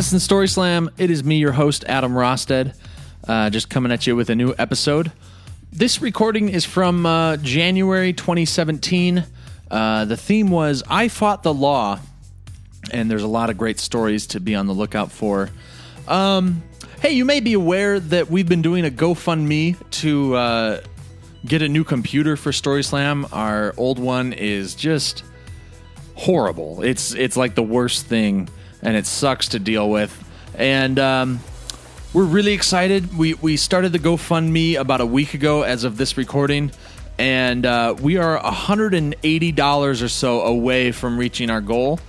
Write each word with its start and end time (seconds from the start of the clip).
Madison 0.00 0.18
Story 0.18 0.48
Slam. 0.48 0.88
It 0.96 1.10
is 1.10 1.22
me, 1.22 1.36
your 1.36 1.52
host, 1.52 1.84
Adam 1.86 2.14
Rosted, 2.14 2.72
uh, 3.28 3.50
just 3.50 3.68
coming 3.68 3.92
at 3.92 4.06
you 4.06 4.16
with 4.16 4.30
a 4.30 4.34
new 4.34 4.54
episode. 4.56 5.12
This 5.70 6.00
recording 6.00 6.48
is 6.48 6.64
from 6.64 7.04
uh, 7.04 7.36
January 7.36 8.14
2017. 8.14 9.22
Uh, 9.70 10.04
the 10.06 10.16
theme 10.16 10.50
was 10.50 10.82
I 10.88 11.08
Fought 11.08 11.42
the 11.42 11.52
Law, 11.52 12.00
and 12.90 13.10
there's 13.10 13.24
a 13.24 13.28
lot 13.28 13.50
of 13.50 13.58
great 13.58 13.78
stories 13.78 14.28
to 14.28 14.40
be 14.40 14.54
on 14.54 14.66
the 14.66 14.72
lookout 14.72 15.12
for. 15.12 15.50
Um, 16.08 16.62
hey, 17.02 17.10
you 17.10 17.26
may 17.26 17.40
be 17.40 17.52
aware 17.52 18.00
that 18.00 18.30
we've 18.30 18.48
been 18.48 18.62
doing 18.62 18.86
a 18.86 18.90
GoFundMe 18.90 19.76
to 19.90 20.34
uh, 20.34 20.80
get 21.44 21.60
a 21.60 21.68
new 21.68 21.84
computer 21.84 22.38
for 22.38 22.52
Story 22.52 22.84
Slam. 22.84 23.26
Our 23.32 23.74
old 23.76 23.98
one 23.98 24.32
is 24.32 24.74
just 24.74 25.24
horrible. 26.14 26.80
It's 26.82 27.12
it's 27.12 27.36
like 27.36 27.54
the 27.54 27.62
worst 27.62 28.06
thing, 28.06 28.48
and 28.82 28.96
it 28.96 29.06
sucks 29.06 29.48
to 29.48 29.58
deal 29.58 29.88
with. 29.88 30.12
And 30.54 30.98
um, 30.98 31.40
we're 32.12 32.24
really 32.24 32.52
excited. 32.52 33.16
We 33.16 33.34
we 33.34 33.56
started 33.56 33.92
the 33.92 33.98
GoFundMe 33.98 34.78
about 34.78 35.00
a 35.00 35.06
week 35.06 35.34
ago, 35.34 35.62
as 35.62 35.84
of 35.84 35.96
this 35.96 36.16
recording, 36.16 36.72
and 37.18 37.64
uh, 37.64 37.94
we 38.00 38.16
are 38.16 38.38
hundred 38.38 38.94
and 38.94 39.14
eighty 39.22 39.52
dollars 39.52 40.02
or 40.02 40.08
so 40.08 40.42
away 40.42 40.92
from 40.92 41.18
reaching 41.18 41.50
our 41.50 41.60
goal. 41.60 42.00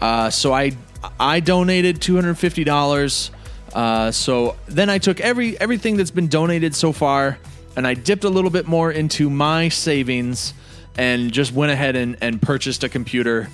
Uh, 0.00 0.30
so 0.30 0.52
I 0.52 0.76
I 1.18 1.40
donated 1.40 2.00
two 2.00 2.14
hundred 2.14 2.38
fifty 2.38 2.64
dollars. 2.64 3.30
Uh, 3.74 4.10
so 4.10 4.56
then 4.66 4.88
I 4.88 4.98
took 4.98 5.20
every 5.20 5.58
everything 5.60 5.96
that's 5.96 6.10
been 6.10 6.28
donated 6.28 6.74
so 6.74 6.92
far, 6.92 7.38
and 7.76 7.86
I 7.86 7.94
dipped 7.94 8.24
a 8.24 8.30
little 8.30 8.50
bit 8.50 8.66
more 8.66 8.90
into 8.90 9.28
my 9.28 9.68
savings 9.68 10.54
and 10.96 11.32
just 11.32 11.52
went 11.52 11.70
ahead 11.70 11.94
and, 11.94 12.16
and 12.20 12.42
purchased 12.42 12.82
a 12.82 12.88
computer 12.88 13.48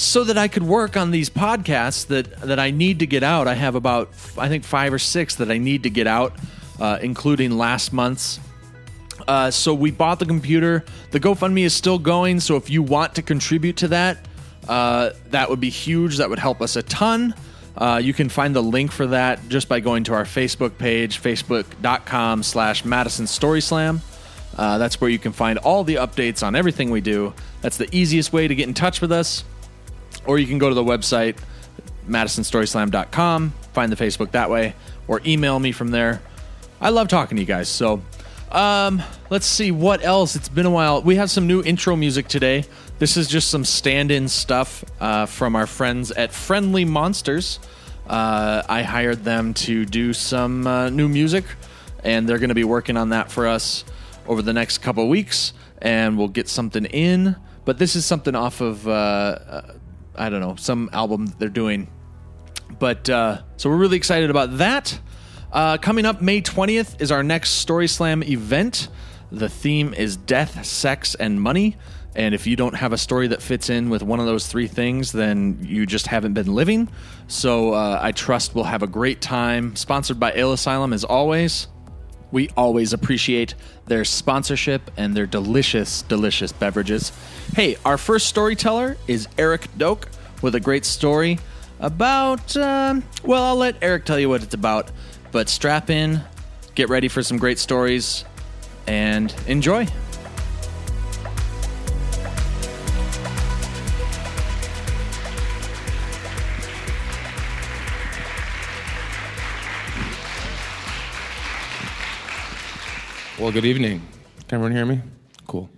so 0.00 0.24
that 0.24 0.38
I 0.38 0.48
could 0.48 0.62
work 0.62 0.96
on 0.96 1.10
these 1.10 1.28
podcasts 1.28 2.06
that, 2.06 2.40
that 2.40 2.58
I 2.58 2.70
need 2.70 3.00
to 3.00 3.06
get 3.06 3.22
out. 3.22 3.46
I 3.46 3.52
have 3.52 3.74
about, 3.74 4.08
I 4.38 4.48
think, 4.48 4.64
five 4.64 4.94
or 4.94 4.98
six 4.98 5.34
that 5.34 5.50
I 5.50 5.58
need 5.58 5.82
to 5.82 5.90
get 5.90 6.06
out, 6.06 6.36
uh, 6.80 6.98
including 7.02 7.58
last 7.58 7.92
month's. 7.92 8.40
Uh, 9.28 9.50
so 9.50 9.74
we 9.74 9.90
bought 9.90 10.18
the 10.18 10.24
computer. 10.24 10.86
The 11.10 11.20
GoFundMe 11.20 11.64
is 11.64 11.74
still 11.74 11.98
going. 11.98 12.40
So 12.40 12.56
if 12.56 12.70
you 12.70 12.82
want 12.82 13.16
to 13.16 13.22
contribute 13.22 13.76
to 13.76 13.88
that, 13.88 14.26
uh, 14.66 15.10
that 15.26 15.50
would 15.50 15.60
be 15.60 15.68
huge. 15.68 16.16
That 16.16 16.30
would 16.30 16.38
help 16.38 16.62
us 16.62 16.76
a 16.76 16.82
ton. 16.82 17.34
Uh, 17.76 18.00
you 18.02 18.14
can 18.14 18.30
find 18.30 18.56
the 18.56 18.62
link 18.62 18.92
for 18.92 19.08
that 19.08 19.50
just 19.50 19.68
by 19.68 19.80
going 19.80 20.04
to 20.04 20.14
our 20.14 20.24
Facebook 20.24 20.78
page, 20.78 21.20
facebook.com 21.20 22.42
slash 22.42 22.86
Madison 22.86 23.26
Story 23.26 23.60
Slam. 23.60 24.00
Uh, 24.56 24.78
that's 24.78 24.98
where 24.98 25.10
you 25.10 25.18
can 25.18 25.32
find 25.32 25.58
all 25.58 25.84
the 25.84 25.96
updates 25.96 26.42
on 26.42 26.56
everything 26.56 26.90
we 26.90 27.02
do. 27.02 27.34
That's 27.60 27.76
the 27.76 27.94
easiest 27.94 28.32
way 28.32 28.48
to 28.48 28.54
get 28.54 28.66
in 28.66 28.72
touch 28.72 29.02
with 29.02 29.12
us. 29.12 29.44
Or 30.30 30.38
you 30.38 30.46
can 30.46 30.58
go 30.58 30.68
to 30.68 30.76
the 30.76 30.84
website, 30.84 31.38
madisonstoryslam.com, 32.08 33.52
find 33.72 33.90
the 33.90 33.96
Facebook 33.96 34.30
that 34.30 34.48
way, 34.48 34.76
or 35.08 35.20
email 35.26 35.58
me 35.58 35.72
from 35.72 35.88
there. 35.88 36.22
I 36.80 36.90
love 36.90 37.08
talking 37.08 37.34
to 37.34 37.42
you 37.42 37.48
guys. 37.48 37.68
So 37.68 38.00
um, 38.52 39.02
let's 39.28 39.44
see 39.44 39.72
what 39.72 40.04
else. 40.04 40.36
It's 40.36 40.48
been 40.48 40.66
a 40.66 40.70
while. 40.70 41.02
We 41.02 41.16
have 41.16 41.32
some 41.32 41.48
new 41.48 41.64
intro 41.64 41.96
music 41.96 42.28
today. 42.28 42.62
This 43.00 43.16
is 43.16 43.26
just 43.26 43.50
some 43.50 43.64
stand 43.64 44.12
in 44.12 44.28
stuff 44.28 44.84
uh, 45.00 45.26
from 45.26 45.56
our 45.56 45.66
friends 45.66 46.12
at 46.12 46.30
Friendly 46.30 46.84
Monsters. 46.84 47.58
Uh, 48.06 48.62
I 48.68 48.82
hired 48.82 49.24
them 49.24 49.52
to 49.54 49.84
do 49.84 50.12
some 50.12 50.64
uh, 50.64 50.90
new 50.90 51.08
music, 51.08 51.44
and 52.04 52.28
they're 52.28 52.38
going 52.38 52.50
to 52.50 52.54
be 52.54 52.62
working 52.62 52.96
on 52.96 53.08
that 53.08 53.32
for 53.32 53.48
us 53.48 53.84
over 54.28 54.42
the 54.42 54.52
next 54.52 54.78
couple 54.78 55.08
weeks, 55.08 55.54
and 55.82 56.16
we'll 56.16 56.28
get 56.28 56.48
something 56.48 56.84
in. 56.84 57.34
But 57.64 57.78
this 57.78 57.94
is 57.94 58.06
something 58.06 58.34
off 58.34 58.60
of, 58.60 58.88
uh, 58.88 58.90
uh, 58.90 59.72
I 60.14 60.28
don't 60.28 60.40
know, 60.40 60.56
some 60.56 60.90
album 60.92 61.32
they're 61.38 61.48
doing. 61.48 61.88
But 62.78 63.08
uh, 63.08 63.42
so 63.56 63.70
we're 63.70 63.76
really 63.76 63.96
excited 63.96 64.30
about 64.30 64.58
that. 64.58 64.98
Uh, 65.52 65.78
coming 65.78 66.06
up 66.06 66.22
May 66.22 66.40
20th 66.40 67.00
is 67.00 67.10
our 67.10 67.22
next 67.22 67.50
Story 67.50 67.88
Slam 67.88 68.22
event. 68.22 68.88
The 69.32 69.48
theme 69.48 69.94
is 69.94 70.16
death, 70.16 70.64
sex, 70.64 71.14
and 71.14 71.40
money. 71.40 71.76
And 72.14 72.34
if 72.34 72.46
you 72.46 72.56
don't 72.56 72.74
have 72.74 72.92
a 72.92 72.98
story 72.98 73.28
that 73.28 73.40
fits 73.40 73.70
in 73.70 73.88
with 73.88 74.02
one 74.02 74.18
of 74.18 74.26
those 74.26 74.46
three 74.48 74.66
things, 74.66 75.12
then 75.12 75.58
you 75.62 75.86
just 75.86 76.08
haven't 76.08 76.34
been 76.34 76.52
living. 76.52 76.88
So 77.28 77.72
uh, 77.72 78.00
I 78.02 78.12
trust 78.12 78.54
we'll 78.54 78.64
have 78.64 78.82
a 78.82 78.88
great 78.88 79.20
time. 79.20 79.76
Sponsored 79.76 80.18
by 80.18 80.32
Ale 80.32 80.52
Asylum, 80.52 80.92
as 80.92 81.04
always. 81.04 81.68
We 82.32 82.48
always 82.56 82.92
appreciate 82.92 83.54
their 83.86 84.04
sponsorship 84.04 84.90
and 84.96 85.16
their 85.16 85.26
delicious, 85.26 86.02
delicious 86.02 86.52
beverages. 86.52 87.12
Hey, 87.54 87.76
our 87.84 87.98
first 87.98 88.26
storyteller 88.26 88.96
is 89.06 89.28
Eric 89.36 89.66
Doak 89.76 90.08
with 90.42 90.54
a 90.54 90.60
great 90.60 90.84
story 90.84 91.38
about, 91.80 92.56
um, 92.56 93.02
well, 93.24 93.42
I'll 93.42 93.56
let 93.56 93.76
Eric 93.82 94.04
tell 94.04 94.18
you 94.18 94.28
what 94.28 94.42
it's 94.42 94.54
about. 94.54 94.90
But 95.32 95.48
strap 95.48 95.90
in, 95.90 96.20
get 96.74 96.88
ready 96.88 97.08
for 97.08 97.22
some 97.22 97.38
great 97.38 97.58
stories, 97.58 98.24
and 98.86 99.34
enjoy. 99.46 99.86
Well, 113.40 113.50
good 113.50 113.64
evening. 113.64 114.06
Can 114.48 114.56
everyone 114.56 114.72
hear 114.72 114.84
me? 114.84 115.00
Cool. 115.46 115.70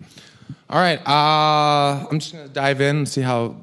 All 0.69 0.81
right. 0.81 0.99
Uh, 1.07 2.09
I'm 2.11 2.19
just 2.19 2.33
going 2.33 2.45
to 2.45 2.53
dive 2.53 2.81
in 2.81 2.97
and 2.97 3.09
see 3.09 3.21
how 3.21 3.55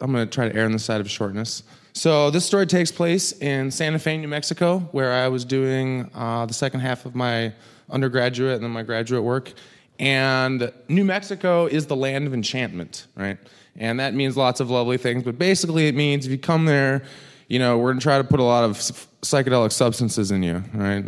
I'm 0.00 0.12
going 0.12 0.24
to 0.24 0.32
try 0.32 0.48
to 0.48 0.54
err 0.54 0.64
on 0.64 0.70
the 0.70 0.78
side 0.78 1.00
of 1.00 1.10
shortness. 1.10 1.64
So, 1.92 2.30
this 2.30 2.46
story 2.46 2.68
takes 2.68 2.92
place 2.92 3.32
in 3.32 3.72
Santa 3.72 3.98
Fe, 3.98 4.16
New 4.16 4.28
Mexico, 4.28 4.78
where 4.92 5.12
I 5.12 5.26
was 5.26 5.44
doing 5.44 6.08
uh, 6.14 6.46
the 6.46 6.54
second 6.54 6.80
half 6.80 7.04
of 7.04 7.16
my 7.16 7.52
undergraduate 7.90 8.54
and 8.54 8.62
then 8.62 8.70
my 8.70 8.84
graduate 8.84 9.24
work. 9.24 9.52
And 9.98 10.72
New 10.86 11.04
Mexico 11.04 11.66
is 11.66 11.86
the 11.86 11.96
land 11.96 12.28
of 12.28 12.34
enchantment, 12.34 13.08
right? 13.16 13.38
And 13.74 13.98
that 13.98 14.14
means 14.14 14.36
lots 14.36 14.60
of 14.60 14.70
lovely 14.70 14.98
things, 14.98 15.24
but 15.24 15.36
basically 15.36 15.88
it 15.88 15.96
means 15.96 16.26
if 16.26 16.30
you 16.30 16.38
come 16.38 16.66
there, 16.66 17.02
you 17.48 17.58
know, 17.58 17.76
we're 17.76 17.88
going 17.88 17.98
to 17.98 18.04
try 18.04 18.18
to 18.18 18.24
put 18.24 18.38
a 18.38 18.44
lot 18.44 18.62
of 18.62 18.76
psychedelic 18.76 19.72
substances 19.72 20.30
in 20.30 20.44
you, 20.44 20.62
right? 20.74 21.04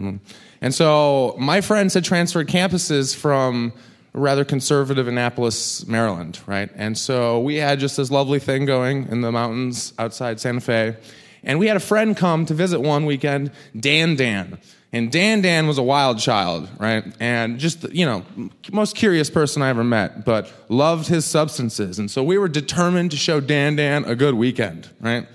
And 0.61 0.75
so 0.75 1.35
my 1.39 1.61
friends 1.61 1.95
had 1.95 2.05
transferred 2.05 2.49
campuses 2.49 3.15
from 3.15 3.73
rather 4.13 4.45
conservative 4.45 5.09
Annapolis, 5.09 5.87
Maryland, 5.87 6.41
right? 6.47 6.71
And 6.75 6.99
so 6.99 7.41
we 7.41 7.57
had 7.57 7.79
just 7.79 7.97
this 7.97 8.11
lovely 8.11 8.41
thing 8.41 8.67
going 8.67 9.09
in 9.09 9.21
the 9.21 9.33
mountains 9.33 9.95
outside 9.99 10.41
Santa 10.41 10.61
Fe. 10.61 10.97
And 11.43 11.59
we 11.59 11.69
had 11.69 11.77
a 11.77 11.81
friend 11.81 12.17
come 12.17 12.45
to 12.47 12.55
visit 12.55 12.81
one 12.81 13.07
weekend, 13.07 13.53
Dan 13.79 14.17
Dan. 14.17 14.59
And 14.93 15.13
Dan 15.13 15.41
Dan 15.41 15.69
was 15.69 15.79
a 15.79 15.83
wild 15.83 16.19
child, 16.19 16.69
right? 16.79 17.05
And 17.21 17.61
just, 17.61 17.91
you 17.93 18.05
know, 18.05 18.25
most 18.73 18.97
curious 18.97 19.31
person 19.31 19.63
I 19.63 19.69
ever 19.69 19.85
met, 19.85 20.25
but 20.25 20.53
loved 20.69 21.07
his 21.07 21.25
substances. 21.25 22.01
And 22.01 22.11
so 22.11 22.25
we 22.25 22.37
were 22.37 22.49
determined 22.49 23.13
to 23.13 23.17
show 23.17 23.41
Dan 23.41 23.77
Dan 23.77 24.05
a 24.05 24.17
good 24.17 24.35
weekend, 24.35 24.91
right? 25.01 25.29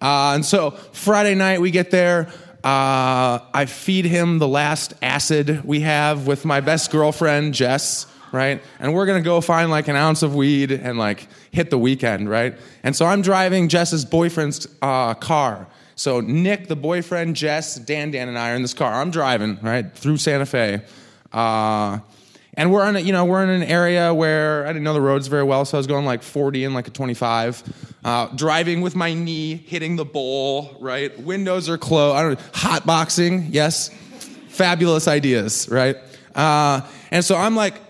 Uh, 0.00 0.32
and 0.34 0.44
so 0.44 0.72
Friday 0.92 1.36
night 1.36 1.60
we 1.60 1.70
get 1.70 1.90
there. 1.92 2.28
Uh, 2.68 3.40
I 3.54 3.64
feed 3.64 4.04
him 4.04 4.38
the 4.40 4.46
last 4.46 4.92
acid 5.00 5.64
we 5.64 5.80
have 5.80 6.26
with 6.26 6.44
my 6.44 6.60
best 6.60 6.90
girlfriend, 6.90 7.54
Jess, 7.54 8.06
right? 8.30 8.62
And 8.78 8.92
we're 8.92 9.06
gonna 9.06 9.22
go 9.22 9.40
find 9.40 9.70
like 9.70 9.88
an 9.88 9.96
ounce 9.96 10.22
of 10.22 10.34
weed 10.34 10.70
and 10.70 10.98
like 10.98 11.28
hit 11.50 11.70
the 11.70 11.78
weekend, 11.78 12.28
right? 12.28 12.58
And 12.82 12.94
so 12.94 13.06
I'm 13.06 13.22
driving 13.22 13.68
Jess's 13.68 14.04
boyfriend's 14.04 14.68
uh, 14.82 15.14
car. 15.14 15.66
So 15.94 16.20
Nick, 16.20 16.68
the 16.68 16.76
boyfriend, 16.76 17.36
Jess, 17.36 17.76
Dan, 17.76 18.10
Dan, 18.10 18.28
and 18.28 18.38
I 18.38 18.50
are 18.50 18.54
in 18.54 18.60
this 18.60 18.74
car. 18.74 19.00
I'm 19.00 19.10
driving 19.10 19.58
right 19.62 19.90
through 19.94 20.18
Santa 20.18 20.44
Fe. 20.44 20.82
Uh, 21.32 22.00
and 22.58 22.72
we're 22.72 22.86
in 22.88 22.96
a, 22.96 23.00
you 23.00 23.12
know 23.12 23.24
we're 23.24 23.42
in 23.44 23.48
an 23.48 23.62
area 23.62 24.12
where 24.12 24.64
I 24.64 24.68
didn't 24.68 24.82
know 24.82 24.92
the 24.92 25.00
roads 25.00 25.28
very 25.28 25.44
well, 25.44 25.64
so 25.64 25.76
I 25.76 25.78
was 25.78 25.86
going 25.86 26.04
like 26.04 26.24
40 26.24 26.64
and 26.64 26.74
like 26.74 26.88
a 26.88 26.90
25, 26.90 27.94
uh, 28.04 28.26
driving 28.34 28.80
with 28.80 28.96
my 28.96 29.14
knee 29.14 29.54
hitting 29.54 29.94
the 29.94 30.04
bowl. 30.04 30.76
Right, 30.80 31.18
windows 31.20 31.68
are 31.70 31.78
closed. 31.78 32.16
I 32.16 32.22
don't 32.22 32.38
know, 32.38 32.44
hot 32.52 32.84
boxing, 32.84 33.46
yes, 33.52 33.90
fabulous 34.48 35.06
ideas, 35.06 35.68
right? 35.70 35.96
Uh, 36.34 36.82
and 37.12 37.24
so 37.24 37.36
I'm 37.36 37.56
like 37.56 37.80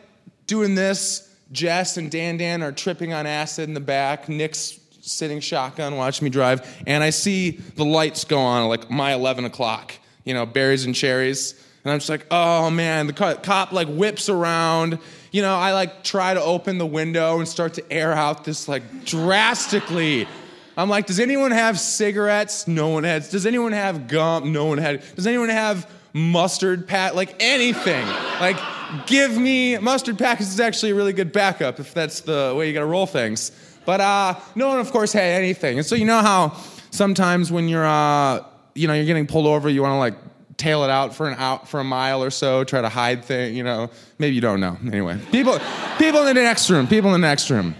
doing 0.47 0.77
this. 0.77 1.25
Jess 1.51 1.97
and 1.97 2.11
Dan 2.11 2.37
Dan 2.37 2.63
are 2.63 2.73
tripping 2.73 3.15
on 3.15 3.27
acid 3.27 3.69
in 3.69 3.75
the 3.75 3.81
back. 3.81 4.29
Nick's 4.29 4.79
sitting 5.01 5.41
shotgun 5.41 5.97
watching 5.97 6.27
me 6.27 6.31
drive, 6.31 6.83
and 6.87 7.03
I 7.03 7.09
see 7.09 7.53
the 7.53 7.87
lights 7.87 8.25
go 8.25 8.39
on 8.39 8.69
like 8.69 8.91
my 8.91 9.15
11 9.15 9.47
o'clock. 9.47 9.95
You 10.25 10.35
know, 10.35 10.45
berries 10.45 10.85
and 10.85 10.95
cherries. 10.95 11.55
And 11.89 11.95
I'm 11.95 12.01
just 12.01 12.11
like, 12.11 12.27
oh 12.31 12.69
man, 12.69 13.07
the 13.07 13.15
cop 13.15 13.73
like 13.73 13.89
whips 13.89 14.29
around. 14.29 14.99
You 15.33 15.41
know, 15.41 15.55
I 15.55 15.73
like 15.73 16.05
try 16.05 16.35
to 16.35 16.43
open 16.43 16.77
the 16.77 16.85
window 16.85 17.39
and 17.39 17.49
start 17.49 17.75
to 17.75 17.93
air 17.93 18.13
out 18.13 18.45
this 18.45 18.69
like 18.69 19.07
drastically. 19.07 20.29
I'm 20.77 20.91
like, 20.91 21.07
does 21.07 21.19
anyone 21.19 21.51
have 21.51 21.81
cigarettes? 21.81 22.69
No 22.69 22.89
one 22.91 23.05
has. 23.05 23.31
Does 23.31 23.47
anyone 23.47 23.73
have 23.73 24.07
gum? 24.07 24.53
No 24.53 24.67
one 24.67 24.77
had. 24.77 25.03
Does 25.17 25.27
anyone 25.27 25.49
have 25.49 25.91
mustard 26.13 26.87
pack? 26.87 27.15
Like 27.15 27.35
anything. 27.41 28.07
like, 28.39 28.59
give 29.07 29.35
me 29.35 29.79
mustard 29.79 30.19
packets 30.19 30.51
is 30.51 30.61
actually 30.61 30.91
a 30.91 30.95
really 30.95 31.15
good 31.15 31.33
backup 31.33 31.81
if 31.81 31.95
that's 31.95 32.21
the 32.21 32.55
way 32.55 32.69
you 32.69 32.75
gotta 32.75 32.85
roll 32.85 33.07
things. 33.07 33.51
But 33.87 34.03
uh, 34.03 34.35
no 34.55 34.69
one, 34.69 34.81
of 34.81 34.93
course, 34.93 35.15
had 35.15 35.23
anything. 35.23 35.79
And 35.79 35.87
so 35.87 35.95
you 35.95 36.05
know 36.05 36.21
how 36.21 36.55
sometimes 36.91 37.51
when 37.51 37.67
you're, 37.67 37.87
uh, 37.87 38.45
you 38.75 38.89
know, 38.89 38.93
you're 38.93 39.07
getting 39.07 39.27
pulled 39.27 39.47
over, 39.47 39.71
you 39.71 39.81
want 39.81 39.95
to 39.95 39.99
like 39.99 40.15
tail 40.59 40.85
it 40.85 40.91
out 40.91 41.15
for 41.15 41.29
an 41.29 41.37
out 41.39 41.69
for 41.69 41.81
a 41.81 41.85
mile 41.85 42.23
or 42.23 42.31
so, 42.31 42.65
try 42.65 42.83
to 42.83 42.89
hide 42.91 43.25
things. 43.25 43.57
You 43.57 43.63
know, 43.63 43.91
maybe 44.19 44.35
you 44.35 44.43
don't 44.43 44.61
know. 44.61 44.77
Anyway, 44.85 45.19
people, 45.33 45.59
people 45.99 46.21
in 46.27 46.37
the 46.37 46.43
next 46.43 46.69
room, 46.69 46.87
people 46.87 47.15
in 47.15 47.21
the 47.21 47.27
next 47.27 47.49
room. 47.49 47.75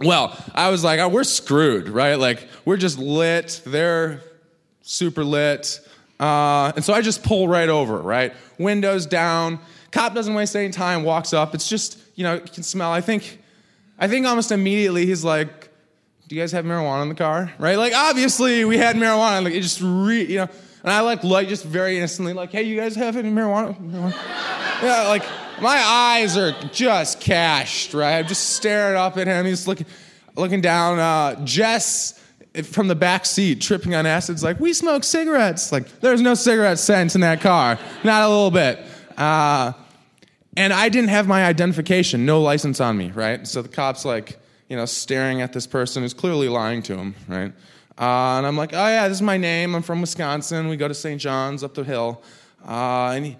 Well, 0.00 0.36
I 0.54 0.70
was 0.70 0.82
like, 0.82 1.00
oh, 1.00 1.08
we're 1.08 1.24
screwed, 1.24 1.88
right? 1.88 2.18
Like 2.18 2.48
we're 2.64 2.76
just 2.76 2.98
lit. 2.98 3.60
They're 3.66 4.22
super 4.82 5.24
lit. 5.24 5.80
Uh, 6.18 6.72
and 6.76 6.84
so 6.84 6.94
I 6.94 7.02
just 7.02 7.22
pull 7.22 7.48
right 7.48 7.68
over, 7.68 7.98
right? 7.98 8.32
Windows 8.58 9.06
down. 9.06 9.58
Cop 9.90 10.14
doesn't 10.14 10.34
waste 10.34 10.54
any 10.56 10.70
time, 10.70 11.02
walks 11.02 11.32
up. 11.32 11.54
It's 11.54 11.68
just, 11.68 11.98
you 12.14 12.24
know, 12.24 12.34
you 12.34 12.40
can 12.40 12.62
smell. 12.62 12.90
I 12.90 13.00
think, 13.00 13.40
I 13.98 14.08
think 14.08 14.26
almost 14.26 14.52
immediately 14.52 15.06
he's 15.06 15.24
like, 15.24 15.68
do 16.26 16.34
you 16.34 16.42
guys 16.42 16.52
have 16.52 16.64
marijuana 16.64 17.02
in 17.02 17.08
the 17.08 17.14
car? 17.14 17.52
Right? 17.58 17.76
Like, 17.76 17.92
obviously 17.94 18.64
we 18.64 18.78
had 18.78 18.96
marijuana. 18.96 19.44
Like, 19.44 19.54
it 19.54 19.60
just, 19.60 19.80
re, 19.82 20.24
you 20.24 20.38
know, 20.38 20.48
and 20.84 20.92
I 20.92 21.00
like, 21.00 21.24
like 21.24 21.48
just 21.48 21.64
very 21.64 21.96
innocently, 21.96 22.34
like, 22.34 22.52
hey, 22.52 22.62
you 22.62 22.76
guys 22.76 22.94
have 22.94 23.16
any 23.16 23.30
marijuana? 23.30 23.74
marijuana? 23.80 24.12
yeah, 24.82 25.08
like, 25.08 25.24
my 25.60 25.76
eyes 25.76 26.36
are 26.36 26.52
just 26.72 27.20
cashed, 27.20 27.94
right? 27.94 28.18
I'm 28.18 28.26
just 28.26 28.50
staring 28.50 28.96
up 28.96 29.16
at 29.16 29.26
him. 29.26 29.46
He's 29.46 29.66
looking, 29.66 29.86
looking 30.36 30.60
down. 30.60 30.98
Uh, 30.98 31.42
Jess 31.44 32.20
from 32.64 32.88
the 32.88 32.94
back 32.94 33.24
seat, 33.24 33.62
tripping 33.62 33.94
on 33.94 34.04
acid, 34.04 34.42
like, 34.42 34.60
we 34.60 34.74
smoke 34.74 35.04
cigarettes. 35.04 35.72
Like, 35.72 35.88
there's 36.00 36.20
no 36.20 36.34
cigarette 36.34 36.78
scent 36.78 37.14
in 37.14 37.22
that 37.22 37.40
car, 37.40 37.78
not 38.04 38.22
a 38.22 38.28
little 38.28 38.50
bit. 38.50 38.78
Uh, 39.16 39.72
and 40.54 40.72
I 40.72 40.90
didn't 40.90 41.08
have 41.08 41.26
my 41.26 41.46
identification, 41.46 42.26
no 42.26 42.42
license 42.42 42.80
on 42.80 42.96
me, 42.96 43.10
right? 43.10 43.46
So 43.46 43.62
the 43.62 43.70
cop's 43.70 44.04
like, 44.04 44.38
you 44.68 44.76
know, 44.76 44.84
staring 44.84 45.40
at 45.40 45.54
this 45.54 45.66
person 45.66 46.02
who's 46.02 46.14
clearly 46.14 46.48
lying 46.48 46.82
to 46.82 46.96
him, 46.96 47.14
right? 47.26 47.52
Uh, 47.98 48.38
and 48.38 48.46
I'm 48.46 48.56
like, 48.56 48.72
oh 48.72 48.86
yeah, 48.86 49.08
this 49.08 49.18
is 49.18 49.22
my 49.22 49.36
name. 49.36 49.74
I'm 49.74 49.82
from 49.82 50.00
Wisconsin. 50.00 50.68
We 50.68 50.76
go 50.76 50.88
to 50.88 50.94
St. 50.94 51.20
John's 51.20 51.62
up 51.62 51.74
the 51.74 51.84
hill. 51.84 52.22
Uh, 52.66 53.12
and 53.14 53.26
he, 53.26 53.36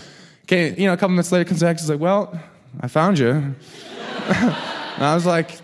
Okay, 0.47 0.73
you 0.81 0.87
know, 0.87 0.93
a 0.93 0.97
couple 0.97 1.09
minutes 1.09 1.29
later 1.29 1.43
comes 1.43 1.59
back, 1.59 1.77
he's 1.77 1.89
like, 1.89 1.99
well, 1.99 2.39
I 2.79 2.87
found 2.87 3.19
you. 3.19 3.27
and 3.31 3.55
I 5.03 5.13
was 5.13 5.25
like, 5.25 5.59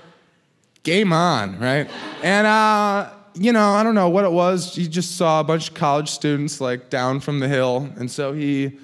game 0.83 1.13
on, 1.13 1.57
right? 1.57 1.89
And 2.21 2.45
uh, 2.45 3.09
you 3.33 3.53
know, 3.53 3.71
I 3.71 3.83
don't 3.83 3.95
know 3.95 4.09
what 4.09 4.25
it 4.25 4.31
was. 4.33 4.75
He 4.75 4.89
just 4.89 5.15
saw 5.15 5.39
a 5.39 5.43
bunch 5.45 5.69
of 5.69 5.75
college 5.75 6.09
students 6.09 6.59
like 6.59 6.89
down 6.89 7.21
from 7.21 7.39
the 7.39 7.47
hill, 7.47 7.89
and 7.95 8.11
so 8.11 8.33
he 8.33 8.77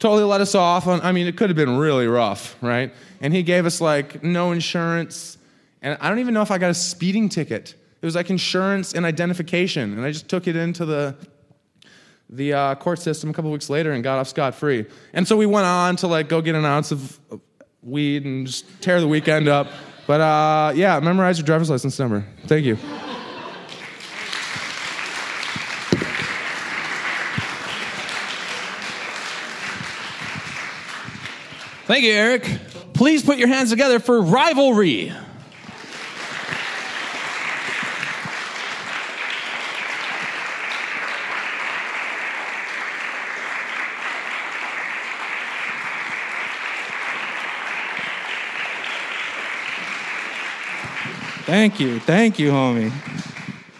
totally 0.00 0.24
let 0.24 0.40
us 0.40 0.56
off. 0.56 0.88
On, 0.88 1.00
I 1.02 1.12
mean, 1.12 1.28
it 1.28 1.36
could 1.36 1.50
have 1.50 1.56
been 1.56 1.78
really 1.78 2.08
rough, 2.08 2.56
right? 2.60 2.92
And 3.20 3.32
he 3.32 3.44
gave 3.44 3.64
us 3.64 3.80
like 3.80 4.24
no 4.24 4.50
insurance, 4.50 5.38
and 5.82 5.96
I 6.00 6.08
don't 6.08 6.18
even 6.18 6.34
know 6.34 6.42
if 6.42 6.50
I 6.50 6.58
got 6.58 6.70
a 6.70 6.74
speeding 6.74 7.28
ticket. 7.28 7.76
It 8.02 8.04
was 8.04 8.16
like 8.16 8.28
insurance 8.28 8.92
and 8.92 9.06
identification, 9.06 9.92
and 9.92 10.04
I 10.04 10.10
just 10.10 10.28
took 10.28 10.48
it 10.48 10.56
into 10.56 10.84
the 10.84 11.14
the 12.30 12.52
uh, 12.52 12.74
court 12.76 12.98
system 12.98 13.30
a 13.30 13.32
couple 13.32 13.50
weeks 13.50 13.70
later 13.70 13.92
and 13.92 14.02
got 14.02 14.18
off 14.18 14.28
scot 14.28 14.54
free. 14.54 14.86
And 15.12 15.26
so 15.26 15.36
we 15.36 15.46
went 15.46 15.66
on 15.66 15.96
to 15.96 16.06
like 16.06 16.28
go 16.28 16.40
get 16.40 16.54
an 16.54 16.64
ounce 16.64 16.90
of 16.90 17.20
weed 17.82 18.24
and 18.24 18.46
just 18.46 18.64
tear 18.80 19.00
the 19.00 19.08
weekend 19.08 19.48
up. 19.48 19.68
But 20.06 20.20
uh, 20.20 20.72
yeah, 20.74 21.00
memorize 21.00 21.38
your 21.38 21.46
driver's 21.46 21.70
license 21.70 21.98
number. 21.98 22.24
Thank 22.46 22.64
you. 22.64 22.76
Thank 31.86 32.04
you, 32.04 32.12
Eric. 32.12 32.44
Please 32.94 33.22
put 33.22 33.36
your 33.36 33.48
hands 33.48 33.68
together 33.68 33.98
for 33.98 34.22
rivalry. 34.22 35.12
Thank 51.54 51.78
you. 51.78 52.00
Thank 52.00 52.40
you, 52.40 52.50
homie. 52.50 52.90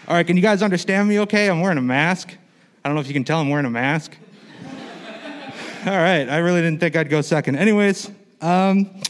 All 0.07 0.15
right, 0.15 0.25
can 0.25 0.37
you 0.37 0.41
guys 0.41 0.61
understand 0.61 1.09
me 1.09 1.19
okay? 1.19 1.49
I'm 1.49 1.59
wearing 1.59 1.77
a 1.77 1.81
mask. 1.81 2.33
I 2.81 2.87
don't 2.87 2.95
know 2.95 3.01
if 3.01 3.07
you 3.07 3.13
can 3.13 3.25
tell 3.25 3.41
I'm 3.41 3.49
wearing 3.49 3.65
a 3.65 3.69
mask. 3.69 4.15
All 5.85 5.91
right, 5.91 6.23
I 6.29 6.37
really 6.37 6.61
didn't 6.61 6.79
think 6.79 6.95
I'd 6.95 7.09
go 7.09 7.19
second. 7.19 7.57
Anyways, 7.57 8.09
um, 8.39 9.01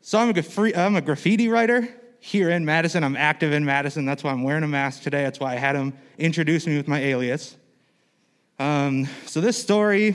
so 0.00 0.16
I'm 0.16 0.30
a, 0.30 0.80
I'm 0.80 0.94
a 0.94 1.00
graffiti 1.00 1.48
writer 1.48 1.88
here 2.20 2.50
in 2.50 2.64
Madison. 2.64 3.02
I'm 3.02 3.16
active 3.16 3.52
in 3.52 3.64
Madison. 3.64 4.04
That's 4.04 4.22
why 4.22 4.30
I'm 4.30 4.44
wearing 4.44 4.62
a 4.62 4.68
mask 4.68 5.02
today. 5.02 5.24
That's 5.24 5.40
why 5.40 5.54
I 5.54 5.56
had 5.56 5.74
him 5.74 5.92
introduce 6.18 6.68
me 6.68 6.76
with 6.76 6.86
my 6.86 7.00
alias. 7.00 7.56
Um, 8.60 9.08
so 9.26 9.40
this 9.40 9.60
story, 9.60 10.14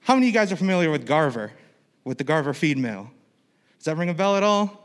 how 0.00 0.12
many 0.14 0.26
of 0.26 0.34
you 0.34 0.38
guys 0.38 0.52
are 0.52 0.56
familiar 0.56 0.90
with 0.90 1.06
Garver, 1.06 1.52
with 2.04 2.18
the 2.18 2.24
Garver 2.24 2.52
feed 2.52 2.76
mill? 2.76 3.10
Does 3.78 3.86
that 3.86 3.96
ring 3.96 4.10
a 4.10 4.14
bell 4.14 4.36
at 4.36 4.42
all? 4.42 4.83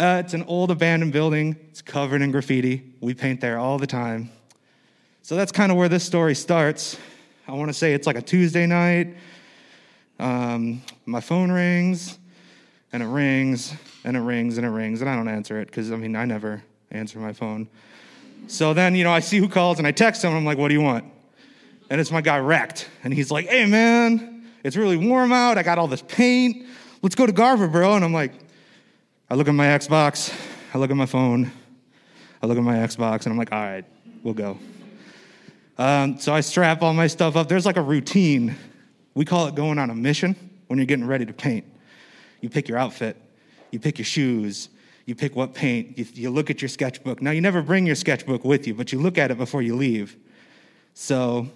Uh, 0.00 0.22
it's 0.24 0.32
an 0.32 0.42
old 0.44 0.70
abandoned 0.70 1.12
building. 1.12 1.54
It's 1.68 1.82
covered 1.82 2.22
in 2.22 2.30
graffiti. 2.30 2.94
We 3.02 3.12
paint 3.12 3.42
there 3.42 3.58
all 3.58 3.76
the 3.76 3.86
time. 3.86 4.30
So 5.20 5.36
that's 5.36 5.52
kind 5.52 5.70
of 5.70 5.76
where 5.76 5.90
this 5.90 6.04
story 6.04 6.34
starts. 6.34 6.96
I 7.46 7.52
want 7.52 7.68
to 7.68 7.74
say 7.74 7.92
it's 7.92 8.06
like 8.06 8.16
a 8.16 8.22
Tuesday 8.22 8.66
night. 8.66 9.14
Um, 10.18 10.80
my 11.04 11.20
phone 11.20 11.52
rings, 11.52 12.18
and 12.94 13.02
it 13.02 13.08
rings, 13.08 13.74
and 14.02 14.16
it 14.16 14.20
rings, 14.20 14.56
and 14.56 14.66
it 14.66 14.70
rings, 14.70 15.02
and 15.02 15.10
I 15.10 15.16
don't 15.16 15.28
answer 15.28 15.60
it 15.60 15.66
because 15.66 15.92
I 15.92 15.96
mean 15.96 16.16
I 16.16 16.24
never 16.24 16.62
answer 16.90 17.18
my 17.18 17.34
phone. 17.34 17.68
So 18.46 18.72
then 18.72 18.94
you 18.94 19.04
know 19.04 19.12
I 19.12 19.20
see 19.20 19.36
who 19.36 19.50
calls, 19.50 19.76
and 19.76 19.86
I 19.86 19.92
text 19.92 20.24
him. 20.24 20.32
I'm 20.32 20.46
like, 20.46 20.56
"What 20.56 20.68
do 20.68 20.74
you 20.74 20.80
want?" 20.80 21.04
And 21.90 22.00
it's 22.00 22.10
my 22.10 22.22
guy 22.22 22.38
Wrecked, 22.38 22.88
and 23.04 23.12
he's 23.12 23.30
like, 23.30 23.48
"Hey 23.48 23.66
man, 23.66 24.46
it's 24.64 24.76
really 24.76 24.96
warm 24.96 25.30
out. 25.30 25.58
I 25.58 25.62
got 25.62 25.76
all 25.76 25.88
this 25.88 26.02
paint. 26.08 26.64
Let's 27.02 27.16
go 27.16 27.26
to 27.26 27.32
Garver, 27.32 27.68
bro." 27.68 27.96
And 27.96 28.04
I'm 28.04 28.14
like, 28.14 28.32
I 29.32 29.36
look 29.36 29.46
at 29.46 29.54
my 29.54 29.66
Xbox, 29.66 30.34
I 30.74 30.78
look 30.78 30.90
at 30.90 30.96
my 30.96 31.06
phone, 31.06 31.52
I 32.42 32.46
look 32.46 32.58
at 32.58 32.64
my 32.64 32.78
Xbox, 32.78 33.26
and 33.26 33.32
I'm 33.32 33.38
like, 33.38 33.52
all 33.52 33.60
right, 33.60 33.84
we'll 34.24 34.34
go. 34.34 34.58
Um, 35.78 36.18
so 36.18 36.34
I 36.34 36.40
strap 36.40 36.82
all 36.82 36.92
my 36.92 37.06
stuff 37.06 37.36
up. 37.36 37.48
There's 37.48 37.64
like 37.64 37.76
a 37.76 37.82
routine. 37.82 38.56
We 39.14 39.24
call 39.24 39.46
it 39.46 39.54
going 39.54 39.78
on 39.78 39.88
a 39.88 39.94
mission 39.94 40.34
when 40.66 40.80
you're 40.80 40.86
getting 40.86 41.06
ready 41.06 41.24
to 41.26 41.32
paint. 41.32 41.64
You 42.40 42.50
pick 42.50 42.68
your 42.68 42.76
outfit, 42.76 43.16
you 43.70 43.78
pick 43.78 43.98
your 43.98 44.04
shoes, 44.04 44.68
you 45.06 45.14
pick 45.14 45.36
what 45.36 45.54
paint, 45.54 45.96
you, 45.96 46.06
you 46.14 46.30
look 46.30 46.50
at 46.50 46.60
your 46.60 46.68
sketchbook. 46.68 47.22
Now, 47.22 47.30
you 47.30 47.40
never 47.40 47.62
bring 47.62 47.86
your 47.86 47.94
sketchbook 47.94 48.44
with 48.44 48.66
you, 48.66 48.74
but 48.74 48.90
you 48.90 48.98
look 48.98 49.16
at 49.16 49.30
it 49.30 49.38
before 49.38 49.62
you 49.62 49.76
leave. 49.76 50.16
So, 50.94 51.48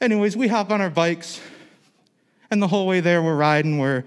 anyways, 0.00 0.36
we 0.36 0.48
hop 0.48 0.72
on 0.72 0.80
our 0.80 0.90
bikes, 0.90 1.40
and 2.50 2.60
the 2.60 2.66
whole 2.66 2.88
way 2.88 2.98
there, 2.98 3.22
we're 3.22 3.36
riding, 3.36 3.78
we're 3.78 4.02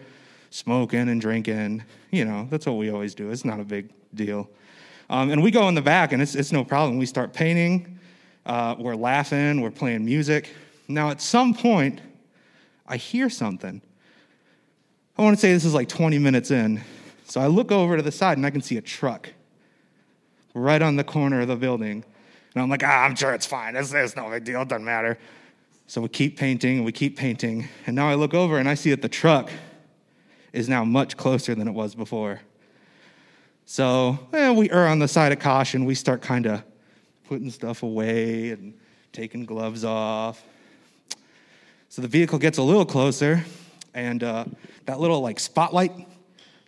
smoking 0.50 1.08
and 1.08 1.22
drinking. 1.22 1.86
You 2.12 2.26
know, 2.26 2.48
that's 2.50 2.66
what 2.66 2.74
we 2.74 2.90
always 2.90 3.14
do. 3.14 3.30
It's 3.30 3.46
not 3.46 3.60
a 3.60 3.64
big 3.64 3.90
deal. 4.14 4.50
Um, 5.10 5.32
and 5.32 5.42
we 5.42 5.52
go 5.52 5.68
in 5.68 5.76
the 5.76 5.82
back, 5.82 6.12
and 6.12 6.22
it's, 6.22 6.36
it's 6.36 6.52
no 6.52 6.64
problem. 6.64 6.98
We 6.98 7.06
start 7.06 7.34
painting, 7.34 8.00
uh, 8.46 8.76
we're 8.78 8.96
laughing, 8.96 9.62
we're 9.62 9.72
playing 9.72 10.06
music. 10.06 10.54
Now, 10.88 11.10
at 11.10 11.22
some 11.22 11.54
point, 11.54 12.02
I 12.88 12.98
hear 12.98 13.30
something. 13.30 13.82
I 15.18 15.22
want 15.22 15.36
to 15.36 15.42
say 15.42 15.52
this 15.54 15.66
is 15.66 15.74
like 15.74 15.90
20 15.90 16.18
minutes 16.18 16.52
in. 16.52 16.82
So 17.26 17.42
I 17.42 17.48
look 17.48 17.72
over 17.72 17.98
to 17.98 18.02
the 18.02 18.12
side, 18.12 18.38
and 18.38 18.46
I 18.46 18.50
can 18.50 18.62
see 18.62 18.78
a 18.78 18.82
truck 18.82 19.30
right 20.54 20.82
on 20.82 20.96
the 20.96 21.04
corner 21.04 21.42
of 21.42 21.48
the 21.48 21.56
building. 21.56 22.04
And 22.54 22.64
I'm 22.64 22.70
like, 22.70 22.84
ah, 22.84 23.04
I'm 23.04 23.16
sure 23.16 23.34
it's 23.34 23.46
fine. 23.46 23.76
It's, 23.76 23.94
it's 23.94 24.16
no 24.16 24.30
big 24.30 24.44
deal. 24.44 24.62
It 24.62 24.68
doesn't 24.68 24.86
matter. 24.86 25.20
So 25.88 26.02
we 26.02 26.10
keep 26.10 26.38
painting, 26.38 26.78
and 26.78 26.86
we 26.86 26.92
keep 26.92 27.18
painting. 27.18 27.68
And 27.86 27.96
now 27.96 28.10
I 28.10 28.16
look 28.16 28.34
over, 28.34 28.58
and 28.58 28.68
I 28.70 28.76
see 28.76 28.90
that 28.92 29.02
the 29.02 29.10
truck 29.10 29.50
is 30.54 30.70
now 30.70 30.84
much 30.84 31.18
closer 31.18 31.56
than 31.56 31.68
it 31.68 31.74
was 31.74 31.96
before. 31.96 32.42
So 33.66 34.18
eh, 34.34 34.52
we 34.52 34.70
err 34.72 34.88
on 34.88 35.00
the 35.00 35.08
side 35.08 35.32
of 35.32 35.40
caution. 35.40 35.86
We 35.86 35.96
start 35.96 36.22
kind 36.22 36.46
of 36.46 36.64
putting 37.28 37.52
stuff 37.52 37.84
away 37.84 38.52
and 38.52 38.74
taking 39.12 39.46
gloves 39.46 39.84
off. 39.84 40.44
So 41.90 42.02
the 42.02 42.08
vehicle 42.08 42.40
gets 42.40 42.58
a 42.58 42.64
little 42.64 42.86
closer, 42.86 43.44
and 43.94 44.24
uh, 44.24 44.46
that 44.86 45.00
little 45.00 45.22
like 45.22 45.40
spotlight 45.40 45.92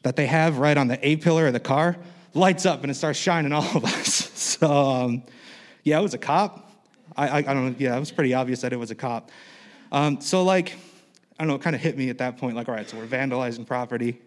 that 0.03 0.15
they 0.15 0.25
have 0.27 0.57
right 0.57 0.77
on 0.77 0.87
the 0.87 1.07
A 1.07 1.15
pillar 1.17 1.47
of 1.47 1.53
the 1.53 1.59
car 1.59 1.97
lights 2.33 2.65
up 2.65 2.81
and 2.81 2.91
it 2.91 2.95
starts 2.95 3.19
shining 3.19 3.51
all 3.51 3.65
of 3.75 3.85
us. 3.85 4.31
So 4.33 4.71
um, 4.71 5.23
yeah, 5.83 5.99
it 5.99 6.01
was 6.01 6.13
a 6.13 6.19
cop. 6.19 6.71
I, 7.15 7.27
I, 7.27 7.37
I, 7.37 7.41
don't 7.41 7.65
know. 7.65 7.75
Yeah, 7.77 7.95
it 7.97 7.99
was 7.99 8.11
pretty 8.11 8.33
obvious 8.33 8.61
that 8.61 8.73
it 8.73 8.77
was 8.77 8.91
a 8.91 8.95
cop. 8.95 9.31
Um, 9.91 10.21
so 10.21 10.43
like, 10.43 10.75
I 11.41 11.43
don't 11.43 11.47
know. 11.47 11.55
It 11.55 11.63
kind 11.63 11.75
of 11.75 11.81
hit 11.81 11.97
me 11.97 12.11
at 12.11 12.19
that 12.19 12.37
point. 12.37 12.55
Like, 12.55 12.69
all 12.69 12.75
right, 12.75 12.87
so 12.87 12.97
we're 12.97 13.07
vandalizing 13.07 13.65
property, 13.65 14.21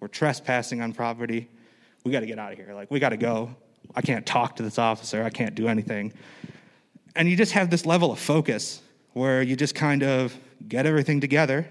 we're 0.00 0.08
trespassing 0.08 0.80
on 0.80 0.92
property. 0.92 1.48
We 2.02 2.10
got 2.10 2.18
to 2.20 2.26
get 2.26 2.36
out 2.36 2.50
of 2.50 2.58
here. 2.58 2.74
Like, 2.74 2.90
we 2.90 2.98
got 2.98 3.10
to 3.10 3.16
go. 3.16 3.54
I 3.94 4.02
can't 4.02 4.26
talk 4.26 4.56
to 4.56 4.64
this 4.64 4.76
officer. 4.76 5.22
I 5.22 5.30
can't 5.30 5.54
do 5.54 5.68
anything. 5.68 6.12
And 7.14 7.28
you 7.28 7.36
just 7.36 7.52
have 7.52 7.70
this 7.70 7.86
level 7.86 8.10
of 8.10 8.18
focus 8.18 8.82
where 9.12 9.40
you 9.40 9.54
just 9.54 9.76
kind 9.76 10.02
of 10.02 10.36
get 10.66 10.84
everything 10.84 11.20
together 11.20 11.68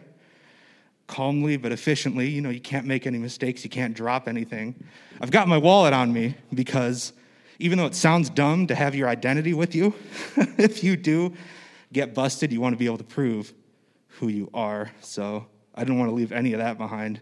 calmly 1.05 1.57
but 1.57 1.73
efficiently. 1.73 2.29
You 2.29 2.39
know, 2.39 2.49
you 2.49 2.61
can't 2.61 2.85
make 2.85 3.05
any 3.05 3.17
mistakes, 3.17 3.65
you 3.65 3.69
can't 3.69 3.93
drop 3.93 4.29
anything. 4.29 4.73
I've 5.19 5.31
got 5.31 5.49
my 5.49 5.57
wallet 5.57 5.91
on 5.91 6.13
me 6.13 6.35
because 6.53 7.11
even 7.59 7.77
though 7.77 7.87
it 7.87 7.95
sounds 7.95 8.29
dumb 8.29 8.67
to 8.67 8.75
have 8.75 8.95
your 8.95 9.09
identity 9.09 9.53
with 9.53 9.75
you, 9.75 9.93
if 10.57 10.81
you 10.81 10.95
do 10.95 11.33
get 11.91 12.13
busted, 12.13 12.53
you 12.53 12.61
want 12.61 12.71
to 12.71 12.77
be 12.77 12.85
able 12.85 12.99
to 12.99 13.03
prove 13.03 13.53
who 14.19 14.27
you 14.27 14.49
are. 14.53 14.91
So 15.01 15.45
I 15.75 15.81
didn't 15.81 15.99
want 15.99 16.09
to 16.09 16.15
leave 16.15 16.31
any 16.31 16.53
of 16.53 16.59
that 16.59 16.77
behind. 16.77 17.21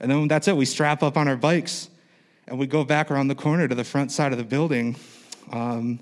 And 0.00 0.10
then 0.10 0.28
that's 0.28 0.48
it. 0.48 0.56
We 0.56 0.64
strap 0.64 1.02
up 1.02 1.16
on 1.16 1.28
our 1.28 1.36
bikes 1.36 1.88
and 2.46 2.58
we 2.58 2.66
go 2.66 2.84
back 2.84 3.10
around 3.10 3.28
the 3.28 3.34
corner 3.34 3.66
to 3.66 3.74
the 3.74 3.84
front 3.84 4.12
side 4.12 4.32
of 4.32 4.38
the 4.38 4.44
building 4.44 4.96
um, 5.50 6.00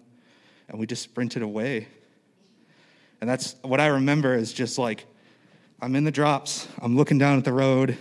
and 0.68 0.78
we 0.78 0.86
just 0.86 1.02
sprinted 1.02 1.42
away. 1.42 1.88
And 3.20 3.30
that's 3.30 3.56
what 3.62 3.80
I 3.80 3.86
remember 3.86 4.34
is 4.34 4.52
just 4.52 4.78
like 4.78 5.06
I'm 5.80 5.96
in 5.96 6.04
the 6.04 6.10
drops, 6.10 6.68
I'm 6.80 6.96
looking 6.96 7.18
down 7.18 7.38
at 7.38 7.44
the 7.44 7.52
road, 7.52 7.96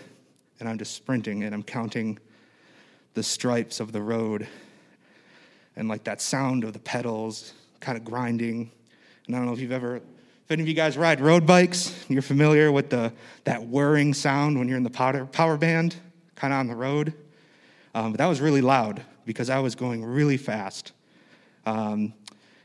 and 0.59 0.69
I'm 0.69 0.77
just 0.77 0.95
sprinting 0.95 1.43
and 1.43 1.53
I'm 1.53 1.63
counting 1.63 2.19
the 3.13 3.23
stripes 3.23 3.79
of 3.79 3.91
the 3.91 4.01
road 4.01 4.47
and 5.75 5.87
like 5.87 6.05
that 6.05 6.21
sound 6.21 6.63
of 6.63 6.73
the 6.73 6.79
pedals 6.79 7.53
kind 7.79 7.97
of 7.97 8.05
grinding. 8.05 8.71
And 9.27 9.35
I 9.35 9.39
don't 9.39 9.47
know 9.47 9.53
if 9.53 9.59
you've 9.59 9.71
ever, 9.71 10.01
any 10.53 10.61
of 10.61 10.67
you 10.67 10.73
guys 10.73 10.97
ride 10.97 11.19
road 11.19 11.45
bikes, 11.45 12.05
you're 12.07 12.21
familiar 12.21 12.71
with 12.71 12.89
the, 12.89 13.11
that 13.43 13.63
whirring 13.65 14.13
sound 14.13 14.57
when 14.57 14.67
you're 14.67 14.77
in 14.77 14.83
the 14.83 14.89
power, 14.89 15.25
power 15.25 15.57
band, 15.57 15.95
kind 16.35 16.53
of 16.53 16.59
on 16.59 16.67
the 16.67 16.75
road. 16.75 17.13
Um, 17.93 18.13
but 18.13 18.19
that 18.19 18.27
was 18.27 18.39
really 18.39 18.61
loud 18.61 19.03
because 19.25 19.49
I 19.49 19.59
was 19.59 19.75
going 19.75 20.05
really 20.05 20.37
fast. 20.37 20.93
Um, 21.65 22.13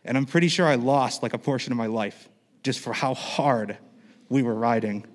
and 0.04 0.16
I'm 0.16 0.26
pretty 0.26 0.48
sure 0.48 0.66
I 0.66 0.76
lost 0.76 1.22
like 1.22 1.34
a 1.34 1.38
portion 1.38 1.72
of 1.72 1.76
my 1.76 1.86
life 1.86 2.28
just 2.62 2.80
for 2.80 2.92
how 2.92 3.14
hard 3.14 3.76
we 4.28 4.42
were 4.42 4.54
riding. 4.54 5.06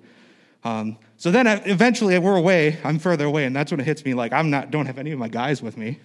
Um, 0.64 0.98
so 1.16 1.30
then 1.30 1.46
uh, 1.46 1.62
eventually 1.64 2.18
we're 2.18 2.36
away, 2.36 2.78
I'm 2.84 2.98
further 2.98 3.24
away, 3.24 3.44
and 3.44 3.54
that's 3.56 3.70
when 3.70 3.80
it 3.80 3.86
hits 3.86 4.04
me 4.04 4.14
like 4.14 4.32
I'm 4.32 4.50
not, 4.50 4.70
don't 4.70 4.86
have 4.86 4.98
any 4.98 5.12
of 5.12 5.18
my 5.18 5.28
guys 5.28 5.62
with 5.62 5.76
me 5.76 6.00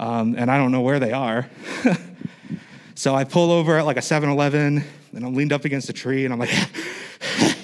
um, 0.00 0.34
and 0.36 0.50
I 0.50 0.56
don't 0.56 0.72
know 0.72 0.80
where 0.80 0.98
they 0.98 1.12
are. 1.12 1.48
so 2.94 3.14
I 3.14 3.24
pull 3.24 3.52
over 3.52 3.78
at 3.78 3.84
like 3.84 3.98
a 3.98 4.02
7 4.02 4.28
Eleven, 4.28 4.82
and 5.12 5.24
I'm 5.24 5.34
leaned 5.34 5.52
up 5.52 5.64
against 5.64 5.88
a 5.88 5.92
tree, 5.92 6.24
and 6.24 6.32
I'm 6.32 6.38
like, 6.38 6.52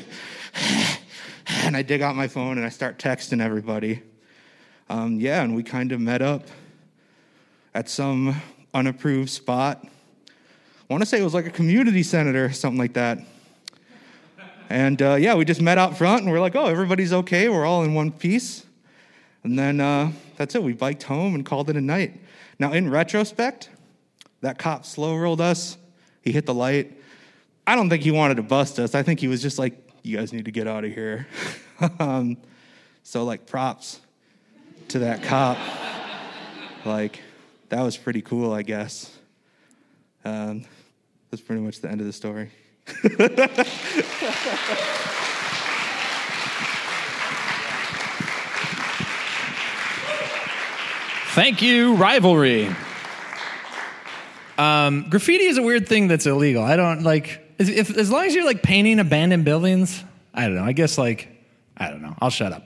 and 1.49 1.77
I 1.77 1.83
dig 1.83 2.03
out 2.03 2.17
my 2.17 2.29
phone 2.29 2.59
and 2.59 2.67
I 2.67 2.71
start 2.71 2.99
texting 2.99 3.41
everybody. 3.41 4.03
Um, 4.89 5.21
yeah, 5.21 5.43
and 5.43 5.55
we 5.55 5.63
kind 5.63 5.93
of 5.93 6.01
met 6.01 6.23
up 6.23 6.47
at 7.75 7.89
some 7.89 8.41
unapproved 8.73 9.31
spot. 9.31 9.85
I 9.85 10.93
want 10.93 11.03
to 11.03 11.07
say 11.07 11.21
it 11.21 11.25
was 11.25 11.35
like 11.35 11.47
a 11.47 11.51
community 11.51 12.03
center, 12.03 12.45
or 12.45 12.53
something 12.53 12.79
like 12.79 12.93
that. 12.93 13.19
And 14.69 15.01
uh, 15.01 15.15
yeah, 15.15 15.35
we 15.35 15.45
just 15.45 15.61
met 15.61 15.79
out 15.79 15.97
front 15.97 16.23
and 16.23 16.33
we're 16.33 16.41
like, 16.41 16.57
oh, 16.57 16.67
everybody's 16.67 17.13
okay. 17.13 17.49
We're 17.49 17.65
all 17.65 17.85
in 17.85 17.95
one 17.95 18.11
piece. 18.11 18.67
And 19.45 19.59
then 19.59 19.81
uh, 19.81 20.13
that's 20.37 20.55
it. 20.55 20.63
We 20.63 20.73
biked 20.73 21.05
home 21.05 21.35
and 21.35 21.47
called 21.47 21.71
it 21.71 21.77
a 21.77 21.81
night. 21.81 22.21
Now, 22.59 22.73
in 22.73 22.91
retrospect, 22.91 23.71
that 24.41 24.59
cop 24.59 24.85
slow 24.85 25.17
rolled 25.17 25.41
us. 25.41 25.77
He 26.23 26.33
hit 26.33 26.47
the 26.47 26.55
light. 26.55 26.93
I 27.67 27.75
don't 27.75 27.91
think 27.91 28.05
he 28.05 28.13
wanted 28.13 28.37
to 28.37 28.43
bust 28.43 28.79
us. 28.79 28.95
I 28.95 29.03
think 29.03 29.19
he 29.19 29.29
was 29.29 29.43
just 29.43 29.59
like, 29.59 29.75
you 30.03 30.17
guys 30.17 30.33
need 30.33 30.45
to 30.45 30.53
get 30.53 30.69
out 30.69 30.85
of 30.85 30.93
here. 30.93 31.27
um, 31.99 32.37
so, 33.03 33.25
like, 33.25 33.47
props 33.47 34.01
to 34.89 35.01
that 35.01 35.23
cop. 35.25 35.59
like, 36.85 37.21
that 37.71 37.83
was 37.83 37.97
pretty 37.97 38.23
cool, 38.23 38.53
I 38.53 38.63
guess. 38.63 39.17
Um, 40.25 40.65
that's 41.31 41.43
pretty 41.43 41.61
much 41.61 41.81
the 41.81 41.91
end 41.91 42.01
of 42.01 42.07
the 42.07 42.13
story. 42.13 42.51
Thank 51.35 51.61
you, 51.61 51.97
rivalry. 51.97 52.75
Um, 54.57 55.11
graffiti 55.11 55.45
is 55.45 55.59
a 55.59 55.63
weird 55.63 55.87
thing 55.87 56.09
that's 56.09 56.27
illegal. 56.27 56.63
I 56.63 56.77
don't 56.77 57.03
like 57.03 57.46
if 57.59 57.97
as 57.97 58.11
long 58.11 58.27
as 58.27 58.35
you're 58.35 58.45
like 58.45 58.63
painting 58.63 58.99
abandoned 58.99 59.45
buildings. 59.45 60.03
I 60.35 60.43
don't 60.43 60.55
know. 60.55 60.65
I 60.65 60.73
guess 60.73 60.99
like 60.99 61.29
I 61.77 61.91
don't 61.91 62.03
know. 62.03 62.15
I'll 62.21 62.31
shut 62.31 62.53
up. 62.53 62.63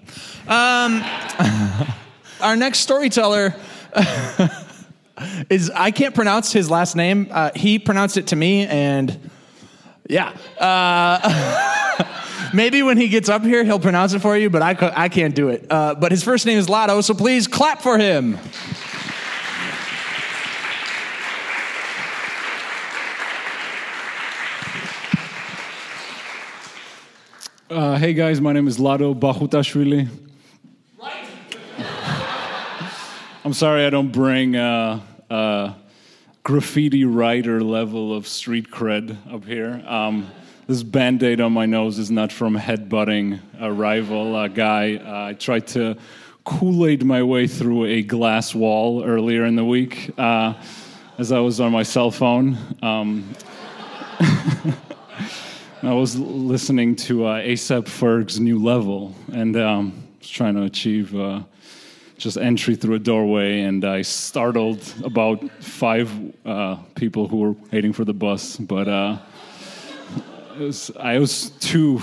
Um, 0.49 1.03
our 2.41 2.57
next 2.57 2.81
storyteller 2.81 3.55
is 5.51 5.71
I 5.71 5.91
can't 5.91 6.15
pronounce 6.15 6.53
his 6.53 6.71
last 6.71 6.97
name. 6.97 7.29
Uh, 7.31 7.51
he 7.55 7.79
pronounced 7.79 8.17
it 8.17 8.29
to 8.29 8.37
me, 8.37 8.67
and 8.67 9.31
yeah. 10.09 10.37
Uh, 10.59 12.05
maybe 12.55 12.83
when 12.83 12.97
he 12.97 13.09
gets 13.09 13.29
up 13.29 13.43
here, 13.43 13.65
he'll 13.65 13.81
pronounce 13.81 14.13
it 14.13 14.21
for 14.21 14.37
you, 14.37 14.51
but 14.51 14.63
I, 14.63 14.93
I 14.97 15.09
can't 15.09 15.35
do 15.35 15.49
it. 15.49 15.67
Uh, 15.71 15.95
but 15.95 16.13
his 16.13 16.23
first 16.23 16.47
name 16.47 16.59
is 16.59 16.69
Lotto, 16.69 17.01
so 17.01 17.15
please 17.15 17.47
clap 17.47 17.83
for 17.83 17.99
him. 17.99 18.39
Uh, 27.71 27.97
hey 27.97 28.13
guys, 28.13 28.41
my 28.41 28.53
name 28.53 28.67
is 28.67 28.81
Lado 28.81 29.15
Bahutashvili. 29.15 30.09
Right. 31.01 31.25
I'm 33.45 33.53
sorry 33.53 33.87
I 33.87 33.91
don't 33.91 34.11
bring 34.11 34.57
uh, 34.57 35.01
uh, 35.31 35.75
graffiti 36.43 37.05
writer 37.05 37.63
level 37.63 38.13
of 38.13 38.27
street 38.27 38.73
cred 38.73 39.17
up 39.33 39.45
here. 39.45 39.85
Um, 39.87 40.29
this 40.67 40.83
band 40.83 41.23
aid 41.23 41.41
on 41.41 41.53
my 41.53 41.65
nose 41.65 42.01
is 42.01 42.11
not 42.11 42.33
from 42.33 42.59
headbutting 42.59 43.39
a 43.61 43.73
rival 43.73 44.35
uh, 44.35 44.49
guy. 44.49 44.97
Uh, 44.97 45.29
I 45.29 45.35
tried 45.35 45.69
to 45.69 45.97
Kool 46.43 46.85
Aid 46.89 47.05
my 47.05 47.23
way 47.23 47.47
through 47.47 47.85
a 47.85 48.03
glass 48.03 48.53
wall 48.53 49.05
earlier 49.05 49.45
in 49.45 49.55
the 49.55 49.65
week 49.65 50.11
uh, 50.19 50.55
as 51.19 51.31
I 51.31 51.39
was 51.39 51.61
on 51.61 51.71
my 51.71 51.85
cell 51.85 52.11
phone. 52.11 52.59
Um, 52.83 53.33
I 55.83 55.95
was 55.95 56.15
listening 56.19 56.95
to 56.97 57.25
uh, 57.25 57.41
ASAP 57.41 57.89
Ferg's 57.89 58.39
new 58.39 58.63
level 58.63 59.15
and 59.33 59.57
um, 59.57 60.07
was 60.19 60.29
trying 60.29 60.55
to 60.57 60.65
achieve 60.65 61.17
uh, 61.17 61.41
just 62.19 62.37
entry 62.37 62.77
through 62.77 62.97
a 62.97 62.99
doorway, 62.99 63.63
and 63.63 63.83
I 63.83 64.03
startled 64.03 64.83
about 65.03 65.43
five 65.63 66.13
uh, 66.45 66.77
people 66.97 67.29
who 67.29 67.39
were 67.39 67.55
waiting 67.73 67.95
for 67.95 68.05
the 68.05 68.13
bus. 68.13 68.59
But 68.59 68.89
uh, 68.89 69.19
was, 70.59 70.91
I 71.01 71.19
was 71.19 71.49
too. 71.61 72.03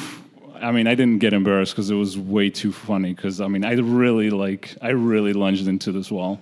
I 0.56 0.72
mean, 0.72 0.88
I 0.88 0.96
didn't 0.96 1.20
get 1.20 1.34
embarrassed 1.34 1.74
because 1.74 1.92
it 1.92 1.96
was 1.96 2.18
way 2.18 2.50
too 2.50 2.72
funny. 2.72 3.14
Because 3.14 3.40
I 3.42 3.48
mean, 3.48 3.64
I 3.64 3.74
really 3.74 4.32
like, 4.32 4.76
I 4.82 4.90
really 4.90 5.34
lunged 5.34 5.68
into 5.68 5.92
this 5.92 6.10
wall. 6.10 6.42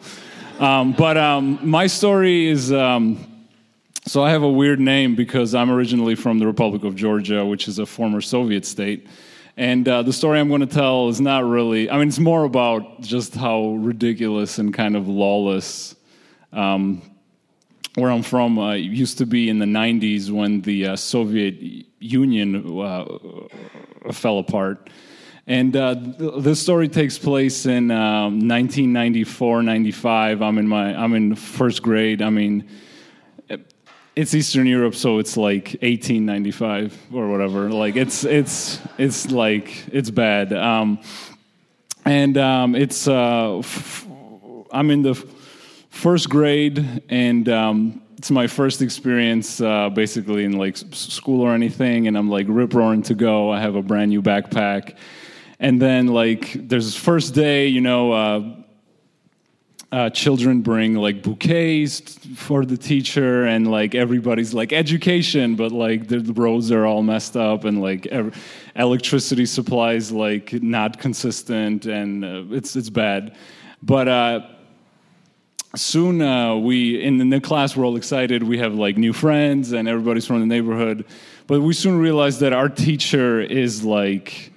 Um, 0.60 0.94
but 0.94 1.18
um, 1.18 1.60
my 1.62 1.88
story 1.88 2.48
is. 2.48 2.72
So 4.08 4.24
I 4.24 4.30
have 4.30 4.44
a 4.44 4.50
weird 4.50 4.80
name 4.80 5.16
because 5.16 5.56
I'm 5.56 5.72
originally 5.72 6.14
from 6.14 6.38
the 6.38 6.46
Republic 6.46 6.84
of 6.84 6.96
Georgia, 6.96 7.44
which 7.44 7.68
is 7.68 7.80
a 7.80 7.88
former 7.88 8.22
Soviet 8.22 8.64
state. 8.64 9.08
And 9.58 9.88
uh, 9.88 10.04
the 10.04 10.14
story 10.14 10.40
I'm 10.40 10.48
going 10.48 10.62
to 10.62 10.68
tell 10.68 11.10
is 11.10 11.20
not 11.20 11.44
really, 11.44 11.90
I 11.90 11.98
mean, 11.98 12.10
it's 12.10 12.20
more 12.20 12.44
about 12.44 13.02
just 13.02 13.34
how 13.34 13.70
ridiculous 13.70 14.60
and 14.60 14.72
kind 14.72 14.96
of 14.96 15.08
lawless 15.08 15.96
um, 16.54 17.02
where 17.96 18.12
I'm 18.12 18.22
from 18.22 18.60
uh, 18.60 18.74
used 18.74 19.18
to 19.18 19.26
be 19.26 19.50
in 19.50 19.58
the 19.58 19.66
90s 19.66 20.30
when 20.30 20.62
the 20.62 20.90
uh, 20.90 20.96
Soviet 20.96 21.88
Union 21.98 22.80
uh, 22.80 23.06
fell 24.12 24.38
apart. 24.38 24.92
And 25.48 25.76
uh, 25.76 25.96
this 26.38 26.62
story 26.62 26.90
takes 26.90 27.18
place 27.18 27.66
in 27.66 27.90
um, 27.90 28.48
1994, 28.48 29.64
95. 29.64 30.44
I'm 30.44 30.60
in 30.60 30.68
my, 30.68 30.96
I'm 30.96 31.16
in 31.16 31.34
first 31.34 31.82
grade. 31.82 32.22
I 32.22 32.30
mean, 32.30 32.70
it's 34.16 34.34
Eastern 34.34 34.66
Europe, 34.66 34.96
so 34.96 35.20
it's 35.20 35.36
like 35.36 35.76
1895 35.82 36.98
or 37.14 37.30
whatever. 37.30 37.70
Like 37.70 37.96
it's 37.96 38.24
it's 38.24 38.80
it's 38.98 39.30
like 39.32 39.88
it's 39.92 40.10
bad. 40.10 40.54
Um, 40.54 41.00
and 42.06 42.38
um, 42.38 42.76
it's 42.76 43.08
uh, 43.08 43.58
f- 43.60 44.08
I'm 44.72 44.90
in 44.92 45.02
the 45.02 45.12
f- 45.12 45.24
first 45.90 46.30
grade, 46.30 47.04
and 47.10 47.50
um, 47.50 48.02
it's 48.18 48.32
my 48.32 48.48
first 48.48 48.82
experience 48.82 49.60
uh, 49.60 49.90
basically 49.90 50.46
in 50.46 50.54
like 50.54 50.76
s- 50.76 50.86
school 50.98 51.42
or 51.42 51.54
anything, 51.54 52.08
and 52.08 52.18
I'm 52.18 52.30
like 52.30 52.46
rip 52.48 52.74
roaring 52.74 53.02
to 53.04 53.16
go. 53.16 53.52
I 53.52 53.60
have 53.60 53.76
a 53.76 53.82
brand 53.82 54.12
new 54.12 54.22
backpack, 54.22 54.96
and 55.60 55.82
then 55.82 56.08
like 56.08 56.54
there's 56.54 56.86
this 56.86 56.96
first 56.96 57.34
day, 57.34 57.68
you 57.68 57.82
know. 57.82 58.12
Uh, 58.14 58.56
uh, 59.96 60.10
children 60.10 60.60
bring 60.60 60.94
like 60.96 61.24
bouquets 61.24 62.02
for 62.36 62.66
the 62.66 62.76
teacher 62.76 63.46
and 63.46 63.72
like 63.72 63.96
everybody's 63.96 64.54
like 64.54 64.74
education 64.74 65.56
but 65.56 65.72
like 65.72 66.10
the, 66.10 66.20
roads 66.34 66.70
are 66.70 66.86
all 66.86 67.02
messed 67.02 67.38
up 67.38 67.64
and 67.64 67.82
like 67.82 68.06
ev- 68.08 68.36
electricity 68.76 69.46
supplies 69.46 70.12
like 70.12 70.52
not 70.62 71.00
consistent 71.00 71.86
and 71.86 72.26
uh, 72.26 72.44
it's 72.54 72.76
it's 72.76 72.90
bad. 72.90 73.38
But 73.82 74.10
uh 74.10 74.42
soon 75.78 76.22
uh, 76.22 76.56
we 76.56 77.02
in 77.02 77.30
the 77.30 77.40
class 77.40 77.78
we're 77.78 77.86
all 77.86 77.96
excited. 77.96 78.44
We 78.44 78.58
have 78.58 78.74
like 78.74 78.98
new 78.98 79.14
friends 79.14 79.72
and 79.72 79.88
everybody's 79.88 80.26
from 80.26 80.42
the 80.42 80.46
neighborhood. 80.46 81.06
But 81.48 81.62
we 81.62 81.74
soon 81.74 82.00
realized 82.00 82.42
that 82.42 82.52
our 82.52 82.68
teacher 82.68 83.40
is 83.40 83.86
like 83.86 84.52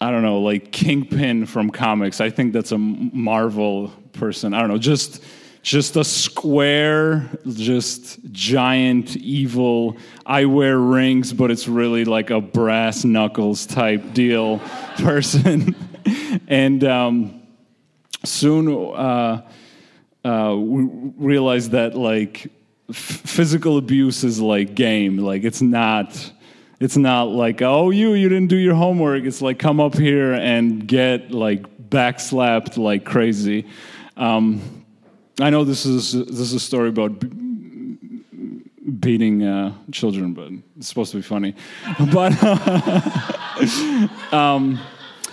I 0.00 0.12
don't 0.12 0.22
know, 0.22 0.40
like 0.42 0.70
Kingpin 0.70 1.46
from 1.46 1.70
comics. 1.70 2.20
I 2.20 2.30
think 2.30 2.52
that's 2.52 2.70
a 2.70 2.78
Marvel 2.78 3.92
person. 4.20 4.54
I 4.54 4.60
don't 4.60 4.68
know, 4.68 4.78
just 4.78 5.24
just 5.62 5.96
a 5.96 6.04
square, 6.04 7.28
just 7.46 8.18
giant 8.32 9.16
evil. 9.16 9.96
I 10.24 10.46
wear 10.46 10.78
rings, 10.78 11.32
but 11.32 11.50
it's 11.50 11.68
really 11.68 12.04
like 12.04 12.30
a 12.30 12.40
brass 12.40 13.04
knuckles 13.04 13.66
type 13.66 14.14
deal 14.14 14.58
person. 14.98 15.74
and 16.48 16.84
um, 16.84 17.42
soon 18.24 18.94
uh, 18.94 19.42
uh, 20.24 20.56
we 20.56 20.84
realized 21.18 21.72
that 21.72 21.94
like 21.94 22.50
f- 22.88 22.96
physical 22.96 23.76
abuse 23.76 24.24
is 24.24 24.40
like 24.40 24.74
game. 24.74 25.18
Like 25.18 25.44
it's 25.44 25.60
not 25.60 26.32
it's 26.78 26.96
not 26.96 27.24
like 27.24 27.60
oh 27.60 27.90
you 27.90 28.14
you 28.14 28.28
didn't 28.28 28.48
do 28.48 28.56
your 28.56 28.74
homework 28.74 29.24
it's 29.24 29.42
like 29.42 29.58
come 29.58 29.78
up 29.80 29.94
here 29.94 30.32
and 30.32 30.88
get 30.88 31.30
like 31.30 31.90
backslapped 31.90 32.78
like 32.78 33.04
crazy 33.04 33.66
um, 34.20 34.84
i 35.40 35.50
know 35.50 35.64
this 35.64 35.84
is 35.84 36.12
this 36.12 36.40
is 36.40 36.52
a 36.52 36.60
story 36.60 36.88
about 36.88 37.12
beating 39.00 39.42
uh, 39.42 39.72
children 39.90 40.32
but 40.32 40.50
it's 40.76 40.88
supposed 40.88 41.10
to 41.10 41.18
be 41.18 41.22
funny 41.22 41.54
but 42.12 42.32
um, 44.32 44.78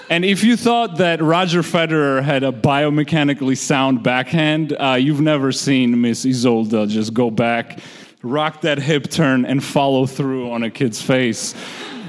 and 0.10 0.24
if 0.24 0.41
you 0.41 0.56
thought 0.56 0.98
that 1.00 1.22
Roger 1.22 1.62
Federer 1.62 2.24
had 2.24 2.44
a 2.44 2.51
biomechanically 2.53 3.58
sound 3.58 4.03
backhand, 4.03 4.72
uh, 4.79 4.94
you've 4.94 5.20
never 5.20 5.51
seen 5.51 6.00
Miss 6.00 6.24
Isolda 6.24 6.88
just 6.88 7.13
go 7.13 7.29
back 7.29 7.79
rock 8.24 8.62
that 8.62 8.79
hip 8.79 9.10
turn 9.10 9.46
and 9.46 9.63
follow 9.63 10.06
through 10.06 10.51
on 10.51 10.63
a 10.63 10.70
kid's 10.70 11.01
face. 11.01 11.56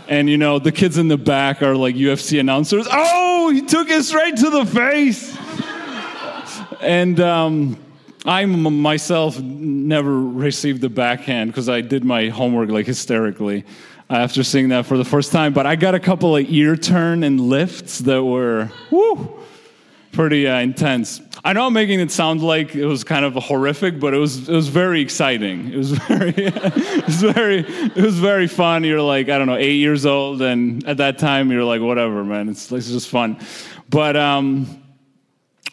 And 0.08 0.28
you 0.30 0.38
know, 0.38 0.58
the 0.58 0.72
kids 0.72 0.96
in 0.96 1.08
the 1.08 1.18
back 1.18 1.62
are 1.62 1.74
like 1.74 1.94
UFC 1.94 2.40
announcers. 2.40 2.86
Oh, 2.90 3.50
he 3.50 3.62
took 3.62 3.90
it 3.90 4.04
straight 4.04 4.36
to 4.36 4.50
the 4.50 4.64
face. 4.64 5.36
And 6.80 7.18
um, 7.20 7.76
I 8.24 8.44
myself 8.44 9.40
never 9.40 10.20
received 10.20 10.80
the 10.80 10.88
backhand 10.88 11.50
because 11.50 11.68
I 11.68 11.80
did 11.80 12.04
my 12.04 12.28
homework 12.28 12.70
like 12.70 12.86
hysterically 12.86 13.64
after 14.10 14.42
seeing 14.42 14.68
that 14.70 14.86
for 14.86 14.96
the 14.96 15.04
first 15.04 15.32
time. 15.32 15.52
But 15.52 15.66
I 15.66 15.76
got 15.76 15.94
a 15.94 16.00
couple 16.00 16.36
of 16.36 16.50
ear 16.50 16.76
turn 16.76 17.22
and 17.22 17.40
lifts 17.40 17.98
that 18.00 18.24
were 18.24 18.70
pretty 20.12 20.46
uh, 20.46 20.58
intense. 20.58 21.20
I 21.44 21.52
know 21.52 21.66
I'm 21.66 21.72
making 21.72 22.00
it 22.00 22.10
sound 22.10 22.42
like 22.42 22.74
it 22.74 22.84
was 22.84 23.04
kind 23.04 23.24
of 23.24 23.34
horrific, 23.34 24.00
but 24.00 24.12
it 24.12 24.18
was 24.18 24.48
it 24.48 24.54
was 24.54 24.68
very 24.68 25.00
exciting. 25.00 25.72
It 25.72 25.76
was 25.76 25.92
very 26.08 26.34
it 26.36 27.06
was 27.06 27.22
very 27.22 27.58
it 27.60 27.96
was 27.96 28.18
very 28.18 28.48
fun. 28.48 28.84
You're 28.84 29.02
like 29.02 29.28
I 29.28 29.38
don't 29.38 29.46
know 29.46 29.56
eight 29.56 29.76
years 29.76 30.04
old, 30.04 30.42
and 30.42 30.86
at 30.86 30.96
that 30.96 31.18
time 31.18 31.50
you're 31.50 31.64
like 31.64 31.80
whatever, 31.80 32.24
man. 32.24 32.48
It's 32.48 32.70
it's 32.72 32.90
just 32.90 33.08
fun. 33.08 33.38
But 33.88 34.16
um, 34.16 34.82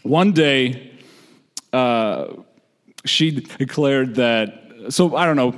one 0.04 0.32
day, 0.32 0.92
uh, 1.74 2.28
she 3.06 3.32
declared 3.32 4.16
that. 4.16 4.62
So 4.90 5.16
I 5.16 5.26
don't 5.26 5.36
know. 5.36 5.56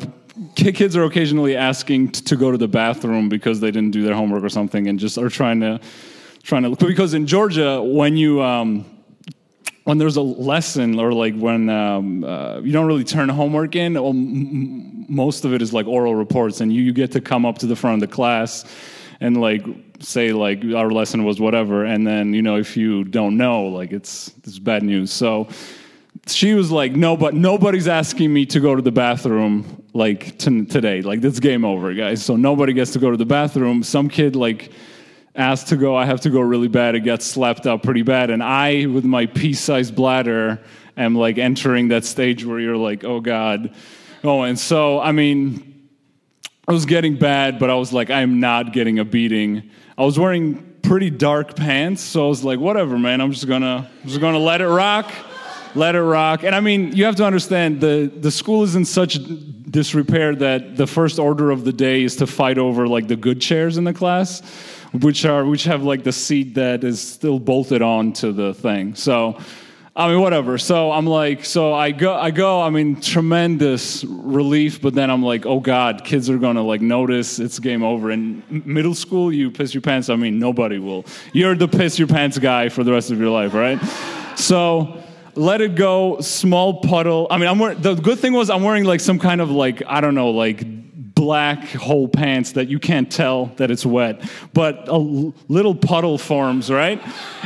Kids 0.55 0.95
are 0.95 1.03
occasionally 1.03 1.55
asking 1.55 2.11
to 2.11 2.35
go 2.35 2.51
to 2.51 2.57
the 2.57 2.67
bathroom 2.67 3.27
because 3.27 3.59
they 3.59 3.71
didn't 3.71 3.91
do 3.91 4.03
their 4.03 4.13
homework 4.13 4.43
or 4.43 4.49
something, 4.49 4.87
and 4.87 4.99
just 4.99 5.17
are 5.17 5.29
trying 5.29 5.61
to 5.61 5.79
trying 6.43 6.63
to. 6.63 6.85
Because 6.85 7.13
in 7.13 7.25
Georgia, 7.25 7.81
when 7.81 8.15
you 8.17 8.41
um, 8.41 8.85
when 9.85 9.97
there's 9.97 10.17
a 10.17 10.21
lesson 10.21 10.99
or 10.99 11.11
like 11.13 11.35
when 11.35 11.69
um, 11.69 12.23
uh, 12.23 12.59
you 12.59 12.71
don't 12.71 12.85
really 12.85 13.03
turn 13.03 13.29
homework 13.29 13.75
in, 13.75 13.93
well, 13.93 14.09
m- 14.09 15.05
most 15.09 15.45
of 15.45 15.53
it 15.53 15.61
is 15.61 15.73
like 15.73 15.87
oral 15.87 16.13
reports, 16.13 16.61
and 16.61 16.71
you, 16.71 16.81
you 16.81 16.93
get 16.93 17.11
to 17.13 17.21
come 17.21 17.45
up 17.45 17.57
to 17.59 17.65
the 17.65 17.75
front 17.75 18.03
of 18.03 18.09
the 18.09 18.13
class 18.13 18.65
and 19.19 19.39
like 19.39 19.65
say 19.99 20.31
like 20.31 20.63
our 20.75 20.91
lesson 20.91 21.23
was 21.23 21.39
whatever, 21.39 21.85
and 21.85 22.05
then 22.05 22.33
you 22.33 22.41
know 22.41 22.57
if 22.57 22.77
you 22.77 23.03
don't 23.03 23.37
know, 23.37 23.63
like 23.63 23.91
it's 23.91 24.33
it's 24.43 24.59
bad 24.59 24.83
news. 24.83 25.11
So 25.11 25.47
she 26.25 26.53
was 26.53 26.71
like, 26.71 26.93
no, 26.95 27.15
but 27.15 27.33
nobody's 27.33 27.87
asking 27.87 28.33
me 28.33 28.45
to 28.47 28.59
go 28.59 28.75
to 28.75 28.81
the 28.81 28.91
bathroom 28.91 29.83
like 29.93 30.37
t- 30.37 30.65
today. 30.65 31.01
Like 31.01 31.21
this 31.21 31.39
game 31.39 31.65
over, 31.65 31.93
guys. 31.93 32.23
So 32.23 32.35
nobody 32.35 32.73
gets 32.73 32.91
to 32.93 32.99
go 32.99 33.11
to 33.11 33.17
the 33.17 33.25
bathroom. 33.25 33.83
Some 33.83 34.09
kid 34.09 34.35
like 34.35 34.71
asked 35.35 35.67
to 35.67 35.77
go, 35.77 35.95
I 35.95 36.05
have 36.05 36.21
to 36.21 36.29
go 36.29 36.39
really 36.39 36.67
bad. 36.67 36.95
It 36.95 37.01
gets 37.01 37.25
slapped 37.25 37.67
up 37.67 37.83
pretty 37.83 38.01
bad. 38.01 38.29
And 38.29 38.43
I, 38.43 38.87
with 38.87 39.05
my 39.05 39.25
pea 39.27 39.53
sized 39.53 39.95
bladder, 39.95 40.61
am 40.97 41.15
like 41.15 41.37
entering 41.37 41.89
that 41.89 42.05
stage 42.05 42.43
where 42.43 42.59
you're 42.59 42.77
like, 42.77 43.03
oh 43.03 43.19
God. 43.19 43.73
Oh, 44.23 44.41
and 44.41 44.57
so, 44.57 44.99
I 44.99 45.11
mean, 45.11 45.89
I 46.67 46.73
was 46.73 46.85
getting 46.85 47.17
bad, 47.17 47.59
but 47.59 47.69
I 47.69 47.75
was 47.75 47.93
like, 47.93 48.09
I'm 48.09 48.39
not 48.39 48.73
getting 48.73 48.99
a 48.99 49.05
beating. 49.05 49.69
I 49.97 50.03
was 50.03 50.19
wearing 50.19 50.75
pretty 50.81 51.09
dark 51.09 51.55
pants, 51.55 52.01
so 52.01 52.25
I 52.25 52.29
was 52.29 52.43
like, 52.43 52.59
whatever, 52.59 52.97
man. 52.97 53.21
I'm 53.21 53.31
just 53.31 53.47
gonna, 53.47 53.89
I'm 54.01 54.09
just 54.09 54.19
gonna 54.19 54.39
let 54.39 54.61
it 54.61 54.67
rock, 54.67 55.11
let 55.77 55.95
it 55.95 56.01
rock. 56.01 56.43
And 56.43 56.55
I 56.55 56.59
mean, 56.59 56.95
you 56.95 57.05
have 57.05 57.15
to 57.17 57.25
understand 57.25 57.79
the 57.81 58.11
the 58.13 58.31
school 58.31 58.63
is 58.63 58.75
in 58.75 58.85
such 58.85 59.19
disrepair 59.69 60.35
that 60.35 60.77
the 60.77 60.87
first 60.87 61.19
order 61.19 61.51
of 61.51 61.65
the 61.65 61.73
day 61.73 62.03
is 62.03 62.15
to 62.17 62.27
fight 62.27 62.57
over 62.57 62.87
like 62.87 63.07
the 63.07 63.15
good 63.15 63.41
chairs 63.41 63.77
in 63.77 63.83
the 63.83 63.93
class 63.93 64.41
which 64.93 65.25
are 65.25 65.45
which 65.45 65.65
have 65.65 65.83
like 65.83 66.03
the 66.03 66.11
seat 66.11 66.55
that 66.55 66.83
is 66.83 67.01
still 67.01 67.39
bolted 67.39 67.81
on 67.81 68.13
to 68.13 68.31
the 68.31 68.53
thing. 68.53 68.95
So 68.95 69.39
I 69.95 70.09
mean 70.09 70.21
whatever. 70.21 70.57
So 70.57 70.91
I'm 70.91 71.05
like 71.05 71.45
so 71.45 71.73
I 71.73 71.91
go 71.91 72.13
I 72.13 72.31
go 72.31 72.61
I 72.61 72.69
mean 72.69 73.01
tremendous 73.01 74.03
relief 74.03 74.81
but 74.81 74.93
then 74.93 75.09
I'm 75.09 75.23
like 75.23 75.45
oh 75.45 75.59
god 75.59 76.03
kids 76.03 76.29
are 76.29 76.37
to 76.37 76.61
like 76.61 76.81
notice 76.81 77.39
it's 77.39 77.59
game 77.59 77.83
over 77.83 78.11
in 78.11 78.43
middle 78.49 78.95
school 78.95 79.33
you 79.33 79.51
piss 79.51 79.73
your 79.73 79.81
pants 79.81 80.09
I 80.09 80.15
mean 80.15 80.39
nobody 80.39 80.79
will. 80.79 81.05
You're 81.33 81.55
the 81.55 81.67
piss 81.67 81.99
your 81.99 82.07
pants 82.07 82.37
guy 82.37 82.69
for 82.69 82.83
the 82.83 82.91
rest 82.91 83.11
of 83.11 83.19
your 83.19 83.29
life, 83.29 83.53
right? 83.53 83.79
So 84.37 85.03
let 85.37 85.61
it 85.61 85.75
go 85.75 86.19
small 86.19 86.81
puddle 86.81 87.27
i 87.29 87.37
mean 87.37 87.47
i'm 87.47 87.59
wearing 87.59 87.79
the 87.81 87.95
good 87.95 88.19
thing 88.19 88.33
was 88.33 88.49
i'm 88.49 88.63
wearing 88.63 88.83
like 88.83 88.99
some 88.99 89.19
kind 89.19 89.41
of 89.41 89.49
like 89.51 89.81
i 89.87 90.01
don't 90.01 90.15
know 90.15 90.31
like 90.31 90.65
black 91.17 91.63
whole 91.69 92.07
pants 92.07 92.51
that 92.51 92.67
you 92.67 92.77
can't 92.77 93.11
tell 93.11 93.47
that 93.57 93.71
it's 93.71 93.83
wet, 93.83 94.21
but 94.53 94.87
a 94.87 94.97
little 94.97 95.73
puddle 95.73 96.19
forms, 96.19 96.69
right? 96.69 97.01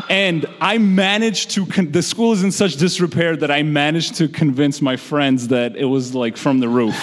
And 0.10 0.46
I 0.60 0.78
managed 0.78 1.52
to, 1.52 1.66
con- 1.66 1.90
the 1.90 2.04
school 2.04 2.34
is 2.34 2.44
in 2.44 2.52
such 2.52 2.76
disrepair 2.76 3.38
that 3.38 3.50
I 3.50 3.64
managed 3.64 4.16
to 4.16 4.28
convince 4.28 4.82
my 4.82 4.98
friends 4.98 5.48
that 5.48 5.78
it 5.78 5.86
was 5.86 6.14
like 6.14 6.36
from 6.36 6.60
the 6.60 6.68
roof. 6.68 6.96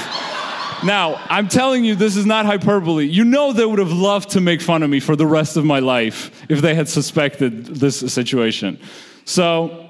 Now, 0.84 1.14
I'm 1.30 1.48
telling 1.48 1.84
you, 1.84 1.94
this 1.94 2.16
is 2.16 2.26
not 2.26 2.44
hyperbole. 2.44 3.06
You 3.06 3.24
know, 3.24 3.54
they 3.54 3.64
would 3.64 3.78
have 3.78 3.92
loved 3.92 4.30
to 4.30 4.40
make 4.42 4.60
fun 4.60 4.82
of 4.82 4.90
me 4.90 5.00
for 5.00 5.16
the 5.16 5.26
rest 5.26 5.56
of 5.56 5.64
my 5.64 5.78
life 5.78 6.30
if 6.50 6.60
they 6.60 6.74
had 6.74 6.88
suspected 6.88 7.64
this 7.64 7.98
situation. 8.12 8.78
So, 9.24 9.87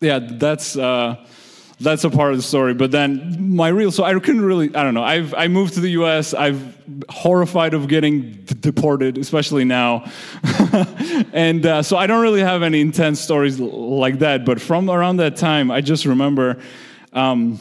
yeah, 0.00 0.18
that's. 0.20 0.76
Uh, 0.76 1.24
that's 1.78 2.04
a 2.04 2.10
part 2.10 2.30
of 2.32 2.38
the 2.38 2.42
story. 2.42 2.72
But 2.72 2.90
then 2.90 3.54
my 3.54 3.68
real, 3.68 3.92
so 3.92 4.02
I 4.02 4.14
couldn't 4.14 4.44
really, 4.44 4.74
I 4.74 4.82
don't 4.82 4.94
know. 4.94 5.04
I've 5.04 5.34
I 5.34 5.48
moved 5.48 5.74
to 5.74 5.80
the 5.80 5.90
U.S. 5.90 6.32
I've 6.32 6.76
horrified 7.10 7.74
of 7.74 7.86
getting 7.86 8.32
d- 8.32 8.54
deported, 8.58 9.18
especially 9.18 9.64
now, 9.64 10.10
and 11.34 11.66
uh, 11.66 11.82
so 11.82 11.96
I 11.98 12.06
don't 12.06 12.22
really 12.22 12.40
have 12.40 12.62
any 12.62 12.80
intense 12.80 13.20
stories 13.20 13.60
l- 13.60 13.98
like 13.98 14.20
that. 14.20 14.46
But 14.46 14.60
from 14.60 14.88
around 14.88 15.18
that 15.18 15.36
time, 15.36 15.70
I 15.70 15.80
just 15.80 16.06
remember. 16.06 16.58
Um, 17.12 17.58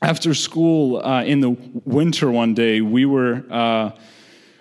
after 0.00 0.32
school 0.32 1.04
uh, 1.04 1.24
in 1.24 1.40
the 1.40 1.50
winter 1.84 2.30
one 2.30 2.54
day, 2.54 2.80
we 2.80 3.04
were 3.04 3.44
uh, 3.50 3.90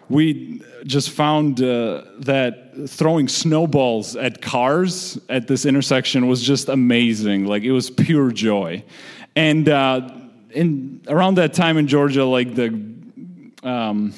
we 0.10 0.62
just 0.86 1.10
found 1.10 1.62
uh, 1.62 2.04
that 2.20 2.72
throwing 2.88 3.28
snowballs 3.28 4.16
at 4.16 4.42
cars 4.42 5.20
at 5.30 5.48
this 5.48 5.66
intersection 5.66 6.28
was 6.28 6.42
just 6.42 6.70
amazing. 6.70 7.46
Like 7.46 7.64
it 7.64 7.72
was 7.72 7.90
pure 7.90 8.32
joy. 8.32 8.84
And 9.36 9.68
uh, 9.68 10.10
in 10.52 11.02
around 11.08 11.36
that 11.36 11.54
time 11.54 11.78
in 11.78 11.88
Georgia, 11.88 12.26
like 12.26 12.56
the 12.56 12.70
um, 13.64 14.14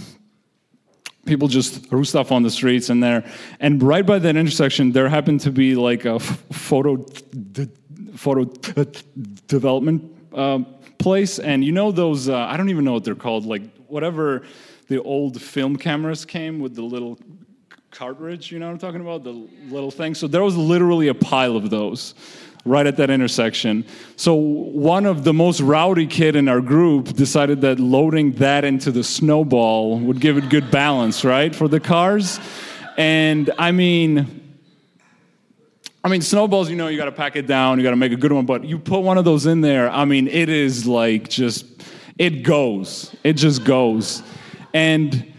people 1.25 1.47
just 1.47 1.89
threw 1.89 2.03
stuff 2.03 2.31
on 2.31 2.43
the 2.43 2.49
streets 2.49 2.89
and 2.89 3.03
there 3.03 3.23
and 3.59 3.81
right 3.83 4.05
by 4.05 4.17
that 4.19 4.35
intersection 4.35 4.91
there 4.91 5.07
happened 5.07 5.39
to 5.39 5.51
be 5.51 5.75
like 5.75 6.05
a 6.05 6.19
photo 6.19 6.95
d- 6.97 7.69
photo 8.15 8.45
development 9.47 10.03
um, 10.33 10.65
place 10.97 11.37
and 11.39 11.63
you 11.63 11.71
know 11.71 11.91
those 11.91 12.27
uh, 12.29 12.35
i 12.35 12.57
don't 12.57 12.69
even 12.69 12.83
know 12.83 12.93
what 12.93 13.03
they're 13.03 13.15
called 13.15 13.45
like 13.45 13.61
whatever 13.87 14.43
the 14.89 15.01
old 15.03 15.41
film 15.41 15.77
cameras 15.77 16.25
came 16.25 16.59
with 16.59 16.75
the 16.75 16.81
little 16.81 17.17
cartridge 17.91 18.51
you 18.51 18.59
know 18.59 18.67
what 18.67 18.73
i'm 18.73 18.77
talking 18.77 19.01
about 19.01 19.23
the 19.23 19.47
little 19.69 19.89
thing 19.89 20.13
so 20.13 20.27
there 20.27 20.43
was 20.43 20.55
literally 20.57 21.07
a 21.07 21.13
pile 21.13 21.55
of 21.55 21.69
those 21.69 22.13
right 22.65 22.85
at 22.85 22.97
that 22.97 23.09
intersection. 23.09 23.85
So 24.15 24.35
one 24.35 25.05
of 25.05 25.23
the 25.23 25.33
most 25.33 25.61
rowdy 25.61 26.07
kid 26.07 26.35
in 26.35 26.47
our 26.47 26.61
group 26.61 27.13
decided 27.13 27.61
that 27.61 27.79
loading 27.79 28.33
that 28.33 28.65
into 28.65 28.91
the 28.91 29.03
snowball 29.03 29.99
would 29.99 30.19
give 30.19 30.37
it 30.37 30.49
good 30.49 30.69
balance, 30.71 31.23
right, 31.23 31.55
for 31.55 31.67
the 31.67 31.79
cars. 31.79 32.39
And 32.97 33.49
I 33.57 33.71
mean, 33.71 34.39
I 36.03 36.09
mean, 36.09 36.21
snowballs, 36.21 36.69
you 36.69 36.75
know, 36.75 36.87
you 36.87 36.97
got 36.97 37.05
to 37.05 37.11
pack 37.11 37.35
it 37.35 37.47
down, 37.47 37.77
you 37.77 37.83
got 37.83 37.91
to 37.91 37.95
make 37.95 38.11
a 38.11 38.17
good 38.17 38.31
one, 38.31 38.45
but 38.45 38.63
you 38.63 38.77
put 38.79 38.99
one 38.99 39.17
of 39.17 39.25
those 39.25 39.45
in 39.45 39.61
there, 39.61 39.89
I 39.89 40.05
mean, 40.05 40.27
it 40.27 40.49
is 40.49 40.85
like 40.85 41.29
just, 41.29 41.65
it 42.17 42.43
goes. 42.43 43.13
It 43.23 43.33
just 43.33 43.63
goes. 43.63 44.23
And 44.73 45.33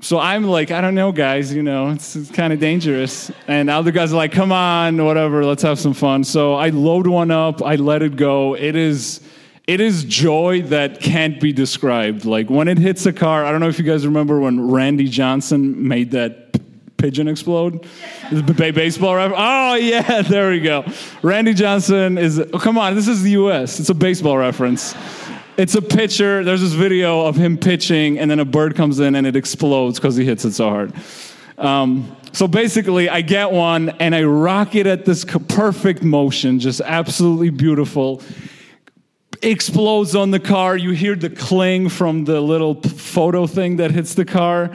so 0.00 0.18
I'm 0.18 0.44
like, 0.44 0.70
I 0.70 0.80
don't 0.80 0.94
know, 0.94 1.10
guys, 1.10 1.52
you 1.52 1.62
know, 1.62 1.90
it's, 1.90 2.14
it's 2.14 2.30
kind 2.30 2.52
of 2.52 2.60
dangerous. 2.60 3.32
And 3.48 3.68
other 3.68 3.90
guys 3.90 4.12
are 4.12 4.16
like, 4.16 4.30
come 4.30 4.52
on, 4.52 5.04
whatever, 5.04 5.44
let's 5.44 5.62
have 5.62 5.80
some 5.80 5.92
fun. 5.92 6.22
So 6.22 6.54
I 6.54 6.68
load 6.68 7.08
one 7.08 7.32
up, 7.32 7.62
I 7.62 7.74
let 7.74 8.02
it 8.02 8.14
go. 8.14 8.54
It 8.54 8.76
is, 8.76 9.20
it 9.66 9.80
is 9.80 10.04
joy 10.04 10.62
that 10.62 11.00
can't 11.00 11.40
be 11.40 11.52
described. 11.52 12.24
Like 12.24 12.48
when 12.48 12.68
it 12.68 12.78
hits 12.78 13.06
a 13.06 13.12
car, 13.12 13.44
I 13.44 13.50
don't 13.50 13.60
know 13.60 13.68
if 13.68 13.78
you 13.78 13.84
guys 13.84 14.06
remember 14.06 14.38
when 14.38 14.70
Randy 14.70 15.08
Johnson 15.08 15.88
made 15.88 16.12
that 16.12 16.52
p- 16.52 16.60
pigeon 16.96 17.26
explode. 17.26 17.84
The 18.30 18.42
baseball 18.72 19.16
ref. 19.16 19.32
Oh 19.36 19.74
yeah, 19.74 20.22
there 20.28 20.50
we 20.50 20.60
go. 20.60 20.84
Randy 21.22 21.54
Johnson 21.54 22.18
is. 22.18 22.38
Oh, 22.38 22.58
come 22.58 22.78
on, 22.78 22.94
this 22.94 23.08
is 23.08 23.22
the 23.22 23.32
U.S. 23.32 23.78
It's 23.80 23.90
a 23.90 23.94
baseball 23.94 24.38
reference. 24.38 24.94
It's 25.58 25.74
a 25.74 25.82
pitcher. 25.82 26.44
There's 26.44 26.60
this 26.60 26.74
video 26.74 27.26
of 27.26 27.34
him 27.34 27.58
pitching, 27.58 28.20
and 28.20 28.30
then 28.30 28.38
a 28.38 28.44
bird 28.44 28.76
comes 28.76 29.00
in 29.00 29.16
and 29.16 29.26
it 29.26 29.34
explodes 29.34 29.98
because 29.98 30.14
he 30.14 30.24
hits 30.24 30.44
it 30.44 30.52
so 30.52 30.68
hard. 30.68 30.92
Um, 31.58 32.16
so 32.32 32.46
basically, 32.46 33.08
I 33.08 33.22
get 33.22 33.50
one 33.50 33.88
and 33.88 34.14
I 34.14 34.22
rock 34.22 34.76
it 34.76 34.86
at 34.86 35.04
this 35.04 35.24
perfect 35.24 36.04
motion, 36.04 36.60
just 36.60 36.80
absolutely 36.80 37.50
beautiful. 37.50 38.22
Explodes 39.42 40.14
on 40.14 40.30
the 40.30 40.38
car. 40.38 40.76
You 40.76 40.92
hear 40.92 41.16
the 41.16 41.30
cling 41.30 41.88
from 41.88 42.24
the 42.24 42.40
little 42.40 42.80
photo 42.80 43.48
thing 43.48 43.78
that 43.78 43.90
hits 43.90 44.14
the 44.14 44.24
car. 44.24 44.70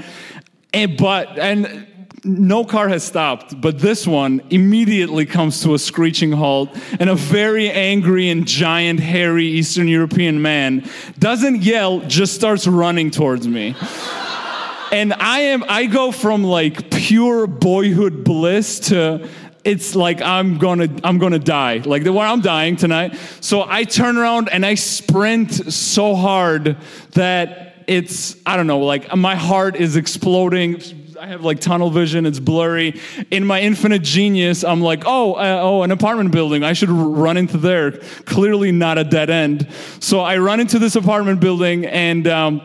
And, 0.73 0.97
but, 0.97 1.39
and 1.39 1.87
no 2.23 2.63
car 2.63 2.87
has 2.87 3.03
stopped, 3.03 3.59
but 3.59 3.79
this 3.79 4.07
one 4.07 4.41
immediately 4.49 5.25
comes 5.25 5.61
to 5.63 5.73
a 5.73 5.79
screeching 5.79 6.31
halt, 6.31 6.69
and 6.99 7.09
a 7.09 7.15
very 7.15 7.69
angry 7.69 8.29
and 8.29 8.47
giant, 8.47 8.99
hairy 8.99 9.45
Eastern 9.45 9.87
European 9.87 10.41
man 10.41 10.89
doesn't 11.19 11.63
yell, 11.63 11.99
just 12.01 12.33
starts 12.33 12.65
running 12.65 13.11
towards 13.11 13.47
me. 13.47 13.75
and 14.91 15.13
I 15.13 15.39
am, 15.39 15.65
I 15.67 15.85
go 15.87 16.11
from 16.11 16.43
like 16.43 16.91
pure 16.91 17.45
boyhood 17.47 18.23
bliss 18.23 18.79
to 18.89 19.27
it's 19.63 19.95
like 19.95 20.21
I'm 20.21 20.57
gonna 20.57 20.89
I'm 21.05 21.19
gonna 21.19 21.39
die. 21.39 21.77
Like 21.77 22.03
the 22.03 22.11
where 22.11 22.27
I'm 22.27 22.41
dying 22.41 22.75
tonight. 22.75 23.17
So 23.39 23.63
I 23.65 23.85
turn 23.85 24.17
around 24.17 24.49
and 24.49 24.65
I 24.65 24.75
sprint 24.75 25.73
so 25.73 26.15
hard 26.15 26.75
that 27.11 27.85
it's 27.87 28.35
I 28.45 28.57
don't 28.57 28.67
know, 28.67 28.79
like 28.79 29.15
my 29.15 29.35
heart 29.35 29.77
is 29.77 29.95
exploding 29.95 30.81
I 31.23 31.27
have 31.27 31.41
like 31.41 31.61
tunnel 31.61 31.89
vision. 31.89 32.25
It's 32.25 32.41
blurry. 32.41 32.99
In 33.31 33.45
my 33.45 33.61
infinite 33.61 34.01
genius, 34.01 34.65
I'm 34.65 34.81
like, 34.81 35.03
oh, 35.05 35.35
uh, 35.35 35.59
oh, 35.61 35.83
an 35.83 35.91
apartment 35.91 36.33
building. 36.33 36.65
I 36.65 36.73
should 36.73 36.89
r- 36.89 36.95
run 36.95 37.37
into 37.37 37.57
there. 37.57 37.91
Clearly 38.25 38.73
not 38.73 38.97
a 38.97 39.05
dead 39.05 39.29
end. 39.29 39.71
So 40.01 40.19
I 40.19 40.37
run 40.39 40.59
into 40.59 40.79
this 40.79 40.97
apartment 40.97 41.39
building 41.39 41.85
and. 41.85 42.27
Um, 42.27 42.61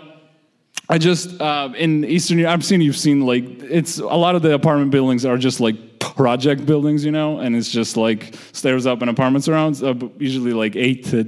I 0.90 0.96
just 0.96 1.38
uh, 1.40 1.70
in 1.76 2.04
Eastern 2.04 2.44
I've 2.46 2.64
seen 2.64 2.80
you've 2.80 2.96
seen 2.96 3.26
like 3.26 3.44
it's 3.44 3.98
a 3.98 4.06
lot 4.06 4.34
of 4.36 4.42
the 4.42 4.54
apartment 4.54 4.90
buildings 4.90 5.26
are 5.26 5.36
just 5.36 5.60
like 5.60 5.98
project 6.00 6.64
buildings, 6.64 7.04
you 7.04 7.10
know, 7.10 7.40
and 7.40 7.54
it's 7.54 7.70
just 7.70 7.98
like 7.98 8.34
stairs 8.52 8.86
up 8.86 9.02
and 9.02 9.10
apartments 9.10 9.48
around, 9.48 9.82
uh, 9.82 9.94
usually 10.18 10.54
like 10.54 10.76
eight 10.76 11.04
to 11.06 11.24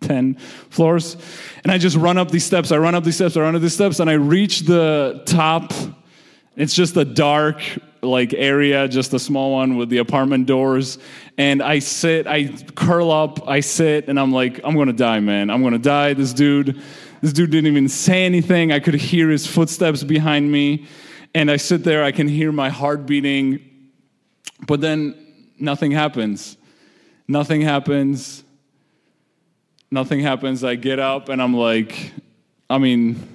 10 0.00 0.36
floors. 0.70 1.18
And 1.62 1.70
I 1.70 1.76
just 1.76 1.96
run 1.96 2.16
up 2.16 2.30
these 2.30 2.46
steps, 2.46 2.72
I 2.72 2.78
run 2.78 2.94
up 2.94 3.04
these 3.04 3.16
steps, 3.16 3.36
I 3.36 3.42
run 3.42 3.54
up 3.54 3.60
these 3.60 3.74
steps, 3.74 4.00
and 4.00 4.08
I 4.08 4.14
reach 4.14 4.60
the 4.60 5.22
top 5.26 5.74
it's 6.56 6.74
just 6.74 6.96
a 6.96 7.04
dark 7.04 7.62
like 8.02 8.34
area, 8.34 8.88
just 8.88 9.14
a 9.14 9.18
small 9.18 9.52
one 9.52 9.76
with 9.76 9.88
the 9.88 9.98
apartment 9.98 10.46
doors. 10.46 10.98
And 11.38 11.62
I 11.62 11.78
sit, 11.78 12.26
I 12.26 12.48
curl 12.74 13.10
up, 13.10 13.48
I 13.48 13.60
sit, 13.60 14.08
and 14.08 14.18
I'm 14.18 14.32
like, 14.32 14.60
I'm 14.64 14.76
gonna 14.76 14.92
die, 14.92 15.20
man. 15.20 15.50
I'm 15.50 15.62
gonna 15.62 15.78
die. 15.78 16.14
This 16.14 16.32
dude, 16.32 16.82
this 17.20 17.32
dude 17.32 17.50
didn't 17.50 17.70
even 17.70 17.88
say 17.88 18.24
anything. 18.24 18.72
I 18.72 18.80
could 18.80 18.94
hear 18.94 19.30
his 19.30 19.46
footsteps 19.46 20.02
behind 20.02 20.50
me. 20.50 20.86
And 21.34 21.50
I 21.50 21.56
sit 21.56 21.84
there, 21.84 22.04
I 22.04 22.12
can 22.12 22.28
hear 22.28 22.52
my 22.52 22.68
heart 22.68 23.06
beating. 23.06 23.60
But 24.66 24.80
then 24.80 25.14
nothing 25.58 25.92
happens. 25.92 26.56
Nothing 27.28 27.62
happens. 27.62 28.44
Nothing 29.90 30.20
happens. 30.20 30.64
I 30.64 30.74
get 30.74 30.98
up 30.98 31.28
and 31.28 31.40
I'm 31.40 31.54
like, 31.54 32.12
I 32.68 32.78
mean, 32.78 33.31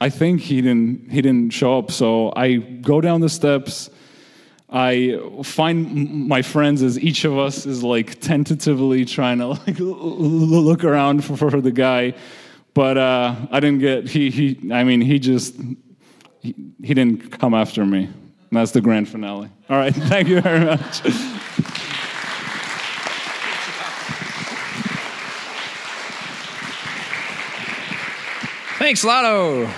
I 0.00 0.08
think 0.08 0.40
he 0.40 0.62
didn't 0.62 1.10
he 1.10 1.20
didn't 1.20 1.50
show 1.50 1.78
up. 1.78 1.90
So 1.90 2.32
I 2.34 2.56
go 2.56 3.00
down 3.00 3.20
the 3.20 3.28
steps. 3.28 3.90
I 4.70 5.18
find 5.42 6.28
my 6.28 6.42
friends 6.42 6.82
as 6.82 6.98
each 6.98 7.24
of 7.24 7.36
us 7.36 7.66
is 7.66 7.82
like 7.82 8.20
tentatively 8.20 9.04
trying 9.04 9.38
to 9.38 9.48
like 9.66 9.76
look 9.78 10.84
around 10.84 11.24
for, 11.24 11.36
for 11.36 11.60
the 11.60 11.72
guy, 11.72 12.14
but 12.72 12.96
uh, 12.96 13.34
I 13.50 13.60
didn't 13.60 13.80
get 13.80 14.08
he 14.08 14.30
he. 14.30 14.72
I 14.72 14.84
mean 14.84 15.00
he 15.02 15.18
just 15.18 15.54
he, 16.40 16.54
he 16.82 16.94
didn't 16.94 17.38
come 17.38 17.52
after 17.52 17.84
me. 17.84 18.04
And 18.04 18.58
that's 18.58 18.72
the 18.72 18.80
grand 18.80 19.08
finale. 19.08 19.48
All 19.68 19.76
right, 19.76 19.94
thank 19.94 20.28
you 20.28 20.40
very 20.40 20.64
much. 20.64 21.00
Thanks, 28.78 29.04
Lotto. 29.04 29.70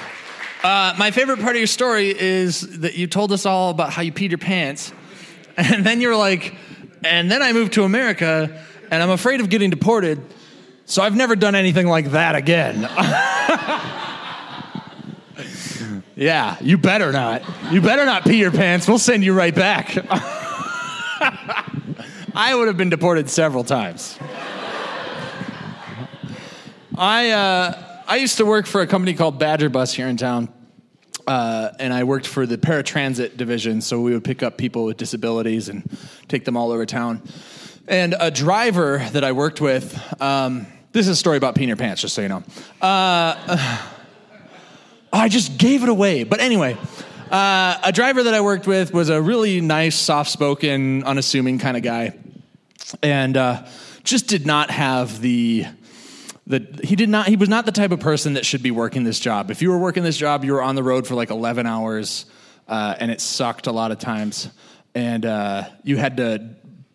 Uh, 0.62 0.94
my 0.96 1.10
favorite 1.10 1.40
part 1.40 1.56
of 1.56 1.60
your 1.60 1.66
story 1.66 2.16
is 2.16 2.60
that 2.80 2.94
you 2.94 3.08
told 3.08 3.32
us 3.32 3.44
all 3.44 3.70
about 3.70 3.92
how 3.92 4.00
you 4.00 4.12
peed 4.12 4.30
your 4.30 4.38
pants, 4.38 4.92
and 5.56 5.84
then 5.84 6.00
you're 6.00 6.16
like, 6.16 6.54
and 7.02 7.30
then 7.30 7.42
I 7.42 7.52
moved 7.52 7.72
to 7.74 7.82
America, 7.82 8.64
and 8.90 9.02
I'm 9.02 9.10
afraid 9.10 9.40
of 9.40 9.50
getting 9.50 9.70
deported, 9.70 10.22
so 10.84 11.02
I've 11.02 11.16
never 11.16 11.34
done 11.34 11.56
anything 11.56 11.88
like 11.88 12.12
that 12.12 12.36
again. 12.36 12.82
yeah, 16.14 16.56
you 16.60 16.78
better 16.78 17.10
not. 17.10 17.42
You 17.72 17.80
better 17.80 18.04
not 18.04 18.22
pee 18.22 18.38
your 18.38 18.52
pants. 18.52 18.86
We'll 18.86 18.98
send 18.98 19.24
you 19.24 19.34
right 19.34 19.54
back. 19.54 19.96
I 22.34 22.54
would 22.54 22.68
have 22.68 22.76
been 22.76 22.90
deported 22.90 23.28
several 23.28 23.64
times. 23.64 24.16
I. 26.96 27.30
Uh, 27.30 27.88
I 28.06 28.16
used 28.16 28.38
to 28.38 28.44
work 28.44 28.66
for 28.66 28.80
a 28.80 28.86
company 28.86 29.14
called 29.14 29.38
Badger 29.38 29.68
Bus 29.68 29.92
here 29.94 30.08
in 30.08 30.16
town. 30.16 30.52
Uh, 31.26 31.70
and 31.78 31.92
I 31.92 32.02
worked 32.04 32.26
for 32.26 32.46
the 32.46 32.58
paratransit 32.58 33.36
division, 33.36 33.80
so 33.80 34.00
we 34.00 34.12
would 34.12 34.24
pick 34.24 34.42
up 34.42 34.58
people 34.58 34.84
with 34.84 34.96
disabilities 34.96 35.68
and 35.68 35.88
take 36.26 36.44
them 36.44 36.56
all 36.56 36.72
over 36.72 36.84
town. 36.84 37.22
And 37.86 38.16
a 38.18 38.30
driver 38.30 38.98
that 39.12 39.22
I 39.22 39.32
worked 39.32 39.60
with, 39.60 39.96
um, 40.20 40.66
this 40.90 41.06
is 41.06 41.12
a 41.12 41.16
story 41.16 41.36
about 41.36 41.54
peeing 41.54 41.68
your 41.68 41.76
pants, 41.76 42.02
just 42.02 42.14
so 42.14 42.22
you 42.22 42.28
know. 42.28 42.42
Uh, 42.80 43.78
I 45.12 45.28
just 45.28 45.58
gave 45.58 45.84
it 45.84 45.88
away. 45.88 46.24
But 46.24 46.40
anyway, 46.40 46.76
uh, 47.30 47.78
a 47.84 47.92
driver 47.92 48.24
that 48.24 48.34
I 48.34 48.40
worked 48.40 48.66
with 48.66 48.92
was 48.92 49.10
a 49.10 49.22
really 49.22 49.60
nice, 49.60 49.94
soft 49.94 50.30
spoken, 50.30 51.04
unassuming 51.04 51.58
kind 51.58 51.76
of 51.76 51.84
guy. 51.84 52.18
And 53.02 53.36
uh, 53.36 53.64
just 54.02 54.26
did 54.26 54.44
not 54.44 54.70
have 54.70 55.20
the 55.20 55.66
that 56.52 56.84
he 56.84 56.96
did 56.96 57.08
not 57.08 57.26
he 57.26 57.36
was 57.36 57.48
not 57.48 57.66
the 57.66 57.72
type 57.72 57.90
of 57.90 58.00
person 58.00 58.34
that 58.34 58.46
should 58.46 58.62
be 58.62 58.70
working 58.70 59.04
this 59.04 59.18
job. 59.18 59.50
If 59.50 59.62
you 59.62 59.70
were 59.70 59.78
working 59.78 60.02
this 60.02 60.16
job 60.16 60.44
you 60.44 60.52
were 60.52 60.62
on 60.62 60.74
the 60.74 60.82
road 60.82 61.06
for 61.06 61.14
like 61.14 61.30
11 61.30 61.66
hours 61.66 62.26
uh, 62.68 62.94
and 62.98 63.10
it 63.10 63.20
sucked 63.20 63.66
a 63.66 63.72
lot 63.72 63.90
of 63.90 63.98
times. 63.98 64.48
And 64.94 65.26
uh, 65.26 65.64
you 65.82 65.96
had 65.96 66.18
to 66.18 66.54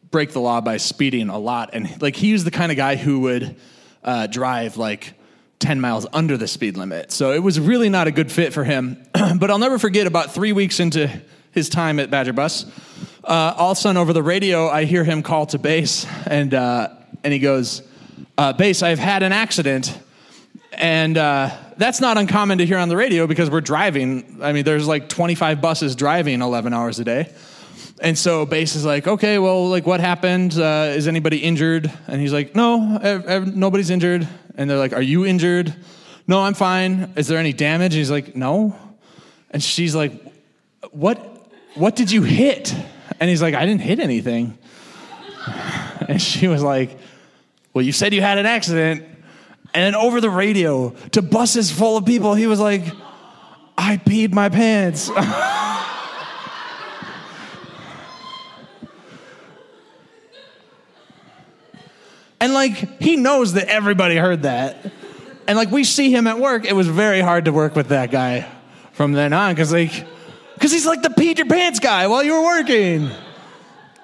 break 0.09 0.31
the 0.31 0.39
law 0.39 0.61
by 0.61 0.77
speeding 0.77 1.29
a 1.29 1.37
lot. 1.37 1.71
And 1.73 2.01
like 2.01 2.15
he 2.15 2.33
was 2.33 2.43
the 2.43 2.51
kind 2.51 2.71
of 2.71 2.77
guy 2.77 2.95
who 2.95 3.21
would 3.21 3.57
uh, 4.03 4.27
drive 4.27 4.77
like 4.77 5.13
10 5.59 5.81
miles 5.81 6.05
under 6.13 6.37
the 6.37 6.47
speed 6.47 6.77
limit. 6.77 7.11
So 7.11 7.31
it 7.31 7.39
was 7.39 7.59
really 7.59 7.89
not 7.89 8.07
a 8.07 8.11
good 8.11 8.31
fit 8.31 8.53
for 8.53 8.63
him. 8.63 9.03
But 9.39 9.51
i'll 9.51 9.59
never 9.59 9.77
forget 9.77 10.07
about 10.07 10.33
three 10.33 10.53
weeks 10.53 10.79
into 10.79 11.11
his 11.51 11.69
time 11.69 11.99
at 11.99 12.09
badger 12.09 12.33
bus 12.33 12.65
uh, 13.23 13.53
all 13.57 13.71
of 13.71 13.77
a 13.77 13.81
sudden 13.81 13.97
over 13.97 14.13
the 14.13 14.23
radio 14.23 14.67
i 14.69 14.85
hear 14.85 15.03
him 15.03 15.21
call 15.21 15.45
to 15.47 15.59
base 15.59 16.05
and, 16.25 16.53
uh, 16.53 16.89
and 17.23 17.33
he 17.33 17.39
goes 17.39 17.81
uh, 18.37 18.53
Base, 18.53 18.83
I've 18.83 18.99
had 18.99 19.23
an 19.23 19.31
accident. 19.31 19.97
And 20.73 21.17
uh, 21.17 21.55
that's 21.77 21.99
not 22.01 22.17
uncommon 22.17 22.59
to 22.59 22.65
hear 22.65 22.77
on 22.77 22.89
the 22.89 22.97
radio 22.97 23.25
because 23.25 23.49
we're 23.49 23.61
driving. 23.61 24.39
I 24.41 24.53
mean, 24.53 24.63
there's 24.63 24.87
like 24.87 25.09
25 25.09 25.59
buses 25.59 25.95
driving 25.95 26.41
11 26.41 26.73
hours 26.73 26.99
a 26.99 27.03
day. 27.03 27.33
And 27.99 28.17
so 28.17 28.45
base 28.45 28.75
is 28.75 28.85
like, 28.85 29.07
okay, 29.07 29.39
well, 29.39 29.69
like 29.69 29.87
what 29.87 29.99
happened? 29.99 30.53
Uh, 30.57 30.93
is 30.95 31.07
anybody 31.07 31.37
injured? 31.37 31.91
And 32.07 32.21
he's 32.21 32.31
like, 32.31 32.55
no, 32.55 33.43
nobody's 33.45 33.89
injured. 33.89 34.27
And 34.55 34.69
they're 34.69 34.77
like, 34.77 34.93
are 34.93 35.01
you 35.01 35.25
injured? 35.25 35.73
No, 36.27 36.41
I'm 36.41 36.53
fine. 36.53 37.13
Is 37.15 37.27
there 37.27 37.39
any 37.39 37.53
damage? 37.53 37.93
And 37.93 37.99
he's 37.99 38.11
like, 38.11 38.35
no. 38.35 38.75
And 39.49 39.63
she's 39.63 39.95
like, 39.95 40.11
what, 40.91 41.17
what 41.73 41.95
did 41.95 42.11
you 42.11 42.21
hit? 42.21 42.75
And 43.19 43.29
he's 43.29 43.41
like, 43.41 43.55
I 43.55 43.65
didn't 43.65 43.81
hit 43.81 43.99
anything. 43.99 44.57
And 46.07 46.21
she 46.21 46.47
was 46.47 46.63
like, 46.63 46.97
well, 47.77 47.85
you 47.85 47.91
said 47.91 48.11
you 48.11 48.21
had 48.21 48.39
an 48.39 48.47
accident. 48.47 49.03
And 49.71 49.83
then 49.83 49.93
over 49.93 50.19
the 50.19 50.31
radio 50.31 50.95
to 51.11 51.21
buses 51.21 51.69
full 51.69 51.95
of 51.95 52.07
people, 52.07 52.33
he 52.33 52.47
was 52.47 52.59
like, 52.59 52.83
I 53.77 53.97
peed 53.97 54.33
my 54.33 54.49
pants. 54.49 55.11
And 62.39 62.53
like 62.53 63.01
he 63.01 63.15
knows 63.15 63.53
that 63.53 63.67
everybody 63.67 64.15
heard 64.15 64.43
that. 64.43 64.91
And 65.47 65.57
like 65.57 65.71
we 65.71 65.83
see 65.83 66.11
him 66.11 66.27
at 66.27 66.37
work, 66.37 66.65
it 66.65 66.73
was 66.73 66.87
very 66.87 67.19
hard 67.19 67.45
to 67.45 67.51
work 67.51 67.75
with 67.75 67.87
that 67.87 68.11
guy 68.11 68.47
from 68.91 69.13
then 69.13 69.33
on 69.33 69.55
because 69.55 69.73
like 69.73 70.05
because 70.53 70.71
he's 70.71 70.85
like 70.85 71.01
the 71.01 71.09
Peter 71.09 71.45
Pants 71.45 71.79
guy 71.79 72.05
while 72.07 72.23
you 72.23 72.33
were 72.33 72.43
working. 72.43 73.09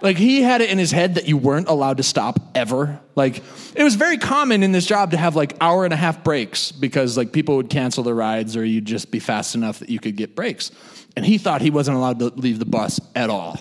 Like 0.04 0.18
he 0.18 0.42
had 0.42 0.60
it 0.60 0.70
in 0.70 0.78
his 0.78 0.92
head 0.92 1.16
that 1.16 1.30
you 1.30 1.38
weren't 1.38 1.70
allowed 1.70 1.96
to 1.98 2.04
stop 2.04 2.38
ever. 2.54 3.00
Like 3.16 3.42
it 3.74 3.84
was 3.84 3.96
very 3.96 4.18
common 4.18 4.62
in 4.62 4.74
this 4.74 4.86
job 4.86 5.12
to 5.12 5.18
have 5.18 5.38
like 5.38 5.56
hour 5.62 5.86
and 5.86 5.94
a 5.94 5.98
half 5.98 6.26
breaks 6.26 6.74
because 6.74 7.16
like 7.16 7.32
people 7.32 7.56
would 7.56 7.70
cancel 7.70 8.04
their 8.04 8.14
rides 8.14 8.58
or 8.58 8.66
you'd 8.66 8.84
just 8.84 9.12
be 9.12 9.20
fast 9.20 9.56
enough 9.56 9.80
that 9.80 9.90
you 9.90 10.02
could 10.02 10.18
get 10.18 10.36
breaks. 10.36 10.72
And 11.16 11.26
he 11.26 11.38
thought 11.38 11.62
he 11.62 11.70
wasn't 11.70 11.96
allowed 11.96 12.20
to 12.20 12.26
leave 12.36 12.60
the 12.60 12.66
bus 12.66 13.00
at 13.16 13.30
all. 13.30 13.58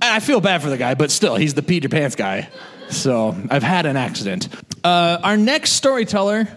And 0.00 0.10
I 0.10 0.20
feel 0.20 0.40
bad 0.40 0.62
for 0.62 0.70
the 0.70 0.78
guy, 0.78 0.94
but 0.94 1.10
still, 1.10 1.36
he's 1.36 1.52
the 1.52 1.62
Peter 1.62 1.90
Pants 1.90 2.16
guy. 2.16 2.48
So 2.88 3.36
I've 3.50 3.62
had 3.62 3.84
an 3.84 3.96
accident. 3.96 4.48
Uh, 4.82 5.18
our 5.22 5.36
next 5.36 5.72
storyteller 5.72 6.48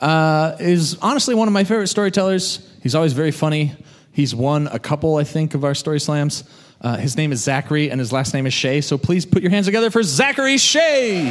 uh, 0.00 0.56
is 0.60 0.98
honestly 1.02 1.34
one 1.34 1.48
of 1.48 1.54
my 1.54 1.64
favorite 1.64 1.88
storytellers. 1.88 2.68
He's 2.80 2.94
always 2.94 3.12
very 3.12 3.32
funny. 3.32 3.74
He's 4.12 4.34
won 4.34 4.68
a 4.68 4.78
couple, 4.78 5.16
I 5.16 5.24
think, 5.24 5.54
of 5.54 5.64
our 5.64 5.74
story 5.74 5.98
slams. 5.98 6.44
Uh, 6.80 6.96
his 6.96 7.14
name 7.16 7.30
is 7.30 7.42
Zachary, 7.42 7.90
and 7.90 8.00
his 8.00 8.10
last 8.10 8.32
name 8.32 8.46
is 8.46 8.54
Shea. 8.54 8.80
So 8.80 8.96
please 8.96 9.26
put 9.26 9.42
your 9.42 9.50
hands 9.50 9.66
together 9.66 9.90
for 9.90 10.02
Zachary 10.02 10.56
Shea. 10.56 11.30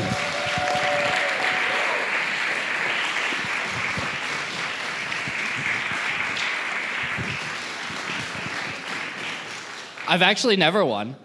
I've 10.07 10.21
actually 10.21 10.55
never 10.55 10.85
won. 10.85 11.15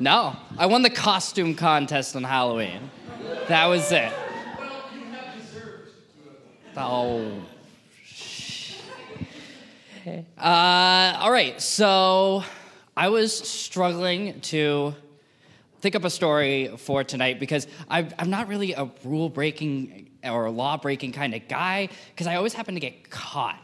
No, 0.00 0.36
I 0.56 0.66
won 0.66 0.82
the 0.82 0.90
costume 0.90 1.54
contest 1.54 2.14
on 2.14 2.22
Halloween. 2.22 2.90
That 3.48 3.66
was 3.66 3.90
it. 3.90 4.12
Oh. 6.76 7.42
Uh, 10.36 11.16
all 11.20 11.32
right, 11.32 11.60
so 11.60 12.44
I 12.98 13.10
was 13.10 13.32
struggling 13.32 14.40
to 14.40 14.92
think 15.80 15.94
up 15.94 16.02
a 16.02 16.10
story 16.10 16.76
for 16.78 17.04
tonight 17.04 17.38
because 17.38 17.68
i 17.88 18.04
I'm 18.18 18.28
not 18.28 18.48
really 18.48 18.72
a 18.72 18.90
rule 19.04 19.28
breaking 19.28 20.10
or 20.24 20.50
law 20.50 20.76
breaking 20.76 21.12
kind 21.12 21.32
of 21.32 21.46
guy 21.46 21.90
because 22.10 22.26
I 22.26 22.34
always 22.34 22.54
happen 22.54 22.74
to 22.74 22.80
get 22.80 23.08
caught. 23.08 23.60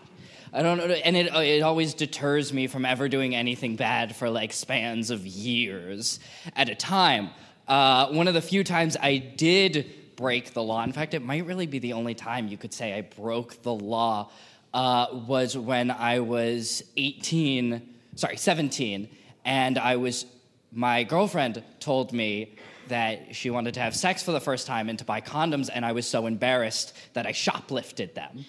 I 0.52 0.62
don't 0.62 0.78
know, 0.78 0.84
and 0.84 1.16
it, 1.16 1.34
it 1.34 1.62
always 1.64 1.94
deters 1.94 2.52
me 2.52 2.68
from 2.68 2.84
ever 2.84 3.08
doing 3.08 3.34
anything 3.34 3.74
bad 3.74 4.14
for 4.14 4.30
like 4.30 4.52
spans 4.52 5.10
of 5.10 5.26
years 5.26 6.20
at 6.54 6.68
a 6.68 6.76
time. 6.76 7.30
Uh, 7.66 8.06
one 8.10 8.28
of 8.28 8.34
the 8.34 8.40
few 8.40 8.62
times 8.62 8.96
I 9.02 9.16
did 9.16 10.14
break 10.14 10.52
the 10.52 10.62
law, 10.62 10.84
in 10.84 10.92
fact, 10.92 11.12
it 11.12 11.22
might 11.24 11.44
really 11.44 11.66
be 11.66 11.80
the 11.80 11.94
only 11.94 12.14
time 12.14 12.46
you 12.46 12.56
could 12.56 12.72
say 12.72 12.96
I 12.96 13.00
broke 13.00 13.62
the 13.64 13.74
law, 13.74 14.30
uh, 14.72 15.06
was 15.26 15.58
when 15.58 15.90
I 15.90 16.20
was 16.20 16.84
18, 16.96 17.82
sorry, 18.14 18.36
17, 18.36 19.08
and 19.44 19.78
I 19.78 19.96
was, 19.96 20.26
my 20.72 21.04
girlfriend 21.04 21.62
told 21.80 22.12
me 22.12 22.56
that 22.88 23.34
she 23.34 23.50
wanted 23.50 23.74
to 23.74 23.80
have 23.80 23.96
sex 23.96 24.22
for 24.22 24.32
the 24.32 24.40
first 24.40 24.66
time 24.66 24.88
and 24.88 24.98
to 24.98 25.04
buy 25.04 25.20
condoms, 25.20 25.70
and 25.72 25.84
I 25.84 25.92
was 25.92 26.06
so 26.06 26.26
embarrassed 26.26 26.94
that 27.14 27.26
I 27.26 27.32
shoplifted 27.32 28.14
them. 28.14 28.44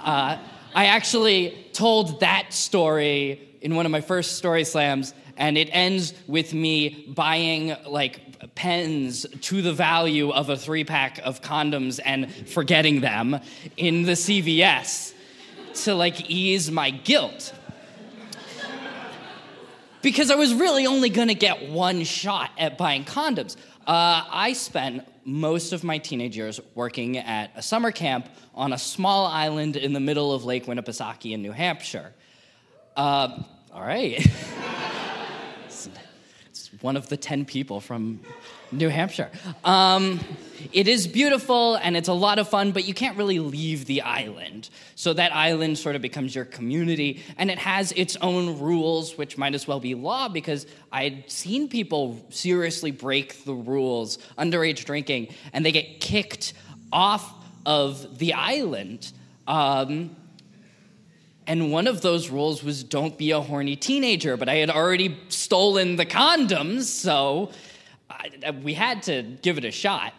Uh, 0.00 0.38
I 0.74 0.86
actually 0.86 1.66
told 1.72 2.20
that 2.20 2.52
story 2.52 3.48
in 3.60 3.74
one 3.74 3.86
of 3.86 3.92
my 3.92 4.00
first 4.00 4.36
story 4.36 4.64
slams, 4.64 5.14
and 5.36 5.56
it 5.56 5.68
ends 5.72 6.14
with 6.26 6.52
me 6.52 7.12
buying 7.14 7.76
like 7.86 8.20
pens 8.54 9.26
to 9.42 9.62
the 9.62 9.72
value 9.72 10.30
of 10.30 10.48
a 10.48 10.56
three 10.56 10.84
pack 10.84 11.18
of 11.24 11.42
condoms 11.42 12.00
and 12.04 12.32
forgetting 12.48 13.00
them 13.00 13.38
in 13.76 14.04
the 14.04 14.12
CVS 14.12 15.12
to 15.74 15.94
like 15.94 16.30
ease 16.30 16.70
my 16.70 16.90
guilt. 16.90 17.52
Because 20.02 20.30
I 20.30 20.34
was 20.34 20.54
really 20.54 20.86
only 20.86 21.10
gonna 21.10 21.34
get 21.34 21.70
one 21.70 22.04
shot 22.04 22.50
at 22.58 22.78
buying 22.78 23.04
condoms. 23.04 23.56
Uh, 23.86 24.24
I 24.30 24.52
spent 24.54 25.06
most 25.24 25.72
of 25.72 25.84
my 25.84 25.98
teenage 25.98 26.36
years 26.36 26.60
working 26.74 27.18
at 27.18 27.50
a 27.54 27.62
summer 27.62 27.92
camp 27.92 28.28
on 28.54 28.72
a 28.72 28.78
small 28.78 29.26
island 29.26 29.76
in 29.76 29.92
the 29.92 30.00
middle 30.00 30.32
of 30.32 30.44
Lake 30.44 30.66
Winnipesaukee 30.66 31.32
in 31.32 31.42
New 31.42 31.52
Hampshire. 31.52 32.12
Uh, 32.96 33.42
all 33.72 33.82
right. 33.82 34.26
one 36.80 36.96
of 36.96 37.08
the 37.08 37.16
10 37.16 37.44
people 37.44 37.80
from 37.80 38.20
New 38.72 38.88
Hampshire. 38.88 39.30
Um, 39.64 40.20
it 40.72 40.86
is 40.86 41.06
beautiful 41.06 41.74
and 41.76 41.96
it's 41.96 42.08
a 42.08 42.12
lot 42.12 42.38
of 42.38 42.48
fun, 42.48 42.72
but 42.72 42.86
you 42.86 42.94
can't 42.94 43.16
really 43.16 43.40
leave 43.40 43.86
the 43.86 44.02
island. 44.02 44.70
So 44.94 45.12
that 45.14 45.34
island 45.34 45.78
sort 45.78 45.96
of 45.96 46.02
becomes 46.02 46.34
your 46.34 46.44
community, 46.44 47.22
and 47.36 47.50
it 47.50 47.58
has 47.58 47.92
its 47.92 48.16
own 48.16 48.60
rules, 48.60 49.18
which 49.18 49.36
might 49.36 49.54
as 49.54 49.66
well 49.66 49.80
be 49.80 49.94
law 49.94 50.28
because 50.28 50.66
I'd 50.92 51.28
seen 51.30 51.68
people 51.68 52.24
seriously 52.30 52.92
break 52.92 53.44
the 53.44 53.54
rules, 53.54 54.18
underage 54.38 54.84
drinking, 54.84 55.28
and 55.52 55.64
they 55.64 55.72
get 55.72 56.00
kicked 56.00 56.52
off 56.92 57.32
of 57.66 58.18
the 58.18 58.34
island. 58.34 59.10
Um, 59.46 60.16
and 61.50 61.72
one 61.72 61.88
of 61.88 62.00
those 62.00 62.30
rules 62.30 62.62
was 62.62 62.84
don't 62.84 63.18
be 63.18 63.32
a 63.32 63.40
horny 63.40 63.74
teenager, 63.74 64.36
but 64.36 64.48
I 64.48 64.54
had 64.54 64.70
already 64.70 65.18
stolen 65.30 65.96
the 65.96 66.06
condoms, 66.06 66.84
so 66.84 67.50
I, 68.08 68.52
we 68.62 68.72
had 68.72 69.02
to 69.04 69.22
give 69.42 69.58
it 69.58 69.64
a 69.64 69.72
shot. 69.72 70.14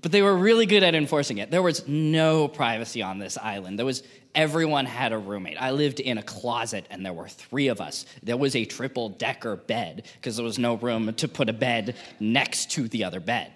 But 0.00 0.10
they 0.10 0.20
were 0.20 0.36
really 0.36 0.66
good 0.66 0.82
at 0.82 0.96
enforcing 0.96 1.38
it. 1.38 1.52
There 1.52 1.62
was 1.62 1.86
no 1.86 2.48
privacy 2.48 3.02
on 3.02 3.20
this 3.20 3.38
island. 3.38 3.78
There 3.78 3.86
was 3.86 4.02
everyone 4.34 4.86
had 4.86 5.12
a 5.12 5.18
roommate. 5.18 5.62
I 5.62 5.70
lived 5.70 6.00
in 6.00 6.18
a 6.18 6.24
closet 6.24 6.88
and 6.90 7.06
there 7.06 7.12
were 7.12 7.28
3 7.28 7.68
of 7.68 7.80
us. 7.80 8.04
There 8.20 8.36
was 8.36 8.56
a 8.56 8.64
triple 8.64 9.10
decker 9.10 9.54
bed 9.54 10.06
because 10.16 10.34
there 10.34 10.44
was 10.44 10.58
no 10.58 10.74
room 10.74 11.14
to 11.14 11.28
put 11.28 11.48
a 11.48 11.52
bed 11.52 11.94
next 12.18 12.72
to 12.72 12.88
the 12.88 13.04
other 13.04 13.20
bed. 13.20 13.52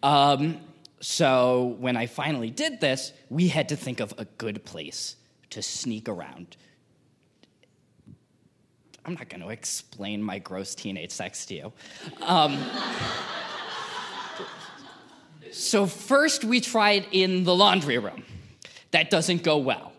Um, 0.00 0.60
so 1.04 1.76
when 1.80 1.98
I 1.98 2.06
finally 2.06 2.48
did 2.48 2.80
this, 2.80 3.12
we 3.28 3.48
had 3.48 3.68
to 3.68 3.76
think 3.76 4.00
of 4.00 4.14
a 4.16 4.24
good 4.24 4.64
place 4.64 5.16
to 5.50 5.60
sneak 5.60 6.08
around. 6.08 6.56
I'm 9.04 9.12
not 9.12 9.28
going 9.28 9.42
to 9.42 9.50
explain 9.50 10.22
my 10.22 10.38
gross 10.38 10.74
teenage 10.74 11.10
sex 11.10 11.44
to 11.46 11.54
you. 11.56 11.72
Um, 12.22 12.58
so, 15.52 15.84
first 15.84 16.42
we 16.42 16.62
tried 16.62 17.06
in 17.12 17.44
the 17.44 17.54
laundry 17.54 17.98
room. 17.98 18.24
That 18.92 19.10
doesn't 19.10 19.42
go 19.42 19.58
well. 19.58 19.92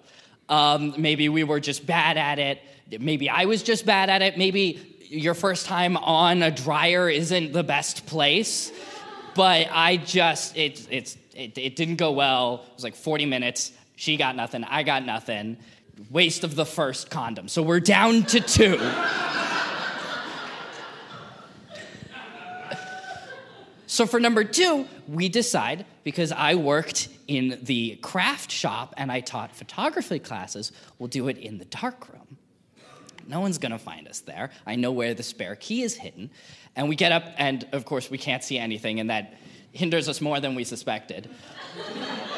Um, 0.50 0.96
maybe 0.98 1.30
we 1.30 1.44
were 1.44 1.60
just 1.60 1.86
bad 1.86 2.18
at 2.18 2.40
it. 2.40 2.64
Maybe 3.00 3.30
I 3.30 3.46
was 3.46 3.62
just 3.62 3.86
bad 3.86 4.10
at 4.10 4.24
it. 4.24 4.40
Maybe 4.40 4.98
your 5.02 5.36
first 5.36 5.68
time 5.68 5.98
on 5.98 6.42
a 6.42 6.50
dryer 6.50 7.08
isn't 7.12 7.54
the 7.54 7.64
best 7.64 8.08
place. 8.08 8.72
But 9.36 9.68
I 9.72 9.98
just, 9.98 10.58
it, 10.58 10.88
it's, 10.90 11.18
it, 11.36 11.58
it 11.58 11.76
didn't 11.76 11.98
go 11.98 12.12
well. 12.12 12.64
It 12.68 12.76
was 12.76 12.84
like 12.84 12.96
40 12.96 13.26
minutes. 13.26 13.72
She 13.98 14.18
got 14.18 14.36
nothing. 14.36 14.64
I 14.64 14.84
got 14.84 15.06
nothing. 15.06 15.58
Waste 16.10 16.44
of 16.44 16.56
the 16.56 16.66
first 16.66 17.10
condom. 17.10 17.48
So 17.48 17.62
we're 17.62 17.80
down 17.80 18.24
to 18.24 18.40
two. 18.40 18.80
So 23.88 24.06
for 24.06 24.20
number 24.20 24.44
two, 24.44 24.88
we 25.08 25.30
decide 25.30 25.86
because 26.04 26.34
I 26.34 26.56
worked 26.56 27.08
in 27.30 27.60
the 27.64 27.96
craft 28.02 28.52
shop 28.52 28.94
and 28.98 29.10
I 29.10 29.22
taught 29.22 29.56
photography 29.56 30.20
classes, 30.20 30.74
we'll 31.00 31.08
do 31.08 31.30
it 31.30 31.38
in 31.38 31.60
the 31.60 31.66
dark 31.66 32.12
room. 32.12 32.38
No 33.26 33.40
one's 33.40 33.58
gonna 33.58 33.80
find 33.80 34.08
us 34.10 34.20
there. 34.20 34.52
I 34.66 34.76
know 34.76 34.92
where 34.92 35.14
the 35.14 35.24
spare 35.24 35.56
key 35.56 35.82
is 35.82 35.96
hidden. 35.96 36.30
And 36.76 36.90
we 36.90 36.96
get 36.96 37.12
up, 37.12 37.24
and 37.38 37.66
of 37.72 37.86
course, 37.86 38.10
we 38.10 38.18
can't 38.18 38.44
see 38.44 38.58
anything, 38.58 39.00
and 39.00 39.10
that 39.10 39.34
hinders 39.72 40.10
us 40.10 40.22
more 40.22 40.40
than 40.40 40.56
we 40.56 40.64
suspected. 40.64 41.30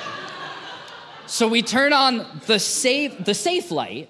so 1.26 1.48
we 1.48 1.62
turn 1.62 1.94
on 1.94 2.42
the 2.46 2.60
safe, 2.60 3.24
the 3.24 3.34
safe 3.34 3.72
light, 3.72 4.10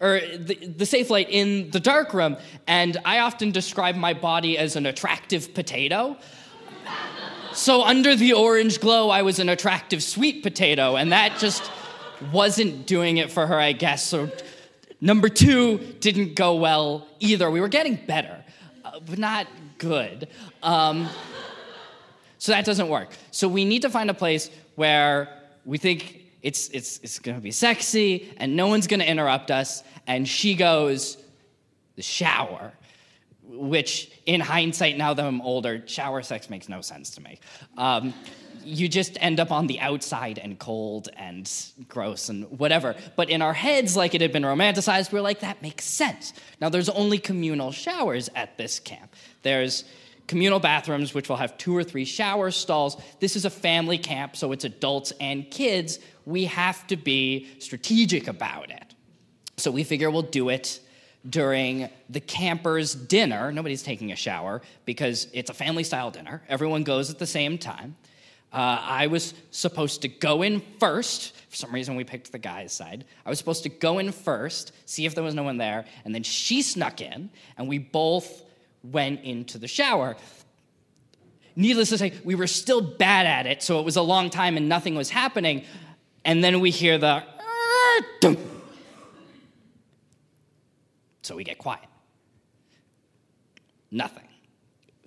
or 0.00 0.20
the, 0.20 0.54
the 0.54 0.86
safe 0.86 1.10
light 1.10 1.28
in 1.30 1.70
the 1.70 1.80
dark 1.80 2.14
room, 2.14 2.36
and 2.66 2.96
I 3.04 3.20
often 3.20 3.50
describe 3.50 3.96
my 3.96 4.14
body 4.14 4.56
as 4.56 4.76
an 4.76 4.86
attractive 4.86 5.54
potato. 5.54 6.16
So 7.52 7.82
under 7.82 8.14
the 8.14 8.34
orange 8.34 8.78
glow, 8.80 9.10
I 9.10 9.22
was 9.22 9.38
an 9.40 9.48
attractive 9.48 10.02
sweet 10.02 10.42
potato, 10.42 10.96
and 10.96 11.10
that 11.12 11.38
just 11.38 11.68
wasn't 12.32 12.86
doing 12.86 13.16
it 13.16 13.30
for 13.32 13.46
her, 13.46 13.58
I 13.58 13.72
guess. 13.72 14.04
So 14.04 14.30
number 15.00 15.28
two 15.28 15.78
didn't 16.00 16.34
go 16.36 16.54
well 16.54 17.08
either. 17.18 17.50
We 17.50 17.60
were 17.60 17.68
getting 17.68 17.96
better, 18.06 18.44
uh, 18.84 19.00
but 19.00 19.18
not 19.18 19.46
good. 19.78 20.28
Um, 20.62 21.08
so 22.38 22.52
that 22.52 22.64
doesn't 22.64 22.88
work. 22.88 23.10
So 23.30 23.48
we 23.48 23.64
need 23.64 23.82
to 23.82 23.90
find 23.90 24.10
a 24.10 24.14
place 24.14 24.50
where 24.74 25.28
we 25.64 25.78
think 25.78 26.22
it's, 26.42 26.68
it's, 26.68 26.98
it's 27.02 27.18
gonna 27.18 27.40
be 27.40 27.50
sexy 27.50 28.32
and 28.36 28.54
no 28.54 28.68
one's 28.68 28.86
gonna 28.86 29.04
interrupt 29.04 29.50
us. 29.50 29.82
And 30.06 30.26
she 30.28 30.54
goes, 30.54 31.18
the 31.96 32.02
shower, 32.02 32.72
which 33.42 34.12
in 34.26 34.40
hindsight, 34.40 34.96
now 34.96 35.14
that 35.14 35.24
I'm 35.24 35.40
older, 35.40 35.82
shower 35.86 36.22
sex 36.22 36.48
makes 36.48 36.68
no 36.68 36.80
sense 36.80 37.10
to 37.10 37.20
me. 37.20 37.40
Um, 37.76 38.14
you 38.64 38.88
just 38.88 39.16
end 39.20 39.40
up 39.40 39.50
on 39.50 39.66
the 39.66 39.80
outside 39.80 40.38
and 40.38 40.58
cold 40.58 41.08
and 41.16 41.50
gross 41.88 42.28
and 42.28 42.44
whatever. 42.58 42.94
But 43.16 43.30
in 43.30 43.42
our 43.42 43.52
heads, 43.52 43.96
like 43.96 44.14
it 44.14 44.20
had 44.20 44.32
been 44.32 44.42
romanticized, 44.42 45.12
we 45.12 45.18
are 45.18 45.22
like, 45.22 45.40
that 45.40 45.62
makes 45.62 45.84
sense. 45.84 46.32
Now, 46.60 46.68
there's 46.68 46.88
only 46.88 47.18
communal 47.18 47.72
showers 47.72 48.28
at 48.34 48.56
this 48.56 48.78
camp. 48.80 49.14
There's 49.42 49.84
communal 50.26 50.60
bathrooms, 50.60 51.14
which 51.14 51.28
will 51.28 51.36
have 51.36 51.56
two 51.58 51.76
or 51.76 51.82
three 51.82 52.04
shower 52.04 52.50
stalls. 52.50 53.00
This 53.18 53.34
is 53.34 53.44
a 53.44 53.50
family 53.50 53.98
camp, 53.98 54.36
so 54.36 54.52
it's 54.52 54.64
adults 54.64 55.12
and 55.20 55.50
kids. 55.50 55.98
We 56.26 56.44
have 56.44 56.86
to 56.88 56.96
be 56.96 57.48
strategic 57.58 58.28
about 58.28 58.70
it. 58.70 58.94
So 59.56 59.70
we 59.70 59.82
figure 59.84 60.10
we'll 60.10 60.22
do 60.22 60.50
it 60.50 60.80
during 61.28 61.88
the 62.08 62.20
campers' 62.20 62.94
dinner. 62.94 63.50
Nobody's 63.50 63.82
taking 63.82 64.12
a 64.12 64.16
shower 64.16 64.62
because 64.84 65.26
it's 65.32 65.50
a 65.50 65.54
family 65.54 65.82
style 65.82 66.10
dinner. 66.10 66.42
Everyone 66.48 66.84
goes 66.84 67.10
at 67.10 67.18
the 67.18 67.26
same 67.26 67.58
time. 67.58 67.96
Uh, 68.52 68.80
I 68.82 69.06
was 69.08 69.34
supposed 69.50 70.02
to 70.02 70.08
go 70.08 70.42
in 70.42 70.62
first. 70.78 71.34
For 71.50 71.56
some 71.56 71.72
reason, 71.72 71.96
we 71.96 72.04
picked 72.04 72.32
the 72.32 72.38
guy's 72.38 72.72
side. 72.72 73.04
I 73.26 73.30
was 73.30 73.38
supposed 73.38 73.62
to 73.64 73.68
go 73.68 73.98
in 73.98 74.12
first, 74.12 74.72
see 74.86 75.04
if 75.04 75.14
there 75.14 75.24
was 75.24 75.34
no 75.34 75.42
one 75.42 75.58
there, 75.58 75.84
and 76.04 76.14
then 76.14 76.22
she 76.22 76.62
snuck 76.62 77.00
in, 77.00 77.30
and 77.56 77.68
we 77.68 77.78
both 77.78 78.42
went 78.82 79.22
into 79.24 79.58
the 79.58 79.68
shower. 79.68 80.16
Needless 81.56 81.88
to 81.88 81.98
say, 81.98 82.12
we 82.24 82.36
were 82.36 82.46
still 82.46 82.80
bad 82.80 83.26
at 83.26 83.46
it, 83.46 83.62
so 83.62 83.80
it 83.80 83.84
was 83.84 83.96
a 83.96 84.02
long 84.02 84.30
time 84.30 84.56
and 84.56 84.68
nothing 84.68 84.94
was 84.94 85.10
happening. 85.10 85.64
And 86.24 86.42
then 86.44 86.60
we 86.60 86.70
hear 86.70 86.98
the. 86.98 87.24
So 91.22 91.34
we 91.34 91.42
get 91.42 91.58
quiet. 91.58 91.84
Nothing. 93.90 94.27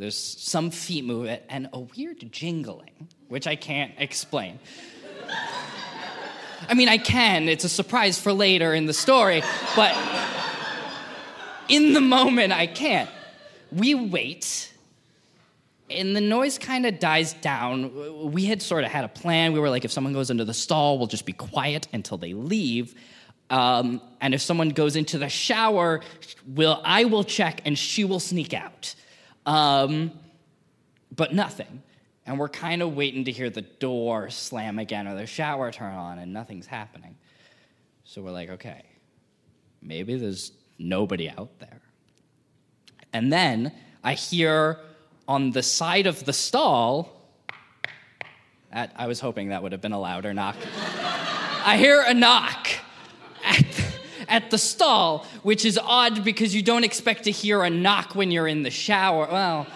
There's 0.02 0.18
some 0.18 0.72
feet 0.72 1.06
movement 1.06 1.44
and 1.48 1.70
a 1.74 1.80
weird 1.80 2.32
jingling 2.32 3.08
which 3.28 3.46
I 3.46 3.56
can't 3.56 3.94
explain. 4.00 4.58
I 6.68 6.74
mean, 6.74 6.90
I 6.90 6.98
can, 6.98 7.48
it's 7.48 7.66
a 7.66 7.70
surprise 7.70 8.20
for 8.20 8.34
later 8.34 8.74
in 8.74 8.88
the 8.88 8.96
story, 8.96 9.44
but 9.76 9.96
in 11.70 11.94
the 11.94 12.02
moment, 12.02 12.52
I 12.52 12.66
can't. 12.66 13.12
We 13.72 13.94
wait, 13.94 14.74
and 15.88 16.16
the 16.16 16.22
noise 16.22 16.58
kind 16.58 16.88
of 16.88 16.98
dies 16.98 17.34
down. 17.34 18.32
We 18.32 18.46
had 18.46 18.64
sort 18.64 18.84
of 18.84 18.90
had 18.90 19.06
a 19.06 19.08
plan. 19.08 19.54
We 19.54 19.60
were 19.60 19.70
like, 19.70 19.86
if 19.86 19.92
someone 19.92 20.14
goes 20.14 20.32
into 20.32 20.46
the 20.46 20.56
stall, 20.56 20.98
we'll 20.98 21.06
just 21.06 21.28
be 21.28 21.34
quiet 21.34 21.88
until 21.94 22.18
they 22.18 22.34
leave. 22.34 22.96
Um, 23.52 24.02
and 24.20 24.34
if 24.34 24.42
someone 24.42 24.70
goes 24.70 24.96
into 24.96 25.20
the 25.20 25.30
shower, 25.30 26.02
will 26.48 26.82
I 26.84 27.04
will 27.04 27.24
check 27.24 27.62
and 27.66 27.78
she 27.78 28.04
will 28.04 28.20
sneak 28.20 28.56
out. 28.56 28.96
Um, 29.46 30.12
but 31.16 31.34
nothing 31.34 31.84
and 32.26 32.40
we're 32.40 32.50
kind 32.50 32.82
of 32.82 32.96
waiting 32.96 33.26
to 33.26 33.32
hear 33.32 33.50
the 33.50 33.62
door 33.62 34.30
slam 34.30 34.80
again 34.80 35.08
or 35.08 35.16
the 35.16 35.26
shower 35.26 35.72
turn 35.72 35.94
on, 35.94 36.20
and 36.20 36.32
nothing's 36.32 36.68
happening. 36.68 37.18
So 38.04 38.22
we're 38.22 38.32
like, 38.32 38.50
okay, 38.52 38.84
maybe 39.82 40.16
there's 40.16 40.52
nobody 40.78 41.30
out 41.30 41.60
there. 41.60 41.82
And 43.14 43.34
then 43.34 43.74
I 44.04 44.14
hear 44.14 44.80
on 45.28 45.52
the 45.52 45.64
side 45.64 46.08
of 46.08 46.24
the 46.26 46.34
stall, 46.34 47.30
at, 48.72 48.94
I 48.96 49.08
was 49.08 49.20
hoping 49.20 49.50
that 49.50 49.64
would 49.64 49.72
have 49.72 49.82
been 49.82 49.92
a 49.92 50.00
louder 50.00 50.34
knock. 50.34 50.56
I 51.66 51.78
hear 51.78 52.02
a 52.02 52.14
knock 52.14 52.70
at 54.32 54.50
the 54.50 54.58
stall, 54.58 55.28
which 55.44 55.65
is 55.65 55.78
odd 55.78 56.24
because 56.24 56.56
you 56.56 56.63
don't 56.63 56.86
expect 56.86 57.26
to 57.26 57.32
hear 57.32 57.62
a 57.63 57.70
knock 57.70 58.15
when 58.15 58.32
you're 58.32 58.48
in 58.48 58.63
the 58.63 58.72
shower. 58.72 59.28
Well, 59.30 59.67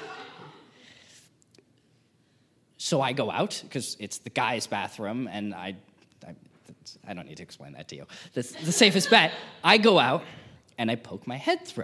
so 2.78 3.02
I 3.02 3.12
go 3.14 3.30
out 3.30 3.62
because 3.64 3.98
it's 4.00 4.20
the 4.20 4.30
guy's 4.30 4.66
bathroom, 4.66 5.28
and 5.32 5.54
I, 5.54 5.76
I, 6.26 6.36
I, 7.06 7.14
don't 7.14 7.28
need 7.28 7.38
to 7.38 7.44
explain 7.44 7.74
that 7.74 7.90
to 7.90 7.98
you. 7.98 8.06
The, 8.34 8.42
the 8.64 8.72
safest 8.72 9.10
bet. 9.10 9.34
I 9.64 9.78
go 9.78 10.00
out 10.00 10.24
and 10.78 10.90
I 10.90 10.96
poke 10.96 11.28
my 11.28 11.38
head 11.38 11.68
through. 11.68 11.84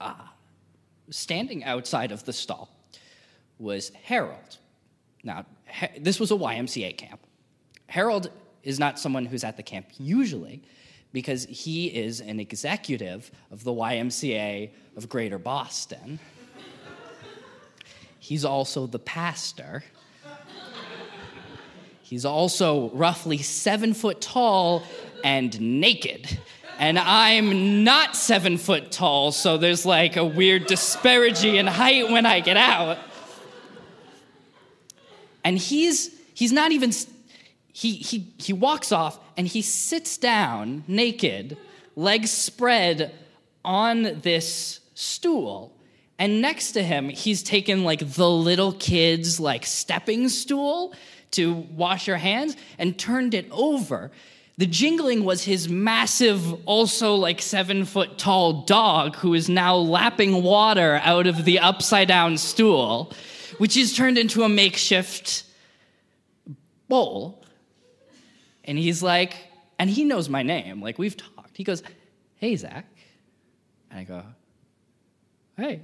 Ah, 0.00 0.32
standing 1.10 1.64
outside 1.64 2.12
of 2.12 2.24
the 2.24 2.32
stall 2.32 2.68
was 3.58 3.90
Harold. 4.04 4.58
Now, 5.24 5.46
this 5.98 6.20
was 6.20 6.30
a 6.30 6.36
YMCA 6.36 6.96
camp. 6.96 7.20
Harold 7.88 8.30
is 8.64 8.78
not 8.78 8.98
someone 8.98 9.26
who's 9.26 9.44
at 9.44 9.56
the 9.56 9.62
camp 9.62 9.86
usually 9.98 10.62
because 11.12 11.44
he 11.44 11.86
is 11.86 12.20
an 12.20 12.40
executive 12.40 13.30
of 13.50 13.62
the 13.62 13.72
YMCA 13.72 14.70
of 14.96 15.08
Greater 15.08 15.38
Boston. 15.38 16.18
He's 18.18 18.44
also 18.44 18.86
the 18.86 18.98
pastor. 18.98 19.84
He's 22.02 22.24
also 22.24 22.90
roughly 22.90 23.38
seven 23.38 23.94
foot 23.94 24.20
tall 24.20 24.82
and 25.22 25.58
naked. 25.60 26.38
And 26.78 26.98
I'm 26.98 27.84
not 27.84 28.16
seven 28.16 28.58
foot 28.58 28.90
tall, 28.90 29.30
so 29.30 29.56
there's 29.56 29.86
like 29.86 30.16
a 30.16 30.24
weird 30.24 30.66
disparity 30.66 31.58
in 31.58 31.66
height 31.66 32.10
when 32.10 32.26
I 32.26 32.40
get 32.40 32.56
out. 32.56 32.98
And 35.44 35.56
he's 35.56 36.10
he's 36.34 36.50
not 36.52 36.72
even 36.72 36.92
he 37.74 37.96
he 37.96 38.32
he 38.38 38.54
walks 38.54 38.90
off 38.90 39.18
and 39.36 39.46
he 39.46 39.60
sits 39.60 40.16
down 40.16 40.84
naked, 40.88 41.58
legs 41.94 42.30
spread 42.30 43.14
on 43.62 44.20
this 44.22 44.80
stool 44.94 45.74
and 46.18 46.40
next 46.40 46.72
to 46.72 46.82
him, 46.82 47.08
he's 47.08 47.42
taken 47.42 47.84
like 47.84 47.98
the 48.14 48.30
little 48.30 48.72
kid's 48.72 49.40
like 49.40 49.66
stepping 49.66 50.28
stool 50.28 50.94
to 51.32 51.52
wash 51.52 52.06
your 52.06 52.16
hands 52.16 52.56
and 52.78 52.96
turned 52.96 53.34
it 53.34 53.48
over. 53.50 54.12
The 54.56 54.66
jingling 54.66 55.24
was 55.24 55.42
his 55.42 55.68
massive, 55.68 56.54
also 56.66 57.16
like 57.16 57.42
seven 57.42 57.84
foot 57.84 58.18
tall 58.18 58.62
dog 58.62 59.16
who 59.16 59.34
is 59.34 59.48
now 59.48 59.74
lapping 59.74 60.44
water 60.44 61.00
out 61.02 61.26
of 61.26 61.44
the 61.44 61.58
upside 61.58 62.06
down 62.06 62.38
stool, 62.38 63.12
which 63.58 63.76
is 63.76 63.96
turned 63.96 64.16
into 64.16 64.44
a 64.44 64.48
makeshift 64.48 65.42
bowl. 66.88 67.43
And 68.64 68.78
he's 68.78 69.02
like, 69.02 69.36
and 69.78 69.90
he 69.90 70.04
knows 70.04 70.28
my 70.28 70.42
name, 70.42 70.80
like 70.80 70.98
we've 70.98 71.16
talked. 71.16 71.56
He 71.56 71.64
goes, 71.64 71.82
Hey, 72.36 72.56
Zach. 72.56 72.86
And 73.90 74.00
I 74.00 74.04
go, 74.04 74.22
Hey. 75.56 75.80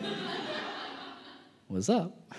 What's 1.68 1.88
up? 1.88 2.16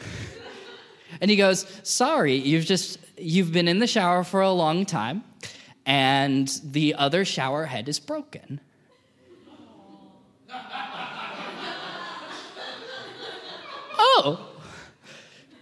And 1.22 1.30
he 1.30 1.38
goes, 1.38 1.68
Sorry, 1.84 2.36
you've 2.36 2.66
just, 2.66 2.98
you've 3.18 3.52
been 3.52 3.68
in 3.68 3.78
the 3.78 3.86
shower 3.86 4.24
for 4.24 4.42
a 4.42 4.52
long 4.52 4.84
time, 4.84 5.24
and 5.86 6.48
the 6.64 6.96
other 6.96 7.24
shower 7.24 7.66
head 7.66 7.88
is 7.88 8.00
broken. 8.00 8.60
oh, 14.00 14.50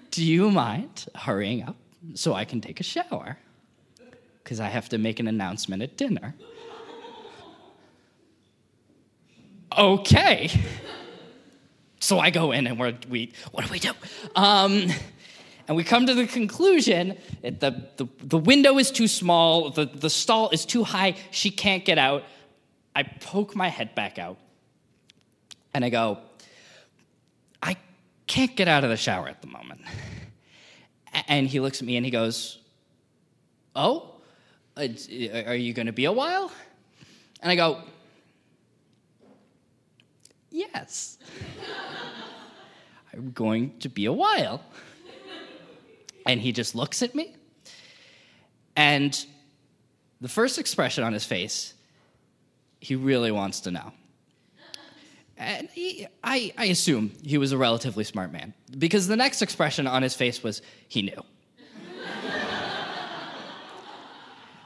do 0.10 0.24
you 0.24 0.50
mind 0.52 1.06
hurrying 1.16 1.64
up 1.64 1.76
so 2.14 2.34
I 2.34 2.46
can 2.46 2.62
take 2.62 2.80
a 2.80 2.84
shower? 2.84 3.38
Because 4.44 4.60
I 4.60 4.68
have 4.68 4.90
to 4.90 4.98
make 4.98 5.20
an 5.20 5.28
announcement 5.28 5.82
at 5.84 5.98
dinner. 5.98 6.36
Okay. 9.78 10.50
So 12.00 12.20
I 12.20 12.32
go 12.32 12.52
in 12.52 12.68
and 12.68 12.80
we're, 12.80 12.98
we, 13.10 13.32
what 13.52 13.66
do 13.66 13.72
we 13.72 13.80
do? 13.80 13.92
Um, 14.36 14.88
and 15.68 15.78
we 15.78 15.84
come 15.84 16.08
to 16.08 16.14
the 16.14 16.28
conclusion 16.28 17.18
that 17.42 17.60
the, 17.60 17.88
the, 17.98 18.08
the 18.24 18.38
window 18.38 18.78
is 18.80 18.92
too 18.92 19.08
small, 19.08 19.70
the, 19.70 19.86
the 19.86 20.10
stall 20.10 20.50
is 20.50 20.66
too 20.66 20.84
high, 20.84 21.16
she 21.30 21.52
can't 21.52 21.86
get 21.86 21.98
out. 21.98 22.24
I 22.96 23.04
poke 23.04 23.56
my 23.56 23.70
head 23.70 23.96
back 23.96 24.20
out 24.20 24.38
and 25.74 25.86
I 25.86 25.90
go, 25.90 26.18
I 27.62 27.78
can't 28.28 28.56
get 28.56 28.68
out 28.68 28.84
of 28.84 28.90
the 28.90 28.98
shower 28.98 29.30
at 29.30 29.42
the 29.42 29.48
moment. 29.48 29.82
And 31.28 31.48
he 31.48 31.60
looks 31.60 31.82
at 31.82 31.86
me 31.86 31.98
and 31.98 32.06
he 32.06 32.12
goes, 32.12 32.58
Oh, 33.76 34.11
Uh, 34.78 34.82
uh, 34.82 35.44
are 35.48 35.56
you 35.56 35.74
going 35.74 35.88
to 35.88 35.94
be 35.94 36.06
a 36.06 36.12
while? 36.12 36.52
And 37.42 37.52
I 37.52 37.56
go, 37.56 37.82
Yes. 40.52 41.18
I'm 43.14 43.32
going 43.32 43.78
to 43.80 43.90
be 43.90 44.06
a 44.06 44.14
while. 44.14 44.62
And 46.26 46.40
he 46.40 46.52
just 46.52 46.76
looks 46.76 47.02
at 47.02 47.16
me. 47.16 47.36
And 48.76 49.26
the 50.20 50.30
first 50.30 50.60
expression 50.60 51.04
on 51.04 51.14
his 51.14 51.26
face, 51.26 51.74
he 52.80 52.96
really 52.96 53.32
wants 53.32 53.62
to 53.62 53.72
know. 53.72 53.92
And 55.38 55.70
he, 55.70 56.06
I, 56.24 56.54
I 56.58 56.66
assume 56.66 57.12
he 57.24 57.40
was 57.40 57.52
a 57.52 57.58
relatively 57.58 58.04
smart 58.04 58.32
man 58.32 58.54
because 58.78 59.08
the 59.08 59.16
next 59.16 59.42
expression 59.42 59.88
on 59.88 60.04
his 60.04 60.14
face 60.14 60.44
was 60.44 60.62
he 60.88 61.02
knew. 61.02 61.24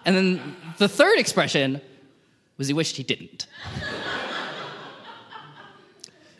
And 0.05 0.15
then 0.15 0.55
the 0.77 0.87
third 0.87 1.17
expression 1.19 1.81
was 2.57 2.67
he 2.67 2.73
wished 2.73 2.95
he 2.95 3.03
didn't. 3.03 3.47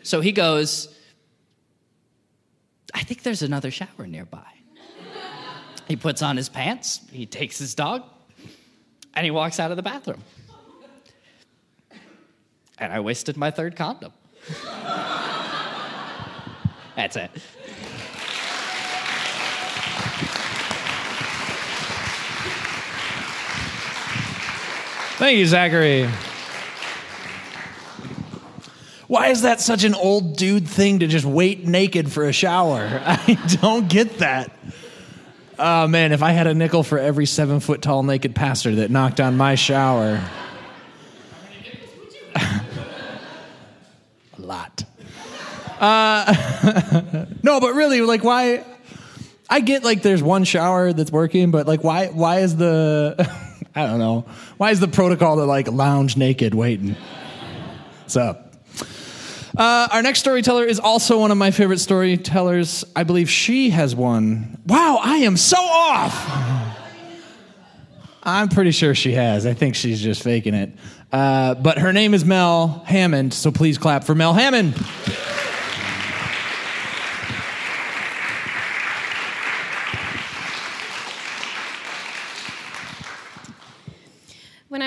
so 0.02 0.20
he 0.20 0.32
goes, 0.32 0.94
I 2.94 3.02
think 3.02 3.22
there's 3.22 3.42
another 3.42 3.70
shower 3.70 4.06
nearby. 4.06 4.46
He 5.88 5.96
puts 5.96 6.22
on 6.22 6.36
his 6.36 6.48
pants, 6.48 7.00
he 7.12 7.26
takes 7.26 7.58
his 7.58 7.74
dog, 7.74 8.02
and 9.14 9.24
he 9.24 9.30
walks 9.30 9.60
out 9.60 9.70
of 9.70 9.76
the 9.76 9.82
bathroom. 9.82 10.22
And 12.78 12.92
I 12.92 13.00
wasted 13.00 13.36
my 13.36 13.50
third 13.50 13.76
condom. 13.76 14.12
That's 16.96 17.16
it. 17.16 17.30
Thank 25.26 25.38
you, 25.40 25.46
Zachary. 25.46 26.08
Why 29.08 29.26
is 29.30 29.42
that 29.42 29.60
such 29.60 29.82
an 29.82 29.96
old 29.96 30.36
dude 30.36 30.68
thing 30.68 31.00
to 31.00 31.08
just 31.08 31.26
wait 31.26 31.66
naked 31.66 32.12
for 32.12 32.26
a 32.26 32.32
shower? 32.32 33.02
I 33.04 33.34
don't 33.60 33.88
get 33.88 34.18
that. 34.18 34.52
Oh 35.58 35.88
man, 35.88 36.12
if 36.12 36.22
I 36.22 36.30
had 36.30 36.46
a 36.46 36.54
nickel 36.54 36.84
for 36.84 37.00
every 37.00 37.26
seven 37.26 37.58
foot 37.58 37.82
tall 37.82 38.04
naked 38.04 38.36
pastor 38.36 38.76
that 38.76 38.92
knocked 38.92 39.18
on 39.18 39.36
my 39.36 39.56
shower. 39.56 40.22
a 42.36 42.62
lot. 44.38 44.84
Uh, 45.80 47.26
no, 47.42 47.58
but 47.58 47.74
really, 47.74 48.00
like, 48.00 48.22
why? 48.22 48.64
I 49.50 49.58
get 49.58 49.82
like 49.82 50.02
there's 50.02 50.22
one 50.22 50.44
shower 50.44 50.92
that's 50.92 51.10
working, 51.10 51.50
but 51.50 51.66
like, 51.66 51.82
why? 51.82 52.10
Why 52.10 52.42
is 52.42 52.56
the? 52.56 53.44
I 53.76 53.86
don't 53.86 53.98
know. 53.98 54.24
Why 54.56 54.70
is 54.70 54.80
the 54.80 54.88
protocol 54.88 55.36
to 55.36 55.44
like 55.44 55.70
lounge 55.70 56.16
naked 56.16 56.54
waiting? 56.54 56.96
What's 58.00 58.16
up? 58.16 58.54
Uh, 59.54 59.88
our 59.92 60.02
next 60.02 60.20
storyteller 60.20 60.64
is 60.64 60.80
also 60.80 61.20
one 61.20 61.30
of 61.30 61.36
my 61.36 61.50
favorite 61.50 61.78
storytellers. 61.78 62.86
I 62.96 63.04
believe 63.04 63.28
she 63.28 63.68
has 63.70 63.94
one. 63.94 64.58
Wow, 64.66 64.98
I 65.02 65.18
am 65.18 65.36
so 65.36 65.58
off. 65.58 66.14
I'm 68.22 68.48
pretty 68.48 68.70
sure 68.70 68.94
she 68.94 69.12
has. 69.12 69.44
I 69.44 69.52
think 69.52 69.76
she's 69.76 70.00
just 70.00 70.22
faking 70.22 70.54
it. 70.54 70.72
Uh, 71.12 71.54
but 71.54 71.78
her 71.78 71.92
name 71.92 72.14
is 72.14 72.24
Mel 72.24 72.82
Hammond, 72.86 73.34
so 73.34 73.52
please 73.52 73.76
clap 73.76 74.04
for 74.04 74.14
Mel 74.14 74.32
Hammond. 74.32 74.74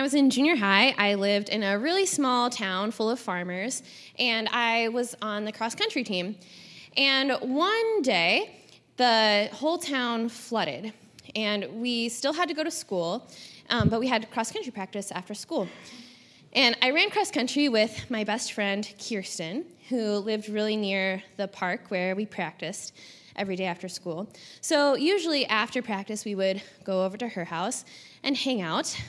Was 0.10 0.16
in 0.16 0.32
junior 0.32 0.56
high, 0.56 0.96
I 0.98 1.14
lived 1.14 1.50
in 1.50 1.62
a 1.62 1.78
really 1.78 2.08
small 2.08 2.50
town 2.50 2.90
full 2.90 3.12
of 3.12 3.20
farmers, 3.20 3.84
and 4.18 4.50
I 4.50 4.88
was 4.88 5.16
on 5.22 5.46
the 5.46 5.52
cross 5.52 5.76
country 5.76 6.04
team. 6.04 6.36
And 6.98 7.34
one 7.42 8.02
day, 8.02 8.56
the 8.98 9.50
whole 9.54 9.78
town 9.78 10.28
flooded, 10.28 10.94
and 11.36 11.68
we 11.80 12.10
still 12.10 12.34
had 12.34 12.50
to 12.50 12.56
go 12.56 12.64
to 12.64 12.72
school, 12.72 13.30
um, 13.70 13.88
but 13.88 14.00
we 14.00 14.08
had 14.08 14.32
cross 14.32 14.52
country 14.52 14.72
practice 14.72 15.12
after 15.12 15.36
school. 15.36 15.68
And 16.54 16.76
I 16.82 16.90
ran 16.90 17.12
cross 17.12 17.30
country 17.30 17.70
with 17.70 18.10
my 18.10 18.24
best 18.24 18.54
friend, 18.54 18.92
Kirsten, 18.98 19.64
who 19.90 20.16
lived 20.18 20.50
really 20.50 20.76
near 20.76 21.22
the 21.38 21.48
park 21.48 21.82
where 21.90 22.16
we 22.16 22.26
practiced 22.26 22.96
every 23.36 23.56
day 23.56 23.66
after 23.66 23.88
school. 23.88 24.28
So, 24.62 24.96
usually 24.96 25.46
after 25.46 25.84
practice, 25.84 26.26
we 26.26 26.34
would 26.34 26.64
go 26.84 27.06
over 27.06 27.16
to 27.18 27.28
her 27.28 27.46
house 27.46 27.86
and 28.24 28.36
hang 28.36 28.64
out. 28.64 29.00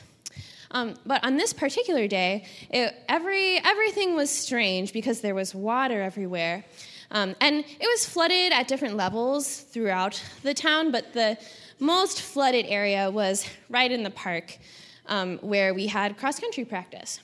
Um, 0.73 0.95
but 1.05 1.25
on 1.25 1.37
this 1.37 1.53
particular 1.53 2.07
day, 2.07 2.45
it, 2.71 2.95
every, 3.09 3.59
everything 3.59 4.15
was 4.15 4.31
strange 4.31 4.93
because 4.93 5.21
there 5.21 5.35
was 5.35 5.55
water 5.55 6.01
everywhere. 6.01 6.65
Um, 7.11 7.35
and 7.41 7.65
it 7.65 7.87
was 7.87 8.07
flooded 8.07 8.53
at 8.53 8.69
different 8.69 8.97
levels 8.97 9.61
throughout 9.61 10.23
the 10.43 10.55
town, 10.55 10.93
but 10.93 11.13
the 11.13 11.37
most 11.81 12.23
flooded 12.23 12.67
area 12.67 13.11
was 13.11 13.47
right 13.69 13.91
in 13.91 14.05
the 14.05 14.11
park 14.11 14.59
um, 15.07 15.39
where 15.39 15.75
we 15.75 15.89
had 15.89 16.17
cross 16.17 16.39
country 16.39 16.65
practice. 16.65 17.21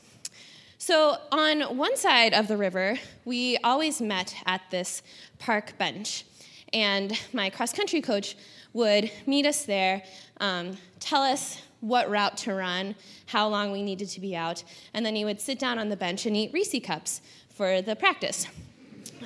So, 0.79 1.17
on 1.33 1.77
one 1.77 1.97
side 1.97 2.35
of 2.35 2.49
the 2.49 2.57
river, 2.57 2.99
we 3.25 3.57
always 3.59 4.01
met 4.01 4.35
at 4.45 4.61
this 4.71 5.03
park 5.39 5.77
bench. 5.79 6.25
And 6.73 7.19
my 7.33 7.49
cross 7.51 7.73
country 7.73 8.01
coach 8.01 8.37
would 8.73 9.11
meet 9.27 9.47
us 9.47 9.65
there, 9.65 10.03
um, 10.41 10.77
tell 11.01 11.23
us 11.23 11.63
what 11.81 12.11
route 12.11 12.37
to 12.39 12.55
run, 12.55 12.95
how 13.27 13.49
long 13.49 13.73
we 13.73 13.83
needed 13.83 14.09
to 14.09 14.21
be 14.21 14.35
out, 14.35 14.65
and 14.95 15.05
then 15.05 15.15
he 15.15 15.25
would 15.25 15.41
sit 15.41 15.59
down 15.59 15.79
on 15.79 15.89
the 15.89 15.97
bench 15.97 16.27
and 16.27 16.37
eat 16.37 16.53
Reese 16.53 16.81
cups 16.83 17.21
for 17.49 17.83
the 17.83 17.97
practice. 17.97 18.47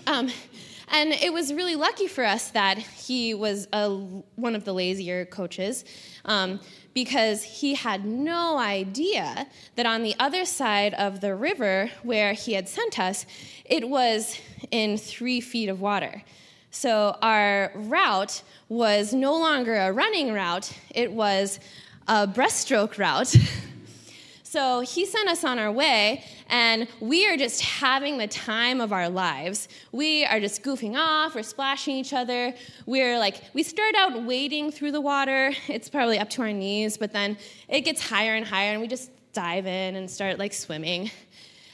Um, 0.06 0.30
and 0.92 1.12
it 1.12 1.32
was 1.32 1.52
really 1.52 1.76
lucky 1.76 2.08
for 2.08 2.24
us 2.24 2.50
that 2.50 2.78
he 2.78 3.32
was 3.32 3.68
a, 3.72 3.88
one 3.88 4.56
of 4.56 4.64
the 4.64 4.74
lazier 4.74 5.24
coaches 5.24 5.84
um, 6.24 6.60
because 6.94 7.44
he 7.44 7.74
had 7.74 8.04
no 8.04 8.58
idea 8.58 9.46
that 9.76 9.86
on 9.86 10.02
the 10.02 10.16
other 10.18 10.44
side 10.44 10.94
of 10.94 11.20
the 11.20 11.34
river 11.34 11.90
where 12.02 12.32
he 12.32 12.54
had 12.54 12.68
sent 12.68 12.98
us, 12.98 13.24
it 13.64 13.88
was 13.88 14.36
in 14.72 14.96
three 14.96 15.40
feet 15.40 15.68
of 15.68 15.80
water. 15.80 16.22
So 16.72 17.16
our 17.22 17.72
route 17.74 18.42
was 18.68 19.12
no 19.12 19.38
longer 19.38 19.76
a 19.76 19.92
running 19.92 20.32
route, 20.32 20.72
it 20.90 21.12
was 21.12 21.60
a 22.08 22.26
breaststroke 22.26 22.98
route. 22.98 23.36
So 24.50 24.80
he 24.80 25.06
sent 25.06 25.28
us 25.28 25.44
on 25.44 25.60
our 25.60 25.70
way, 25.70 26.24
and 26.48 26.88
we 26.98 27.24
are 27.28 27.36
just 27.36 27.60
having 27.60 28.18
the 28.18 28.26
time 28.26 28.80
of 28.80 28.92
our 28.92 29.08
lives. 29.08 29.68
We 29.92 30.24
are 30.24 30.40
just 30.40 30.64
goofing 30.64 30.96
off, 30.96 31.36
we're 31.36 31.44
splashing 31.44 31.94
each 31.94 32.12
other. 32.12 32.52
We're 32.84 33.16
like, 33.16 33.44
we 33.54 33.62
start 33.62 33.94
out 33.94 34.24
wading 34.24 34.72
through 34.72 34.90
the 34.90 35.00
water. 35.00 35.52
It's 35.68 35.88
probably 35.88 36.18
up 36.18 36.30
to 36.30 36.42
our 36.42 36.52
knees, 36.52 36.96
but 36.96 37.12
then 37.12 37.38
it 37.68 37.82
gets 37.82 38.02
higher 38.02 38.34
and 38.34 38.44
higher, 38.44 38.72
and 38.72 38.80
we 38.80 38.88
just 38.88 39.12
dive 39.32 39.66
in 39.66 39.94
and 39.94 40.10
start 40.10 40.40
like 40.40 40.52
swimming. 40.52 41.12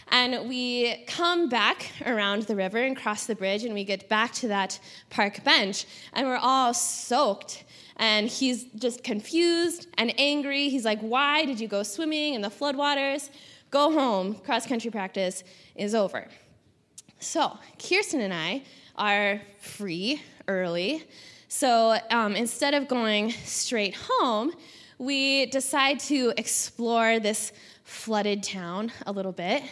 And 0.08 0.46
we 0.46 1.02
come 1.06 1.48
back 1.48 1.92
around 2.04 2.42
the 2.42 2.56
river 2.56 2.76
and 2.76 2.94
cross 2.94 3.24
the 3.24 3.34
bridge, 3.34 3.64
and 3.64 3.72
we 3.72 3.84
get 3.84 4.10
back 4.10 4.32
to 4.34 4.48
that 4.48 4.78
park 5.08 5.42
bench, 5.44 5.86
and 6.12 6.26
we're 6.26 6.36
all 6.36 6.74
soaked 6.74 7.64
and 7.97 8.28
he's 8.28 8.64
just 8.64 9.03
confused 9.03 9.86
and 9.99 10.12
angry. 10.18 10.68
He's 10.68 10.84
like, 10.84 11.01
Why 11.01 11.44
did 11.44 11.61
you 11.61 11.68
go 11.68 11.82
swimming 11.82 12.34
in 12.34 12.40
the 12.40 12.51
floodwaters? 12.51 13.30
Go 13.70 13.92
home. 13.92 14.34
Cross 14.34 14.66
country 14.66 14.90
practice 14.90 15.42
is 15.74 15.94
over. 15.94 16.28
So, 17.18 17.59
Kirsten 17.78 18.20
and 18.20 18.32
I 18.32 18.62
are 18.97 19.40
free 19.59 20.22
early. 20.49 21.05
So, 21.49 21.99
um, 22.11 22.36
instead 22.36 22.74
of 22.74 22.88
going 22.88 23.30
straight 23.30 23.97
home, 23.99 24.53
we 24.99 25.47
decide 25.47 26.01
to 26.01 26.32
explore 26.36 27.18
this 27.20 27.53
flooded 27.84 28.42
town 28.42 28.90
a 29.07 29.12
little 29.12 29.32
bit. 29.32 29.62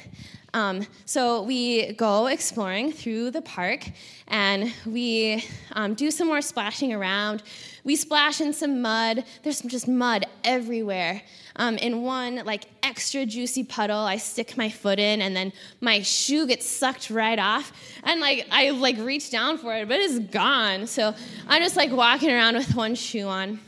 Um, 0.54 0.86
so 1.04 1.42
we 1.42 1.94
go 1.94 2.28
exploring 2.28 2.92
through 2.92 3.32
the 3.32 3.42
park 3.42 3.84
and 4.28 4.72
we 4.86 5.44
um, 5.72 5.94
do 5.94 6.12
some 6.12 6.28
more 6.28 6.40
splashing 6.40 6.92
around. 6.92 7.42
We 7.84 7.96
splash 7.96 8.40
in 8.40 8.52
some 8.52 8.80
mud. 8.80 9.24
There's 9.42 9.60
just 9.60 9.86
mud 9.86 10.26
everywhere. 10.42 11.22
Um, 11.56 11.76
in 11.76 12.02
one 12.02 12.42
like 12.44 12.64
extra 12.82 13.24
juicy 13.26 13.62
puddle, 13.62 13.98
I 13.98 14.16
stick 14.16 14.56
my 14.56 14.70
foot 14.70 14.98
in 14.98 15.20
and 15.20 15.36
then 15.36 15.52
my 15.80 16.00
shoe 16.02 16.46
gets 16.46 16.66
sucked 16.66 17.10
right 17.10 17.38
off. 17.38 17.72
And 18.02 18.20
like 18.20 18.48
I 18.50 18.70
like 18.70 18.96
reach 18.98 19.30
down 19.30 19.58
for 19.58 19.74
it, 19.74 19.86
but 19.86 20.00
it's 20.00 20.18
gone. 20.18 20.86
So 20.86 21.14
I'm 21.46 21.62
just 21.62 21.76
like 21.76 21.92
walking 21.92 22.30
around 22.30 22.56
with 22.56 22.74
one 22.74 22.94
shoe 22.94 23.28
on. 23.28 23.60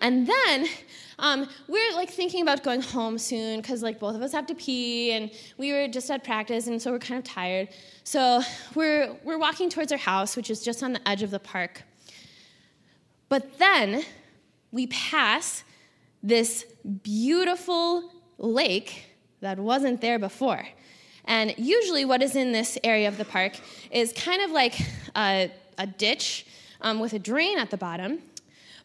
And 0.00 0.26
then 0.26 0.66
um, 1.18 1.48
we're 1.66 1.94
like 1.94 2.10
thinking 2.10 2.42
about 2.42 2.62
going 2.62 2.80
home 2.80 3.18
soon 3.18 3.60
because 3.60 3.82
like 3.82 3.98
both 3.98 4.14
of 4.14 4.22
us 4.22 4.32
have 4.32 4.46
to 4.46 4.54
pee, 4.54 5.12
and 5.12 5.30
we 5.56 5.72
were 5.72 5.88
just 5.88 6.10
at 6.10 6.22
practice, 6.22 6.68
and 6.68 6.80
so 6.80 6.92
we're 6.92 7.00
kind 7.00 7.18
of 7.18 7.24
tired. 7.24 7.68
So 8.04 8.40
we're 8.74 9.16
we're 9.24 9.38
walking 9.38 9.68
towards 9.68 9.90
our 9.90 9.98
house, 9.98 10.36
which 10.36 10.48
is 10.48 10.62
just 10.62 10.82
on 10.82 10.92
the 10.92 11.08
edge 11.08 11.22
of 11.22 11.30
the 11.32 11.40
park. 11.40 11.82
But 13.28 13.58
then 13.58 14.04
we 14.70 14.86
pass 14.86 15.64
this 16.22 16.64
beautiful 17.02 18.10
lake 18.38 19.04
that 19.40 19.58
wasn't 19.58 20.00
there 20.00 20.18
before. 20.18 20.66
And 21.24 21.54
usually, 21.58 22.04
what 22.04 22.22
is 22.22 22.34
in 22.34 22.52
this 22.52 22.78
area 22.82 23.06
of 23.06 23.18
the 23.18 23.24
park 23.24 23.52
is 23.90 24.12
kind 24.14 24.42
of 24.42 24.50
like 24.50 24.80
a, 25.14 25.52
a 25.76 25.86
ditch 25.86 26.46
um, 26.80 27.00
with 27.00 27.12
a 27.12 27.18
drain 27.18 27.58
at 27.58 27.70
the 27.70 27.76
bottom. 27.76 28.20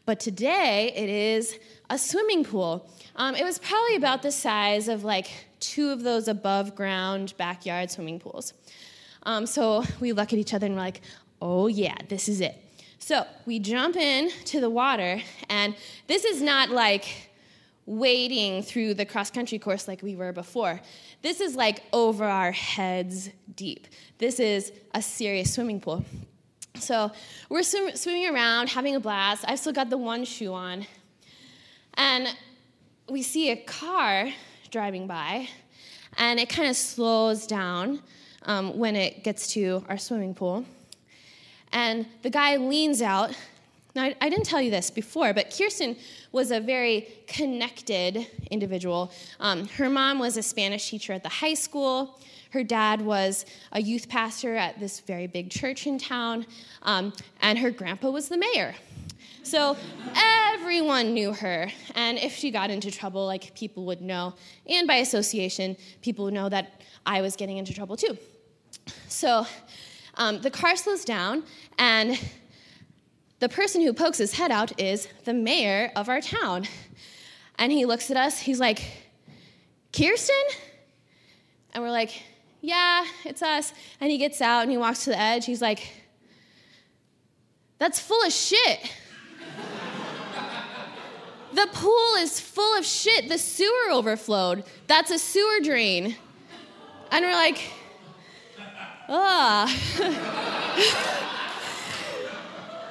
But 0.05 0.19
today, 0.19 0.91
it 0.93 1.09
is 1.09 1.57
a 1.89 1.97
swimming 1.97 2.43
pool. 2.43 2.89
Um, 3.15 3.35
it 3.35 3.43
was 3.43 3.59
probably 3.59 3.95
about 3.95 4.21
the 4.21 4.31
size 4.31 4.89
of 4.89 5.05
like 5.05 5.31
two 5.61 5.89
of 5.91 6.03
those 6.03 6.27
above 6.27 6.75
ground 6.75 7.33
backyard 7.37 7.89
swimming 7.89 8.19
pools. 8.19 8.53
Um, 9.23 9.45
so 9.45 9.85
we 10.01 10.11
look 10.11 10.33
at 10.33 10.39
each 10.39 10.53
other 10.53 10.65
and 10.65 10.75
we're 10.75 10.81
like, 10.81 11.01
oh, 11.41 11.67
yeah, 11.67 11.95
this 12.09 12.27
is 12.27 12.41
it. 12.41 12.62
So 13.05 13.27
we 13.45 13.59
jump 13.59 13.97
in 13.97 14.29
to 14.45 14.61
the 14.61 14.69
water, 14.69 15.21
and 15.49 15.75
this 16.07 16.23
is 16.23 16.41
not 16.41 16.69
like 16.69 17.31
wading 17.85 18.63
through 18.63 18.93
the 18.93 19.03
cross 19.03 19.29
country 19.29 19.59
course 19.59 19.89
like 19.89 20.01
we 20.01 20.15
were 20.15 20.31
before. 20.31 20.79
This 21.21 21.41
is 21.41 21.57
like 21.57 21.83
over 21.91 22.23
our 22.23 22.53
heads 22.53 23.29
deep. 23.57 23.87
This 24.19 24.39
is 24.39 24.71
a 24.93 25.01
serious 25.01 25.53
swimming 25.53 25.81
pool. 25.81 26.05
So 26.75 27.11
we're 27.49 27.63
swim- 27.63 27.97
swimming 27.97 28.33
around, 28.33 28.69
having 28.69 28.95
a 28.95 29.01
blast. 29.01 29.43
I've 29.45 29.59
still 29.59 29.73
got 29.73 29.89
the 29.89 29.97
one 29.97 30.23
shoe 30.23 30.53
on. 30.53 30.87
And 31.95 32.33
we 33.09 33.21
see 33.21 33.51
a 33.51 33.57
car 33.57 34.29
driving 34.71 35.07
by, 35.07 35.49
and 36.17 36.39
it 36.39 36.47
kind 36.47 36.69
of 36.69 36.77
slows 36.77 37.47
down 37.47 38.01
um, 38.43 38.77
when 38.77 38.95
it 38.95 39.25
gets 39.25 39.51
to 39.55 39.83
our 39.89 39.97
swimming 39.97 40.33
pool. 40.33 40.63
And 41.73 42.05
the 42.21 42.29
guy 42.29 42.55
leans 42.55 43.01
out 43.01 43.35
now, 43.95 44.03
I, 44.03 44.15
I 44.21 44.29
didn't 44.29 44.45
tell 44.45 44.61
you 44.61 44.71
this 44.71 44.89
before, 44.89 45.33
but 45.33 45.55
Kirsten 45.55 45.95
was 46.31 46.51
a 46.51 46.59
very 46.59 47.07
connected 47.27 48.27
individual. 48.49 49.11
Um, 49.39 49.67
her 49.69 49.89
mom 49.89 50.19
was 50.19 50.35
a 50.35 50.43
Spanish 50.43 50.89
teacher 50.89 51.13
at 51.13 51.21
the 51.21 51.29
high 51.29 51.53
school. 51.53 52.19
Her 52.51 52.63
dad 52.63 53.01
was 53.01 53.45
a 53.71 53.81
youth 53.81 54.09
pastor 54.09 54.55
at 54.55 54.79
this 54.79 54.99
very 55.01 55.27
big 55.27 55.49
church 55.49 55.85
in 55.85 55.99
town, 55.99 56.45
um, 56.83 57.13
and 57.41 57.57
her 57.59 57.71
grandpa 57.71 58.09
was 58.09 58.29
the 58.29 58.37
mayor. 58.37 58.73
So 59.43 59.75
everyone 60.15 61.13
knew 61.13 61.33
her, 61.33 61.69
and 61.95 62.17
if 62.17 62.33
she 62.33 62.49
got 62.49 62.69
into 62.69 62.89
trouble, 62.89 63.25
like 63.25 63.53
people 63.55 63.85
would 63.85 64.01
know, 64.01 64.33
and 64.67 64.87
by 64.87 64.95
association, 64.95 65.75
people 66.01 66.25
would 66.25 66.33
know 66.33 66.47
that 66.49 66.81
I 67.05 67.21
was 67.21 67.35
getting 67.35 67.57
into 67.57 67.73
trouble 67.73 67.97
too. 67.97 68.17
So 69.07 69.45
um, 70.15 70.41
the 70.41 70.51
car 70.51 70.75
slows 70.75 71.03
down, 71.05 71.43
and 71.77 72.19
the 73.39 73.49
person 73.49 73.81
who 73.81 73.93
pokes 73.93 74.17
his 74.17 74.33
head 74.33 74.51
out 74.51 74.79
is 74.79 75.07
the 75.25 75.33
mayor 75.33 75.91
of 75.95 76.07
our 76.07 76.21
town. 76.21 76.67
And 77.57 77.71
he 77.71 77.85
looks 77.85 78.09
at 78.09 78.17
us, 78.17 78.39
he's 78.39 78.59
like, 78.59 78.81
Kirsten? 79.91 80.35
And 81.73 81.83
we're 81.83 81.91
like, 81.91 82.23
yeah, 82.61 83.05
it's 83.25 83.41
us. 83.41 83.73
And 83.99 84.09
he 84.09 84.17
gets 84.17 84.41
out 84.41 84.61
and 84.61 84.71
he 84.71 84.77
walks 84.77 85.03
to 85.03 85.09
the 85.09 85.19
edge. 85.19 85.45
He's 85.45 85.61
like, 85.61 85.91
that's 87.79 87.99
full 87.99 88.25
of 88.25 88.31
shit. 88.31 88.79
the 91.53 91.67
pool 91.73 92.15
is 92.19 92.39
full 92.39 92.77
of 92.77 92.85
shit. 92.85 93.27
The 93.27 93.37
sewer 93.37 93.91
overflowed. 93.91 94.63
That's 94.87 95.11
a 95.11 95.19
sewer 95.19 95.59
drain. 95.61 96.15
And 97.11 97.25
we're 97.25 97.33
like, 97.33 97.61
ah. 99.09 99.69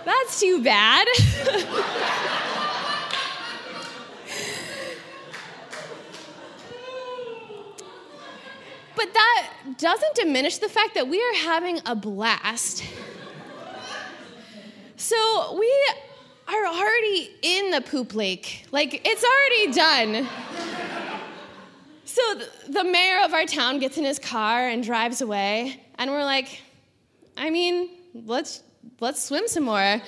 That's 0.05 0.40
too 0.40 0.62
bad. 0.62 1.07
but 8.96 9.14
that 9.14 9.53
doesn't 9.78 10.14
diminish 10.14 10.59
the 10.59 10.68
fact 10.68 10.94
that 10.94 11.09
we 11.09 11.20
are 11.20 11.34
having 11.44 11.80
a 11.86 11.94
blast. 11.94 12.84
So 14.96 15.57
we 15.59 15.70
are 16.48 16.66
already 16.66 17.30
in 17.42 17.70
the 17.70 17.80
poop 17.80 18.14
lake. 18.14 18.66
Like, 18.70 19.03
it's 19.05 19.24
already 19.24 19.72
done. 19.72 20.28
So 22.05 22.22
the 22.68 22.84
mayor 22.84 23.24
of 23.24 23.32
our 23.32 23.46
town 23.46 23.78
gets 23.78 23.96
in 23.96 24.05
his 24.05 24.18
car 24.18 24.68
and 24.68 24.84
drives 24.84 25.22
away, 25.22 25.82
and 25.96 26.11
we're 26.11 26.24
like, 26.24 26.61
I 27.36 27.50
mean, 27.50 27.88
let's 28.14 28.62
let's 29.01 29.22
swim 29.22 29.49
some 29.49 29.64
more. 29.64 30.01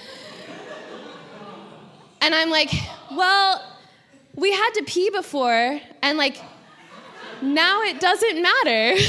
And 2.21 2.35
I'm 2.35 2.51
like, 2.51 2.71
well, 3.13 3.63
we 4.35 4.53
had 4.53 4.71
to 4.75 4.85
pee 4.85 5.11
before, 5.11 5.81
and 6.03 6.19
like, 6.19 6.41
now 7.43 7.83
it 7.83 8.01
doesn't 8.01 8.41
matter. 8.41 8.97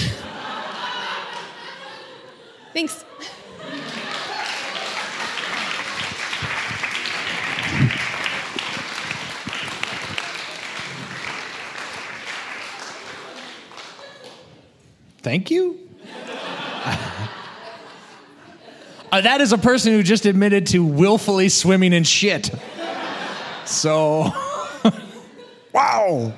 Thanks. 2.73 3.05
Thank 15.21 15.49
you. 15.49 15.84
Uh, 19.11 19.21
that 19.21 19.41
is 19.41 19.51
a 19.53 19.57
person 19.57 19.93
who 19.93 20.03
just 20.03 20.25
admitted 20.25 20.67
to 20.67 20.83
willfully 20.83 21.49
swimming 21.49 21.93
in 21.93 22.03
shit. 22.03 22.51
So, 23.65 24.31
wow. 25.73 26.33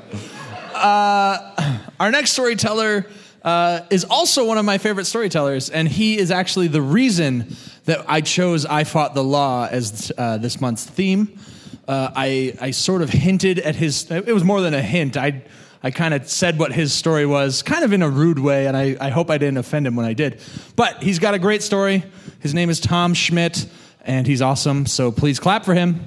Uh, 0.73 1.79
our 1.99 2.11
next 2.11 2.31
storyteller 2.31 3.07
uh, 3.43 3.81
is 3.89 4.03
also 4.05 4.45
one 4.45 4.57
of 4.57 4.65
my 4.65 4.77
favorite 4.77 5.05
storytellers, 5.05 5.69
and 5.69 5.87
he 5.87 6.17
is 6.17 6.31
actually 6.31 6.67
the 6.67 6.81
reason 6.81 7.55
that 7.85 8.05
I 8.07 8.21
chose 8.21 8.65
I 8.65 8.83
Fought 8.83 9.13
the 9.13 9.23
Law 9.23 9.67
as 9.69 10.11
uh, 10.17 10.37
this 10.37 10.59
month's 10.59 10.85
theme. 10.85 11.39
Uh, 11.87 12.11
I, 12.15 12.53
I 12.59 12.71
sort 12.71 13.01
of 13.01 13.09
hinted 13.09 13.59
at 13.59 13.75
his, 13.75 14.11
it 14.11 14.33
was 14.33 14.43
more 14.43 14.59
than 14.59 14.73
a 14.73 14.81
hint. 14.81 15.15
I 15.15 15.43
I 15.87 15.91
kind 15.91 16.13
of 16.13 16.27
said 16.27 16.59
what 16.59 16.73
his 16.73 16.91
story 16.91 17.25
was, 17.25 17.63
kind 17.63 17.85
of 17.85 17.93
in 17.93 18.01
a 18.01 18.09
rude 18.09 18.39
way, 18.39 18.67
and 18.67 18.75
I, 18.75 18.97
I 18.99 19.09
hope 19.09 19.31
I 19.31 19.37
didn't 19.37 19.55
offend 19.55 19.87
him 19.87 19.95
when 19.95 20.05
I 20.05 20.11
did. 20.11 20.41
But 20.75 21.01
he's 21.01 21.17
got 21.17 21.33
a 21.33 21.39
great 21.39 21.63
story. 21.63 22.03
His 22.41 22.53
name 22.53 22.69
is 22.69 22.81
Tom 22.81 23.13
Schmidt, 23.13 23.65
and 24.01 24.27
he's 24.27 24.41
awesome. 24.41 24.85
So 24.85 25.13
please 25.13 25.39
clap 25.39 25.63
for 25.63 25.73
him. 25.73 26.01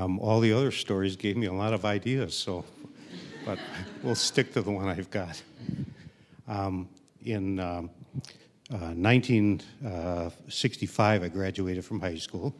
Um, 0.00 0.18
all 0.30 0.38
the 0.38 0.52
other 0.52 0.70
stories 0.70 1.16
gave 1.16 1.36
me 1.36 1.46
a 1.46 1.52
lot 1.52 1.72
of 1.72 1.84
ideas, 1.84 2.36
so, 2.36 2.64
but 3.44 3.58
we'll 4.00 4.14
stick 4.14 4.52
to 4.52 4.62
the 4.62 4.70
one 4.70 4.86
I've 4.86 5.10
got. 5.10 5.42
Um, 6.46 6.88
in 7.24 7.58
um, 7.58 7.90
uh, 8.72 8.94
1965, 8.94 11.24
I 11.24 11.28
graduated 11.28 11.84
from 11.84 11.98
high 11.98 12.14
school, 12.14 12.54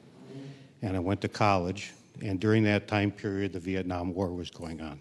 and 0.83 0.97
I 0.97 0.99
went 0.99 1.21
to 1.21 1.29
college. 1.29 1.93
And 2.21 2.41
during 2.41 2.65
that 2.65 2.89
time 2.89 3.13
period, 3.13 3.53
the 3.53 3.61
Vietnam 3.61 4.15
War 4.15 4.35
was 4.35 4.51
going 4.51 4.81
on. 4.81 4.99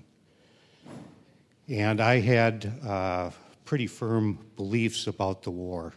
And 1.67 1.99
I 1.99 2.19
had 2.19 2.71
uh, 2.85 3.31
pretty 3.65 3.87
firm 3.87 4.37
beliefs 4.57 5.07
about 5.07 5.41
the 5.41 5.49
war. 5.49 5.91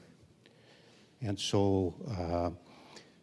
And 1.20 1.38
so, 1.38 1.92
uh, 2.18 2.48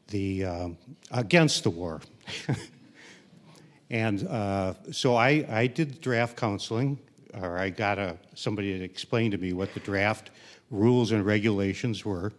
the, 0.10 0.46
uh, 0.46 0.70
against 1.10 1.64
the 1.64 1.72
war. 1.72 2.02
And 3.90 4.28
uh, 4.28 4.76
so 4.92 5.16
I, 5.16 5.46
I 5.50 5.68
did 5.68 6.02
draft 6.02 6.38
counseling, 6.38 7.00
or 7.34 7.58
I 7.58 7.70
got 7.70 7.98
a, 7.98 8.18
somebody 8.36 8.78
to 8.78 8.84
explain 8.84 9.32
to 9.32 9.38
me 9.38 9.54
what 9.54 9.74
the 9.74 9.80
draft 9.80 10.30
rules 10.70 11.12
and 11.12 11.26
regulations 11.26 12.06
were. 12.06 12.32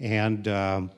And 0.00 0.48
um, 0.48 0.90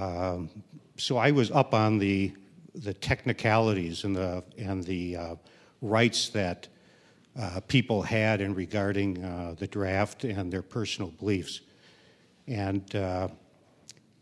um, 0.00 0.50
so 0.96 1.16
I 1.16 1.30
was 1.30 1.50
up 1.50 1.74
on 1.74 1.98
the, 1.98 2.32
the 2.74 2.94
technicalities 2.94 4.04
and 4.04 4.16
the, 4.16 4.42
and 4.58 4.82
the 4.82 5.16
uh, 5.16 5.34
rights 5.80 6.28
that 6.30 6.66
uh, 7.38 7.60
people 7.68 8.02
had 8.02 8.40
in 8.40 8.54
regarding 8.54 9.22
uh, 9.24 9.54
the 9.58 9.66
draft 9.66 10.24
and 10.24 10.52
their 10.52 10.62
personal 10.62 11.10
beliefs. 11.12 11.60
And 12.46 12.94
uh, 12.94 13.28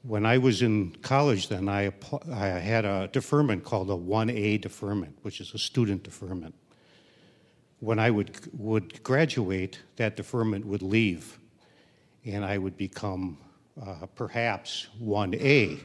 when 0.03 0.27
I 0.27 0.39
was 0.39 0.63
in 0.63 0.97
college, 1.03 1.49
then 1.49 1.69
I, 1.69 1.93
I 2.31 2.47
had 2.47 2.85
a 2.85 3.09
deferment 3.13 3.65
called 3.65 3.89
a 3.91 3.95
1A 3.95 4.61
deferment, 4.61 5.17
which 5.23 5.41
is 5.41 5.55
a 5.55 5.59
student 5.59 6.03
deferment. 6.03 6.55
When 7.79 7.99
I 7.99 8.11
would, 8.11 8.37
would 8.53 9.03
graduate, 9.03 9.79
that 9.97 10.17
deferment 10.17 10.67
would 10.67 10.83
leave, 10.83 11.39
and 12.25 12.45
I 12.45 12.59
would 12.59 12.77
become 12.77 13.39
uh, 13.81 14.07
perhaps 14.15 14.89
1A, 15.01 15.81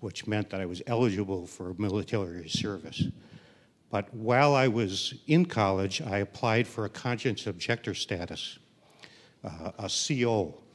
which 0.00 0.26
meant 0.26 0.50
that 0.50 0.60
I 0.60 0.66
was 0.66 0.82
eligible 0.86 1.46
for 1.46 1.74
military 1.78 2.48
service. 2.48 3.04
But 3.90 4.12
while 4.12 4.54
I 4.54 4.66
was 4.66 5.14
in 5.28 5.46
college, 5.46 6.02
I 6.02 6.18
applied 6.18 6.66
for 6.66 6.84
a 6.84 6.88
conscience 6.88 7.46
objector 7.46 7.94
status, 7.94 8.58
uh, 9.44 9.70
a 9.78 9.88
CO. 9.88 10.65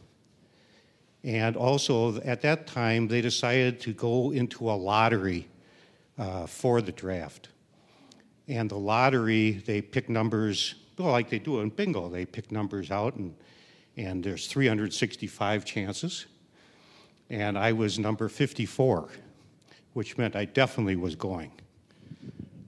And 1.24 1.56
also, 1.56 2.20
at 2.22 2.42
that 2.42 2.66
time, 2.66 3.08
they 3.08 3.22
decided 3.22 3.80
to 3.82 3.94
go 3.94 4.32
into 4.32 4.70
a 4.72 4.74
lottery 4.74 5.48
uh, 6.18 6.48
for 6.48 6.82
the 6.82 6.92
draft. 6.92 7.50
And 8.48 8.70
the 8.70 8.78
lottery, 8.78 9.52
they 9.52 9.82
pick 9.82 10.10
numbers, 10.10 10.76
well, 10.98 11.12
like 11.12 11.30
they 11.30 11.40
do 11.40 11.60
in 11.60 11.70
bingo. 11.70 12.10
They 12.10 12.26
pick 12.26 12.52
numbers 12.52 12.90
out, 12.90 13.16
and, 13.16 13.36
and 13.98 14.24
there's 14.24 14.48
365 14.48 15.64
chances. 15.64 16.26
And 17.30 17.58
I 17.58 17.72
was 17.72 18.00
number 18.00 18.28
54, 18.28 19.10
which 19.94 20.18
meant 20.18 20.36
I 20.36 20.46
definitely 20.46 20.96
was 20.96 21.16
going. 21.16 21.52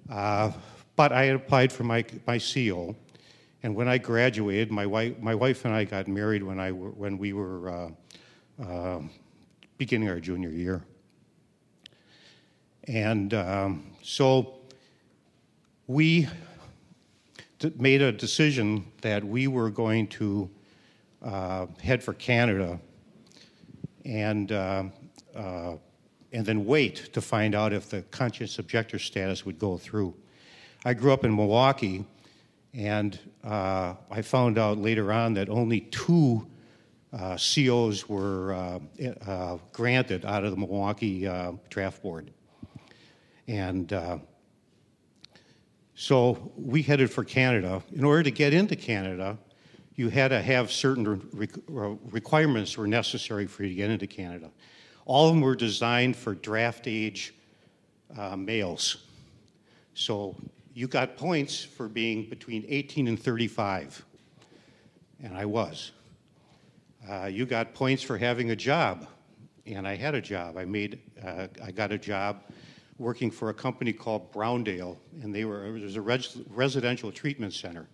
Uh, 0.09 0.51
but 0.95 1.11
I 1.11 1.25
had 1.25 1.35
applied 1.35 1.71
for 1.71 1.83
my, 1.83 2.05
my 2.27 2.39
CO. 2.39 2.95
And 3.63 3.75
when 3.75 3.87
I 3.87 3.97
graduated, 3.97 4.71
my 4.71 4.85
wife, 4.85 5.17
my 5.19 5.33
wife 5.33 5.65
and 5.65 5.73
I 5.73 5.85
got 5.85 6.07
married 6.07 6.43
when, 6.43 6.59
I, 6.59 6.71
when 6.71 7.17
we 7.17 7.33
were 7.33 7.69
uh, 7.69 7.89
uh, 8.67 8.99
beginning 9.77 10.09
our 10.09 10.19
junior 10.19 10.49
year. 10.49 10.83
And 12.85 13.33
um, 13.33 13.91
so 14.01 14.55
we 15.87 16.27
made 17.77 18.01
a 18.01 18.11
decision 18.11 18.85
that 19.01 19.23
we 19.23 19.47
were 19.47 19.69
going 19.69 20.07
to 20.07 20.49
uh, 21.21 21.67
head 21.81 22.03
for 22.03 22.13
Canada 22.13 22.79
and, 24.05 24.51
uh, 24.51 24.83
uh, 25.35 25.75
and 26.33 26.45
then 26.45 26.65
wait 26.65 27.13
to 27.13 27.21
find 27.21 27.55
out 27.55 27.71
if 27.71 27.89
the 27.89 28.01
conscience 28.03 28.59
objector 28.59 28.99
status 28.99 29.45
would 29.45 29.59
go 29.59 29.77
through. 29.77 30.13
I 30.83 30.93
grew 30.93 31.13
up 31.13 31.23
in 31.23 31.33
Milwaukee, 31.33 32.05
and 32.73 33.17
uh, 33.43 33.93
I 34.11 34.21
found 34.21 34.57
out 34.57 34.77
later 34.77 35.13
on 35.13 35.33
that 35.35 35.47
only 35.47 35.81
two 35.81 36.45
uh, 37.13 37.37
COs 37.37 38.09
were 38.09 38.53
uh, 38.53 38.79
uh, 39.27 39.57
granted 39.71 40.25
out 40.25 40.43
of 40.43 40.51
the 40.51 40.57
Milwaukee 40.57 41.27
uh, 41.27 41.53
Draft 41.69 42.01
Board. 42.01 42.31
And 43.47 44.21
so 45.95 46.51
we 46.57 46.81
headed 46.81 47.11
for 47.11 47.23
Canada. 47.23 47.83
In 47.93 48.03
order 48.03 48.23
to 48.23 48.31
get 48.31 48.53
into 48.53 48.75
Canada, 48.75 49.37
you 49.95 50.09
had 50.09 50.29
to 50.29 50.41
have 50.41 50.71
certain 50.71 51.21
re- 51.33 51.47
requirements 51.67 52.77
were 52.77 52.87
necessary 52.87 53.45
for 53.45 53.63
you 53.63 53.69
to 53.69 53.75
get 53.75 53.91
into 53.91 54.07
Canada. 54.07 54.49
All 55.05 55.27
of 55.27 55.35
them 55.35 55.41
were 55.41 55.55
designed 55.55 56.15
for 56.15 56.33
draft 56.33 56.87
age 56.87 57.35
uh, 58.17 58.35
males. 58.35 59.03
So 59.93 60.35
you 60.73 60.87
got 60.87 61.15
points 61.15 61.63
for 61.63 61.87
being 61.87 62.27
between 62.27 62.65
18 62.67 63.07
and 63.07 63.21
35, 63.21 64.03
and 65.21 65.37
I 65.37 65.45
was. 65.45 65.91
Uh, 67.09 67.25
you 67.25 67.45
got 67.45 67.73
points 67.73 68.01
for 68.01 68.17
having 68.17 68.51
a 68.51 68.55
job, 68.55 69.07
and 69.65 69.87
I 69.87 69.95
had 69.95 70.15
a 70.15 70.21
job. 70.21 70.57
I 70.57 70.63
made, 70.63 70.99
uh, 71.23 71.47
I 71.61 71.71
got 71.71 71.91
a 71.91 71.97
job 71.97 72.43
working 72.97 73.29
for 73.29 73.49
a 73.49 73.53
company 73.53 73.91
called 73.91 74.31
Browndale, 74.31 74.97
and 75.21 75.35
they 75.35 75.43
were 75.43 75.65
it 75.65 75.81
was 75.81 75.95
a 75.97 76.01
res- 76.01 76.37
residential 76.49 77.11
treatment 77.11 77.53
center. 77.53 77.87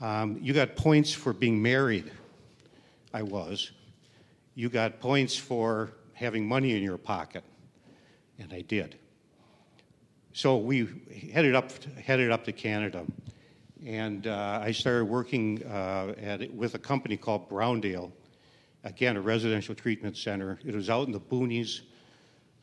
Um, 0.00 0.38
you 0.40 0.52
got 0.52 0.76
points 0.76 1.12
for 1.12 1.32
being 1.32 1.60
married. 1.60 2.10
I 3.12 3.22
was. 3.22 3.72
You 4.54 4.68
got 4.68 5.00
points 5.00 5.36
for 5.36 5.90
having 6.12 6.46
money 6.46 6.76
in 6.76 6.82
your 6.82 6.98
pocket, 6.98 7.42
and 8.38 8.52
I 8.52 8.60
did. 8.60 8.96
So 10.34 10.56
we 10.56 10.88
headed 11.32 11.54
up 11.54 11.72
headed 11.96 12.30
up 12.30 12.44
to 12.44 12.52
Canada, 12.52 13.04
and 13.84 14.26
uh, 14.26 14.60
I 14.62 14.72
started 14.72 15.06
working 15.06 15.62
uh, 15.64 16.14
at, 16.20 16.54
with 16.54 16.74
a 16.74 16.78
company 16.78 17.16
called 17.16 17.48
Browndale, 17.48 18.12
again 18.84 19.16
a 19.16 19.20
residential 19.20 19.74
treatment 19.74 20.16
center. 20.16 20.58
It 20.64 20.74
was 20.74 20.88
out 20.88 21.06
in 21.06 21.12
the 21.12 21.20
boonies. 21.20 21.80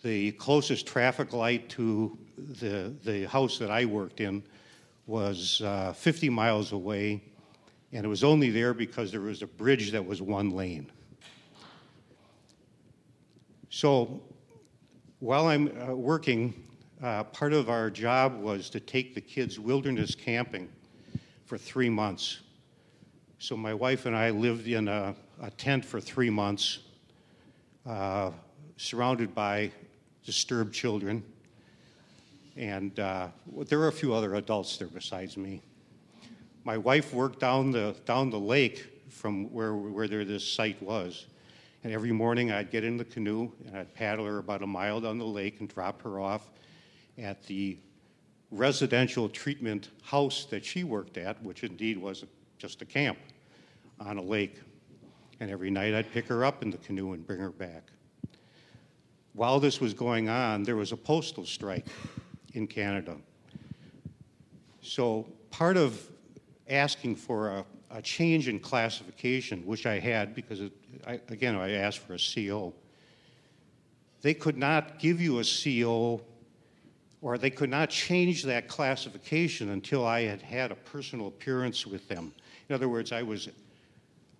The 0.02 0.32
closest 0.34 0.88
traffic 0.88 1.34
light 1.34 1.70
to 1.72 2.18
the 2.38 2.94
the 3.04 3.28
house 3.28 3.58
that 3.58 3.70
I 3.70 3.86
worked 3.86 4.22
in 4.22 4.44
was 5.08 5.62
uh, 5.62 5.92
50 5.94 6.30
miles 6.30 6.72
away, 6.72 7.22
and 7.92 8.06
it 8.06 8.08
was 8.08 8.24
only 8.24 8.50
there 8.50 8.74
because 8.74 9.12
there 9.12 9.22
was 9.22 9.42
a 9.42 9.48
bridge 9.48 9.92
that 9.92 10.06
was 10.06 10.22
one 10.22 10.52
lane. 10.52 10.90
So 13.70 14.22
while 15.20 15.48
I'm 15.48 15.68
uh, 15.68 15.94
working, 15.96 16.54
uh, 17.04 17.26
part 17.26 17.52
of 17.52 17.70
our 17.70 17.90
job 17.90 18.40
was 18.40 18.70
to 18.70 18.80
take 18.80 19.16
the 19.16 19.22
kids 19.22 19.60
wilderness 19.60 20.16
camping 20.16 20.70
for 21.50 21.58
three 21.58 21.90
months. 21.90 22.42
So 23.40 23.58
my 23.58 23.74
wife 23.74 24.06
and 24.06 24.16
I 24.16 24.30
lived 24.30 24.68
in 24.68 24.88
a, 24.88 25.16
a 25.42 25.50
tent 25.50 25.84
for 25.84 26.00
three 26.00 26.30
months, 26.30 26.78
uh, 27.88 28.30
surrounded 28.78 29.34
by 29.34 29.72
disturbed 30.24 30.76
children. 30.76 31.24
And 32.56 33.00
uh, 33.00 33.30
there 33.66 33.80
were 33.80 33.88
a 33.88 33.92
few 33.92 34.14
other 34.14 34.36
adults 34.36 34.78
there 34.78 34.90
besides 34.90 35.38
me. 35.38 35.64
My 36.66 36.78
wife 36.78 37.16
worked 37.16 37.40
down 37.40 37.72
the, 37.72 37.96
down 38.06 38.30
the 38.30 38.40
lake 38.40 39.10
from 39.10 39.52
where, 39.52 39.74
where 39.74 40.08
there, 40.08 40.26
this 40.26 40.48
site 40.48 40.80
was. 40.84 41.26
And 41.84 41.92
every 41.92 42.12
morning 42.12 42.52
I'd 42.52 42.70
get 42.70 42.84
in 42.84 42.96
the 42.96 43.06
canoe 43.06 43.52
and 43.66 43.76
I'd 43.76 43.92
paddle 43.96 44.28
her 44.28 44.38
about 44.38 44.62
a 44.62 44.68
mile 44.68 45.02
down 45.02 45.18
the 45.18 45.26
lake 45.26 45.62
and 45.62 45.68
drop 45.68 46.04
her 46.04 46.20
off 46.20 46.48
at 47.18 47.44
the 47.48 47.80
residential 48.52 49.30
treatment 49.30 49.90
house 50.04 50.46
that 50.46 50.66
she 50.66 50.84
worked 50.84 51.18
at, 51.18 51.42
which 51.44 51.64
indeed 51.64 51.98
was 51.98 52.26
just 52.58 52.82
a 52.82 52.86
camp 52.86 53.18
on 54.00 54.18
a 54.18 54.22
lake. 54.22 54.60
And 55.40 55.50
every 55.50 55.70
night 55.70 55.94
I'd 55.94 56.12
pick 56.12 56.28
her 56.28 56.44
up 56.44 56.64
in 56.64 56.72
the 56.72 56.78
canoe 56.78 57.14
and 57.14 57.26
bring 57.26 57.40
her 57.40 57.52
back. 57.52 57.92
While 59.34 59.60
this 59.60 59.80
was 59.80 59.94
going 59.94 60.28
on, 60.28 60.64
there 60.64 60.76
was 60.76 60.92
a 60.92 60.98
postal 60.98 61.46
strike 61.46 61.88
in 62.54 62.68
Canada. 62.68 63.16
So 64.82 65.28
part 65.52 65.78
of 65.78 66.10
asking 66.68 67.16
for 67.16 67.50
a, 67.50 67.66
a 67.92 68.02
change 68.02 68.48
in 68.48 68.60
classification, 68.60 69.66
which 69.66 69.86
I 69.86 70.00
had 70.00 70.36
because, 70.36 70.60
it, 70.60 70.74
I, 71.08 71.20
again, 71.30 71.56
I 71.56 71.72
asked 71.72 72.00
for 72.00 72.16
a 72.16 72.20
CO, 72.20 72.74
they 74.22 74.34
could 74.34 74.58
not 74.58 75.00
give 75.00 75.22
you 75.22 75.40
a 75.40 75.44
CO 75.44 76.22
or 77.22 77.38
they 77.38 77.50
could 77.50 77.70
not 77.70 77.90
change 77.90 78.44
that 78.44 78.68
classification 78.68 79.70
until 79.70 80.06
I 80.06 80.22
had 80.22 80.42
had 80.42 80.72
a 80.72 80.76
personal 80.76 81.28
appearance 81.28 81.86
with 81.86 82.08
them. 82.08 82.34
In 82.70 82.76
other 82.76 82.90
words, 82.90 83.12
I 83.12 83.24
was 83.24 83.50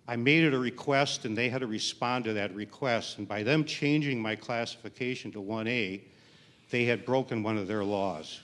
I 0.08 0.16
made 0.16 0.42
it 0.42 0.54
a 0.54 0.58
request 0.58 1.24
and 1.24 1.38
they 1.38 1.48
had 1.48 1.60
to 1.60 1.68
respond 1.68 2.24
to 2.24 2.32
that 2.32 2.52
request. 2.54 3.18
And 3.18 3.28
by 3.28 3.44
them 3.44 3.64
changing 3.64 4.20
my 4.20 4.34
classification 4.34 5.30
to 5.32 5.40
1A, 5.40 6.00
they 6.70 6.84
had 6.84 7.04
broken 7.04 7.44
one 7.44 7.56
of 7.56 7.68
their 7.68 7.84
laws. 7.84 8.40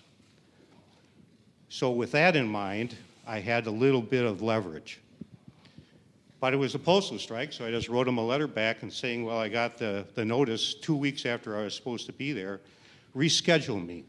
So, 1.69 1.91
with 1.91 2.13
that 2.13 2.37
in 2.37 2.47
mind, 2.47 2.95
I 3.27 3.41
had 3.41 3.67
a 3.67 3.71
little 3.71 4.01
bit 4.01 4.25
of 4.25 4.43
leverage. 4.43 5.01
But 6.39 6.55
it 6.55 6.57
was 6.57 6.77
a 6.77 6.79
postal 6.79 7.19
strike, 7.19 7.53
so 7.53 7.67
I 7.67 7.73
just 7.73 7.89
wrote 7.89 8.05
them 8.05 8.19
a 8.19 8.25
letter 8.25 8.47
back 8.47 8.83
and 8.83 8.93
saying, 8.93 9.25
Well, 9.25 9.39
I 9.39 9.49
got 9.49 9.77
the, 9.79 10.07
the 10.15 10.25
notice 10.25 10.75
two 10.75 10.95
weeks 10.95 11.27
after 11.27 11.57
I 11.57 11.65
was 11.65 11.75
supposed 11.75 12.07
to 12.07 12.13
be 12.13 12.33
there, 12.33 12.61
reschedule 13.17 13.85
me, 13.85 14.05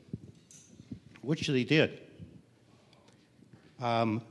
which 1.27 1.45
they 1.47 1.65
did. 1.65 1.99
Um, 3.81 4.21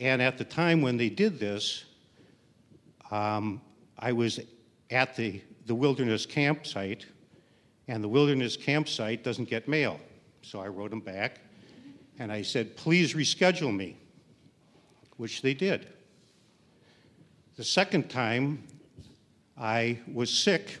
and 0.00 0.22
at 0.22 0.38
the 0.38 0.44
time 0.44 0.80
when 0.80 0.96
they 0.96 1.10
did 1.10 1.38
this, 1.38 1.84
um, 3.10 3.60
I 3.98 4.12
was 4.12 4.40
at 4.90 5.14
the, 5.16 5.42
the 5.66 5.74
wilderness 5.74 6.24
campsite, 6.24 7.04
and 7.88 8.02
the 8.02 8.08
wilderness 8.08 8.56
campsite 8.56 9.22
doesn't 9.22 9.50
get 9.50 9.68
mail. 9.68 10.00
So 10.40 10.58
I 10.58 10.68
wrote 10.68 10.88
them 10.88 11.00
back, 11.00 11.40
and 12.18 12.32
I 12.32 12.40
said, 12.40 12.74
please 12.74 13.12
reschedule 13.12 13.76
me, 13.76 13.98
which 15.18 15.42
they 15.42 15.52
did. 15.52 15.88
The 17.56 17.64
second 17.64 18.08
time, 18.08 18.64
I 19.58 19.98
was 20.10 20.30
sick. 20.32 20.78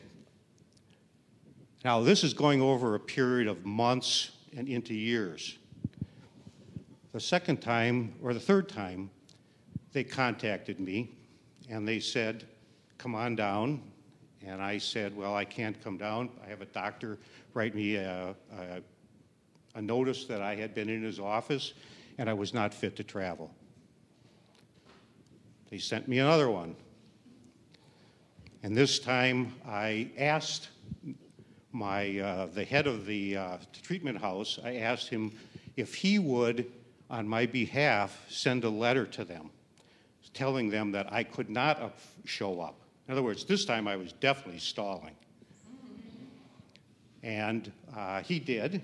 Now, 1.84 2.00
this 2.00 2.24
is 2.24 2.32
going 2.32 2.62
over 2.62 2.94
a 2.94 3.00
period 3.00 3.46
of 3.46 3.66
months 3.66 4.30
and 4.56 4.68
into 4.68 4.94
years. 4.94 5.58
The 7.16 7.20
second 7.20 7.62
time, 7.62 8.12
or 8.20 8.34
the 8.34 8.40
third 8.40 8.68
time, 8.68 9.08
they 9.94 10.04
contacted 10.04 10.78
me 10.78 11.12
and 11.66 11.88
they 11.88 11.98
said, 11.98 12.44
Come 12.98 13.14
on 13.14 13.34
down 13.34 13.80
And 14.44 14.60
I 14.60 14.76
said, 14.76 15.16
Well, 15.16 15.34
I 15.34 15.46
can't 15.46 15.82
come 15.82 15.96
down. 15.96 16.28
I 16.44 16.50
have 16.50 16.60
a 16.60 16.66
doctor 16.66 17.16
write 17.54 17.74
me 17.74 17.96
a, 17.96 18.36
a, 18.54 18.82
a 19.76 19.80
notice 19.80 20.26
that 20.26 20.42
I 20.42 20.56
had 20.56 20.74
been 20.74 20.90
in 20.90 21.02
his 21.02 21.18
office 21.18 21.72
and 22.18 22.28
I 22.28 22.34
was 22.34 22.52
not 22.52 22.74
fit 22.74 22.96
to 22.96 23.02
travel. 23.02 23.50
They 25.70 25.78
sent 25.78 26.08
me 26.08 26.18
another 26.18 26.50
one. 26.50 26.76
And 28.62 28.76
this 28.76 28.98
time 28.98 29.54
I 29.66 30.10
asked 30.18 30.68
my, 31.72 32.18
uh, 32.18 32.46
the 32.52 32.66
head 32.66 32.86
of 32.86 33.06
the 33.06 33.38
uh, 33.38 33.58
treatment 33.82 34.20
house, 34.20 34.58
I 34.62 34.76
asked 34.76 35.08
him 35.08 35.32
if 35.78 35.94
he 35.94 36.18
would, 36.18 36.70
on 37.08 37.28
my 37.28 37.46
behalf, 37.46 38.24
send 38.28 38.64
a 38.64 38.70
letter 38.70 39.06
to 39.06 39.24
them 39.24 39.50
telling 40.36 40.68
them 40.68 40.92
that 40.92 41.12
I 41.12 41.24
could 41.24 41.48
not 41.48 41.80
uh, 41.80 41.88
show 42.24 42.60
up. 42.60 42.78
In 43.08 43.12
other 43.12 43.22
words, 43.22 43.44
this 43.44 43.64
time 43.64 43.88
I 43.88 43.96
was 43.96 44.12
definitely 44.12 44.60
stalling. 44.60 45.14
And 47.22 47.72
uh, 47.96 48.20
he 48.20 48.38
did. 48.38 48.82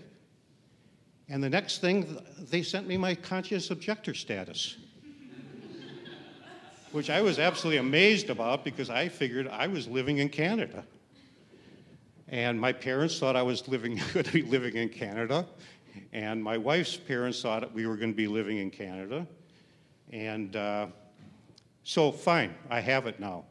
And 1.29 1.45
the 1.45 1.51
next 1.51 1.81
thing, 1.81 2.19
they 2.51 2.63
sent 2.63 2.89
me 2.89 2.97
my 2.97 3.15
conscious 3.15 3.71
objector 3.71 4.15
status, 4.15 4.77
which 6.91 7.11
I 7.11 7.21
was 7.21 7.39
absolutely 7.39 7.79
amazed 7.79 8.31
about 8.31 8.65
because 8.65 8.91
I 8.91 9.09
figured 9.09 9.47
I 9.49 9.67
was 9.67 9.87
living 9.87 10.19
in 10.19 10.29
Canada. 10.29 10.85
And 12.29 12.59
my 12.59 12.73
parents 12.73 13.19
thought 13.19 13.37
I 13.37 13.43
was 13.43 13.69
living, 13.69 14.01
going 14.15 14.25
to 14.25 14.33
be 14.33 14.43
living 14.43 14.77
in 14.77 14.89
Canada. 14.89 15.47
And 16.13 16.43
my 16.43 16.59
wife's 16.59 16.97
parents 16.97 17.43
thought 17.43 17.73
we 17.73 17.87
were 17.87 17.97
going 17.97 18.11
to 18.11 18.17
be 18.17 18.29
living 18.29 18.59
in 18.59 18.71
Canada. 18.71 19.27
And 20.11 20.55
uh, 20.57 20.87
so, 21.85 22.13
fine, 22.13 22.55
I 22.71 22.81
have 22.81 23.07
it 23.07 23.19
now. 23.19 23.45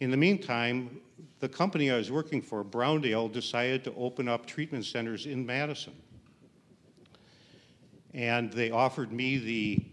In 0.00 0.10
the 0.10 0.16
meantime, 0.16 1.00
the 1.40 1.48
company 1.48 1.90
I 1.90 1.96
was 1.96 2.10
working 2.10 2.42
for, 2.42 2.64
Browndale, 2.64 3.32
decided 3.32 3.84
to 3.84 3.94
open 3.94 4.28
up 4.28 4.46
treatment 4.46 4.84
centers 4.84 5.26
in 5.26 5.44
Madison. 5.44 5.94
And 8.12 8.52
they 8.52 8.70
offered 8.70 9.12
me 9.12 9.38
the, 9.38 9.84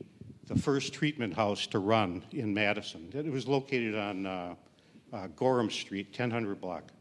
the 0.47 0.59
first 0.59 0.93
treatment 0.93 1.33
house 1.33 1.67
to 1.67 1.79
run 1.79 2.23
in 2.31 2.53
Madison. 2.53 3.09
It 3.13 3.31
was 3.31 3.47
located 3.47 3.95
on 3.95 4.25
uh, 4.25 4.55
uh, 5.13 5.27
Gorham 5.35 5.69
Street, 5.69 6.07
1000 6.17 6.59
block. 6.59 6.91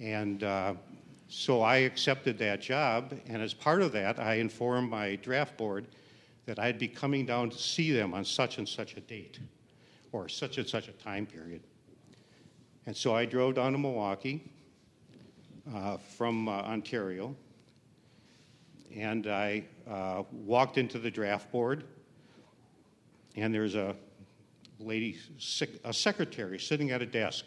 And 0.00 0.42
uh, 0.42 0.74
so 1.34 1.62
I 1.62 1.76
accepted 1.78 2.36
that 2.38 2.60
job, 2.60 3.18
and 3.26 3.40
as 3.40 3.54
part 3.54 3.80
of 3.80 3.90
that, 3.92 4.20
I 4.20 4.34
informed 4.34 4.90
my 4.90 5.16
draft 5.16 5.56
board 5.56 5.86
that 6.44 6.58
I'd 6.58 6.78
be 6.78 6.86
coming 6.86 7.24
down 7.24 7.48
to 7.48 7.56
see 7.56 7.90
them 7.90 8.12
on 8.12 8.22
such 8.22 8.58
and 8.58 8.68
such 8.68 8.98
a 8.98 9.00
date 9.00 9.40
or 10.12 10.28
such 10.28 10.58
and 10.58 10.68
such 10.68 10.88
a 10.88 10.92
time 10.92 11.24
period. 11.24 11.62
And 12.84 12.94
so 12.94 13.16
I 13.16 13.24
drove 13.24 13.54
down 13.54 13.72
to 13.72 13.78
Milwaukee 13.78 14.52
uh, 15.74 15.96
from 15.96 16.48
uh, 16.48 16.52
Ontario, 16.52 17.34
and 18.94 19.26
I 19.26 19.64
uh, 19.90 20.24
walked 20.32 20.76
into 20.76 20.98
the 20.98 21.10
draft 21.10 21.50
board, 21.50 21.84
and 23.36 23.54
there's 23.54 23.74
a 23.74 23.96
lady, 24.78 25.16
a 25.82 25.94
secretary, 25.94 26.58
sitting 26.58 26.90
at 26.90 27.00
a 27.00 27.06
desk. 27.06 27.46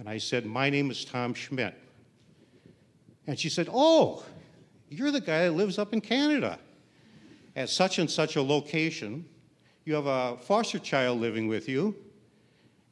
And 0.00 0.08
I 0.08 0.18
said, 0.18 0.44
My 0.44 0.68
name 0.68 0.90
is 0.90 1.04
Tom 1.04 1.32
Schmidt. 1.32 1.85
And 3.26 3.38
she 3.38 3.48
said, 3.48 3.68
Oh, 3.72 4.24
you're 4.88 5.10
the 5.10 5.20
guy 5.20 5.44
that 5.44 5.52
lives 5.52 5.78
up 5.78 5.92
in 5.92 6.00
Canada 6.00 6.58
at 7.56 7.68
such 7.68 7.98
and 7.98 8.10
such 8.10 8.36
a 8.36 8.42
location. 8.42 9.24
You 9.84 9.94
have 9.94 10.06
a 10.06 10.36
foster 10.36 10.78
child 10.78 11.20
living 11.20 11.48
with 11.48 11.68
you, 11.68 11.96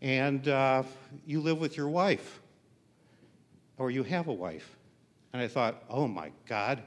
and 0.01 0.47
uh, 0.49 0.85
you 1.26 1.41
live 1.41 1.59
with 1.59 1.76
your 1.76 1.89
wife, 1.89 2.41
or 3.78 3.91
you 3.91 4.03
have 4.05 4.28
a 4.28 4.32
wife. 4.32 4.76
And 5.32 5.43
I 5.43 5.49
thought, 5.49 5.82
oh 5.91 6.07
my 6.07 6.30
God, 6.49 6.82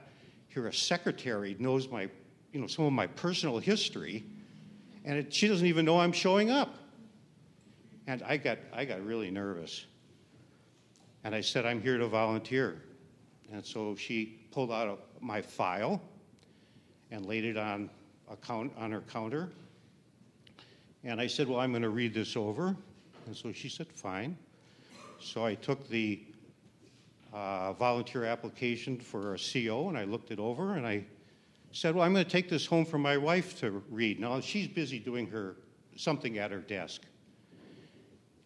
here 0.48 0.68
a 0.68 0.74
secretary 0.74 1.56
knows 1.60 1.90
my, 1.90 2.10
you 2.54 2.60
know, 2.60 2.68
some 2.68 2.86
of 2.86 2.94
my 2.94 3.08
personal 3.08 3.60
history, 3.60 4.26
and 5.04 5.20
it, 5.20 5.34
she 5.34 5.48
doesn't 5.48 5.68
even 5.68 5.86
know 5.86 6.00
I'm 6.00 6.14
showing 6.14 6.50
up. 6.50 6.76
And 8.08 8.24
I 8.24 8.38
got, 8.38 8.58
I 8.74 8.86
got 8.86 9.06
really 9.06 9.30
nervous. 9.30 9.86
And 11.26 11.36
I 11.36 11.42
said, 11.42 11.66
I'm 11.66 11.82
here 11.82 11.98
to 11.98 12.08
volunteer. 12.08 12.82
And 13.52 13.66
so 13.66 13.96
she 13.96 14.40
pulled 14.52 14.72
out 14.72 14.88
a, 14.88 15.24
my 15.26 15.42
file 15.42 16.02
and 17.12 17.26
laid 17.26 17.46
it 17.46 17.58
on, 17.58 17.90
count, 18.46 18.72
on 18.78 18.92
her 18.92 19.02
counter. 19.02 19.50
And 21.04 21.22
I 21.22 21.28
said, 21.28 21.48
Well, 21.48 21.60
I'm 21.60 21.72
going 21.72 21.84
to 21.84 21.90
read 21.90 22.14
this 22.14 22.36
over. 22.36 22.76
And 23.26 23.36
so 23.36 23.52
she 23.52 23.70
said, 23.70 23.88
Fine. 23.88 24.38
So 25.20 25.46
I 25.46 25.56
took 25.56 25.88
the 25.88 26.22
uh, 27.34 27.74
volunteer 27.74 28.26
application 28.26 29.00
for 29.00 29.36
a 29.36 29.38
CO 29.38 29.90
and 29.90 29.98
I 29.98 30.04
looked 30.04 30.32
it 30.32 30.40
over 30.40 30.74
and 30.74 30.86
I 30.86 31.06
said, 31.72 31.96
Well, 31.96 32.04
I'm 32.04 32.14
going 32.14 32.26
to 32.26 32.32
take 32.32 32.50
this 32.50 32.66
home 32.66 32.86
for 32.86 32.98
my 32.98 33.18
wife 33.18 33.60
to 33.62 33.84
read. 33.90 34.20
Now, 34.20 34.40
she's 34.42 34.68
busy 34.68 35.00
doing 35.00 35.28
her 35.28 35.56
something 35.96 36.38
at 36.38 36.52
her 36.52 36.60
desk. 36.60 37.02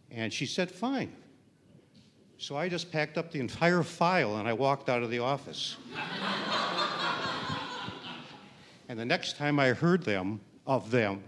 And 0.09 0.31
she 0.31 0.45
said, 0.45 0.69
Fine. 0.69 1.15
So 2.41 2.57
I 2.57 2.69
just 2.69 2.91
packed 2.91 3.19
up 3.19 3.31
the 3.31 3.39
entire 3.39 3.83
file 3.83 4.37
and 4.37 4.47
I 4.47 4.53
walked 4.53 4.89
out 4.89 5.03
of 5.03 5.11
the 5.11 5.19
office. 5.19 5.77
and 8.89 8.97
the 8.97 9.05
next 9.05 9.37
time 9.37 9.59
I 9.59 9.67
heard 9.67 10.01
them, 10.01 10.41
of 10.65 10.89
them, 10.89 11.21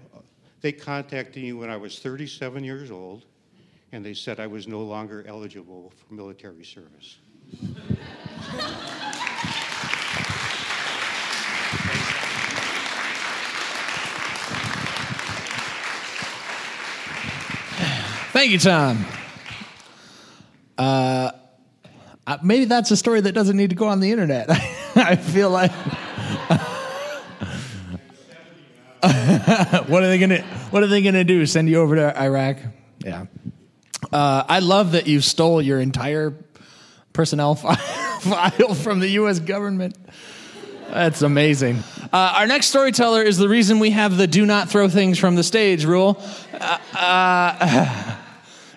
they 0.62 0.72
contacted 0.72 1.44
me 1.44 1.54
when 1.54 1.70
I 1.70 1.78
was 1.78 2.00
37 2.00 2.64
years 2.64 2.90
old 2.90 3.26
and 3.92 4.04
they 4.04 4.16
said 4.16 4.40
I 4.40 4.48
was 4.48 4.68
no 4.68 4.82
longer 4.82 5.24
eligible 5.28 5.94
for 5.96 6.16
military 6.16 6.66
service. 6.66 7.20
Thank 18.32 18.50
you, 18.50 18.58
Tom. 18.58 19.06
Uh, 20.78 21.32
maybe 22.42 22.66
that's 22.66 22.92
a 22.92 22.98
story 22.98 23.22
that 23.22 23.34
doesn't 23.34 23.58
need 23.58 23.70
to 23.70 23.76
go 23.76 23.88
on 23.88 24.00
the 24.00 24.12
internet. 24.12 24.50
I 24.96 25.16
feel 25.16 25.50
like. 25.50 25.72
what 29.88 30.04
are 30.04 30.08
they 30.08 30.18
gonna 30.18 30.42
What 30.72 30.84
are 30.84 30.88
they 30.88 31.02
gonna 31.02 31.24
do? 31.24 31.46
Send 31.46 31.70
you 31.70 31.82
over 31.82 31.96
to 31.96 32.18
Iraq? 32.20 32.58
Yeah. 33.00 33.26
Uh, 34.12 34.44
I 34.48 34.60
love 34.60 34.94
that 34.94 35.08
you 35.08 35.22
stole 35.22 35.62
your 35.62 35.80
entire 35.80 36.34
personnel 37.14 37.56
file 37.56 38.74
from 38.76 39.00
the 39.00 39.10
U.S. 39.10 39.40
government. 39.40 39.98
That's 40.90 41.22
amazing. 41.22 41.80
Uh, 42.12 42.34
our 42.38 42.48
next 42.48 42.68
storyteller 42.68 43.24
is 43.24 43.38
the 43.38 43.50
reason 43.50 43.80
we 43.80 43.92
have 43.92 44.18
the 44.18 44.28
"do 44.28 44.46
not 44.46 44.70
throw 44.70 44.88
things 44.88 45.18
from 45.18 45.36
the 45.36 45.44
stage" 45.44 45.86
rule. 45.86 46.22
Uh, 46.54 46.78
uh 46.94 48.13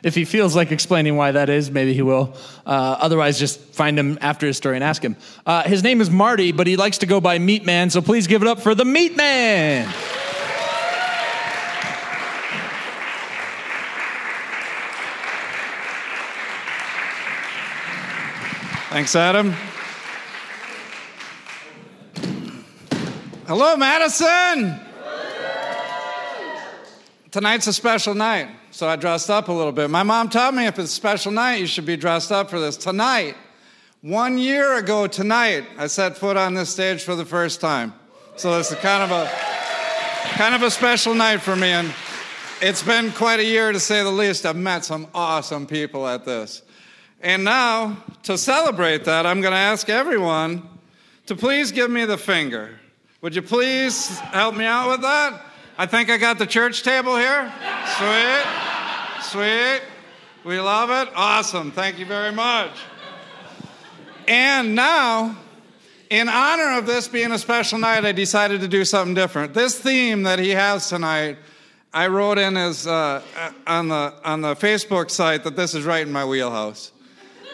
if 0.06 0.14
he 0.14 0.24
feels 0.24 0.54
like 0.54 0.70
explaining 0.70 1.16
why 1.16 1.32
that 1.32 1.50
is, 1.50 1.68
maybe 1.68 1.92
he 1.92 2.00
will. 2.00 2.32
Uh, 2.64 2.96
otherwise, 3.00 3.40
just 3.40 3.58
find 3.58 3.98
him 3.98 4.16
after 4.20 4.46
his 4.46 4.56
story 4.56 4.76
and 4.76 4.84
ask 4.84 5.02
him. 5.02 5.16
Uh, 5.44 5.64
his 5.64 5.82
name 5.82 6.00
is 6.00 6.08
Marty, 6.08 6.52
but 6.52 6.68
he 6.68 6.76
likes 6.76 6.98
to 6.98 7.06
go 7.06 7.20
by 7.20 7.40
Meat 7.40 7.64
Man, 7.64 7.90
so 7.90 8.00
please 8.00 8.28
give 8.28 8.40
it 8.40 8.46
up 8.46 8.60
for 8.60 8.72
the 8.76 8.84
Meat 8.84 9.16
Man. 9.16 9.92
Thanks, 18.90 19.16
Adam. 19.16 19.52
Hello, 23.48 23.76
Madison. 23.76 24.80
Tonight's 27.32 27.66
a 27.66 27.72
special 27.72 28.14
night. 28.14 28.48
So 28.76 28.86
I 28.86 28.96
dressed 28.96 29.30
up 29.30 29.48
a 29.48 29.52
little 29.52 29.72
bit. 29.72 29.88
My 29.88 30.02
mom 30.02 30.28
taught 30.28 30.52
me 30.52 30.66
if 30.66 30.78
it's 30.78 30.90
a 30.90 30.94
special 30.94 31.32
night, 31.32 31.54
you 31.60 31.66
should 31.66 31.86
be 31.86 31.96
dressed 31.96 32.30
up 32.30 32.50
for 32.50 32.60
this. 32.60 32.76
Tonight, 32.76 33.34
one 34.02 34.36
year 34.36 34.76
ago 34.76 35.06
tonight, 35.06 35.64
I 35.78 35.86
set 35.86 36.18
foot 36.18 36.36
on 36.36 36.52
this 36.52 36.68
stage 36.68 37.02
for 37.02 37.14
the 37.14 37.24
first 37.24 37.58
time. 37.58 37.94
So 38.36 38.54
this 38.58 38.70
is 38.70 38.76
kind 38.80 39.02
of 39.02 39.10
a 39.12 39.30
kind 40.36 40.54
of 40.54 40.60
a 40.60 40.70
special 40.70 41.14
night 41.14 41.40
for 41.40 41.56
me, 41.56 41.68
and 41.68 41.90
it's 42.60 42.82
been 42.82 43.12
quite 43.12 43.40
a 43.40 43.44
year 43.44 43.72
to 43.72 43.80
say 43.80 44.02
the 44.02 44.10
least. 44.10 44.44
I've 44.44 44.56
met 44.56 44.84
some 44.84 45.06
awesome 45.14 45.66
people 45.66 46.06
at 46.06 46.26
this. 46.26 46.60
And 47.22 47.44
now, 47.44 47.96
to 48.24 48.36
celebrate 48.36 49.06
that, 49.06 49.24
I'm 49.24 49.40
going 49.40 49.52
to 49.52 49.58
ask 49.58 49.88
everyone 49.88 50.68
to 51.24 51.34
please 51.34 51.72
give 51.72 51.90
me 51.90 52.04
the 52.04 52.18
finger. 52.18 52.78
Would 53.22 53.34
you 53.34 53.40
please 53.40 54.18
help 54.18 54.54
me 54.54 54.66
out 54.66 54.90
with 54.90 55.00
that? 55.00 55.40
I 55.78 55.84
think 55.84 56.08
I 56.08 56.16
got 56.16 56.38
the 56.38 56.46
church 56.46 56.82
table 56.82 57.16
here. 57.16 57.52
Sweet. 57.98 58.44
Sweet. 59.20 59.82
We 60.42 60.58
love 60.58 60.88
it. 60.90 61.12
Awesome. 61.14 61.70
Thank 61.70 61.98
you 61.98 62.06
very 62.06 62.32
much. 62.32 62.70
And 64.26 64.74
now, 64.74 65.36
in 66.08 66.30
honor 66.30 66.78
of 66.78 66.86
this 66.86 67.08
being 67.08 67.30
a 67.30 67.38
special 67.38 67.78
night, 67.78 68.06
I 68.06 68.12
decided 68.12 68.62
to 68.62 68.68
do 68.68 68.86
something 68.86 69.14
different. 69.14 69.52
This 69.52 69.78
theme 69.78 70.22
that 70.22 70.38
he 70.38 70.50
has 70.50 70.88
tonight, 70.88 71.36
I 71.92 72.06
wrote 72.06 72.38
in 72.38 72.56
as 72.56 72.86
uh, 72.86 73.20
on 73.66 73.88
the 73.88 74.14
on 74.24 74.40
the 74.40 74.54
Facebook 74.54 75.10
site 75.10 75.44
that 75.44 75.56
this 75.56 75.74
is 75.74 75.84
right 75.84 76.06
in 76.06 76.12
my 76.12 76.24
wheelhouse. 76.24 76.90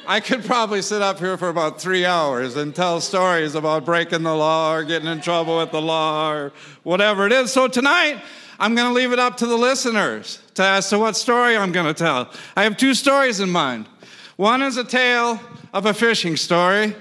I 0.06 0.18
could 0.18 0.44
probably 0.44 0.82
sit 0.82 1.00
up 1.00 1.20
here 1.20 1.36
for 1.36 1.48
about 1.48 1.80
three 1.80 2.04
hours 2.04 2.56
and 2.56 2.74
tell 2.74 3.00
stories 3.00 3.54
about 3.54 3.84
breaking 3.84 4.24
the 4.24 4.34
law 4.34 4.74
or 4.74 4.82
getting 4.82 5.06
in 5.06 5.20
trouble 5.20 5.58
with 5.58 5.70
the 5.70 5.80
law 5.80 6.28
or 6.32 6.52
whatever 6.82 7.24
it 7.26 7.32
is. 7.32 7.52
So 7.52 7.68
tonight, 7.68 8.20
I'm 8.58 8.74
going 8.74 8.88
to 8.88 8.94
leave 8.94 9.12
it 9.12 9.20
up 9.20 9.36
to 9.38 9.46
the 9.46 9.56
listeners 9.56 10.40
to 10.54 10.64
as 10.64 10.90
to 10.90 10.98
what 10.98 11.14
story 11.14 11.56
I'm 11.56 11.70
going 11.70 11.86
to 11.86 11.94
tell. 11.94 12.32
I 12.56 12.64
have 12.64 12.76
two 12.76 12.94
stories 12.94 13.38
in 13.38 13.48
mind. 13.48 13.86
One 14.36 14.60
is 14.60 14.76
a 14.76 14.84
tale 14.84 15.40
of 15.72 15.86
a 15.86 15.94
fishing 15.94 16.36
story 16.36 16.96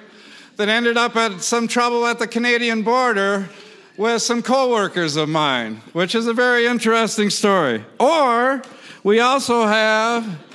that 0.57 0.69
ended 0.69 0.95
up 0.95 1.15
at 1.15 1.41
some 1.41 1.67
trouble 1.67 2.05
at 2.05 2.19
the 2.19 2.27
Canadian 2.27 2.83
border 2.83 3.49
with 3.97 4.21
some 4.21 4.43
coworkers 4.43 5.15
of 5.15 5.27
mine, 5.27 5.81
which 5.93 6.13
is 6.13 6.27
a 6.27 6.33
very 6.33 6.67
interesting 6.67 7.31
story. 7.31 7.83
Or 7.99 8.61
we 9.03 9.21
also 9.21 9.65
have 9.65 10.50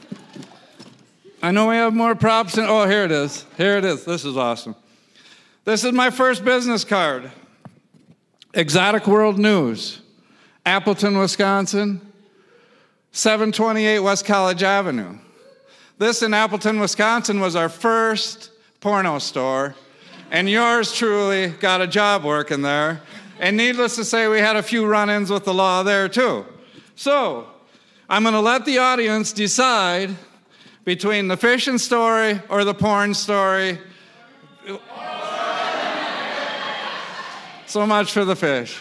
I 1.46 1.52
know 1.52 1.68
we 1.68 1.76
have 1.76 1.94
more 1.94 2.16
props. 2.16 2.58
In, 2.58 2.64
oh, 2.64 2.88
here 2.88 3.04
it 3.04 3.12
is. 3.12 3.46
Here 3.56 3.78
it 3.78 3.84
is. 3.84 4.04
This 4.04 4.24
is 4.24 4.36
awesome. 4.36 4.74
This 5.64 5.84
is 5.84 5.92
my 5.92 6.10
first 6.10 6.44
business 6.44 6.82
card. 6.82 7.30
Exotic 8.52 9.06
World 9.06 9.38
News, 9.38 10.00
Appleton, 10.64 11.16
Wisconsin, 11.16 12.00
728 13.12 14.00
West 14.00 14.24
College 14.24 14.64
Avenue. 14.64 15.20
This 15.98 16.20
in 16.20 16.34
Appleton, 16.34 16.80
Wisconsin 16.80 17.38
was 17.38 17.54
our 17.54 17.68
first 17.68 18.50
porno 18.80 19.20
store, 19.20 19.76
and 20.32 20.50
yours 20.50 20.92
truly 20.92 21.50
got 21.50 21.80
a 21.80 21.86
job 21.86 22.24
working 22.24 22.62
there. 22.62 23.02
And 23.38 23.56
needless 23.56 23.94
to 23.94 24.04
say, 24.04 24.26
we 24.26 24.40
had 24.40 24.56
a 24.56 24.64
few 24.64 24.84
run 24.84 25.10
ins 25.10 25.30
with 25.30 25.44
the 25.44 25.54
law 25.54 25.84
there 25.84 26.08
too. 26.08 26.44
So, 26.96 27.46
I'm 28.08 28.24
going 28.24 28.34
to 28.34 28.40
let 28.40 28.64
the 28.64 28.78
audience 28.78 29.32
decide 29.32 30.10
between 30.86 31.26
the 31.26 31.36
fishing 31.36 31.78
story 31.78 32.40
or 32.48 32.64
the 32.64 32.72
porn 32.72 33.12
story. 33.12 33.78
So 37.66 37.84
much 37.84 38.12
for 38.12 38.24
the 38.24 38.36
fish. 38.36 38.76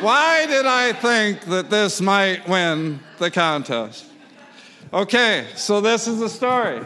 Why 0.00 0.44
did 0.46 0.66
I 0.66 0.92
think 0.92 1.40
that 1.46 1.70
this 1.70 2.02
might 2.02 2.46
win 2.46 3.00
the 3.18 3.30
contest? 3.30 4.04
Okay, 4.92 5.46
so 5.56 5.80
this 5.80 6.06
is 6.06 6.20
the 6.20 6.28
story. 6.28 6.84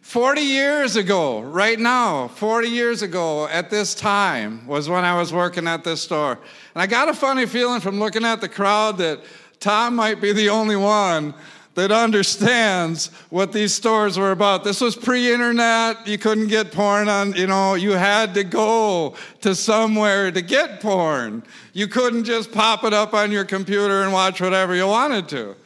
40 0.00 0.40
years 0.40 0.96
ago, 0.96 1.42
right 1.42 1.78
now, 1.78 2.28
40 2.28 2.68
years 2.68 3.02
ago 3.02 3.46
at 3.48 3.68
this 3.68 3.94
time 3.94 4.66
was 4.66 4.88
when 4.88 5.04
I 5.04 5.18
was 5.18 5.30
working 5.30 5.68
at 5.68 5.84
this 5.84 6.00
store. 6.00 6.38
And 6.74 6.82
I 6.82 6.86
got 6.86 7.10
a 7.10 7.14
funny 7.14 7.44
feeling 7.44 7.80
from 7.80 7.98
looking 8.00 8.24
at 8.24 8.40
the 8.40 8.48
crowd 8.48 8.96
that 8.98 9.20
Tom 9.60 9.94
might 9.94 10.22
be 10.22 10.32
the 10.32 10.48
only 10.48 10.76
one 10.76 11.34
that 11.74 11.90
understands 11.90 13.08
what 13.30 13.52
these 13.52 13.74
stores 13.74 14.18
were 14.18 14.30
about. 14.30 14.64
This 14.64 14.80
was 14.80 14.94
pre 14.94 15.32
internet. 15.32 16.06
You 16.06 16.18
couldn't 16.18 16.48
get 16.48 16.72
porn 16.72 17.08
on, 17.08 17.34
you 17.34 17.46
know, 17.46 17.74
you 17.74 17.92
had 17.92 18.34
to 18.34 18.44
go 18.44 19.16
to 19.40 19.54
somewhere 19.54 20.30
to 20.30 20.40
get 20.40 20.80
porn. 20.80 21.42
You 21.72 21.88
couldn't 21.88 22.24
just 22.24 22.52
pop 22.52 22.84
it 22.84 22.92
up 22.92 23.14
on 23.14 23.32
your 23.32 23.44
computer 23.44 24.02
and 24.02 24.12
watch 24.12 24.40
whatever 24.40 24.74
you 24.74 24.86
wanted 24.86 25.28
to. 25.30 25.56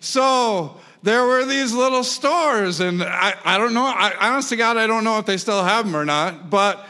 So, 0.00 0.80
there 1.02 1.26
were 1.26 1.44
these 1.44 1.72
little 1.72 2.04
stores, 2.04 2.78
and 2.78 3.02
I, 3.02 3.34
I 3.44 3.58
don't 3.58 3.74
know, 3.74 3.84
I, 3.84 4.14
honest 4.20 4.50
to 4.50 4.56
God, 4.56 4.76
I 4.76 4.86
don't 4.86 5.02
know 5.02 5.18
if 5.18 5.26
they 5.26 5.36
still 5.36 5.64
have 5.64 5.84
them 5.84 5.96
or 5.96 6.04
not, 6.04 6.48
but 6.48 6.86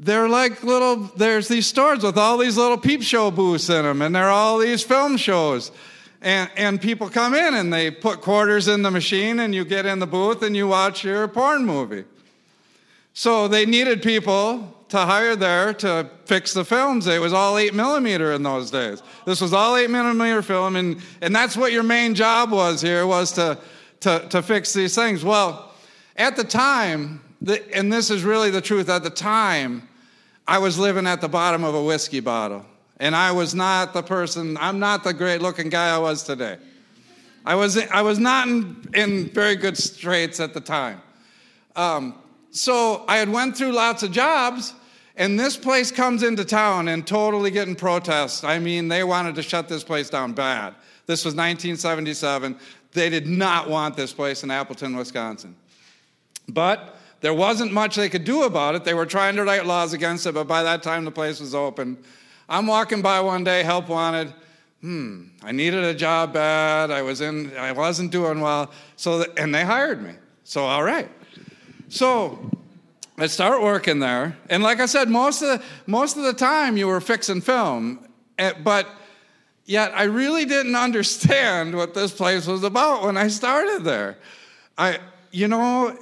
they're 0.00 0.28
like 0.28 0.64
little, 0.64 0.96
there's 1.16 1.46
these 1.46 1.68
stores 1.68 2.02
with 2.02 2.18
all 2.18 2.38
these 2.38 2.56
little 2.56 2.76
peep 2.76 3.02
show 3.02 3.30
booths 3.30 3.70
in 3.70 3.84
them, 3.84 4.02
and 4.02 4.14
there 4.14 4.24
are 4.24 4.30
all 4.30 4.58
these 4.58 4.82
film 4.82 5.16
shows. 5.16 5.70
And, 6.22 6.48
and 6.56 6.80
people 6.80 7.10
come 7.10 7.34
in 7.34 7.54
and 7.54 7.72
they 7.72 7.90
put 7.90 8.20
quarters 8.20 8.68
in 8.68 8.82
the 8.82 8.90
machine, 8.90 9.40
and 9.40 9.52
you 9.52 9.64
get 9.64 9.86
in 9.86 9.98
the 9.98 10.06
booth 10.06 10.42
and 10.42 10.56
you 10.56 10.68
watch 10.68 11.02
your 11.02 11.26
porn 11.28 11.66
movie. 11.66 12.04
So 13.12 13.48
they 13.48 13.66
needed 13.66 14.02
people 14.02 14.72
to 14.88 14.98
hire 14.98 15.34
there 15.34 15.74
to 15.74 16.08
fix 16.26 16.54
the 16.54 16.64
films. 16.64 17.06
It 17.06 17.20
was 17.20 17.32
all 17.32 17.58
eight 17.58 17.74
millimeter 17.74 18.32
in 18.32 18.42
those 18.42 18.70
days. 18.70 19.02
This 19.26 19.40
was 19.40 19.52
all 19.52 19.76
eight 19.76 19.90
millimeter 19.90 20.42
film, 20.42 20.76
and, 20.76 21.02
and 21.20 21.34
that's 21.34 21.56
what 21.56 21.72
your 21.72 21.82
main 21.82 22.14
job 22.14 22.52
was 22.52 22.80
here 22.80 23.06
was 23.06 23.32
to, 23.32 23.58
to, 24.00 24.26
to 24.28 24.42
fix 24.42 24.72
these 24.72 24.94
things. 24.94 25.24
Well, 25.24 25.72
at 26.16 26.36
the 26.36 26.44
time, 26.44 27.20
the, 27.40 27.74
and 27.74 27.92
this 27.92 28.10
is 28.10 28.22
really 28.22 28.50
the 28.50 28.60
truth, 28.60 28.88
at 28.88 29.02
the 29.02 29.10
time, 29.10 29.88
I 30.46 30.58
was 30.58 30.78
living 30.78 31.06
at 31.06 31.20
the 31.20 31.28
bottom 31.28 31.64
of 31.64 31.74
a 31.74 31.82
whiskey 31.82 32.20
bottle. 32.20 32.64
And 33.00 33.16
I 33.16 33.32
was 33.32 33.54
not 33.54 33.94
the 33.94 34.02
person, 34.02 34.56
I'm 34.58 34.78
not 34.78 35.04
the 35.04 35.12
great 35.12 35.42
looking 35.42 35.68
guy 35.68 35.94
I 35.94 35.98
was 35.98 36.22
today. 36.22 36.58
I 37.44 37.54
was, 37.54 37.76
I 37.76 38.02
was 38.02 38.18
not 38.18 38.46
in, 38.46 38.88
in 38.94 39.28
very 39.30 39.56
good 39.56 39.76
straits 39.76 40.38
at 40.38 40.54
the 40.54 40.60
time. 40.60 41.00
Um, 41.74 42.14
so 42.50 43.04
I 43.08 43.16
had 43.16 43.28
went 43.28 43.56
through 43.56 43.72
lots 43.72 44.02
of 44.02 44.12
jobs, 44.12 44.74
and 45.16 45.38
this 45.40 45.56
place 45.56 45.90
comes 45.90 46.22
into 46.22 46.44
town 46.44 46.88
and 46.88 47.06
totally 47.06 47.50
getting 47.50 47.74
protests. 47.74 48.44
I 48.44 48.58
mean, 48.58 48.88
they 48.88 49.02
wanted 49.02 49.34
to 49.36 49.42
shut 49.42 49.68
this 49.68 49.82
place 49.82 50.08
down 50.08 50.32
bad. 50.32 50.74
This 51.06 51.24
was 51.24 51.34
1977. 51.34 52.56
They 52.92 53.08
did 53.08 53.26
not 53.26 53.68
want 53.68 53.96
this 53.96 54.12
place 54.12 54.44
in 54.44 54.50
Appleton, 54.50 54.96
Wisconsin. 54.96 55.56
But 56.48 56.96
there 57.20 57.34
wasn't 57.34 57.72
much 57.72 57.96
they 57.96 58.08
could 58.08 58.24
do 58.24 58.42
about 58.42 58.74
it. 58.74 58.84
They 58.84 58.94
were 58.94 59.06
trying 59.06 59.36
to 59.36 59.44
write 59.44 59.66
laws 59.66 59.92
against 59.92 60.26
it, 60.26 60.34
but 60.34 60.46
by 60.46 60.62
that 60.62 60.82
time 60.82 61.04
the 61.04 61.10
place 61.10 61.40
was 61.40 61.54
open. 61.54 61.96
I'm 62.52 62.66
walking 62.66 63.00
by 63.00 63.18
one 63.20 63.44
day, 63.44 63.62
help 63.62 63.88
wanted. 63.88 64.30
Hmm, 64.82 65.28
I 65.42 65.52
needed 65.52 65.84
a 65.84 65.94
job 65.94 66.34
bad. 66.34 66.90
I 66.90 67.00
was 67.00 67.22
in, 67.22 67.50
I 67.56 67.72
wasn't 67.72 68.12
doing 68.12 68.42
well. 68.42 68.70
So, 68.96 69.24
and 69.38 69.54
they 69.54 69.64
hired 69.64 70.02
me. 70.02 70.12
So, 70.44 70.62
all 70.62 70.82
right. 70.82 71.08
So, 71.88 72.50
I 73.16 73.26
start 73.28 73.62
working 73.62 74.00
there, 74.00 74.36
and 74.50 74.62
like 74.62 74.80
I 74.80 74.86
said, 74.86 75.08
most 75.08 75.40
of 75.40 75.48
the, 75.48 75.64
most 75.86 76.18
of 76.18 76.24
the 76.24 76.34
time 76.34 76.76
you 76.76 76.88
were 76.88 77.00
fixing 77.00 77.40
film, 77.40 78.06
eh, 78.36 78.52
but 78.62 78.86
yet 79.64 79.92
I 79.94 80.02
really 80.02 80.44
didn't 80.44 80.76
understand 80.88 81.74
what 81.74 81.94
this 81.94 82.12
place 82.12 82.46
was 82.46 82.64
about 82.64 83.02
when 83.04 83.16
I 83.16 83.28
started 83.28 83.82
there. 83.82 84.18
I, 84.76 84.98
you 85.30 85.48
know, 85.48 85.96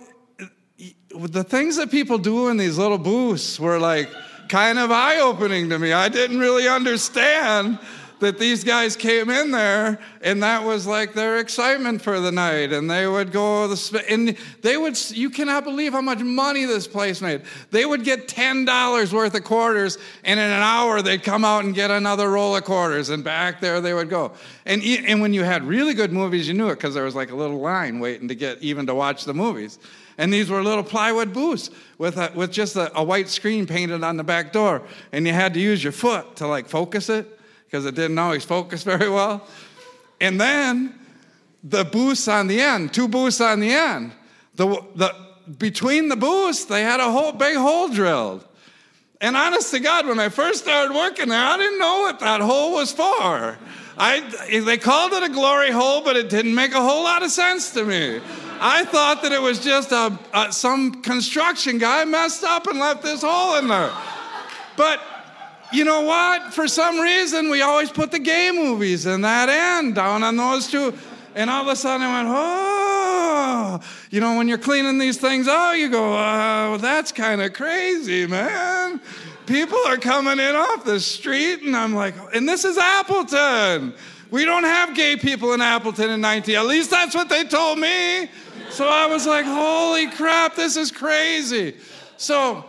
the 1.14 1.44
things 1.44 1.76
that 1.76 1.92
people 1.92 2.18
do 2.18 2.48
in 2.48 2.56
these 2.56 2.76
little 2.76 2.98
booths 2.98 3.60
were 3.60 3.78
like 3.78 4.08
kind 4.50 4.80
of 4.80 4.90
eye 4.90 5.20
opening 5.20 5.70
to 5.70 5.78
me. 5.78 5.92
I 5.92 6.08
didn't 6.08 6.40
really 6.40 6.66
understand 6.66 7.78
that 8.18 8.38
these 8.38 8.64
guys 8.64 8.96
came 8.96 9.30
in 9.30 9.52
there 9.52 9.98
and 10.20 10.42
that 10.42 10.62
was 10.64 10.86
like 10.86 11.14
their 11.14 11.38
excitement 11.38 12.02
for 12.02 12.20
the 12.20 12.32
night 12.32 12.72
and 12.72 12.90
they 12.90 13.06
would 13.06 13.32
go 13.32 13.74
and 14.08 14.36
they 14.60 14.76
would 14.76 15.10
you 15.12 15.30
cannot 15.30 15.64
believe 15.64 15.92
how 15.92 16.02
much 16.02 16.18
money 16.18 16.66
this 16.66 16.86
place 16.86 17.22
made. 17.22 17.42
They 17.70 17.86
would 17.86 18.04
get 18.04 18.28
$10 18.28 19.12
worth 19.12 19.34
of 19.34 19.44
quarters 19.44 19.96
and 20.24 20.38
in 20.38 20.46
an 20.46 20.62
hour 20.62 21.00
they'd 21.00 21.22
come 21.22 21.44
out 21.44 21.64
and 21.64 21.74
get 21.74 21.90
another 21.90 22.28
roll 22.30 22.56
of 22.56 22.64
quarters 22.64 23.08
and 23.08 23.24
back 23.24 23.60
there 23.60 23.80
they 23.80 23.94
would 23.94 24.10
go. 24.10 24.32
And, 24.66 24.82
and 24.82 25.22
when 25.22 25.32
you 25.32 25.44
had 25.44 25.62
really 25.62 25.94
good 25.94 26.12
movies 26.12 26.46
you 26.46 26.54
knew 26.54 26.68
it 26.68 26.74
because 26.74 26.92
there 26.92 27.04
was 27.04 27.14
like 27.14 27.30
a 27.30 27.36
little 27.36 27.60
line 27.60 28.00
waiting 28.00 28.28
to 28.28 28.34
get 28.34 28.60
even 28.60 28.84
to 28.86 28.94
watch 28.94 29.24
the 29.24 29.32
movies 29.32 29.78
and 30.18 30.32
these 30.32 30.50
were 30.50 30.62
little 30.62 30.84
plywood 30.84 31.32
booths 31.32 31.70
with, 31.98 32.16
a, 32.16 32.32
with 32.34 32.52
just 32.52 32.76
a, 32.76 32.96
a 32.96 33.02
white 33.02 33.28
screen 33.28 33.66
painted 33.66 34.04
on 34.04 34.16
the 34.16 34.24
back 34.24 34.52
door. 34.52 34.82
And 35.12 35.26
you 35.26 35.32
had 35.32 35.54
to 35.54 35.60
use 35.60 35.82
your 35.82 35.92
foot 35.92 36.36
to 36.36 36.46
like 36.46 36.68
focus 36.68 37.08
it 37.08 37.38
because 37.64 37.86
it 37.86 37.94
didn't 37.94 38.18
always 38.18 38.44
focus 38.44 38.82
very 38.84 39.08
well. 39.08 39.46
And 40.20 40.40
then 40.40 40.98
the 41.62 41.84
booths 41.84 42.28
on 42.28 42.46
the 42.46 42.60
end, 42.60 42.92
two 42.92 43.08
booths 43.08 43.40
on 43.40 43.60
the 43.60 43.72
end. 43.72 44.12
The, 44.56 44.66
the, 44.94 45.14
between 45.58 46.08
the 46.08 46.16
booths, 46.16 46.64
they 46.64 46.82
had 46.82 47.00
a 47.00 47.10
whole 47.10 47.32
big 47.32 47.56
hole 47.56 47.88
drilled. 47.88 48.46
And 49.20 49.36
honest 49.36 49.70
to 49.72 49.80
God, 49.80 50.06
when 50.06 50.18
I 50.18 50.30
first 50.30 50.62
started 50.62 50.94
working 50.94 51.28
there, 51.28 51.44
I 51.44 51.56
didn't 51.58 51.78
know 51.78 52.00
what 52.00 52.20
that 52.20 52.40
hole 52.40 52.72
was 52.72 52.92
for. 52.92 53.58
I, 53.98 54.60
they 54.64 54.78
called 54.78 55.12
it 55.12 55.22
a 55.22 55.28
glory 55.28 55.70
hole, 55.70 56.02
but 56.02 56.16
it 56.16 56.30
didn't 56.30 56.54
make 56.54 56.72
a 56.72 56.80
whole 56.80 57.04
lot 57.04 57.22
of 57.22 57.30
sense 57.30 57.72
to 57.72 57.84
me. 57.84 58.20
I 58.62 58.84
thought 58.84 59.22
that 59.22 59.32
it 59.32 59.40
was 59.40 59.58
just 59.58 59.90
a, 59.90 60.18
a, 60.34 60.52
some 60.52 61.00
construction 61.02 61.78
guy 61.78 62.04
messed 62.04 62.44
up 62.44 62.66
and 62.66 62.78
left 62.78 63.02
this 63.02 63.22
hole 63.22 63.56
in 63.56 63.68
there. 63.68 63.90
But 64.76 65.00
you 65.72 65.84
know 65.84 66.02
what? 66.02 66.52
For 66.52 66.68
some 66.68 66.98
reason, 67.00 67.48
we 67.48 67.62
always 67.62 67.90
put 67.90 68.10
the 68.10 68.18
gay 68.18 68.50
movies 68.52 69.06
in 69.06 69.22
that 69.22 69.48
end 69.48 69.94
down 69.94 70.22
on 70.22 70.36
those 70.36 70.66
two. 70.66 70.92
And 71.34 71.48
all 71.48 71.62
of 71.62 71.68
a 71.68 71.76
sudden, 71.76 72.06
I 72.06 72.22
went, 72.22 72.28
oh, 72.30 73.80
you 74.10 74.20
know, 74.20 74.36
when 74.36 74.46
you're 74.46 74.58
cleaning 74.58 74.98
these 74.98 75.16
things 75.16 75.48
out, 75.48 75.72
you 75.72 75.88
go, 75.88 76.12
oh, 76.12 76.76
that's 76.78 77.12
kind 77.12 77.40
of 77.40 77.52
crazy, 77.52 78.26
man. 78.26 79.00
People 79.46 79.78
are 79.86 79.96
coming 79.96 80.38
in 80.38 80.54
off 80.54 80.84
the 80.84 81.00
street, 81.00 81.62
and 81.62 81.76
I'm 81.76 81.94
like, 81.94 82.14
and 82.34 82.48
this 82.48 82.64
is 82.64 82.76
Appleton. 82.76 83.94
We 84.30 84.44
don't 84.44 84.64
have 84.64 84.94
gay 84.94 85.16
people 85.16 85.54
in 85.54 85.60
Appleton 85.60 86.10
in 86.10 86.20
19. 86.20 86.54
At 86.56 86.66
least 86.66 86.90
that's 86.90 87.14
what 87.14 87.28
they 87.28 87.44
told 87.44 87.78
me. 87.78 88.28
So 88.70 88.88
I 88.88 89.06
was 89.06 89.26
like, 89.26 89.44
holy 89.44 90.08
crap, 90.10 90.54
this 90.54 90.76
is 90.76 90.92
crazy. 90.92 91.76
So, 92.16 92.64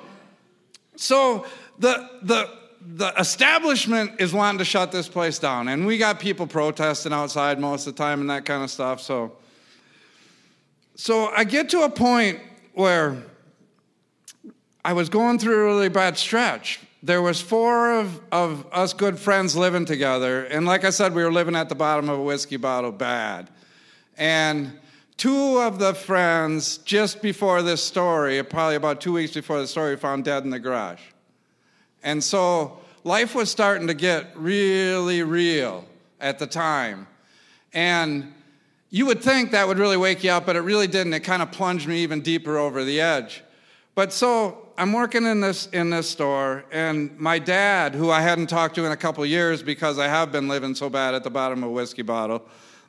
so 0.95 1.45
the 1.77 2.09
the 2.23 2.49
the 2.83 3.13
establishment 3.19 4.19
is 4.19 4.33
wanting 4.33 4.57
to 4.57 4.65
shut 4.65 4.91
this 4.91 5.07
place 5.07 5.37
down, 5.37 5.67
and 5.67 5.85
we 5.85 5.97
got 5.97 6.19
people 6.19 6.47
protesting 6.47 7.13
outside 7.13 7.59
most 7.59 7.85
of 7.85 7.95
the 7.95 8.03
time 8.03 8.21
and 8.21 8.29
that 8.31 8.45
kind 8.45 8.63
of 8.63 8.71
stuff. 8.71 8.99
So, 8.99 9.33
so 10.95 11.27
I 11.27 11.43
get 11.43 11.69
to 11.69 11.81
a 11.81 11.89
point 11.89 12.39
where 12.73 13.23
I 14.83 14.93
was 14.93 15.09
going 15.09 15.37
through 15.37 15.61
a 15.61 15.65
really 15.65 15.89
bad 15.89 16.17
stretch. 16.17 16.79
There 17.03 17.21
was 17.21 17.39
four 17.39 17.99
of, 17.99 18.19
of 18.31 18.65
us 18.71 18.93
good 18.93 19.19
friends 19.19 19.55
living 19.55 19.85
together, 19.85 20.45
and 20.45 20.65
like 20.65 20.83
I 20.83 20.89
said, 20.89 21.13
we 21.13 21.23
were 21.23 21.31
living 21.31 21.55
at 21.55 21.69
the 21.69 21.75
bottom 21.75 22.09
of 22.09 22.17
a 22.17 22.23
whiskey 22.23 22.57
bottle 22.57 22.91
bad. 22.91 23.49
And 24.17 24.79
two 25.21 25.59
of 25.59 25.77
the 25.77 25.93
friends, 25.93 26.79
just 26.79 27.21
before 27.21 27.61
this 27.61 27.83
story, 27.83 28.41
probably 28.41 28.75
about 28.75 28.99
two 28.99 29.13
weeks 29.13 29.31
before 29.31 29.59
the 29.59 29.67
story, 29.67 29.95
found 29.95 30.25
dead 30.25 30.43
in 30.43 30.49
the 30.49 30.57
garage. 30.57 30.99
And 32.01 32.23
so 32.23 32.79
life 33.03 33.35
was 33.35 33.51
starting 33.51 33.85
to 33.85 33.93
get 33.93 34.31
really 34.33 35.21
real 35.21 35.85
at 36.19 36.39
the 36.39 36.47
time. 36.47 37.05
And 37.71 38.33
you 38.89 39.05
would 39.05 39.21
think 39.21 39.51
that 39.51 39.67
would 39.67 39.77
really 39.77 39.95
wake 39.95 40.23
you 40.23 40.31
up, 40.31 40.47
but 40.47 40.55
it 40.55 40.61
really 40.61 40.87
didn't. 40.87 41.13
It 41.13 41.19
kind 41.19 41.43
of 41.43 41.51
plunged 41.51 41.87
me 41.87 42.01
even 42.01 42.21
deeper 42.21 42.57
over 42.57 42.83
the 42.83 42.99
edge. 42.99 43.43
But 43.93 44.11
so 44.11 44.69
I'm 44.75 44.91
working 44.91 45.25
in 45.27 45.39
this 45.39 45.67
in 45.67 45.91
this 45.91 46.09
store, 46.09 46.65
and 46.71 47.15
my 47.19 47.37
dad, 47.37 47.93
who 47.93 48.09
I 48.09 48.21
hadn't 48.21 48.47
talked 48.47 48.73
to 48.73 48.85
in 48.85 48.91
a 48.91 48.97
couple 48.97 49.23
years 49.27 49.61
because 49.61 49.99
I 49.99 50.07
have 50.07 50.31
been 50.31 50.47
living 50.47 50.73
so 50.73 50.89
bad 50.89 51.13
at 51.13 51.23
the 51.23 51.29
bottom 51.29 51.63
of 51.63 51.69
a 51.69 51.71
whiskey 51.71 52.01
bottle, 52.01 52.43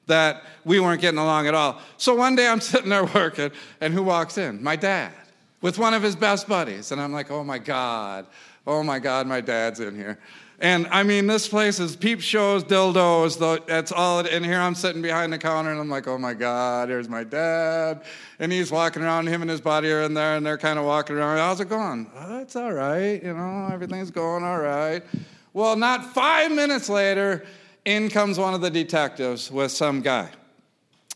that 0.07 0.45
we 0.65 0.81
weren't 0.81 1.01
getting 1.01 1.19
along 1.19 1.47
at 1.47 1.55
all. 1.55 1.81
So 1.97 2.15
one 2.15 2.35
day 2.35 2.49
I'm 2.49 2.61
sitting 2.73 2.91
there 2.91 3.05
working, 3.05 3.51
and 3.81 3.93
who 3.95 4.03
walks 4.03 4.39
in? 4.39 4.63
My 4.63 4.77
dad, 4.77 5.13
with 5.61 5.79
one 5.79 5.95
of 5.95 6.03
his 6.03 6.17
best 6.17 6.49
buddies, 6.49 6.93
and 6.93 7.01
I'm 7.01 7.13
like, 7.13 7.31
oh 7.31 7.45
my 7.45 7.59
god, 7.59 8.27
oh 8.67 8.83
my 8.83 8.99
god, 8.99 9.27
my 9.27 9.41
dad's 9.41 9.81
in 9.81 9.95
here. 9.95 10.19
And 10.63 10.87
I 10.93 11.03
mean, 11.03 11.27
this 11.27 11.49
place 11.49 11.81
is 11.81 11.97
peep 11.97 12.21
shows, 12.21 12.63
dildos, 12.63 13.37
though 13.37 13.57
that's 13.57 13.91
all. 13.91 14.21
And 14.21 14.45
here 14.45 14.61
I'm 14.61 14.77
sitting 14.77 15.03
behind 15.03 15.33
the 15.33 15.39
counter, 15.39 15.73
and 15.73 15.81
I'm 15.81 15.89
like, 15.89 16.07
oh 16.07 16.19
my 16.19 16.35
God, 16.35 16.89
there's 16.89 17.09
my 17.09 17.25
dad. 17.25 18.03
And 18.39 18.53
he's 18.53 18.71
walking 18.71 19.03
around, 19.03 19.27
him 19.27 19.43
and 19.43 19.51
his 19.51 19.61
buddy 19.61 19.91
are 19.91 20.03
in 20.03 20.15
there, 20.15 20.37
and 20.37 20.47
they're 20.47 20.59
kind 20.59 20.79
of 20.79 20.85
walking 20.85 21.17
around. 21.17 21.39
How's 21.39 21.61
it 21.61 21.69
going? 21.69 22.09
Oh, 22.15 22.39
it's 22.39 22.55
all 22.55 22.73
right, 22.73 23.21
you 23.21 23.35
know, 23.35 23.71
everything's 23.73 24.13
going 24.13 24.45
all 24.45 24.61
right. 24.61 25.03
Well, 25.53 25.75
not 25.75 26.15
five 26.15 26.53
minutes 26.53 26.89
later, 26.89 27.45
in 27.85 28.09
comes 28.09 28.39
one 28.39 28.55
of 28.55 28.61
the 28.61 28.71
detectives 28.71 29.51
with 29.51 29.73
some 29.73 30.01
guy. 30.01 30.29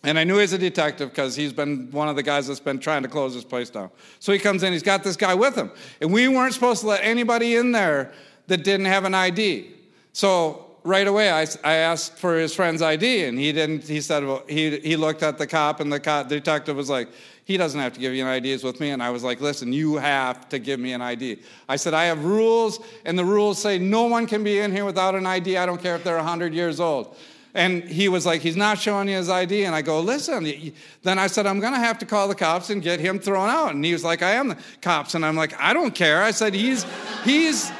And 0.03 0.19
I 0.19 0.25
knew 0.25 0.39
he's 0.39 0.53
a 0.53 0.59
detective 0.59 1.11
because 1.11 1.35
he's 1.35 1.53
been 1.53 1.91
one 1.91 2.09
of 2.09 2.17
the 2.17 2.23
guys 2.23 2.47
that's 2.47 2.61
been 2.61 2.79
trying 2.79 3.03
to 3.03 3.09
close 3.09 3.35
this 3.35 3.45
place 3.45 3.71
down. 3.71 3.91
So 4.21 4.33
he 4.33 4.39
comes 4.39 4.63
in, 4.63 4.73
he's 4.73 4.83
got 4.83 5.03
this 5.03 5.17
guy 5.17 5.35
with 5.35 5.57
him. 5.57 5.71
And 6.01 6.13
we 6.13 6.29
weren't 6.29 6.55
supposed 6.55 6.83
to 6.83 6.87
let 6.87 7.03
anybody 7.03 7.57
in 7.57 7.73
there 7.73 8.13
that 8.47 8.63
didn't 8.63 8.87
have 8.87 9.05
an 9.05 9.15
ID. 9.15 9.73
So 10.13 10.66
right 10.87 11.07
away, 11.07 11.31
I, 11.31 11.47
I 11.65 11.75
asked 11.75 12.17
for 12.17 12.39
his 12.39 12.55
friend's 12.55 12.81
ID, 12.81 13.25
and 13.25 13.39
he 13.39 13.53
didn't. 13.53 13.85
He 13.85 14.01
said, 14.01 14.25
well, 14.25 14.43
he, 14.49 14.79
he 14.79 14.97
looked 14.97 15.23
at 15.23 15.37
the 15.37 15.47
cop, 15.47 15.81
and 15.81 15.93
the, 15.93 16.01
cop, 16.01 16.29
the 16.29 16.37
detective 16.37 16.77
was 16.77 16.89
like, 16.89 17.09
he 17.45 17.57
doesn't 17.57 17.79
have 17.79 17.93
to 17.93 18.01
give 18.01 18.15
you 18.15 18.23
an 18.23 18.29
ID, 18.29 18.57
with 18.65 18.81
me. 18.81 18.91
And 18.91 19.03
I 19.03 19.11
was 19.11 19.23
like, 19.23 19.41
listen, 19.41 19.73
you 19.73 19.97
have 19.97 20.49
to 20.49 20.59
give 20.59 20.81
me 20.81 20.93
an 20.93 21.03
ID. 21.03 21.41
I 21.69 21.77
said, 21.77 21.95
I 21.95 22.05
have 22.05 22.25
rules, 22.25 22.81
and 23.05 23.19
the 23.19 23.25
rules 23.25 23.61
say 23.61 23.79
no 23.79 24.05
one 24.05 24.27
can 24.27 24.43
be 24.43 24.59
in 24.59 24.73
here 24.73 24.85
without 24.85 25.15
an 25.15 25.27
ID. 25.27 25.57
I 25.57 25.67
don't 25.67 25.81
care 25.81 25.97
if 25.97 26.05
they're 26.05 26.17
100 26.17 26.55
years 26.55 26.81
old. 26.81 27.17
And 27.55 27.85
he 27.85 28.09
was 28.09 28.27
like, 28.27 28.43
he's 28.43 28.57
not 28.57 28.79
showing 28.79 29.09
you 29.09 29.17
his 29.17 29.31
ID. 29.31 29.65
And 29.65 29.75
I 29.75 29.81
go, 29.81 30.01
listen. 30.01 30.73
Then 31.03 31.19
I 31.19 31.27
said, 31.27 31.47
I'm 31.47 31.59
going 31.59 31.73
to 31.73 31.79
have 31.79 31.99
to 32.01 32.07
call 32.07 32.29
the 32.29 32.35
cops 32.35 32.69
and 32.69 32.83
get 32.83 33.01
him 33.01 33.19
thrown 33.19 33.49
out. 33.49 33.75
And 33.75 33.83
he 33.83 33.95
was 33.95 34.05
like, 34.05 34.23
I 34.23 34.33
am 34.33 34.49
the 34.49 34.59
cops. 34.83 35.15
And 35.15 35.25
I'm 35.25 35.37
like, 35.37 35.59
I 35.59 35.73
don't 35.73 35.95
care. 35.95 36.23
I 36.23 36.33
said, 36.33 36.53
he's, 36.53 36.85
he's, 37.25 37.73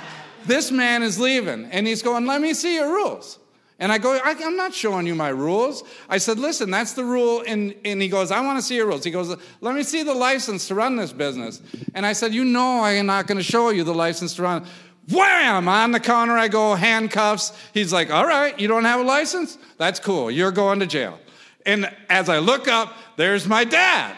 this 0.47 0.71
man 0.71 1.03
is 1.03 1.19
leaving. 1.19 1.67
And 1.67 1.87
he's 1.87 2.03
going, 2.03 2.27
let 2.27 2.41
me 2.41 2.55
see 2.55 2.75
your 2.75 2.89
rules. 2.89 3.39
And 3.79 3.93
I 3.93 3.99
go, 3.99 4.19
I, 4.25 4.31
am 4.31 4.57
not 4.57 4.73
showing 4.73 5.07
you 5.07 5.15
my 5.15 5.29
rules. 5.29 5.85
I 6.09 6.17
said, 6.17 6.39
listen, 6.39 6.71
that's 6.71 6.95
the 6.95 7.05
rule. 7.05 7.45
And, 7.47 7.75
and 7.85 8.01
he 8.01 8.09
goes, 8.09 8.31
I 8.31 8.41
want 8.41 8.59
to 8.59 8.63
see 8.63 8.77
your 8.77 8.87
rules. 8.87 9.05
He 9.05 9.11
goes, 9.11 9.37
let 9.61 9.75
me 9.75 9.83
see 9.83 10.03
the 10.03 10.15
license 10.15 10.69
to 10.69 10.75
run 10.75 10.97
this 10.97 11.13
business. 11.13 11.61
And 11.95 12.07
I 12.07 12.15
said, 12.15 12.33
you 12.33 12.45
know 12.45 12.81
I 12.81 12.93
am 12.93 13.07
not 13.07 13.27
going 13.27 13.37
to 13.37 13.45
show 13.45 13.69
you 13.69 13.85
the 13.85 13.95
license 13.95 14.35
to 14.37 14.43
run. 14.43 14.67
Wham! 15.11 15.69
On 15.69 15.93
the 15.93 16.01
counter, 16.01 16.33
I 16.33 16.49
go, 16.49 16.75
handcuffs. 16.75 17.53
He's 17.75 17.93
like, 17.93 18.11
all 18.11 18.27
right, 18.27 18.59
you 18.59 18.67
don't 18.67 18.85
have 18.85 19.01
a 19.01 19.05
license? 19.05 19.59
That's 19.77 20.01
cool. 20.01 20.31
You're 20.31 20.53
going 20.53 20.81
to 20.81 20.87
jail. 20.87 21.19
And 21.67 21.93
as 22.09 22.29
I 22.29 22.39
look 22.39 22.69
up, 22.69 22.95
there's 23.17 23.47
my 23.47 23.65
dad 23.65 24.17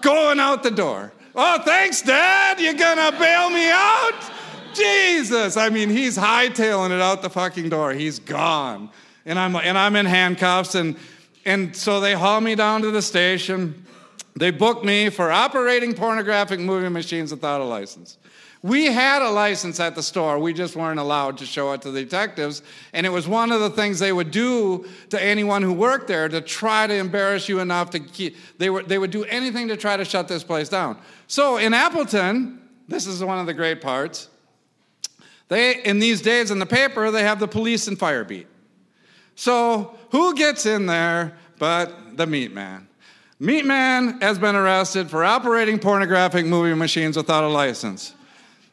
going 0.00 0.40
out 0.40 0.62
the 0.62 0.70
door. 0.70 1.12
Oh, 1.36 1.60
thanks, 1.62 2.00
Dad. 2.00 2.60
You're 2.60 2.74
going 2.74 2.96
to 2.96 3.18
bail 3.18 3.50
me 3.50 3.68
out? 3.68 4.30
Jesus. 4.74 5.56
I 5.56 5.70
mean, 5.70 5.90
he's 5.90 6.16
hightailing 6.16 6.90
it 6.90 7.00
out 7.00 7.22
the 7.22 7.30
fucking 7.30 7.68
door. 7.68 7.92
He's 7.92 8.18
gone. 8.18 8.90
And 9.26 9.38
I'm, 9.38 9.56
and 9.56 9.78
I'm 9.78 9.96
in 9.96 10.06
handcuffs. 10.06 10.74
And, 10.74 10.96
and 11.44 11.74
so 11.74 12.00
they 12.00 12.14
haul 12.14 12.40
me 12.40 12.54
down 12.54 12.82
to 12.82 12.90
the 12.90 13.02
station. 13.02 13.84
They 14.36 14.50
book 14.50 14.84
me 14.84 15.10
for 15.10 15.30
operating 15.30 15.94
pornographic 15.94 16.60
movie 16.60 16.88
machines 16.88 17.30
without 17.30 17.60
a 17.60 17.64
license. 17.64 18.18
We 18.64 18.86
had 18.86 19.20
a 19.20 19.28
license 19.28 19.78
at 19.78 19.94
the 19.94 20.02
store, 20.02 20.38
we 20.38 20.54
just 20.54 20.74
weren't 20.74 20.98
allowed 20.98 21.36
to 21.38 21.44
show 21.44 21.72
it 21.72 21.82
to 21.82 21.90
the 21.90 22.02
detectives. 22.02 22.62
And 22.94 23.04
it 23.04 23.10
was 23.10 23.28
one 23.28 23.52
of 23.52 23.60
the 23.60 23.68
things 23.68 23.98
they 23.98 24.10
would 24.10 24.30
do 24.30 24.86
to 25.10 25.22
anyone 25.22 25.60
who 25.60 25.74
worked 25.74 26.08
there 26.08 26.30
to 26.30 26.40
try 26.40 26.86
to 26.86 26.94
embarrass 26.94 27.46
you 27.46 27.60
enough 27.60 27.90
to 27.90 28.00
keep, 28.00 28.36
they, 28.56 28.70
were, 28.70 28.82
they 28.82 28.96
would 28.96 29.10
do 29.10 29.24
anything 29.24 29.68
to 29.68 29.76
try 29.76 29.98
to 29.98 30.04
shut 30.04 30.28
this 30.28 30.42
place 30.42 30.70
down. 30.70 30.96
So 31.26 31.58
in 31.58 31.74
Appleton, 31.74 32.58
this 32.88 33.06
is 33.06 33.22
one 33.22 33.38
of 33.38 33.44
the 33.44 33.52
great 33.52 33.82
parts. 33.82 34.30
They, 35.48 35.82
in 35.82 35.98
these 35.98 36.22
days 36.22 36.50
in 36.50 36.58
the 36.58 36.66
paper, 36.66 37.10
they 37.10 37.22
have 37.22 37.38
the 37.38 37.48
police 37.48 37.86
and 37.86 37.98
fire 37.98 38.24
beat. 38.24 38.46
So 39.34 39.96
who 40.10 40.34
gets 40.34 40.66
in 40.66 40.86
there 40.86 41.36
but 41.58 42.16
the 42.16 42.26
meat 42.26 42.52
man? 42.52 42.88
Meat 43.40 43.64
man 43.64 44.20
has 44.20 44.38
been 44.38 44.54
arrested 44.54 45.10
for 45.10 45.24
operating 45.24 45.78
pornographic 45.78 46.46
movie 46.46 46.74
machines 46.74 47.16
without 47.16 47.44
a 47.44 47.48
license. 47.48 48.14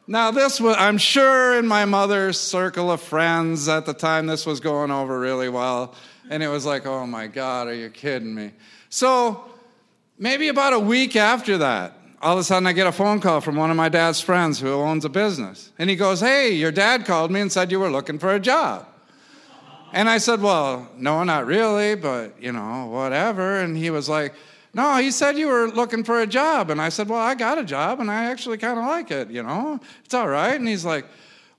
Now, 0.06 0.30
this 0.30 0.60
was, 0.60 0.76
I'm 0.78 0.98
sure, 0.98 1.58
in 1.58 1.66
my 1.66 1.84
mother's 1.84 2.38
circle 2.38 2.90
of 2.90 3.00
friends 3.00 3.68
at 3.68 3.86
the 3.86 3.94
time, 3.94 4.26
this 4.26 4.46
was 4.46 4.60
going 4.60 4.90
over 4.90 5.18
really 5.18 5.48
well. 5.48 5.94
And 6.28 6.42
it 6.42 6.48
was 6.48 6.66
like, 6.66 6.86
oh 6.86 7.06
my 7.06 7.26
God, 7.26 7.68
are 7.68 7.74
you 7.74 7.88
kidding 7.88 8.34
me? 8.34 8.52
So, 8.88 9.44
maybe 10.18 10.48
about 10.48 10.72
a 10.72 10.78
week 10.78 11.16
after 11.16 11.58
that, 11.58 11.96
all 12.22 12.34
of 12.34 12.38
a 12.38 12.44
sudden 12.44 12.66
I 12.66 12.72
get 12.72 12.86
a 12.86 12.92
phone 12.92 13.20
call 13.20 13.40
from 13.40 13.56
one 13.56 13.70
of 13.70 13.76
my 13.76 13.88
dad's 13.88 14.20
friends 14.20 14.60
who 14.60 14.72
owns 14.72 15.04
a 15.04 15.08
business. 15.08 15.72
And 15.78 15.90
he 15.90 15.96
goes, 15.96 16.20
Hey, 16.20 16.52
your 16.52 16.70
dad 16.70 17.04
called 17.04 17.30
me 17.30 17.40
and 17.40 17.50
said 17.50 17.70
you 17.72 17.80
were 17.80 17.90
looking 17.90 18.18
for 18.18 18.34
a 18.34 18.40
job. 18.40 18.86
And 19.92 20.08
I 20.08 20.18
said, 20.18 20.40
Well, 20.40 20.88
no, 20.96 21.24
not 21.24 21.46
really, 21.46 21.96
but 21.96 22.40
you 22.40 22.52
know, 22.52 22.86
whatever. 22.86 23.60
And 23.60 23.76
he 23.76 23.90
was 23.90 24.08
like, 24.08 24.34
no, 24.74 24.96
he 24.96 25.10
said 25.10 25.36
you 25.36 25.48
were 25.48 25.68
looking 25.68 26.02
for 26.02 26.22
a 26.22 26.26
job. 26.26 26.70
And 26.70 26.80
I 26.80 26.88
said, 26.88 27.08
Well, 27.08 27.18
I 27.18 27.34
got 27.34 27.58
a 27.58 27.64
job 27.64 28.00
and 28.00 28.10
I 28.10 28.26
actually 28.26 28.56
kind 28.56 28.78
of 28.78 28.86
like 28.86 29.10
it, 29.10 29.30
you 29.30 29.42
know, 29.42 29.80
it's 30.04 30.14
all 30.14 30.28
right. 30.28 30.54
And 30.54 30.66
he's 30.66 30.84
like, 30.84 31.04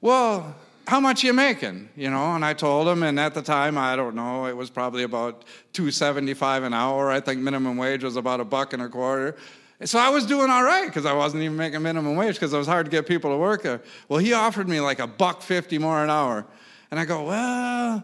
Well, 0.01 0.55
how 0.87 0.99
much 0.99 1.23
you 1.23 1.33
making? 1.33 1.89
You 1.95 2.09
know, 2.09 2.35
and 2.35 2.43
I 2.43 2.53
told 2.53 2.87
him, 2.87 3.03
and 3.03 3.19
at 3.19 3.33
the 3.33 3.41
time, 3.41 3.77
I 3.77 3.95
don't 3.95 4.15
know, 4.15 4.47
it 4.47 4.57
was 4.57 4.69
probably 4.69 5.03
about 5.03 5.45
275 5.73 6.63
an 6.63 6.73
hour. 6.73 7.09
I 7.09 7.19
think 7.21 7.39
minimum 7.39 7.77
wage 7.77 8.03
was 8.03 8.17
about 8.17 8.39
a 8.39 8.45
buck 8.45 8.73
and 8.73 8.81
a 8.81 8.89
quarter. 8.89 9.37
So 9.85 9.99
I 9.99 10.09
was 10.09 10.25
doing 10.25 10.49
all 10.49 10.63
right 10.63 10.85
because 10.85 11.05
I 11.05 11.13
wasn't 11.13 11.43
even 11.43 11.57
making 11.57 11.81
minimum 11.81 12.15
wage 12.15 12.35
because 12.35 12.53
it 12.53 12.57
was 12.57 12.67
hard 12.67 12.85
to 12.85 12.91
get 12.91 13.07
people 13.07 13.31
to 13.31 13.37
work 13.37 13.63
there. 13.63 13.81
Well, 14.07 14.19
he 14.19 14.33
offered 14.33 14.69
me 14.69 14.79
like 14.79 14.99
a 14.99 15.07
buck 15.07 15.41
fifty 15.41 15.77
more 15.77 16.03
an 16.03 16.09
hour. 16.09 16.45
And 16.91 16.99
I 16.99 17.05
go, 17.05 17.25
well, 17.25 18.03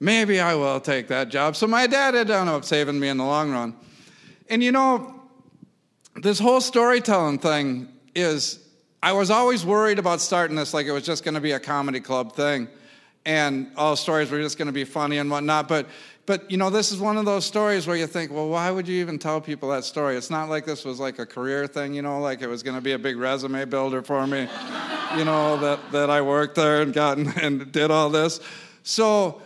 maybe 0.00 0.40
I 0.40 0.54
will 0.54 0.80
take 0.80 1.08
that 1.08 1.28
job. 1.28 1.56
So 1.56 1.66
my 1.66 1.86
dad 1.86 2.14
had 2.14 2.30
ended 2.30 2.54
up 2.54 2.64
saving 2.64 2.98
me 2.98 3.08
in 3.08 3.16
the 3.16 3.24
long 3.24 3.50
run. 3.50 3.74
And 4.48 4.62
you 4.62 4.72
know, 4.72 5.20
this 6.16 6.38
whole 6.38 6.60
storytelling 6.60 7.38
thing 7.38 7.88
is, 8.14 8.60
I 9.02 9.12
was 9.12 9.30
always 9.30 9.64
worried 9.64 9.98
about 9.98 10.20
starting 10.20 10.56
this 10.56 10.72
like 10.72 10.86
it 10.86 10.92
was 10.92 11.04
just 11.04 11.24
going 11.24 11.34
to 11.34 11.40
be 11.40 11.52
a 11.52 11.60
comedy 11.60 12.00
club 12.00 12.34
thing 12.34 12.68
and 13.26 13.70
all 13.76 13.94
stories 13.94 14.30
were 14.30 14.40
just 14.40 14.56
going 14.56 14.66
to 14.66 14.72
be 14.72 14.84
funny 14.84 15.18
and 15.18 15.30
whatnot. 15.30 15.68
But, 15.68 15.86
but, 16.28 16.50
you 16.50 16.58
know, 16.58 16.68
this 16.68 16.92
is 16.92 17.00
one 17.00 17.16
of 17.16 17.24
those 17.24 17.46
stories 17.46 17.86
where 17.86 17.96
you 17.96 18.06
think, 18.06 18.30
well, 18.30 18.50
why 18.50 18.70
would 18.70 18.86
you 18.86 19.00
even 19.00 19.18
tell 19.18 19.40
people 19.40 19.70
that 19.70 19.82
story? 19.82 20.14
It's 20.14 20.28
not 20.28 20.50
like 20.50 20.66
this 20.66 20.84
was 20.84 21.00
like 21.00 21.18
a 21.18 21.24
career 21.24 21.66
thing, 21.66 21.94
you 21.94 22.02
know, 22.02 22.20
like 22.20 22.42
it 22.42 22.48
was 22.48 22.62
going 22.62 22.74
to 22.74 22.82
be 22.82 22.92
a 22.92 22.98
big 22.98 23.16
resume 23.16 23.64
builder 23.64 24.02
for 24.02 24.26
me, 24.26 24.40
you 25.16 25.24
know, 25.24 25.56
that, 25.56 25.80
that 25.90 26.10
I 26.10 26.20
worked 26.20 26.54
there 26.54 26.82
and 26.82 26.92
got 26.92 27.16
and 27.42 27.72
did 27.72 27.90
all 27.90 28.10
this. 28.10 28.40
So, 28.82 29.40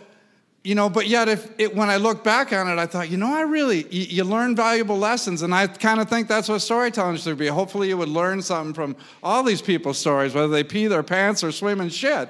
you 0.65 0.75
know, 0.75 0.89
but 0.89 1.07
yet, 1.07 1.29
if 1.29 1.49
it, 1.57 1.73
when 1.73 1.89
I 1.89 1.95
look 1.95 2.21
back 2.21 2.51
on 2.51 2.67
it, 2.67 2.77
I 2.77 2.85
thought, 2.85 3.09
you 3.09 3.15
know, 3.15 3.33
I 3.33 3.43
really, 3.43 3.87
you, 3.89 4.01
you 4.03 4.23
learn 4.25 4.53
valuable 4.53 4.97
lessons. 4.97 5.41
And 5.41 5.55
I 5.55 5.67
kind 5.67 6.01
of 6.01 6.09
think 6.09 6.27
that's 6.27 6.49
what 6.49 6.59
storytelling 6.59 7.15
should 7.15 7.37
be. 7.37 7.47
Hopefully, 7.47 7.87
you 7.87 7.97
would 7.97 8.09
learn 8.09 8.41
something 8.41 8.73
from 8.73 8.97
all 9.21 9.41
these 9.41 9.61
people's 9.61 9.99
stories, 9.99 10.33
whether 10.33 10.49
they 10.49 10.65
pee 10.65 10.87
their 10.87 11.03
pants 11.03 11.45
or 11.45 11.53
swim 11.53 11.79
in 11.79 11.87
shit. 11.87 12.27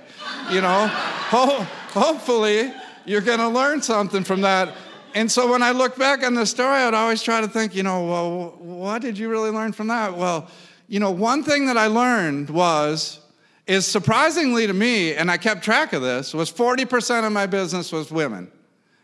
You 0.51 0.61
know, 0.61 0.87
Ho- 0.91 1.63
hopefully, 1.89 2.71
you're 3.05 3.21
going 3.21 3.39
to 3.39 3.49
learn 3.49 3.81
something 3.81 4.23
from 4.23 4.41
that. 4.41 4.75
And 5.15 5.31
so 5.31 5.51
when 5.51 5.61
I 5.61 5.71
look 5.71 5.97
back 5.97 6.23
on 6.23 6.33
the 6.33 6.45
story, 6.45 6.77
I'd 6.77 6.93
always 6.93 7.21
try 7.21 7.41
to 7.41 7.47
think, 7.47 7.75
you 7.75 7.83
know, 7.83 8.05
well, 8.05 8.55
what 8.59 9.01
did 9.01 9.17
you 9.17 9.29
really 9.29 9.51
learn 9.51 9.73
from 9.73 9.87
that? 9.87 10.17
Well, 10.17 10.49
you 10.87 10.99
know, 10.99 11.11
one 11.11 11.43
thing 11.43 11.67
that 11.67 11.77
I 11.77 11.87
learned 11.87 12.49
was 12.49 13.19
is 13.65 13.87
surprisingly 13.87 14.67
to 14.67 14.73
me, 14.73 15.13
and 15.13 15.31
I 15.31 15.37
kept 15.37 15.63
track 15.63 15.93
of 15.93 16.01
this, 16.01 16.33
was 16.33 16.51
40% 16.51 17.25
of 17.25 17.31
my 17.31 17.45
business 17.45 17.91
was 17.91 18.11
women, 18.11 18.51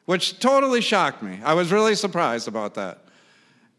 which 0.06 0.40
totally 0.40 0.82
shocked 0.82 1.24
me. 1.24 1.40
I 1.44 1.54
was 1.54 1.72
really 1.72 1.96
surprised 1.96 2.48
about 2.48 2.74
that. 2.76 3.00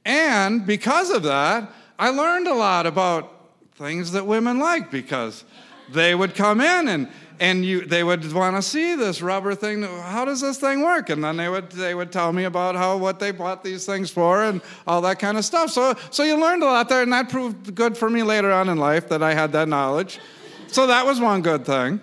And 0.04 0.66
because 0.66 1.10
of 1.10 1.22
that, 1.24 1.70
I 1.98 2.10
learned 2.10 2.46
a 2.46 2.54
lot 2.54 2.86
about 2.86 3.30
things 3.74 4.12
that 4.12 4.26
women 4.26 4.58
like 4.58 4.90
because 4.90 5.44
they 5.90 6.14
would 6.14 6.34
come 6.34 6.60
in 6.60 6.88
and 6.88 7.08
and 7.40 7.64
you 7.64 7.84
they 7.86 8.04
would 8.04 8.32
want 8.32 8.54
to 8.54 8.62
see 8.62 8.94
this 8.94 9.22
rubber 9.22 9.54
thing 9.54 9.82
how 9.82 10.24
does 10.24 10.40
this 10.40 10.58
thing 10.58 10.82
work 10.82 11.08
and 11.08 11.24
then 11.24 11.36
they 11.36 11.48
would 11.48 11.70
they 11.72 11.94
would 11.94 12.12
tell 12.12 12.32
me 12.32 12.44
about 12.44 12.76
how 12.76 12.96
what 12.96 13.18
they 13.18 13.32
bought 13.32 13.64
these 13.64 13.86
things 13.86 14.10
for 14.10 14.44
and 14.44 14.60
all 14.86 15.00
that 15.00 15.18
kind 15.18 15.36
of 15.36 15.44
stuff 15.44 15.70
so 15.70 15.94
so 16.10 16.22
you 16.22 16.38
learned 16.38 16.62
a 16.62 16.66
lot 16.66 16.88
there 16.88 17.02
and 17.02 17.12
that 17.12 17.28
proved 17.28 17.74
good 17.74 17.96
for 17.96 18.08
me 18.08 18.22
later 18.22 18.52
on 18.52 18.68
in 18.68 18.76
life 18.78 19.08
that 19.08 19.22
i 19.22 19.34
had 19.34 19.50
that 19.50 19.66
knowledge 19.66 20.20
so 20.68 20.86
that 20.86 21.04
was 21.04 21.18
one 21.18 21.40
good 21.42 21.64
thing 21.64 22.00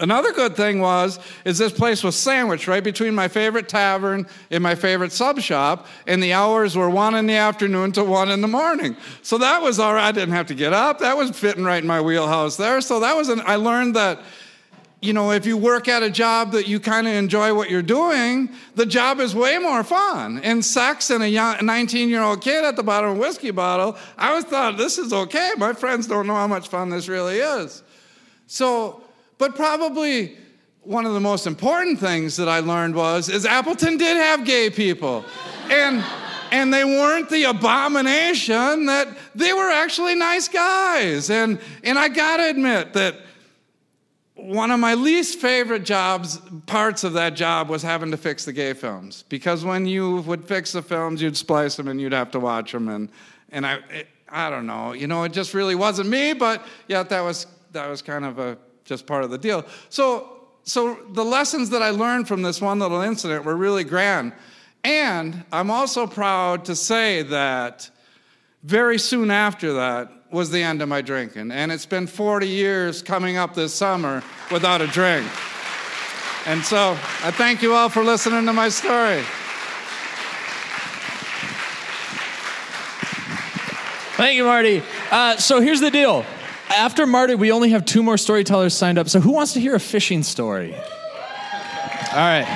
Another 0.00 0.32
good 0.32 0.54
thing 0.54 0.78
was 0.78 1.18
is 1.44 1.58
this 1.58 1.72
place 1.72 2.04
was 2.04 2.16
sandwiched 2.16 2.68
right 2.68 2.84
between 2.84 3.14
my 3.14 3.26
favorite 3.26 3.68
tavern 3.68 4.26
and 4.50 4.62
my 4.62 4.74
favorite 4.74 5.12
sub 5.12 5.40
shop, 5.40 5.86
and 6.06 6.22
the 6.22 6.32
hours 6.32 6.76
were 6.76 6.88
one 6.88 7.14
in 7.16 7.26
the 7.26 7.34
afternoon 7.34 7.92
to 7.92 8.04
one 8.04 8.30
in 8.30 8.40
the 8.40 8.48
morning. 8.48 8.96
So 9.22 9.38
that 9.38 9.60
was 9.60 9.78
all 9.78 9.94
right. 9.94 10.06
I 10.08 10.12
didn't 10.12 10.34
have 10.34 10.46
to 10.46 10.54
get 10.54 10.72
up. 10.72 11.00
That 11.00 11.16
was 11.16 11.30
fitting 11.30 11.64
right 11.64 11.82
in 11.82 11.88
my 11.88 12.00
wheelhouse 12.00 12.56
there. 12.56 12.80
So 12.80 13.00
that 13.00 13.16
was 13.16 13.28
an, 13.28 13.42
I 13.44 13.56
learned 13.56 13.96
that 13.96 14.20
you 15.00 15.12
know, 15.12 15.30
if 15.30 15.46
you 15.46 15.56
work 15.56 15.86
at 15.86 16.02
a 16.02 16.10
job 16.10 16.52
that 16.52 16.66
you 16.66 16.80
kind 16.80 17.06
of 17.06 17.14
enjoy 17.14 17.54
what 17.54 17.70
you're 17.70 17.82
doing, 17.82 18.50
the 18.74 18.84
job 18.84 19.20
is 19.20 19.32
way 19.32 19.56
more 19.58 19.84
fun. 19.84 20.40
And 20.42 20.64
sex 20.64 21.10
and 21.10 21.22
a 21.22 21.62
19 21.62 22.08
year 22.08 22.22
old 22.22 22.40
kid 22.40 22.64
at 22.64 22.74
the 22.74 22.82
bottom 22.82 23.10
of 23.10 23.16
a 23.16 23.20
whiskey 23.20 23.52
bottle, 23.52 23.96
I 24.16 24.30
always 24.30 24.44
thought, 24.44 24.76
this 24.76 24.98
is 24.98 25.12
okay. 25.12 25.52
My 25.56 25.72
friends 25.72 26.08
don't 26.08 26.26
know 26.26 26.34
how 26.34 26.48
much 26.48 26.68
fun 26.68 26.90
this 26.90 27.06
really 27.06 27.38
is. 27.38 27.84
So, 28.48 29.02
but 29.38 29.54
probably 29.54 30.36
one 30.82 31.06
of 31.06 31.14
the 31.14 31.20
most 31.20 31.46
important 31.46 32.00
things 32.00 32.36
that 32.36 32.48
I 32.48 32.58
learned 32.58 32.96
was 32.96 33.28
is 33.28 33.46
Appleton 33.46 33.98
did 33.98 34.16
have 34.16 34.44
gay 34.44 34.68
people. 34.68 35.24
And 35.70 36.04
and 36.50 36.72
they 36.72 36.82
weren't 36.82 37.28
the 37.28 37.44
abomination 37.44 38.86
that 38.86 39.06
they 39.34 39.52
were 39.52 39.70
actually 39.70 40.16
nice 40.16 40.48
guys. 40.48 41.30
And 41.30 41.60
and 41.84 41.98
I 41.98 42.08
got 42.08 42.38
to 42.38 42.48
admit 42.48 42.94
that 42.94 43.16
one 44.54 44.70
of 44.70 44.80
my 44.80 44.94
least 44.94 45.38
favorite 45.40 45.84
jobs 45.84 46.38
parts 46.66 47.04
of 47.04 47.12
that 47.12 47.34
job 47.34 47.68
was 47.68 47.82
having 47.82 48.10
to 48.10 48.16
fix 48.16 48.44
the 48.44 48.52
gay 48.52 48.72
films 48.72 49.24
because 49.28 49.64
when 49.64 49.86
you 49.86 50.22
would 50.22 50.44
fix 50.44 50.72
the 50.72 50.82
films 50.82 51.20
you'd 51.20 51.36
splice 51.36 51.76
them 51.76 51.88
and 51.88 52.00
you'd 52.00 52.12
have 52.12 52.30
to 52.30 52.40
watch 52.40 52.72
them 52.72 52.88
and 52.88 53.08
and 53.50 53.66
I 53.66 53.74
it, 53.90 54.08
I 54.28 54.48
don't 54.50 54.66
know 54.66 54.92
you 54.92 55.06
know 55.06 55.24
it 55.24 55.32
just 55.32 55.54
really 55.54 55.74
wasn't 55.74 56.08
me 56.08 56.32
but 56.32 56.64
yet 56.86 57.08
that 57.10 57.20
was 57.20 57.46
that 57.72 57.88
was 57.88 58.02
kind 58.02 58.24
of 58.24 58.38
a 58.38 58.56
just 58.88 59.06
part 59.06 59.22
of 59.22 59.30
the 59.30 59.38
deal. 59.38 59.64
So, 59.90 60.48
so 60.64 60.98
the 61.12 61.24
lessons 61.24 61.70
that 61.70 61.82
I 61.82 61.90
learned 61.90 62.26
from 62.26 62.42
this 62.42 62.60
one 62.60 62.78
little 62.78 63.02
incident 63.02 63.44
were 63.44 63.56
really 63.56 63.84
grand. 63.84 64.32
And 64.82 65.44
I'm 65.52 65.70
also 65.70 66.06
proud 66.06 66.64
to 66.64 66.74
say 66.74 67.22
that 67.22 67.90
very 68.62 68.98
soon 68.98 69.30
after 69.30 69.74
that 69.74 70.10
was 70.30 70.50
the 70.50 70.62
end 70.62 70.82
of 70.82 70.88
my 70.88 71.00
drinking. 71.00 71.50
And 71.50 71.72
it's 71.72 71.86
been 71.86 72.06
40 72.06 72.46
years 72.46 73.02
coming 73.02 73.36
up 73.36 73.54
this 73.54 73.74
summer 73.74 74.22
without 74.50 74.80
a 74.82 74.86
drink. 74.86 75.26
And 76.46 76.64
so 76.64 76.92
I 77.22 77.30
thank 77.30 77.62
you 77.62 77.74
all 77.74 77.88
for 77.88 78.04
listening 78.04 78.46
to 78.46 78.52
my 78.52 78.68
story. 78.68 79.22
Thank 84.16 84.36
you, 84.36 84.44
Marty. 84.44 84.82
Uh, 85.10 85.36
so 85.36 85.60
here's 85.60 85.80
the 85.80 85.90
deal 85.90 86.24
after 86.70 87.06
Marty, 87.06 87.34
we 87.34 87.50
only 87.50 87.70
have 87.70 87.84
two 87.84 88.02
more 88.02 88.18
storytellers 88.18 88.74
signed 88.74 88.98
up. 88.98 89.08
So 89.08 89.20
who 89.20 89.32
wants 89.32 89.54
to 89.54 89.60
hear 89.60 89.74
a 89.74 89.80
fishing 89.80 90.22
story? 90.22 90.74
All 90.74 92.14
right. 92.14 92.46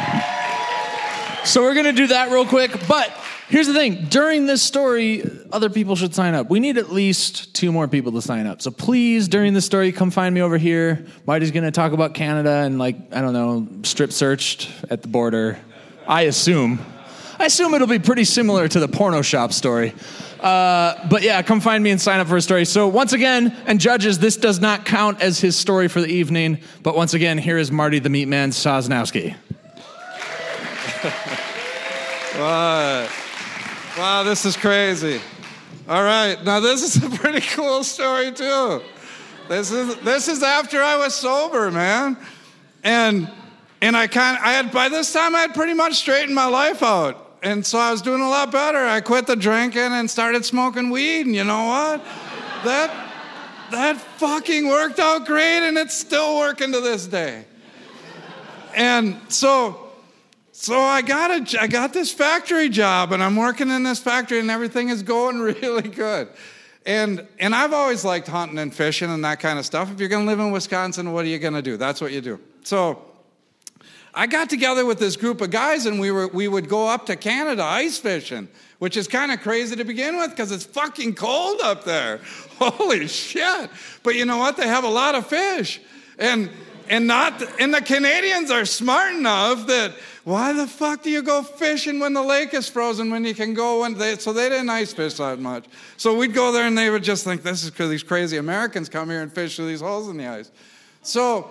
So 1.44 1.62
we're 1.62 1.74
going 1.74 1.86
to 1.86 1.92
do 1.92 2.08
that 2.08 2.30
real 2.30 2.46
quick. 2.46 2.72
But 2.86 3.12
here's 3.52 3.66
the 3.66 3.74
thing 3.74 4.06
during 4.06 4.46
this 4.46 4.62
story, 4.62 5.22
other 5.52 5.68
people 5.68 5.94
should 5.94 6.14
sign 6.14 6.32
up. 6.34 6.48
We 6.48 6.58
need 6.58 6.78
at 6.78 6.90
least 6.90 7.54
two 7.54 7.70
more 7.70 7.86
people 7.86 8.12
to 8.12 8.22
sign 8.22 8.46
up. 8.46 8.62
So 8.62 8.70
please, 8.70 9.28
during 9.28 9.52
this 9.52 9.66
story, 9.66 9.92
come 9.92 10.10
find 10.10 10.34
me 10.34 10.40
over 10.40 10.56
here. 10.56 11.06
Marty's 11.26 11.50
going 11.50 11.64
to 11.64 11.70
talk 11.70 11.92
about 11.92 12.14
Canada 12.14 12.50
and, 12.50 12.78
like, 12.78 12.96
I 13.12 13.20
don't 13.20 13.34
know, 13.34 13.68
strip 13.82 14.10
searched 14.10 14.70
at 14.90 15.02
the 15.02 15.08
border. 15.08 15.58
I 16.08 16.22
assume. 16.22 16.80
I 17.38 17.44
assume 17.44 17.74
it'll 17.74 17.86
be 17.86 17.98
pretty 17.98 18.24
similar 18.24 18.68
to 18.68 18.80
the 18.80 18.88
porno 18.88 19.20
shop 19.20 19.52
story. 19.52 19.92
Uh, 20.40 21.06
but 21.08 21.22
yeah, 21.22 21.42
come 21.42 21.60
find 21.60 21.84
me 21.84 21.90
and 21.90 22.00
sign 22.00 22.20
up 22.20 22.28
for 22.28 22.36
a 22.36 22.42
story. 22.42 22.64
So 22.64 22.88
once 22.88 23.12
again, 23.12 23.54
and 23.66 23.78
judges, 23.78 24.18
this 24.18 24.38
does 24.38 24.60
not 24.60 24.86
count 24.86 25.20
as 25.20 25.38
his 25.38 25.56
story 25.56 25.88
for 25.88 26.00
the 26.00 26.08
evening. 26.08 26.58
But 26.82 26.96
once 26.96 27.12
again, 27.12 27.36
here 27.36 27.58
is 27.58 27.70
Marty 27.70 27.98
the 27.98 28.08
Meat 28.08 28.28
Man 28.28 28.50
Sosnowski. 28.50 29.36
what? 32.38 33.21
Wow, 33.98 34.22
this 34.22 34.44
is 34.44 34.56
crazy. 34.56 35.20
All 35.88 36.02
right, 36.02 36.42
now 36.44 36.60
this 36.60 36.82
is 36.82 37.02
a 37.02 37.10
pretty 37.18 37.40
cool 37.48 37.84
story 37.84 38.32
too. 38.32 38.82
This 39.48 39.70
is 39.70 39.96
this 40.00 40.28
is 40.28 40.42
after 40.42 40.82
I 40.82 40.96
was 40.96 41.14
sober, 41.14 41.70
man, 41.70 42.16
and 42.84 43.30
and 43.80 43.96
I 43.96 44.06
kind 44.06 44.38
I 44.38 44.52
had 44.52 44.72
by 44.72 44.88
this 44.88 45.12
time 45.12 45.34
I 45.34 45.40
had 45.40 45.54
pretty 45.54 45.74
much 45.74 45.94
straightened 45.94 46.34
my 46.34 46.46
life 46.46 46.82
out 46.82 47.32
and 47.42 47.66
so 47.66 47.78
I 47.78 47.90
was 47.90 48.00
doing 48.00 48.20
a 48.22 48.28
lot 48.28 48.52
better. 48.52 48.78
I 48.78 49.00
quit 49.00 49.26
the 49.26 49.34
drinking 49.34 49.80
and 49.80 50.08
started 50.08 50.44
smoking 50.44 50.90
weed, 50.90 51.26
and 51.26 51.34
you 51.34 51.44
know 51.44 51.66
what? 51.66 52.04
that 52.64 53.10
that 53.72 53.96
fucking 53.96 54.68
worked 54.68 55.00
out 55.00 55.26
great, 55.26 55.66
and 55.66 55.76
it's 55.76 55.94
still 55.94 56.38
working 56.38 56.72
to 56.72 56.80
this 56.80 57.06
day. 57.06 57.44
And 58.74 59.20
so, 59.28 59.91
so 60.62 60.78
I 60.78 61.02
got 61.02 61.54
a, 61.54 61.60
I 61.60 61.66
got 61.66 61.92
this 61.92 62.12
factory 62.12 62.68
job, 62.68 63.10
and 63.10 63.20
I'm 63.20 63.34
working 63.34 63.68
in 63.68 63.82
this 63.82 63.98
factory, 63.98 64.38
and 64.38 64.48
everything 64.48 64.90
is 64.90 65.02
going 65.02 65.40
really 65.40 65.88
good. 65.88 66.28
And 66.86 67.26
and 67.40 67.52
I've 67.52 67.72
always 67.72 68.04
liked 68.04 68.28
hunting 68.28 68.58
and 68.58 68.72
fishing 68.72 69.10
and 69.10 69.24
that 69.24 69.40
kind 69.40 69.58
of 69.58 69.66
stuff. 69.66 69.90
If 69.90 69.98
you're 69.98 70.08
going 70.08 70.24
to 70.24 70.30
live 70.30 70.38
in 70.38 70.52
Wisconsin, 70.52 71.12
what 71.12 71.24
are 71.24 71.28
you 71.28 71.40
going 71.40 71.54
to 71.54 71.62
do? 71.62 71.76
That's 71.76 72.00
what 72.00 72.12
you 72.12 72.20
do. 72.20 72.38
So 72.62 73.02
I 74.14 74.28
got 74.28 74.48
together 74.50 74.86
with 74.86 75.00
this 75.00 75.16
group 75.16 75.40
of 75.40 75.50
guys 75.50 75.84
and 75.86 75.98
we, 75.98 76.12
were, 76.12 76.28
we 76.28 76.46
would 76.46 76.68
go 76.68 76.86
up 76.86 77.06
to 77.06 77.16
Canada 77.16 77.64
ice 77.64 77.98
fishing, 77.98 78.48
which 78.78 78.96
is 78.96 79.08
kind 79.08 79.32
of 79.32 79.40
crazy 79.40 79.74
to 79.74 79.84
begin 79.84 80.16
with 80.16 80.30
because 80.30 80.52
it's 80.52 80.64
fucking 80.64 81.14
cold 81.16 81.60
up 81.60 81.82
there. 81.82 82.20
Holy 82.58 83.08
shit. 83.08 83.68
But 84.04 84.14
you 84.14 84.26
know 84.26 84.36
what? 84.36 84.56
They 84.56 84.68
have 84.68 84.84
a 84.84 84.88
lot 84.88 85.16
of 85.16 85.26
fish. 85.26 85.80
And, 86.18 86.50
and, 86.88 87.08
not, 87.08 87.42
and 87.58 87.74
the 87.74 87.80
Canadians 87.80 88.52
are 88.52 88.64
smart 88.64 89.14
enough 89.14 89.66
that 89.66 89.94
why 90.24 90.52
the 90.52 90.68
fuck 90.68 91.02
do 91.02 91.10
you 91.10 91.22
go 91.22 91.42
fishing 91.42 91.98
when 91.98 92.12
the 92.12 92.22
lake 92.22 92.54
is 92.54 92.68
frozen 92.68 93.10
when 93.10 93.24
you 93.24 93.34
can 93.34 93.54
go 93.54 93.80
when 93.80 93.94
they, 93.94 94.16
so 94.16 94.32
they 94.32 94.48
didn't 94.48 94.70
ice 94.70 94.92
fish 94.92 95.14
that 95.14 95.40
much. 95.40 95.64
So 95.96 96.16
we'd 96.16 96.32
go 96.32 96.52
there 96.52 96.66
and 96.66 96.78
they 96.78 96.90
would 96.90 97.02
just 97.02 97.24
think 97.24 97.42
this 97.42 97.64
is 97.64 97.70
because 97.70 97.90
these 97.90 98.04
crazy 98.04 98.36
Americans 98.36 98.88
come 98.88 99.10
here 99.10 99.22
and 99.22 99.32
fish 99.32 99.56
through 99.56 99.66
these 99.66 99.80
holes 99.80 100.08
in 100.08 100.16
the 100.16 100.28
ice. 100.28 100.52
So 101.02 101.50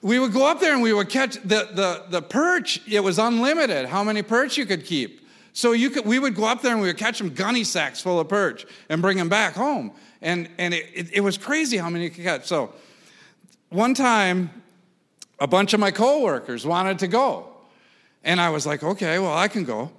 we 0.00 0.18
would 0.18 0.32
go 0.32 0.50
up 0.50 0.60
there 0.60 0.72
and 0.72 0.82
we 0.82 0.94
would 0.94 1.10
catch 1.10 1.34
the, 1.42 1.68
the, 1.74 2.04
the 2.08 2.22
perch, 2.22 2.80
it 2.88 3.00
was 3.00 3.18
unlimited 3.18 3.86
how 3.86 4.02
many 4.02 4.22
perch 4.22 4.56
you 4.56 4.64
could 4.64 4.86
keep. 4.86 5.20
So 5.52 5.72
you 5.72 5.90
could, 5.90 6.06
we 6.06 6.18
would 6.18 6.34
go 6.34 6.46
up 6.46 6.62
there 6.62 6.72
and 6.72 6.80
we 6.80 6.86
would 6.86 6.96
catch 6.96 7.18
them 7.18 7.34
gunny 7.34 7.64
sacks 7.64 8.00
full 8.00 8.18
of 8.18 8.28
perch 8.28 8.64
and 8.88 9.02
bring 9.02 9.18
them 9.18 9.28
back 9.28 9.54
home. 9.54 9.92
And, 10.22 10.48
and 10.56 10.72
it, 10.72 10.86
it, 10.94 11.12
it 11.14 11.20
was 11.20 11.36
crazy 11.36 11.76
how 11.76 11.90
many 11.90 12.04
you 12.04 12.10
could 12.10 12.24
catch. 12.24 12.46
So 12.46 12.72
one 13.68 13.92
time, 13.92 14.50
a 15.38 15.46
bunch 15.46 15.74
of 15.74 15.80
my 15.80 15.90
coworkers 15.90 16.66
wanted 16.66 16.98
to 17.00 17.08
go. 17.08 17.49
And 18.24 18.40
I 18.40 18.50
was 18.50 18.66
like, 18.66 18.82
okay, 18.82 19.18
well, 19.18 19.36
I 19.36 19.48
can 19.48 19.64
go. 19.64 19.90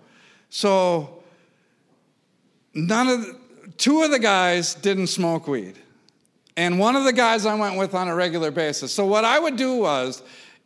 So 0.49 1.23
none 2.73 3.07
of 3.07 3.21
the, 3.21 3.39
two 3.77 4.03
of 4.03 4.11
the 4.11 4.19
guys 4.19 4.75
didn't 4.75 5.07
smoke 5.07 5.47
weed 5.47 5.77
and 6.57 6.77
one 6.77 6.95
of 6.95 7.05
the 7.05 7.13
guys 7.13 7.45
I 7.45 7.55
went 7.55 7.77
with 7.77 7.95
on 7.95 8.07
a 8.07 8.15
regular 8.15 8.51
basis. 8.51 8.93
So 8.93 9.05
what 9.05 9.25
I 9.25 9.39
would 9.39 9.55
do 9.55 9.77
was, 9.77 10.21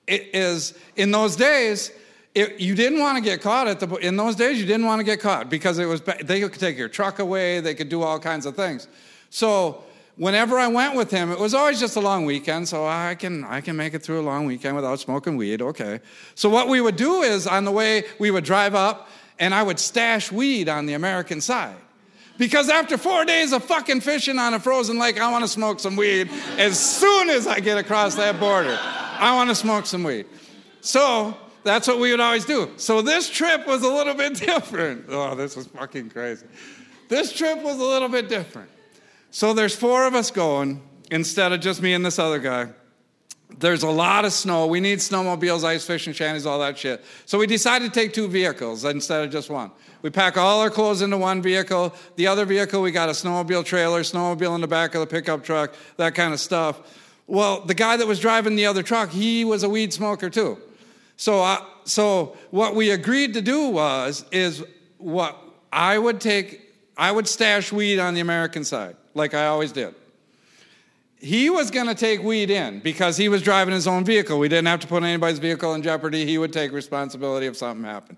is 0.08 0.74
in 0.96 1.12
those 1.12 1.36
days, 1.36 1.92
it, 2.34 2.60
you 2.60 2.76
didn't 2.76 3.00
want 3.00 3.18
to 3.18 3.24
get 3.24 3.42
caught 3.42 3.68
at 3.68 3.80
the. 3.80 3.88
In 3.96 4.18
those 4.18 4.36
days, 4.36 4.60
you 4.60 4.66
didn't 4.66 4.86
want 4.86 5.00
to 5.00 5.06
get 5.06 5.22
caught 5.22 5.50
because 5.50 5.80
it 5.80 5.86
was 5.86 6.02
they 6.02 6.42
could 6.42 6.60
take 6.60 6.78
your 6.78 6.90
truck 6.90 7.20
away, 7.20 7.62
they 7.62 7.74
could 7.74 7.88
do 7.88 8.02
all 8.02 8.20
kinds 8.20 8.46
of 8.46 8.58
things. 8.58 8.90
So 9.30 9.85
whenever 10.18 10.58
I 10.58 10.68
went 10.68 10.96
with 10.96 11.12
him, 11.12 11.32
it 11.32 11.40
was 11.40 11.54
always 11.54 11.80
just 11.80 11.96
a 11.96 12.00
long 12.00 12.26
weekend, 12.26 12.68
so 12.68 12.86
I 12.86 13.16
can 13.16 13.44
I 13.44 13.62
can 13.62 13.76
make 13.76 13.94
it 13.94 14.04
through 14.04 14.22
a 14.22 14.24
long 14.24 14.46
weekend 14.46 14.76
without 14.76 15.00
smoking 15.00 15.38
weed. 15.38 15.62
Okay. 15.62 16.00
So 16.36 16.50
what 16.50 16.68
we 16.68 16.82
would 16.82 16.96
do 16.96 17.22
is 17.22 17.48
on 17.48 17.66
the 17.66 17.72
way 17.72 18.04
we 18.20 18.32
would 18.32 18.44
drive 18.44 18.76
up, 18.76 19.10
and 19.40 19.54
I 19.54 19.64
would 19.64 19.80
stash 19.80 20.32
weed 20.32 20.70
on 20.70 20.86
the 20.86 20.94
American 20.94 21.42
side. 21.42 21.76
Because 22.38 22.70
after 22.70 22.98
four 22.98 23.24
days 23.24 23.54
of 23.54 23.64
fucking 23.64 24.02
fishing 24.02 24.38
on 24.40 24.54
a 24.54 24.60
frozen 24.60 25.00
lake, 25.00 25.22
I 25.22 25.32
want 25.32 25.46
to 25.46 25.48
smoke 25.48 25.80
some 25.80 25.96
weed 25.96 26.30
as 26.58 26.78
soon 26.78 27.30
as 27.30 27.48
I 27.48 27.62
get 27.62 27.78
across 27.78 28.16
that 28.16 28.40
border. 28.42 28.78
I 28.82 29.34
want 29.36 29.50
to 29.50 29.56
smoke 29.56 29.86
some 29.86 30.04
weed. 30.04 30.26
So 30.82 31.38
that's 31.64 31.88
what 31.88 31.98
we 31.98 32.12
would 32.12 32.20
always 32.20 32.44
do. 32.44 32.72
So 32.76 33.02
this 33.02 33.30
trip 33.30 33.66
was 33.66 33.84
a 33.84 33.88
little 33.88 34.14
bit 34.14 34.36
different. 34.40 35.06
Oh, 35.08 35.34
this 35.36 35.56
was 35.56 35.68
fucking 35.68 36.10
crazy. 36.10 36.46
This 37.08 37.32
trip 37.32 37.62
was 37.62 37.80
a 37.80 37.84
little 37.84 38.10
bit 38.10 38.28
different. 38.28 38.70
So 39.36 39.52
there's 39.54 39.76
four 39.76 40.08
of 40.08 40.16
us 40.16 40.32
going, 40.32 40.82
instead 41.12 41.52
of 41.52 41.60
just 41.60 41.82
me 41.82 41.94
and 41.94 42.06
this 42.06 42.20
other 42.20 42.40
guy. 42.40 42.70
There's 43.58 43.84
a 43.84 43.90
lot 43.90 44.24
of 44.24 44.32
snow. 44.32 44.66
We 44.66 44.80
need 44.80 45.00
snowmobiles, 45.00 45.66
ice 45.66 45.86
fishing 45.86 46.14
shanties, 46.14 46.46
all 46.46 46.60
that 46.60 46.78
shit. 46.78 47.04
So 47.26 47.38
we 47.38 47.46
decided 47.46 47.94
to 47.94 48.00
take 48.00 48.14
two 48.14 48.30
vehicles 48.30 48.86
instead 48.86 49.26
of 49.26 49.32
just 49.32 49.50
one. 49.50 49.72
We 50.04 50.10
pack 50.10 50.38
all 50.38 50.62
our 50.62 50.70
clothes 50.70 51.02
into 51.02 51.18
one 51.18 51.42
vehicle. 51.42 51.94
The 52.16 52.28
other 52.28 52.46
vehicle, 52.46 52.82
we 52.82 52.92
got 52.92 53.10
a 53.10 53.12
snowmobile 53.12 53.66
trailer, 53.66 54.04
snowmobile 54.04 54.56
in 54.56 54.62
the 54.62 54.70
back 54.70 54.96
of 54.96 55.02
the 55.02 55.08
pickup 55.08 55.44
truck, 55.44 55.74
that 55.98 56.16
kind 56.16 56.34
of 56.34 56.40
stuff. 56.40 56.80
Well, 57.28 57.60
the 57.60 57.74
guy 57.74 57.98
that 57.98 58.08
was 58.08 58.22
driving 58.22 58.56
the 58.56 58.68
other 58.68 58.84
truck, 58.84 59.10
he 59.10 59.44
was 59.44 59.64
a 59.64 59.70
weed 59.70 59.92
smoker 59.92 60.30
too. 60.30 60.60
So, 61.18 61.42
I, 61.42 61.62
so 61.84 62.38
what 62.52 62.74
we 62.74 62.92
agreed 62.92 63.34
to 63.34 63.42
do 63.42 63.68
was 63.68 64.24
is 64.32 64.64
what 64.98 65.38
I 65.74 65.98
would 65.98 66.22
take. 66.22 66.62
I 66.98 67.12
would 67.12 67.28
stash 67.28 67.72
weed 67.72 68.00
on 68.00 68.14
the 68.14 68.22
American 68.22 68.64
side, 68.64 68.96
like 69.14 69.34
I 69.34 69.48
always 69.48 69.72
did. 69.72 69.96
He 71.20 71.50
was 71.50 71.72
going 71.72 71.88
to 71.88 71.96
take 71.96 72.22
weed 72.22 72.52
in 72.52 72.80
because 72.80 73.18
he 73.18 73.30
was 73.30 73.42
driving 73.42 73.74
his 73.74 73.88
own 73.88 74.06
vehicle. 74.06 74.38
We 74.38 74.48
didn't 74.48 74.68
have 74.68 74.82
to 74.82 74.88
put 74.88 75.04
anybody's 75.04 75.40
vehicle 75.40 75.74
in 75.74 75.82
jeopardy. 75.82 76.26
He 76.26 76.38
would 76.38 76.54
take 76.54 76.72
responsibility 76.72 77.48
if 77.48 77.58
something 77.58 77.86
happened. 77.86 78.18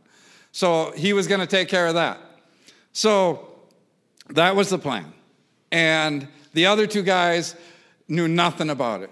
So 0.51 0.91
he 0.95 1.13
was 1.13 1.27
going 1.27 1.39
to 1.39 1.47
take 1.47 1.69
care 1.69 1.87
of 1.87 1.93
that. 1.93 2.19
So 2.91 3.47
that 4.29 4.55
was 4.55 4.69
the 4.69 4.79
plan. 4.79 5.13
And 5.71 6.27
the 6.53 6.65
other 6.65 6.87
two 6.87 7.03
guys 7.03 7.55
knew 8.07 8.27
nothing 8.27 8.69
about 8.69 9.03
it. 9.03 9.11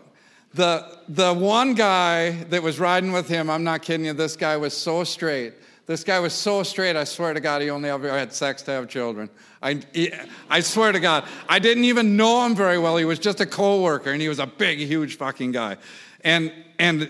The, 0.54 1.00
the 1.08 1.34
one 1.34 1.74
guy 1.74 2.32
that 2.46 2.64
was 2.64 2.80
riding 2.80 3.12
with 3.12 3.28
him, 3.28 3.50
I'm 3.50 3.64
not 3.64 3.82
kidding 3.82 4.06
you, 4.06 4.14
this 4.14 4.36
guy 4.36 4.58
was 4.58 4.76
so 4.76 5.04
straight. 5.04 5.54
This 5.86 6.04
guy 6.04 6.20
was 6.20 6.34
so 6.34 6.64
straight, 6.64 6.96
I 6.96 7.04
swear 7.04 7.34
to 7.34 7.40
God, 7.40 7.62
he 7.62 7.70
only 7.70 7.90
ever 7.90 8.10
had 8.10 8.34
sex 8.34 8.64
to 8.64 8.72
have 8.72 8.88
children. 8.88 9.30
I, 9.62 9.82
he, 9.94 10.12
I 10.50 10.62
swear 10.62 10.92
to 10.92 11.00
God. 11.00 11.26
I 11.48 11.60
didn't 11.60 11.86
even 11.86 12.18
know 12.18 12.44
him 12.46 12.56
very 12.56 12.80
well. 12.80 12.98
He 12.98 13.06
was 13.06 13.20
just 13.20 13.40
a 13.40 13.46
co 13.46 13.82
worker, 13.82 14.12
and 14.12 14.20
he 14.20 14.28
was 14.28 14.40
a 14.40 14.48
big, 14.48 14.80
huge 14.80 15.18
fucking 15.18 15.52
guy. 15.52 15.78
And, 16.24 16.52
and 16.80 17.08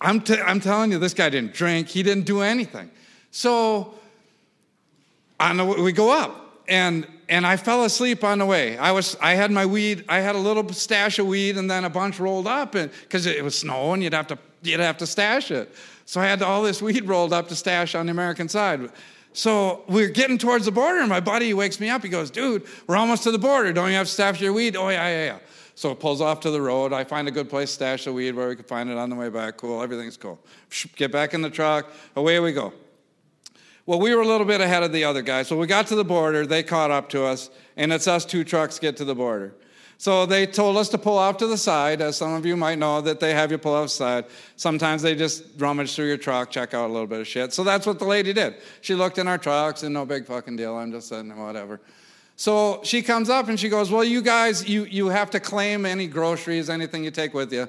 I'm, 0.00 0.22
t- 0.22 0.40
I'm 0.40 0.60
telling 0.60 0.92
you, 0.92 0.98
this 0.98 1.12
guy 1.12 1.28
didn't 1.28 1.52
drink, 1.52 1.88
he 1.88 2.02
didn't 2.02 2.24
do 2.24 2.40
anything. 2.40 2.90
So 3.30 3.94
on 5.40 5.58
the, 5.58 5.64
we 5.64 5.92
go 5.92 6.10
up, 6.10 6.62
and 6.68 7.06
and 7.28 7.46
I 7.46 7.56
fell 7.56 7.84
asleep 7.84 8.22
on 8.22 8.38
the 8.38 8.46
way. 8.46 8.76
I 8.78 8.92
was 8.92 9.16
I 9.20 9.34
had 9.34 9.50
my 9.50 9.66
weed. 9.66 10.04
I 10.08 10.20
had 10.20 10.34
a 10.34 10.38
little 10.38 10.68
stash 10.72 11.18
of 11.18 11.26
weed, 11.26 11.56
and 11.56 11.70
then 11.70 11.84
a 11.84 11.90
bunch 11.90 12.20
rolled 12.20 12.46
up, 12.46 12.72
because 12.72 13.26
it 13.26 13.42
was 13.42 13.58
snowing, 13.58 14.02
you'd 14.02 14.14
have 14.14 14.26
to 14.28 14.38
you'd 14.62 14.80
have 14.80 14.98
to 14.98 15.06
stash 15.06 15.50
it. 15.50 15.74
So 16.06 16.20
I 16.20 16.26
had 16.26 16.42
all 16.42 16.62
this 16.62 16.82
weed 16.82 17.06
rolled 17.06 17.32
up 17.32 17.48
to 17.48 17.56
stash 17.56 17.94
on 17.94 18.06
the 18.06 18.12
American 18.12 18.48
side. 18.48 18.90
So 19.32 19.82
we're 19.88 20.10
getting 20.10 20.38
towards 20.38 20.64
the 20.64 20.70
border, 20.70 21.00
and 21.00 21.08
my 21.08 21.20
buddy 21.20 21.52
wakes 21.54 21.80
me 21.80 21.88
up. 21.90 22.02
He 22.02 22.08
goes, 22.08 22.30
"Dude, 22.30 22.66
we're 22.86 22.96
almost 22.96 23.24
to 23.24 23.30
the 23.30 23.38
border. 23.38 23.72
Don't 23.72 23.90
you 23.90 23.96
have 23.96 24.06
to 24.06 24.12
stash 24.12 24.40
your 24.40 24.52
weed?" 24.52 24.76
Oh 24.76 24.88
yeah, 24.90 25.08
yeah, 25.08 25.24
yeah. 25.24 25.38
So 25.74 25.90
it 25.90 25.98
pulls 25.98 26.20
off 26.20 26.38
to 26.40 26.50
the 26.50 26.60
road. 26.60 26.92
I 26.92 27.02
find 27.02 27.26
a 27.26 27.32
good 27.32 27.50
place 27.50 27.70
to 27.70 27.74
stash 27.74 28.04
the 28.04 28.12
weed 28.12 28.36
where 28.36 28.48
we 28.48 28.54
can 28.54 28.64
find 28.64 28.90
it 28.90 28.96
on 28.96 29.10
the 29.10 29.16
way 29.16 29.28
back. 29.28 29.56
Cool, 29.56 29.82
everything's 29.82 30.16
cool. 30.16 30.38
Get 30.94 31.10
back 31.10 31.34
in 31.34 31.42
the 31.42 31.50
truck. 31.50 31.90
Away 32.14 32.38
we 32.38 32.52
go. 32.52 32.72
Well, 33.86 34.00
we 34.00 34.14
were 34.14 34.22
a 34.22 34.26
little 34.26 34.46
bit 34.46 34.60
ahead 34.60 34.82
of 34.82 34.92
the 34.92 35.04
other 35.04 35.20
guys. 35.20 35.48
So 35.48 35.58
we 35.58 35.66
got 35.66 35.88
to 35.88 35.94
the 35.94 36.04
border, 36.04 36.46
they 36.46 36.62
caught 36.62 36.90
up 36.90 37.10
to 37.10 37.24
us, 37.24 37.50
and 37.76 37.92
it's 37.92 38.06
us 38.06 38.24
two 38.24 38.44
trucks 38.44 38.78
get 38.78 38.96
to 38.98 39.04
the 39.04 39.14
border. 39.14 39.54
So 40.04 40.26
they 40.26 40.44
told 40.44 40.76
us 40.76 40.90
to 40.90 40.98
pull 40.98 41.16
off 41.16 41.38
to 41.38 41.46
the 41.46 41.56
side, 41.56 42.02
as 42.02 42.18
some 42.18 42.34
of 42.34 42.44
you 42.44 42.58
might 42.58 42.78
know 42.78 43.00
that 43.00 43.20
they 43.20 43.32
have 43.32 43.50
you 43.50 43.56
pull 43.56 43.72
off 43.72 43.88
side. 43.88 44.26
Sometimes 44.56 45.00
they 45.00 45.14
just 45.14 45.44
rummage 45.56 45.96
through 45.96 46.08
your 46.08 46.18
truck, 46.18 46.50
check 46.50 46.74
out 46.74 46.90
a 46.90 46.92
little 46.92 47.06
bit 47.06 47.20
of 47.20 47.26
shit. 47.26 47.54
So 47.54 47.64
that's 47.64 47.86
what 47.86 47.98
the 47.98 48.04
lady 48.04 48.34
did. 48.34 48.56
She 48.82 48.94
looked 48.94 49.16
in 49.16 49.26
our 49.26 49.38
trucks 49.38 49.82
and 49.82 49.94
no 49.94 50.04
big 50.04 50.26
fucking 50.26 50.56
deal. 50.56 50.76
I'm 50.76 50.92
just 50.92 51.08
saying 51.08 51.34
whatever. 51.34 51.80
So 52.36 52.82
she 52.84 53.00
comes 53.00 53.30
up 53.30 53.48
and 53.48 53.58
she 53.58 53.70
goes, 53.70 53.90
Well, 53.90 54.04
you 54.04 54.20
guys, 54.20 54.68
you, 54.68 54.84
you 54.84 55.06
have 55.06 55.30
to 55.30 55.40
claim 55.40 55.86
any 55.86 56.06
groceries, 56.06 56.68
anything 56.68 57.02
you 57.02 57.10
take 57.10 57.32
with 57.32 57.50
you. 57.50 57.66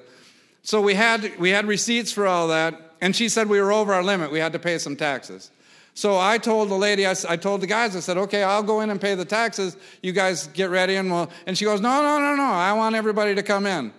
So 0.62 0.82
we 0.82 0.94
had 0.94 1.40
we 1.40 1.52
had 1.52 1.66
receipts 1.66 2.12
for 2.12 2.28
all 2.28 2.50
that, 2.50 2.96
and 3.00 3.16
she 3.16 3.30
said 3.30 3.48
we 3.48 3.62
were 3.62 3.72
over 3.72 3.94
our 3.94 4.04
limit. 4.04 4.30
We 4.30 4.40
had 4.40 4.52
to 4.52 4.60
pay 4.60 4.78
some 4.78 4.98
taxes. 4.98 5.52
So 5.96 6.20
I 6.20 6.38
told 6.38 6.70
the 6.70 6.76
lady, 6.76 7.08
I, 7.08 7.16
I, 7.30 7.38
told 7.38 7.62
the 7.62 7.68
guys, 7.68 7.96
I 7.96 8.02
said, 8.02 8.18
okay, 8.18 8.44
I'll 8.44 8.62
go 8.62 8.82
in 8.82 8.90
and 8.90 9.00
pay 9.00 9.16
the 9.16 9.24
taxes. 9.24 9.78
You 10.04 10.12
guys 10.12 10.48
get 10.48 10.70
ready 10.70 10.98
and 10.98 11.10
we'll. 11.10 11.32
And 11.48 11.58
she 11.58 11.64
goes, 11.64 11.80
no, 11.80 12.02
no, 12.02 12.20
no, 12.20 12.36
no. 12.36 12.44
I 12.44 12.74
want 12.74 12.96
everybody 12.96 13.34
to 13.34 13.42
come 13.42 13.66
in. 13.66 13.94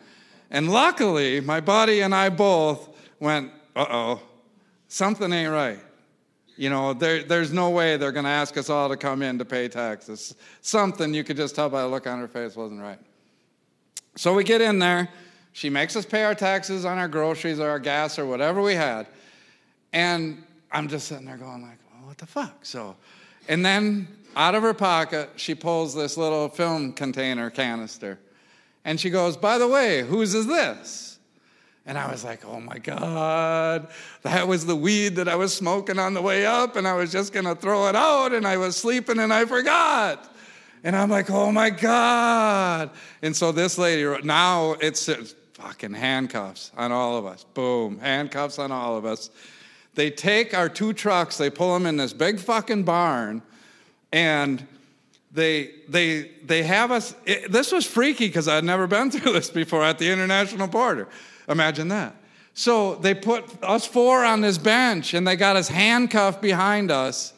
And 0.51 0.71
luckily, 0.71 1.41
my 1.41 1.61
buddy 1.61 2.03
and 2.03 2.15
I 2.15 2.29
both 2.29 2.91
went, 3.19 3.51
uh 3.75 3.87
oh, 3.89 4.23
something 4.89 5.33
ain't 5.33 5.51
right. 5.51 5.79
You 6.59 6.69
know, 6.69 6.93
there, 6.93 7.23
there's 7.23 7.51
no 7.51 7.71
way 7.71 7.97
they're 7.97 8.13
going 8.13 8.25
to 8.25 8.31
ask 8.31 8.59
us 8.59 8.69
all 8.69 8.91
to 8.91 8.97
come 8.99 9.23
in 9.23 9.39
to 9.39 9.47
pay 9.47 9.67
taxes. 9.67 10.35
Something 10.61 11.15
you 11.15 11.25
could 11.25 11.39
just 11.39 11.55
tell 11.55 11.71
by 11.71 11.81
the 11.81 11.89
look 11.89 12.07
on 12.07 12.19
her 12.19 12.29
face 12.29 12.57
wasn't 12.57 12.83
right. 12.83 12.99
So 14.17 14.35
we 14.35 14.45
get 14.45 14.61
in 14.61 14.79
there. 14.79 15.09
She 15.53 15.71
makes 15.71 15.97
us 15.97 16.05
pay 16.05 16.25
our 16.25 16.35
taxes 16.35 16.85
on 16.85 16.99
our 16.99 17.09
groceries 17.09 17.59
or 17.59 17.71
our 17.71 17.79
gas 17.79 18.19
or 18.19 18.27
whatever 18.27 18.61
we 18.61 18.75
had. 18.75 19.07
And 19.95 20.43
I'm 20.71 20.89
just 20.89 21.09
sitting 21.09 21.25
there 21.25 21.39
going 21.39 21.63
like, 21.63 21.79
what 22.17 22.21
the 22.21 22.33
fuck? 22.33 22.65
So, 22.65 22.97
and 23.47 23.65
then 23.65 24.09
out 24.37 24.55
of 24.55 24.63
her 24.63 24.73
pocket, 24.73 25.29
she 25.37 25.55
pulls 25.55 25.95
this 25.95 26.17
little 26.17 26.49
film 26.49 26.95
container 26.95 27.51
canister. 27.51 28.19
And 28.87 28.99
she 28.99 29.11
goes, 29.11 29.37
By 29.37 29.59
the 29.59 29.69
way, 29.69 30.03
whose 30.03 30.35
is 30.35 30.47
this? 30.47 31.19
And 31.85 31.99
I 31.99 32.11
was 32.11 32.25
like, 32.25 32.43
Oh 32.47 32.59
my 32.59 32.79
God, 32.79 33.89
that 34.23 34.49
was 34.49 34.65
the 34.65 34.75
weed 34.75 35.17
that 35.17 35.29
I 35.29 35.37
was 35.37 35.53
smoking 35.53 35.99
on 35.99 36.15
the 36.15 36.23
way 36.23 36.47
up, 36.47 36.77
and 36.77 36.89
I 36.89 36.95
was 36.95 37.13
just 37.13 37.35
gonna 37.35 37.55
throw 37.55 37.87
it 37.89 37.97
out, 37.97 38.33
and 38.33 38.47
I 38.47 38.57
was 38.57 38.77
sleeping 38.77 39.19
and 39.19 39.31
I 39.31 39.45
forgot. 39.45 40.35
And 40.85 40.97
I'm 40.97 41.11
like, 41.11 41.29
Oh 41.29 41.53
my 41.53 41.69
God. 41.69 42.89
And 43.21 43.37
so 43.37 43.53
this 43.53 43.77
lady, 43.77 44.23
now 44.23 44.73
it's, 44.81 45.07
it's 45.11 45.35
fucking 45.53 45.93
handcuffs 45.93 46.73
on 46.79 46.93
all 46.93 47.19
of 47.19 47.27
us. 47.27 47.45
Boom, 47.53 47.99
handcuffs 47.99 48.59
on 48.59 48.73
all 48.73 48.97
of 48.97 49.05
us. 49.05 49.29
They 49.97 50.11
take 50.11 50.53
our 50.53 50.69
two 50.69 50.93
trucks, 50.93 51.39
they 51.39 51.51
pull 51.51 51.73
them 51.73 51.87
in 51.87 51.97
this 51.97 52.13
big 52.13 52.39
fucking 52.39 52.85
barn, 52.85 53.43
and 54.13 54.65
they 55.33 55.73
they 55.89 56.31
they 56.45 56.63
have 56.63 56.93
us. 56.93 57.15
It, 57.25 57.51
this 57.51 57.73
was 57.73 57.87
freaky 57.87 58.27
because 58.27 58.47
I'd 58.47 58.63
never 58.63 58.87
been 58.87 59.11
through 59.13 59.33
this 59.33 59.51
before 59.51 59.83
at 59.83 59.99
the 59.99 60.13
international 60.13 60.69
border. 60.69 61.09
Imagine 61.49 61.89
that. 61.89 62.15
So 62.53 62.97
they 62.97 63.15
put 63.15 63.45
us 63.63 63.87
four 63.87 64.25
on 64.25 64.43
this 64.43 64.59
bench, 64.59 65.15
and 65.15 65.27
they 65.27 65.35
got 65.35 65.57
us 65.57 65.69
handcuffed 65.69 66.43
behind 66.43 66.91
us 66.91 67.33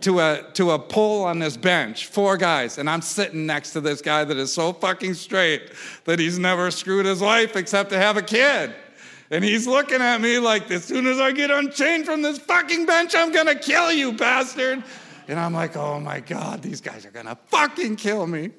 to 0.00 0.20
a 0.20 0.44
to 0.54 0.70
a 0.70 0.78
pole 0.78 1.24
on 1.24 1.40
this 1.40 1.58
bench. 1.58 2.06
Four 2.06 2.38
guys, 2.38 2.78
and 2.78 2.88
I'm 2.88 3.02
sitting 3.02 3.44
next 3.44 3.72
to 3.72 3.82
this 3.82 4.00
guy 4.00 4.24
that 4.24 4.38
is 4.38 4.50
so 4.50 4.72
fucking 4.72 5.12
straight 5.12 5.72
that 6.06 6.18
he's 6.18 6.38
never 6.38 6.70
screwed 6.70 7.04
his 7.04 7.20
wife 7.20 7.54
except 7.54 7.90
to 7.90 7.98
have 7.98 8.16
a 8.16 8.22
kid. 8.22 8.74
And 9.30 9.42
he's 9.42 9.66
looking 9.66 10.00
at 10.00 10.20
me 10.20 10.38
like, 10.38 10.70
as 10.70 10.84
soon 10.84 11.06
as 11.06 11.18
I 11.18 11.32
get 11.32 11.50
unchained 11.50 12.06
from 12.06 12.22
this 12.22 12.38
fucking 12.38 12.86
bench, 12.86 13.14
I'm 13.14 13.32
gonna 13.32 13.54
kill 13.54 13.92
you, 13.92 14.12
bastard. 14.12 14.84
And 15.28 15.40
I'm 15.40 15.52
like, 15.52 15.76
oh 15.76 15.98
my 15.98 16.20
God, 16.20 16.62
these 16.62 16.80
guys 16.80 17.04
are 17.04 17.10
gonna 17.10 17.36
fucking 17.48 17.96
kill 17.96 18.26
me. 18.26 18.50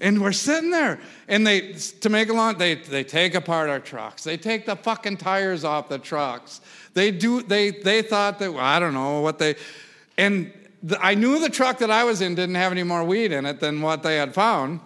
And 0.00 0.20
we're 0.20 0.32
sitting 0.32 0.70
there. 0.70 1.00
And 1.28 1.46
they, 1.46 1.72
to 2.00 2.08
make 2.10 2.28
a 2.28 2.32
long, 2.32 2.58
they, 2.58 2.74
they 2.74 3.04
take 3.04 3.34
apart 3.34 3.70
our 3.70 3.80
trucks. 3.80 4.24
They 4.24 4.36
take 4.36 4.66
the 4.66 4.76
fucking 4.76 5.16
tires 5.18 5.64
off 5.64 5.88
the 5.88 5.98
trucks. 5.98 6.60
They 6.92 7.10
do, 7.10 7.42
they, 7.42 7.70
they 7.70 8.02
thought 8.02 8.38
that, 8.40 8.52
well, 8.52 8.64
I 8.64 8.78
don't 8.78 8.94
know 8.94 9.20
what 9.20 9.38
they, 9.38 9.54
and 10.18 10.52
the, 10.82 11.02
I 11.04 11.14
knew 11.14 11.38
the 11.38 11.48
truck 11.48 11.78
that 11.78 11.90
I 11.90 12.04
was 12.04 12.20
in 12.20 12.34
didn't 12.34 12.56
have 12.56 12.72
any 12.72 12.82
more 12.82 13.04
weed 13.04 13.32
in 13.32 13.46
it 13.46 13.60
than 13.60 13.80
what 13.80 14.02
they 14.02 14.16
had 14.16 14.34
found. 14.34 14.80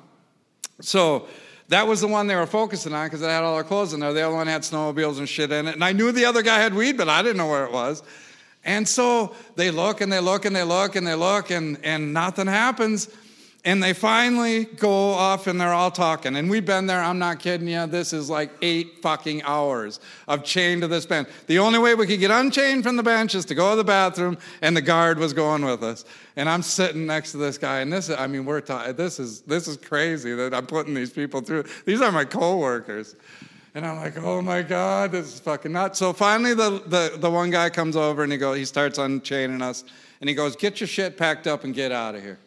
So 0.80 1.26
that 1.68 1.86
was 1.86 2.00
the 2.00 2.08
one 2.08 2.26
they 2.26 2.36
were 2.36 2.46
focusing 2.46 2.92
on 2.92 3.06
because 3.06 3.22
it 3.22 3.26
had 3.26 3.42
all 3.42 3.54
our 3.54 3.64
clothes 3.64 3.92
in 3.92 4.00
there. 4.00 4.12
The 4.12 4.22
other 4.22 4.34
one 4.34 4.46
had 4.46 4.62
snowmobiles 4.62 5.18
and 5.18 5.28
shit 5.28 5.50
in 5.50 5.66
it. 5.66 5.74
And 5.74 5.82
I 5.82 5.92
knew 5.92 6.12
the 6.12 6.24
other 6.24 6.42
guy 6.42 6.58
had 6.58 6.74
weed, 6.74 6.96
but 6.96 7.08
I 7.08 7.22
didn't 7.22 7.38
know 7.38 7.48
where 7.48 7.64
it 7.64 7.72
was. 7.72 8.02
And 8.64 8.86
so 8.86 9.34
they 9.56 9.70
look 9.70 10.00
and 10.00 10.12
they 10.12 10.20
look 10.20 10.44
and 10.44 10.54
they 10.54 10.64
look 10.64 10.96
and 10.96 11.06
they 11.06 11.14
look 11.14 11.50
and, 11.50 11.78
and 11.84 12.12
nothing 12.12 12.46
happens. 12.46 13.08
And 13.66 13.82
they 13.82 13.94
finally 13.94 14.64
go 14.64 15.10
off 15.10 15.48
and 15.48 15.60
they're 15.60 15.72
all 15.72 15.90
talking. 15.90 16.36
And 16.36 16.48
we've 16.48 16.64
been 16.64 16.86
there, 16.86 17.02
I'm 17.02 17.18
not 17.18 17.40
kidding 17.40 17.66
you, 17.66 17.84
this 17.88 18.12
is 18.12 18.30
like 18.30 18.52
eight 18.62 19.02
fucking 19.02 19.42
hours 19.42 19.98
of 20.28 20.44
chained 20.44 20.82
to 20.82 20.88
this 20.88 21.04
bench. 21.04 21.28
The 21.48 21.58
only 21.58 21.80
way 21.80 21.96
we 21.96 22.06
could 22.06 22.20
get 22.20 22.30
unchained 22.30 22.84
from 22.84 22.94
the 22.94 23.02
bench 23.02 23.34
is 23.34 23.44
to 23.46 23.56
go 23.56 23.70
to 23.70 23.76
the 23.76 23.82
bathroom, 23.82 24.38
and 24.62 24.76
the 24.76 24.80
guard 24.80 25.18
was 25.18 25.32
going 25.32 25.64
with 25.64 25.82
us. 25.82 26.04
And 26.36 26.48
I'm 26.48 26.62
sitting 26.62 27.06
next 27.06 27.32
to 27.32 27.38
this 27.38 27.58
guy, 27.58 27.80
and 27.80 27.92
this 27.92 28.08
is, 28.08 28.16
I 28.16 28.28
mean, 28.28 28.44
we're 28.44 28.60
talking, 28.60 28.94
this 28.94 29.18
is, 29.18 29.40
this 29.40 29.66
is 29.66 29.76
crazy 29.78 30.32
that 30.32 30.54
I'm 30.54 30.66
putting 30.66 30.94
these 30.94 31.10
people 31.10 31.40
through. 31.40 31.64
These 31.84 32.00
are 32.00 32.12
my 32.12 32.24
coworkers. 32.24 33.16
And 33.74 33.84
I'm 33.84 33.96
like, 33.96 34.16
oh 34.18 34.40
my 34.42 34.62
God, 34.62 35.10
this 35.10 35.34
is 35.34 35.40
fucking 35.40 35.72
nuts. 35.72 35.98
So 35.98 36.12
finally, 36.12 36.54
the, 36.54 36.82
the, 36.86 37.18
the 37.18 37.30
one 37.30 37.50
guy 37.50 37.68
comes 37.70 37.96
over 37.96 38.22
and 38.22 38.30
he 38.30 38.38
goes, 38.38 38.58
he 38.58 38.64
starts 38.64 38.98
unchaining 38.98 39.60
us, 39.60 39.82
and 40.20 40.28
he 40.30 40.36
goes, 40.36 40.54
get 40.54 40.78
your 40.78 40.86
shit 40.86 41.16
packed 41.16 41.48
up 41.48 41.64
and 41.64 41.74
get 41.74 41.90
out 41.90 42.14
of 42.14 42.22
here. 42.22 42.38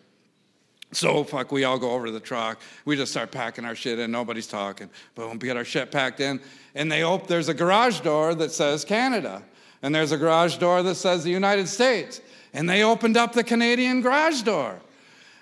So 0.91 1.23
fuck, 1.23 1.51
we 1.51 1.65
all 1.65 1.77
go 1.77 1.91
over 1.91 2.07
to 2.07 2.11
the 2.11 2.19
truck. 2.19 2.59
We 2.85 2.95
just 2.95 3.11
start 3.11 3.31
packing 3.31 3.63
our 3.63 3.75
shit 3.75 3.99
in. 3.99 4.11
Nobody's 4.11 4.47
talking. 4.47 4.89
Boom, 5.13 5.37
we 5.39 5.47
get 5.47 5.55
our 5.55 5.65
shit 5.65 5.91
packed 5.91 6.19
in, 6.19 6.39
and 6.73 6.91
they 6.91 7.03
open. 7.03 7.27
There's 7.27 7.47
a 7.47 7.53
garage 7.53 7.99
door 7.99 8.33
that 8.35 8.51
says 8.51 8.83
Canada, 8.85 9.43
and 9.83 9.93
there's 9.93 10.11
a 10.11 10.17
garage 10.17 10.57
door 10.57 10.81
that 10.81 10.95
says 10.95 11.23
the 11.23 11.29
United 11.29 11.67
States. 11.67 12.21
And 12.53 12.67
they 12.67 12.81
opened 12.81 13.17
up 13.17 13.33
the 13.33 13.43
Canadian 13.43 14.01
garage 14.01 14.41
door, 14.41 14.79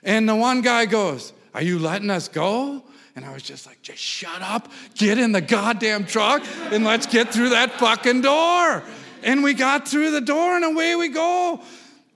and 0.03 0.28
the 0.28 0.36
one 0.36 0.61
guy 0.61 0.86
goes, 0.86 1.32
"Are 1.53 1.61
you 1.61 1.80
letting 1.80 2.10
us 2.10 2.28
go?" 2.28 2.84
And 3.15 3.26
I 3.26 3.34
was 3.34 3.41
just 3.41 3.65
like, 3.65 3.82
just 3.82 3.98
shut 3.98 4.44
up, 4.44 4.72
get 4.94 5.18
in 5.18 5.32
the 5.32 5.41
goddamn 5.41 6.06
truck, 6.06 6.44
and 6.72 6.84
let's 6.84 7.07
get 7.07 7.34
through 7.34 7.49
that 7.49 7.72
fucking 7.80 8.22
door. 8.22 8.84
And 9.24 9.44
we 9.44 9.56
got 9.56 9.88
through 9.88 10.11
the 10.11 10.22
door, 10.22 10.56
and 10.56 10.64
away 10.64 10.95
we 10.95 11.07
go. 11.07 11.60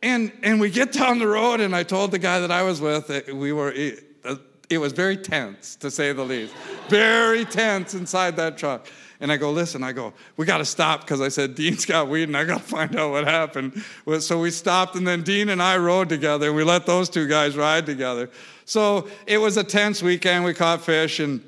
And, 0.03 0.31
and 0.41 0.59
we 0.59 0.71
get 0.71 0.91
down 0.91 1.19
the 1.19 1.27
road, 1.27 1.59
and 1.61 1.75
I 1.75 1.83
told 1.83 2.11
the 2.11 2.19
guy 2.19 2.39
that 2.39 2.51
I 2.51 2.63
was 2.63 2.81
with 2.81 3.07
that 3.07 3.33
we 3.33 3.53
were, 3.53 3.71
it, 3.71 4.03
uh, 4.25 4.35
it 4.69 4.79
was 4.79 4.93
very 4.93 5.17
tense, 5.17 5.75
to 5.77 5.91
say 5.91 6.11
the 6.11 6.23
least. 6.23 6.55
Very 6.89 7.45
tense 7.45 7.93
inside 7.93 8.35
that 8.37 8.57
truck. 8.57 8.87
And 9.19 9.31
I 9.31 9.37
go, 9.37 9.51
listen, 9.51 9.83
I 9.83 9.91
go, 9.91 10.13
we 10.35 10.47
got 10.47 10.57
to 10.57 10.65
stop 10.65 11.01
because 11.01 11.21
I 11.21 11.27
said, 11.27 11.53
Dean's 11.53 11.85
got 11.85 12.09
weed 12.09 12.23
and 12.23 12.35
I 12.35 12.43
got 12.43 12.57
to 12.57 12.63
find 12.67 12.95
out 12.95 13.11
what 13.11 13.27
happened. 13.27 13.83
So 14.19 14.39
we 14.39 14.49
stopped, 14.49 14.95
and 14.95 15.05
then 15.07 15.21
Dean 15.21 15.49
and 15.49 15.61
I 15.61 15.77
rode 15.77 16.09
together, 16.09 16.47
and 16.47 16.55
we 16.55 16.63
let 16.63 16.87
those 16.87 17.07
two 17.07 17.27
guys 17.27 17.55
ride 17.55 17.85
together. 17.85 18.31
So 18.65 19.07
it 19.27 19.37
was 19.37 19.57
a 19.57 19.63
tense 19.63 20.01
weekend. 20.01 20.45
We 20.45 20.55
caught 20.55 20.81
fish, 20.81 21.19
and 21.19 21.41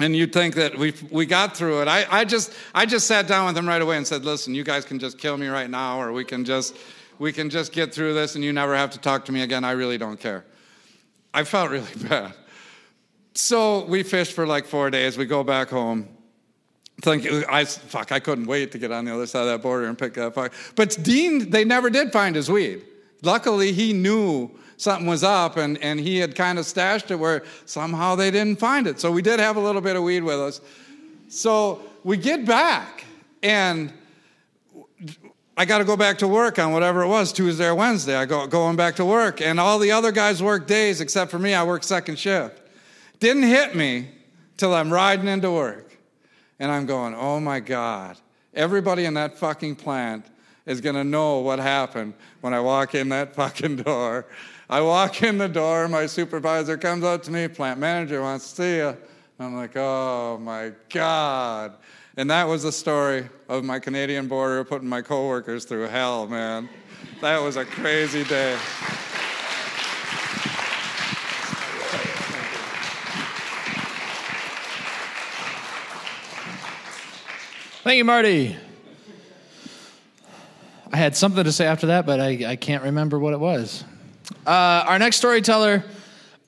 and 0.00 0.14
you'd 0.14 0.32
think 0.32 0.54
that 0.56 0.76
we 0.76 0.92
we 1.10 1.24
got 1.24 1.56
through 1.56 1.82
it. 1.82 1.88
I, 1.88 2.06
I 2.10 2.24
just 2.24 2.52
I 2.74 2.84
just 2.84 3.06
sat 3.06 3.26
down 3.26 3.46
with 3.46 3.56
him 3.56 3.66
right 3.66 3.80
away 3.80 3.96
and 3.96 4.06
said, 4.06 4.24
listen, 4.24 4.54
you 4.54 4.64
guys 4.64 4.84
can 4.84 4.98
just 4.98 5.18
kill 5.18 5.36
me 5.36 5.46
right 5.46 5.70
now, 5.70 6.00
or 6.00 6.12
we 6.12 6.24
can 6.24 6.44
just 6.44 6.76
we 7.18 7.32
can 7.32 7.50
just 7.50 7.72
get 7.72 7.92
through 7.92 8.14
this, 8.14 8.34
and 8.34 8.44
you 8.44 8.52
never 8.52 8.76
have 8.76 8.90
to 8.90 8.98
talk 8.98 9.24
to 9.26 9.32
me 9.32 9.42
again. 9.42 9.64
I 9.64 9.72
really 9.72 9.98
don't 9.98 10.18
care. 10.18 10.44
I 11.34 11.44
felt 11.44 11.70
really 11.70 11.86
bad. 12.08 12.34
So 13.34 13.84
we 13.84 14.02
fished 14.02 14.32
for 14.32 14.46
like 14.46 14.66
four 14.66 14.90
days. 14.90 15.16
We 15.16 15.26
go 15.26 15.44
back 15.44 15.68
home. 15.68 16.08
Think 17.00 17.26
I 17.48 17.64
fuck, 17.64 18.10
I 18.10 18.18
couldn't 18.18 18.46
wait 18.46 18.72
to 18.72 18.78
get 18.78 18.90
on 18.90 19.04
the 19.04 19.14
other 19.14 19.26
side 19.26 19.42
of 19.42 19.46
that 19.46 19.62
border 19.62 19.86
and 19.86 19.96
pick 19.96 20.14
that 20.14 20.34
fuck. 20.34 20.52
But 20.74 20.98
Dean, 21.00 21.50
they 21.50 21.64
never 21.64 21.90
did 21.90 22.12
find 22.12 22.34
his 22.34 22.50
weed. 22.50 22.82
Luckily, 23.22 23.72
he 23.72 23.92
knew 23.92 24.50
something 24.78 25.06
was 25.06 25.22
up 25.22 25.56
and, 25.56 25.78
and 25.78 26.00
he 26.00 26.18
had 26.18 26.34
kind 26.34 26.58
of 26.58 26.66
stashed 26.66 27.12
it 27.12 27.16
where 27.16 27.44
somehow 27.66 28.16
they 28.16 28.32
didn't 28.32 28.58
find 28.58 28.88
it. 28.88 28.98
So 28.98 29.12
we 29.12 29.22
did 29.22 29.38
have 29.38 29.56
a 29.56 29.60
little 29.60 29.80
bit 29.80 29.94
of 29.94 30.02
weed 30.02 30.22
with 30.22 30.40
us. 30.40 30.60
So 31.28 31.82
we 32.02 32.16
get 32.16 32.44
back 32.44 33.04
and 33.42 33.92
I 35.58 35.64
got 35.64 35.78
to 35.78 35.84
go 35.84 35.96
back 35.96 36.18
to 36.18 36.28
work 36.28 36.60
on 36.60 36.70
whatever 36.70 37.02
it 37.02 37.08
was, 37.08 37.32
Tuesday 37.32 37.66
or 37.66 37.74
Wednesday. 37.74 38.14
I 38.14 38.26
go 38.26 38.46
going 38.46 38.76
back 38.76 38.94
to 38.94 39.04
work, 39.04 39.40
and 39.40 39.58
all 39.58 39.80
the 39.80 39.90
other 39.90 40.12
guys 40.12 40.40
work 40.40 40.68
days 40.68 41.00
except 41.00 41.32
for 41.32 41.38
me. 41.40 41.52
I 41.52 41.64
work 41.64 41.82
second 41.82 42.16
shift. 42.16 42.62
Didn't 43.18 43.42
hit 43.42 43.74
me 43.74 44.08
till 44.56 44.72
I'm 44.72 44.92
riding 44.92 45.26
into 45.26 45.50
work. 45.50 45.98
And 46.60 46.70
I'm 46.70 46.86
going, 46.86 47.12
oh 47.12 47.40
my 47.40 47.58
God, 47.58 48.18
everybody 48.54 49.04
in 49.04 49.14
that 49.14 49.36
fucking 49.36 49.74
plant 49.74 50.26
is 50.64 50.80
gonna 50.80 51.02
know 51.02 51.40
what 51.40 51.58
happened 51.58 52.14
when 52.40 52.54
I 52.54 52.60
walk 52.60 52.94
in 52.94 53.08
that 53.08 53.34
fucking 53.34 53.78
door. 53.78 54.26
I 54.70 54.80
walk 54.80 55.24
in 55.24 55.38
the 55.38 55.48
door, 55.48 55.88
my 55.88 56.06
supervisor 56.06 56.76
comes 56.76 57.02
up 57.02 57.24
to 57.24 57.32
me, 57.32 57.48
plant 57.48 57.80
manager 57.80 58.22
wants 58.22 58.48
to 58.50 58.62
see 58.62 58.76
you. 58.76 58.96
I'm 59.40 59.56
like, 59.56 59.76
oh 59.76 60.38
my 60.38 60.70
God. 60.88 61.74
And 62.18 62.28
that 62.30 62.48
was 62.48 62.64
the 62.64 62.72
story 62.72 63.28
of 63.48 63.62
my 63.62 63.78
Canadian 63.78 64.26
border 64.26 64.64
putting 64.64 64.88
my 64.88 65.02
coworkers 65.02 65.64
through 65.64 65.86
hell, 65.86 66.26
man. 66.26 66.68
That 67.20 67.40
was 67.40 67.54
a 67.54 67.64
crazy 67.64 68.24
day. 68.24 68.58
Thank 77.84 77.98
you, 77.98 78.04
Marty. 78.04 78.56
I 80.92 80.96
had 80.96 81.14
something 81.14 81.44
to 81.44 81.52
say 81.52 81.66
after 81.66 81.86
that, 81.86 82.04
but 82.04 82.18
I, 82.18 82.46
I 82.48 82.56
can't 82.56 82.82
remember 82.82 83.20
what 83.20 83.32
it 83.32 83.38
was. 83.38 83.84
Uh, 84.44 84.50
our 84.88 84.98
next 84.98 85.18
storyteller, 85.18 85.84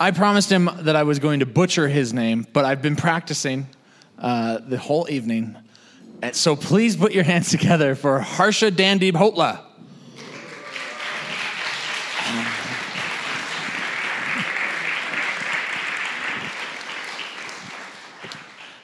I 0.01 0.11
promised 0.11 0.51
him 0.51 0.69
that 0.81 0.97
I 0.97 1.05
was 1.05 1.21
going 1.21 1.39
to 1.39 1.47
butcher 1.47 1.87
his 1.87 2.13
name, 2.13 2.45
but 2.53 2.65
I've 2.65 2.83
been 2.83 2.97
practicing 2.97 3.69
uh, 4.21 4.59
the 4.59 4.79
whole 4.79 5.07
evening. 5.11 5.57
And 6.23 6.35
so 6.37 6.55
please 6.55 6.97
put 6.97 7.13
your 7.13 7.25
hands 7.25 7.51
together 7.51 7.95
for 7.95 8.21
Harsha 8.21 8.71
Dandeep 8.71 9.13
Hotla. 9.13 9.65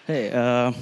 Hey, 0.06 0.30
uh, 0.30 0.72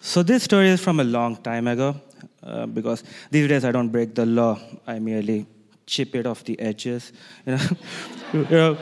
so 0.00 0.22
this 0.22 0.44
story 0.44 0.68
is 0.68 0.80
from 0.80 1.00
a 1.00 1.04
long 1.04 1.36
time 1.36 1.66
ago 1.66 1.98
uh, 2.42 2.66
because 2.66 3.02
these 3.30 3.48
days 3.48 3.64
I 3.64 3.72
don't 3.72 3.88
break 3.88 4.14
the 4.14 4.26
law. 4.26 4.60
I 4.86 4.98
merely 4.98 5.46
chip 5.86 6.14
it 6.14 6.26
off 6.26 6.44
the 6.44 6.60
edges. 6.60 7.12
You 7.46 7.56
know, 7.56 7.62
you 8.32 8.46
know 8.50 8.78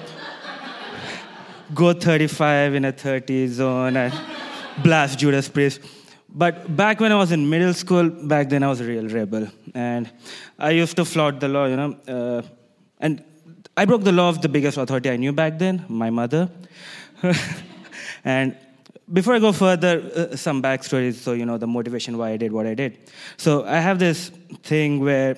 go 1.75 1.93
35 1.93 2.75
in 2.75 2.85
a 2.87 2.93
30 2.93 3.47
zone 3.49 3.97
and 3.97 4.38
blast 4.83 5.19
Judas 5.19 5.49
Priest. 5.49 5.81
But 6.29 6.77
back 6.77 7.01
when 7.01 7.11
I 7.11 7.17
was 7.17 7.33
in 7.33 7.49
middle 7.49 7.73
school, 7.73 8.11
back 8.11 8.49
then 8.49 8.63
I 8.63 8.69
was 8.69 8.81
a 8.81 8.85
real 8.85 9.09
rebel. 9.09 9.49
And 9.75 10.11
I 10.59 10.71
used 10.71 10.97
to 10.97 11.05
flout 11.05 11.41
the 11.41 11.49
law, 11.49 11.67
you 11.67 11.77
know. 11.77 11.97
Uh, 12.07 12.43
and 13.01 13.25
I 13.77 13.85
broke 13.85 14.05
the 14.05 14.13
law 14.13 14.29
of 14.29 14.43
the 14.43 14.49
biggest 14.49 14.77
authority 14.77 15.11
I 15.11 15.17
knew 15.17 15.33
back 15.33 15.59
then, 15.59 15.85
my 15.89 16.11
mother. 16.11 16.51
and 18.25 18.57
before 19.13 19.35
I 19.35 19.39
go 19.39 19.53
further, 19.53 20.03
uh, 20.15 20.37
some 20.37 20.63
backstories 20.63 21.15
so 21.15 21.33
you 21.33 21.47
know 21.47 21.57
the 21.57 21.67
motivation 21.67 22.19
why 22.19 22.31
I 22.31 22.37
did 22.37 22.53
what 22.53 22.67
I 22.67 22.75
did. 22.75 22.99
So 23.37 23.65
I 23.65 23.79
have 23.79 23.99
this 23.99 24.31
thing 24.63 25.01
where 25.01 25.37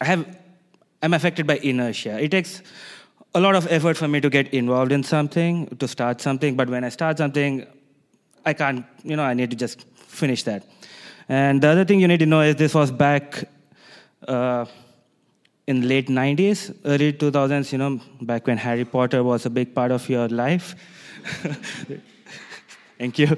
I 0.00 0.04
have 0.06 0.36
I'm 1.02 1.14
affected 1.14 1.46
by 1.46 1.58
inertia. 1.58 2.20
It 2.20 2.30
takes 2.30 2.62
a 3.34 3.40
lot 3.40 3.54
of 3.54 3.70
effort 3.70 3.96
for 3.96 4.08
me 4.08 4.20
to 4.20 4.28
get 4.28 4.52
involved 4.52 4.92
in 4.92 5.02
something, 5.02 5.68
to 5.78 5.86
start 5.86 6.20
something, 6.20 6.56
but 6.56 6.68
when 6.68 6.84
I 6.84 6.88
start 6.88 7.18
something, 7.18 7.66
I 8.44 8.52
can't, 8.52 8.84
you 9.04 9.16
know, 9.16 9.22
I 9.22 9.34
need 9.34 9.50
to 9.50 9.56
just 9.56 9.86
finish 9.94 10.42
that. 10.44 10.64
And 11.28 11.62
the 11.62 11.68
other 11.68 11.84
thing 11.84 12.00
you 12.00 12.08
need 12.08 12.20
to 12.20 12.26
know 12.26 12.40
is 12.40 12.56
this 12.56 12.74
was 12.74 12.90
back 12.90 13.48
uh, 14.26 14.64
in 15.66 15.86
late 15.88 16.08
90s, 16.08 16.76
early 16.84 17.12
2000s, 17.12 17.72
you 17.72 17.78
know, 17.78 18.00
back 18.20 18.46
when 18.46 18.58
Harry 18.58 18.84
Potter 18.84 19.22
was 19.22 19.46
a 19.46 19.50
big 19.50 19.74
part 19.74 19.92
of 19.92 20.08
your 20.08 20.28
life. 20.28 20.74
Thank 22.98 23.18
you. 23.18 23.28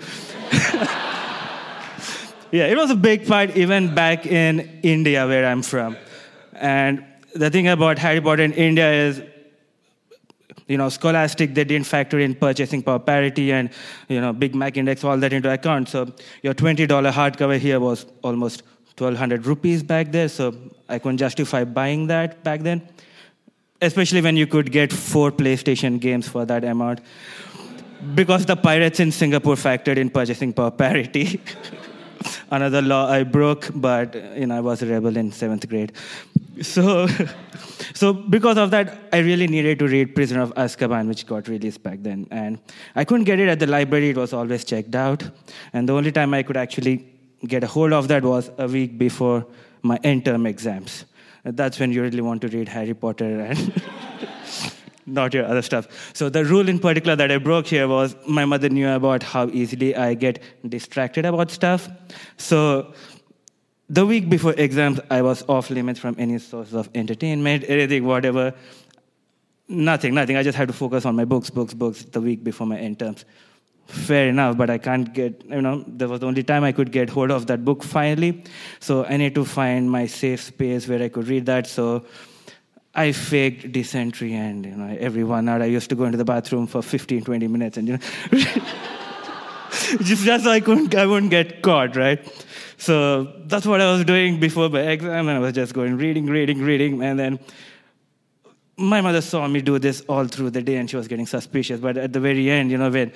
yeah, 2.51 2.67
it 2.67 2.77
was 2.77 2.91
a 2.91 2.97
big 2.97 3.27
part 3.27 3.57
even 3.57 3.95
back 3.95 4.27
in 4.27 4.81
India, 4.83 5.27
where 5.27 5.47
I'm 5.47 5.63
from. 5.63 5.97
And 6.55 7.05
the 7.35 7.51
thing 7.51 7.69
about 7.69 7.99
Harry 7.99 8.21
Potter 8.21 8.43
in 8.43 8.53
India 8.53 8.91
is, 8.91 9.23
you 10.69 10.77
know, 10.77 10.89
Scholastic, 10.89 11.55
they 11.55 11.65
didn't 11.65 11.87
factor 11.87 12.19
in 12.19 12.35
purchasing 12.35 12.83
power 12.83 12.99
parity 12.99 13.53
and, 13.53 13.71
you 14.09 14.21
know, 14.21 14.33
Big 14.33 14.55
Mac 14.55 14.77
index, 14.77 15.05
all 15.05 15.17
that 15.19 15.33
into 15.33 15.53
account. 15.53 15.89
So 15.89 16.13
your 16.43 16.55
$20 16.55 16.87
hardcover 16.87 17.59
here 17.59 17.81
was 17.81 18.07
almost 18.23 18.63
1200 18.97 19.47
rupees 19.47 19.83
back 19.83 20.13
there. 20.13 20.29
So 20.29 20.55
I 20.89 20.99
couldn't 20.99 21.19
justify 21.19 21.65
buying 21.65 22.07
that 22.09 22.43
back 22.45 22.61
then, 22.61 22.89
especially 23.81 24.21
when 24.21 24.37
you 24.37 24.47
could 24.47 24.71
get 24.73 24.93
four 24.93 25.33
PlayStation 25.33 26.01
games 26.01 26.29
for 26.29 26.45
that 26.45 26.65
amount 26.65 27.01
because 28.15 28.47
the 28.47 28.57
pirates 28.57 29.01
in 29.01 29.13
Singapore 29.13 29.55
factored 29.55 29.97
in 29.97 30.11
purchasing 30.11 30.53
power 30.53 30.71
parity. 30.71 31.41
Another 32.51 32.83
law 32.83 33.11
I 33.11 33.23
broke, 33.23 33.69
but 33.75 34.15
you 34.37 34.47
know 34.47 34.57
I 34.57 34.61
was 34.61 34.83
a 34.83 34.87
rebel 34.87 35.17
in 35.17 35.33
seventh 35.33 35.69
grade. 35.69 35.93
So, 36.61 37.07
so 37.95 38.13
because 38.13 38.59
of 38.59 38.71
that, 38.71 38.99
I 39.13 39.19
really 39.19 39.47
needed 39.47 39.79
to 39.79 39.87
read 39.87 40.15
Prisoner 40.15 40.43
of 40.43 40.55
Azkaban, 40.55 41.09
which 41.09 41.27
got 41.27 41.49
released 41.49 41.83
back 41.83 41.99
then, 42.03 42.27
and 42.31 42.59
I 42.95 43.05
couldn't 43.05 43.25
get 43.25 43.41
it 43.41 43.49
at 43.49 43.59
the 43.59 43.67
library. 43.67 44.11
It 44.11 44.17
was 44.17 44.33
always 44.33 44.65
checked 44.65 44.95
out, 44.95 45.23
and 45.73 45.89
the 45.89 45.95
only 45.95 46.13
time 46.13 46.35
I 46.35 46.43
could 46.43 46.57
actually 46.57 47.07
get 47.47 47.65
a 47.65 47.67
hold 47.67 47.93
of 47.93 48.09
that 48.09 48.23
was 48.23 48.51
a 48.59 48.69
week 48.69 48.99
before 48.99 49.47
my 49.83 49.99
end 50.05 50.25
term 50.25 50.47
exams. 50.47 51.05
That's 51.45 51.81
when 51.81 51.91
you 51.93 52.03
really 52.03 52.21
want 52.21 52.41
to 52.43 52.49
read 52.49 52.69
Harry 52.69 52.95
Potter 52.95 53.41
and. 53.41 53.83
not 55.07 55.35
your 55.35 55.45
other 55.45 55.63
stuff. 55.63 56.13
So 56.15 56.29
the 56.29 56.45
rule 56.45 56.69
in 56.69 56.79
particular 56.79 57.17
that 57.17 57.31
I 57.31 57.39
broke 57.39 57.67
here 57.67 57.89
was 57.89 58.15
my 58.27 58.45
mother 58.45 58.69
knew 58.69 58.89
about 58.89 59.23
how 59.23 59.49
easily 59.49 59.97
I 59.97 60.15
get 60.15 60.43
distracted 60.69 61.25
about 61.25 61.51
stuff. 61.51 61.89
So 62.37 62.95
the 63.89 64.07
week 64.07 64.29
before 64.29 64.55
exams, 64.57 65.01
I 65.11 65.23
was 65.23 65.45
off 65.49 65.71
limits 65.71 66.01
from 66.01 66.17
any 66.19 66.39
source 66.39 66.73
of 66.73 66.89
entertainment, 66.95 67.65
anything, 67.69 68.05
whatever. 68.05 68.55
Nothing, 69.69 70.15
nothing. 70.15 70.37
I 70.37 70.43
just 70.43 70.57
had 70.57 70.69
to 70.69 70.75
focus 70.75 71.05
on 71.05 71.17
my 71.17 71.25
books, 71.25 71.51
books, 71.51 71.75
books 71.75 72.05
the 72.05 72.21
week 72.21 72.45
before 72.45 72.67
my 72.67 72.79
end 72.79 72.99
terms. 72.99 73.25
Fair 73.87 74.29
enough, 74.29 74.57
but 74.57 74.71
I 74.71 74.79
can't 74.79 75.13
get, 75.13 75.45
you 75.45 75.61
know, 75.61 75.85
there 75.87 76.09
was 76.09 76.21
the 76.21 76.27
only 76.27 76.43
time 76.43 76.63
I 76.63 76.73
could 76.73 76.93
get 76.93 77.11
hold 77.11 77.31
of 77.31 77.47
that 77.49 77.65
book 77.65 77.83
finally. 77.83 78.45
So 78.81 79.05
I 79.05 79.17
need 79.17 79.35
to 79.35 79.45
find 79.45 79.91
my 79.91 80.07
safe 80.07 80.43
space 80.43 80.87
where 80.89 81.03
I 81.03 81.09
could 81.09 81.27
read 81.27 81.47
that. 81.47 81.67
So 81.67 82.05
I 82.95 83.13
faked 83.13 83.73
dysentery 83.73 84.35
and 84.35 84.67
you 84.67 84.77
know 84.77 84.97
every 85.01 85.25
one 85.25 85.49
hour 85.49 85.63
I 85.63 85.67
used 85.67 85.89
to 85.91 85.97
go 85.97 86.05
into 86.05 86.19
the 86.19 86.25
bathroom 86.25 86.67
for 86.67 86.83
15, 86.83 87.25
20 87.25 87.49
minutes 87.49 87.79
and 87.79 87.89
you 87.89 87.95
know 87.95 88.01
just, 90.03 90.25
just 90.25 90.45
so 90.45 90.51
I 90.51 90.61
couldn't 90.61 90.95
I 90.95 91.07
wouldn't 91.07 91.31
get 91.31 91.63
caught, 91.63 91.97
right? 91.97 92.21
So 92.77 93.25
that's 93.47 93.65
what 93.65 93.81
I 93.81 93.91
was 93.93 94.05
doing 94.05 94.41
before 94.41 94.69
my 94.69 94.81
exam 94.81 95.29
and 95.29 95.39
I 95.39 95.39
was 95.39 95.55
just 95.55 95.73
going 95.73 95.97
reading, 95.97 96.27
reading, 96.27 96.61
reading, 96.61 97.03
and 97.03 97.19
then 97.19 97.41
my 98.77 99.01
mother 99.01 99.21
saw 99.21 99.47
me 99.47 99.63
do 99.63 99.79
this 99.79 100.03
all 100.09 100.27
through 100.27 100.51
the 100.51 100.61
day 100.63 100.77
and 100.77 100.91
she 100.91 100.97
was 100.97 101.09
getting 101.09 101.27
suspicious. 101.27 101.81
But 101.81 101.97
at 101.97 102.13
the 102.13 102.21
very 102.21 102.51
end, 102.51 102.71
you 102.71 102.79
know, 102.79 102.91
when 102.91 103.13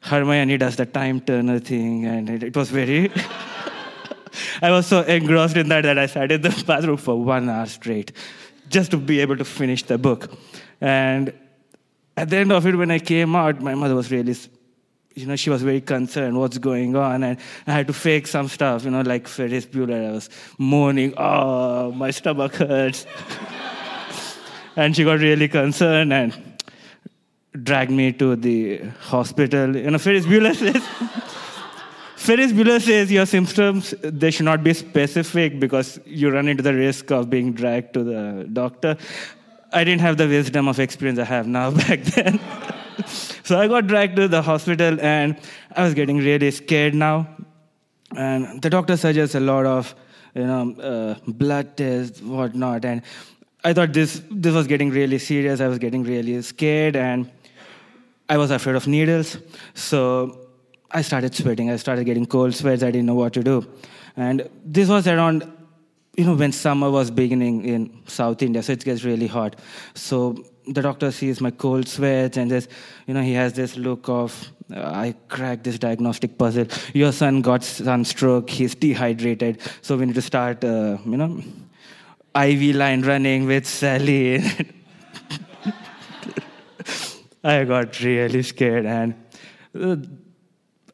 Hermione 0.00 0.56
does 0.56 0.76
the 0.76 0.86
time 0.86 1.20
turner 1.20 1.58
thing, 1.58 2.06
and 2.06 2.30
it, 2.30 2.42
it 2.42 2.56
was 2.56 2.70
very. 2.70 3.10
I 4.62 4.70
was 4.70 4.86
so 4.86 5.02
engrossed 5.02 5.56
in 5.56 5.68
that 5.68 5.82
that 5.82 5.98
I 5.98 6.06
sat 6.06 6.30
in 6.30 6.40
the 6.40 6.64
bathroom 6.66 6.96
for 6.96 7.22
one 7.22 7.48
hour 7.48 7.66
straight 7.66 8.12
just 8.70 8.92
to 8.92 8.96
be 8.96 9.20
able 9.20 9.36
to 9.36 9.44
finish 9.44 9.82
the 9.82 9.98
book. 9.98 10.32
And 10.80 11.34
at 12.16 12.30
the 12.30 12.36
end 12.36 12.52
of 12.52 12.66
it, 12.66 12.76
when 12.76 12.90
I 12.90 13.00
came 13.00 13.34
out, 13.34 13.60
my 13.60 13.74
mother 13.74 13.94
was 13.94 14.10
really, 14.10 14.34
you 15.14 15.26
know, 15.26 15.36
she 15.36 15.50
was 15.50 15.62
very 15.62 15.80
concerned 15.80 16.38
what's 16.38 16.58
going 16.58 16.96
on. 16.96 17.24
And 17.24 17.38
I 17.66 17.72
had 17.72 17.88
to 17.88 17.92
fake 17.92 18.26
some 18.28 18.48
stuff, 18.48 18.84
you 18.84 18.90
know, 18.90 19.02
like 19.02 19.26
Ferris 19.26 19.66
Bueller. 19.66 20.08
I 20.08 20.12
was 20.12 20.30
moaning, 20.56 21.14
oh, 21.16 21.92
my 21.92 22.12
stomach 22.12 22.54
hurts. 22.54 23.06
and 24.76 24.94
she 24.94 25.04
got 25.04 25.18
really 25.18 25.48
concerned 25.48 26.12
and 26.12 26.60
dragged 27.52 27.90
me 27.90 28.12
to 28.12 28.36
the 28.36 28.78
hospital. 29.00 29.76
You 29.76 29.90
know, 29.90 29.98
Ferris 29.98 30.26
Bueller 30.26 30.54
says, 30.54 30.82
Ferris 32.20 32.52
Bueller 32.52 32.78
says 32.82 33.10
your 33.10 33.24
symptoms 33.24 33.94
they 34.02 34.30
should 34.30 34.44
not 34.44 34.62
be 34.62 34.74
specific 34.74 35.58
because 35.58 35.98
you 36.04 36.30
run 36.30 36.48
into 36.48 36.62
the 36.62 36.74
risk 36.74 37.10
of 37.10 37.30
being 37.30 37.54
dragged 37.54 37.94
to 37.94 38.04
the 38.04 38.46
doctor. 38.52 38.98
I 39.72 39.84
didn't 39.84 40.02
have 40.02 40.18
the 40.18 40.28
wisdom 40.28 40.68
of 40.68 40.78
experience 40.78 41.18
I 41.18 41.24
have 41.24 41.46
now 41.46 41.70
back 41.82 42.02
then. 42.02 42.38
so 43.06 43.58
I 43.58 43.68
got 43.68 43.86
dragged 43.86 44.16
to 44.16 44.28
the 44.28 44.42
hospital 44.42 45.00
and 45.00 45.34
I 45.74 45.82
was 45.82 45.94
getting 45.94 46.18
really 46.18 46.50
scared 46.50 46.94
now. 46.94 47.26
And 48.14 48.60
the 48.60 48.68
doctor 48.68 48.98
suggests 48.98 49.34
a 49.34 49.40
lot 49.40 49.64
of, 49.64 49.94
you 50.34 50.46
know, 50.46 50.74
uh, 50.78 51.14
blood 51.26 51.74
tests, 51.78 52.20
whatnot. 52.20 52.84
And 52.84 53.00
I 53.64 53.72
thought 53.72 53.94
this 53.94 54.22
this 54.30 54.54
was 54.54 54.66
getting 54.66 54.90
really 54.90 55.18
serious. 55.18 55.62
I 55.62 55.68
was 55.68 55.78
getting 55.78 56.02
really 56.02 56.42
scared, 56.42 56.96
and 56.96 57.30
I 58.28 58.36
was 58.36 58.50
afraid 58.50 58.76
of 58.76 58.86
needles. 58.86 59.38
So 59.72 60.49
I 60.92 61.02
started 61.02 61.34
sweating. 61.34 61.70
I 61.70 61.76
started 61.76 62.04
getting 62.04 62.26
cold 62.26 62.54
sweats. 62.54 62.82
I 62.82 62.90
didn't 62.90 63.06
know 63.06 63.14
what 63.14 63.32
to 63.34 63.42
do. 63.42 63.66
And 64.16 64.48
this 64.64 64.88
was 64.88 65.06
around, 65.06 65.44
you 66.16 66.24
know, 66.24 66.34
when 66.34 66.50
summer 66.52 66.90
was 66.90 67.10
beginning 67.10 67.64
in 67.64 68.02
South 68.06 68.42
India, 68.42 68.62
so 68.62 68.72
it 68.72 68.84
gets 68.84 69.04
really 69.04 69.28
hot. 69.28 69.56
So 69.94 70.44
the 70.66 70.82
doctor 70.82 71.12
sees 71.12 71.40
my 71.40 71.52
cold 71.52 71.86
sweats 71.86 72.36
and 72.36 72.50
this, 72.50 72.66
you 73.06 73.14
know, 73.14 73.22
he 73.22 73.34
has 73.34 73.52
this 73.52 73.76
look 73.76 74.08
of, 74.08 74.50
uh, 74.74 74.80
I 74.82 75.14
cracked 75.28 75.64
this 75.64 75.78
diagnostic 75.78 76.36
puzzle. 76.36 76.66
Your 76.92 77.12
son 77.12 77.40
got 77.40 77.62
sunstroke. 77.62 78.50
He's 78.50 78.74
dehydrated. 78.74 79.60
So 79.82 79.96
we 79.96 80.06
need 80.06 80.16
to 80.16 80.22
start, 80.22 80.64
uh, 80.64 80.98
you 81.04 81.16
know, 81.16 81.40
IV 82.34 82.74
line 82.76 83.02
running 83.02 83.46
with 83.46 83.66
Sally. 83.66 84.42
I 87.44 87.64
got 87.64 88.00
really 88.00 88.42
scared 88.42 88.86
and. 88.86 89.14
Uh, 89.72 89.96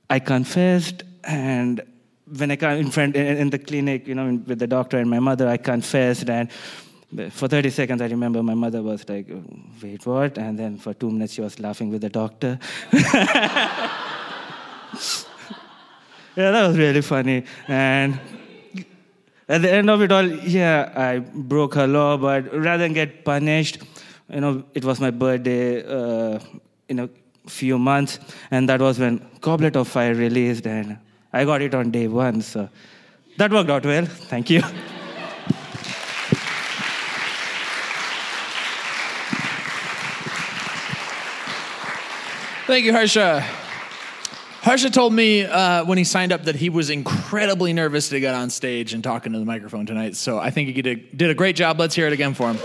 I 0.08 0.18
confessed, 0.20 1.02
and 1.24 1.82
when 2.38 2.50
I 2.50 2.56
came 2.56 2.78
in 2.78 2.90
front 2.90 3.16
in 3.16 3.50
the 3.50 3.58
clinic, 3.58 4.06
you 4.06 4.14
know, 4.14 4.40
with 4.46 4.58
the 4.58 4.66
doctor 4.66 4.98
and 4.98 5.10
my 5.10 5.18
mother, 5.18 5.48
I 5.48 5.56
confessed, 5.56 6.28
and 6.28 6.50
for 7.32 7.48
30 7.48 7.70
seconds, 7.70 8.02
I 8.02 8.06
remember 8.06 8.42
my 8.42 8.54
mother 8.54 8.82
was 8.82 9.08
like, 9.08 9.26
"Wait, 9.82 10.06
what?" 10.06 10.38
And 10.38 10.58
then 10.58 10.76
for 10.78 10.94
two 10.94 11.10
minutes, 11.10 11.34
she 11.34 11.40
was 11.40 11.58
laughing 11.58 11.90
with 11.90 12.02
the 12.02 12.08
doctor. 12.08 12.58
yeah, 12.92 14.00
that 16.34 16.68
was 16.68 16.78
really 16.78 17.02
funny, 17.02 17.44
and. 17.68 18.18
At 19.48 19.62
the 19.62 19.72
end 19.72 19.88
of 19.88 20.02
it 20.02 20.10
all, 20.10 20.26
yeah, 20.26 20.92
I 20.96 21.20
broke 21.20 21.74
her 21.74 21.86
law, 21.86 22.16
but 22.16 22.52
rather 22.52 22.82
than 22.82 22.92
get 22.92 23.24
punished, 23.24 23.78
you 24.28 24.40
know, 24.40 24.64
it 24.74 24.84
was 24.84 24.98
my 24.98 25.12
birthday, 25.12 25.84
uh, 25.84 26.40
you 26.88 26.96
know, 26.96 27.08
few 27.46 27.78
months, 27.78 28.18
and 28.50 28.68
that 28.68 28.80
was 28.80 28.98
when 28.98 29.26
Goblet 29.40 29.76
of 29.76 29.88
Fire 29.88 30.14
released, 30.14 30.66
and 30.66 30.98
I 31.32 31.44
got 31.44 31.62
it 31.62 31.74
on 31.74 31.90
day 31.90 32.08
one. 32.08 32.42
So 32.42 32.68
that 33.38 33.50
worked 33.52 33.70
out 33.70 33.84
well. 33.84 34.06
Thank 34.06 34.50
you. 34.50 34.62
Thank 42.66 42.84
you, 42.84 42.92
Harsha. 42.92 43.42
Harsha 44.62 44.90
told 44.90 45.12
me 45.12 45.44
uh, 45.44 45.84
when 45.84 45.96
he 45.96 46.02
signed 46.02 46.32
up 46.32 46.42
that 46.42 46.56
he 46.56 46.68
was 46.68 46.90
incredibly 46.90 47.72
nervous 47.72 48.08
to 48.08 48.18
get 48.18 48.34
on 48.34 48.50
stage 48.50 48.92
and 48.92 49.04
talking 49.04 49.32
to 49.32 49.38
the 49.38 49.44
microphone 49.44 49.86
tonight. 49.86 50.16
So 50.16 50.40
I 50.40 50.50
think 50.50 50.74
he 50.74 50.82
did 50.82 50.98
a, 50.98 51.16
did 51.16 51.30
a 51.30 51.34
great 51.34 51.54
job. 51.54 51.78
Let's 51.78 51.94
hear 51.94 52.08
it 52.08 52.12
again 52.12 52.34
for 52.34 52.52
him. 52.52 52.58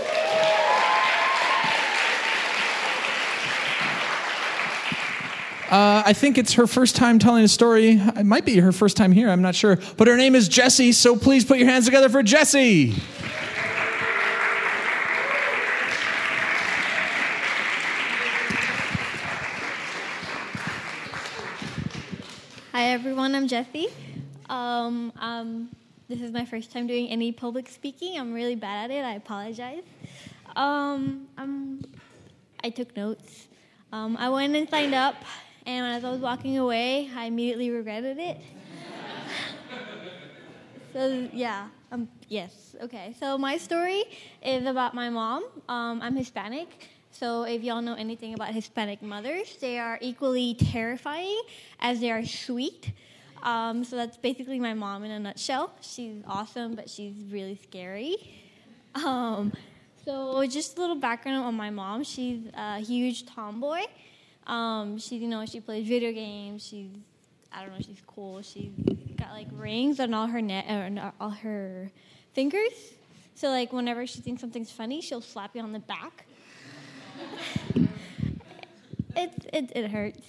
Uh, 5.72 6.02
I 6.04 6.12
think 6.12 6.36
it's 6.36 6.52
her 6.52 6.66
first 6.66 6.96
time 6.96 7.18
telling 7.18 7.44
a 7.44 7.48
story. 7.48 7.92
It 7.92 8.26
might 8.26 8.44
be 8.44 8.58
her 8.58 8.72
first 8.72 8.94
time 8.94 9.10
here, 9.10 9.30
I'm 9.30 9.40
not 9.40 9.54
sure. 9.54 9.78
But 9.96 10.06
her 10.06 10.18
name 10.18 10.34
is 10.34 10.46
Jessie, 10.46 10.92
so 10.92 11.16
please 11.16 11.46
put 11.46 11.56
your 11.56 11.66
hands 11.66 11.86
together 11.86 12.10
for 12.10 12.22
Jessie. 12.22 12.90
Hi, 22.72 22.88
everyone. 22.90 23.34
I'm 23.34 23.48
Jessie. 23.48 23.88
Um, 24.50 25.10
um, 25.18 25.70
this 26.06 26.20
is 26.20 26.32
my 26.32 26.44
first 26.44 26.70
time 26.70 26.86
doing 26.86 27.08
any 27.08 27.32
public 27.32 27.70
speaking. 27.70 28.18
I'm 28.18 28.34
really 28.34 28.56
bad 28.56 28.90
at 28.90 28.94
it. 28.94 29.06
I 29.06 29.14
apologize. 29.14 29.84
Um, 30.54 31.28
I 32.62 32.68
took 32.68 32.94
notes. 32.94 33.46
Um, 33.90 34.18
I 34.18 34.28
went 34.28 34.54
and 34.54 34.68
signed 34.68 34.94
up 34.94 35.14
and 35.66 35.86
as 35.86 36.04
I 36.04 36.10
was 36.10 36.20
walking 36.20 36.58
away, 36.58 37.08
I 37.14 37.26
immediately 37.26 37.70
regretted 37.70 38.18
it. 38.18 38.40
so, 40.92 41.28
yeah, 41.32 41.68
um, 41.92 42.08
yes, 42.28 42.74
okay. 42.82 43.14
So, 43.18 43.38
my 43.38 43.56
story 43.58 44.04
is 44.44 44.66
about 44.66 44.94
my 44.94 45.08
mom. 45.08 45.44
Um, 45.68 46.02
I'm 46.02 46.16
Hispanic. 46.16 46.88
So, 47.12 47.44
if 47.44 47.62
y'all 47.62 47.82
know 47.82 47.94
anything 47.94 48.34
about 48.34 48.52
Hispanic 48.52 49.02
mothers, 49.02 49.56
they 49.60 49.78
are 49.78 49.98
equally 50.00 50.54
terrifying 50.54 51.40
as 51.78 52.00
they 52.00 52.10
are 52.10 52.24
sweet. 52.24 52.92
Um, 53.42 53.84
so, 53.84 53.96
that's 53.96 54.16
basically 54.16 54.58
my 54.58 54.74
mom 54.74 55.04
in 55.04 55.12
a 55.12 55.20
nutshell. 55.20 55.72
She's 55.80 56.22
awesome, 56.26 56.74
but 56.74 56.90
she's 56.90 57.14
really 57.30 57.58
scary. 57.62 58.16
Um, 58.94 59.52
so, 60.04 60.44
just 60.46 60.76
a 60.76 60.80
little 60.80 60.96
background 60.96 61.44
on 61.44 61.54
my 61.54 61.70
mom. 61.70 62.02
She's 62.02 62.40
a 62.54 62.80
huge 62.80 63.26
tomboy. 63.26 63.82
Um, 64.46 64.98
she, 64.98 65.16
you 65.16 65.28
know, 65.28 65.44
she 65.46 65.60
plays 65.60 65.86
video 65.86 66.12
games. 66.12 66.66
She's, 66.66 66.88
I 67.52 67.62
don't 67.62 67.72
know, 67.72 67.80
she's 67.80 68.02
cool. 68.06 68.42
She's 68.42 68.72
got 69.16 69.30
like 69.30 69.48
rings 69.52 70.00
on 70.00 70.14
all 70.14 70.26
her 70.26 70.40
net, 70.40 70.64
or 70.68 71.12
all 71.20 71.30
her 71.30 71.90
fingers. 72.32 72.94
So 73.34 73.48
like 73.48 73.72
whenever 73.72 74.06
she 74.06 74.20
thinks 74.20 74.40
something's 74.40 74.70
funny, 74.70 75.00
she'll 75.00 75.20
slap 75.20 75.54
you 75.54 75.62
on 75.62 75.72
the 75.72 75.78
back. 75.80 76.26
it, 79.16 79.46
it 79.52 79.72
it 79.74 79.90
hurts. 79.90 80.20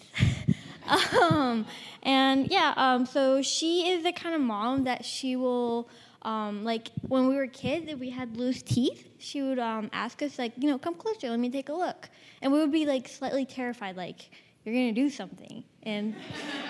um, 1.32 1.66
and 2.02 2.50
yeah, 2.50 2.74
um, 2.78 3.06
so 3.06 3.42
she 3.42 3.90
is 3.90 4.04
the 4.04 4.12
kind 4.12 4.36
of 4.36 4.42
mom 4.42 4.84
that 4.86 5.06
she 5.06 5.36
will 5.36 5.90
um, 6.24 6.64
like 6.64 6.90
when 7.08 7.28
we 7.28 7.36
were 7.36 7.48
kids, 7.48 7.88
if 7.90 8.00
we 8.00 8.10
had 8.10 8.38
loose 8.38 8.62
teeth, 8.62 9.10
she 9.20 9.42
would 9.42 9.60
um, 9.60 9.90
ask 9.92 10.22
us 10.22 10.40
like, 10.40 10.54
you 10.58 10.70
know, 10.70 10.78
come 10.78 10.96
closer, 10.96 11.30
let 11.30 11.40
me 11.40 11.50
take 11.50 11.70
a 11.70 11.74
look, 11.74 12.10
and 12.44 12.52
we 12.52 12.60
would 12.60 12.72
be 12.72 12.86
like 12.86 13.08
slightly 13.08 13.46
terrified, 13.46 13.96
like 13.98 14.30
you're 14.64 14.76
gonna 14.76 14.92
do 14.92 15.10
something, 15.10 15.64
and 15.84 16.14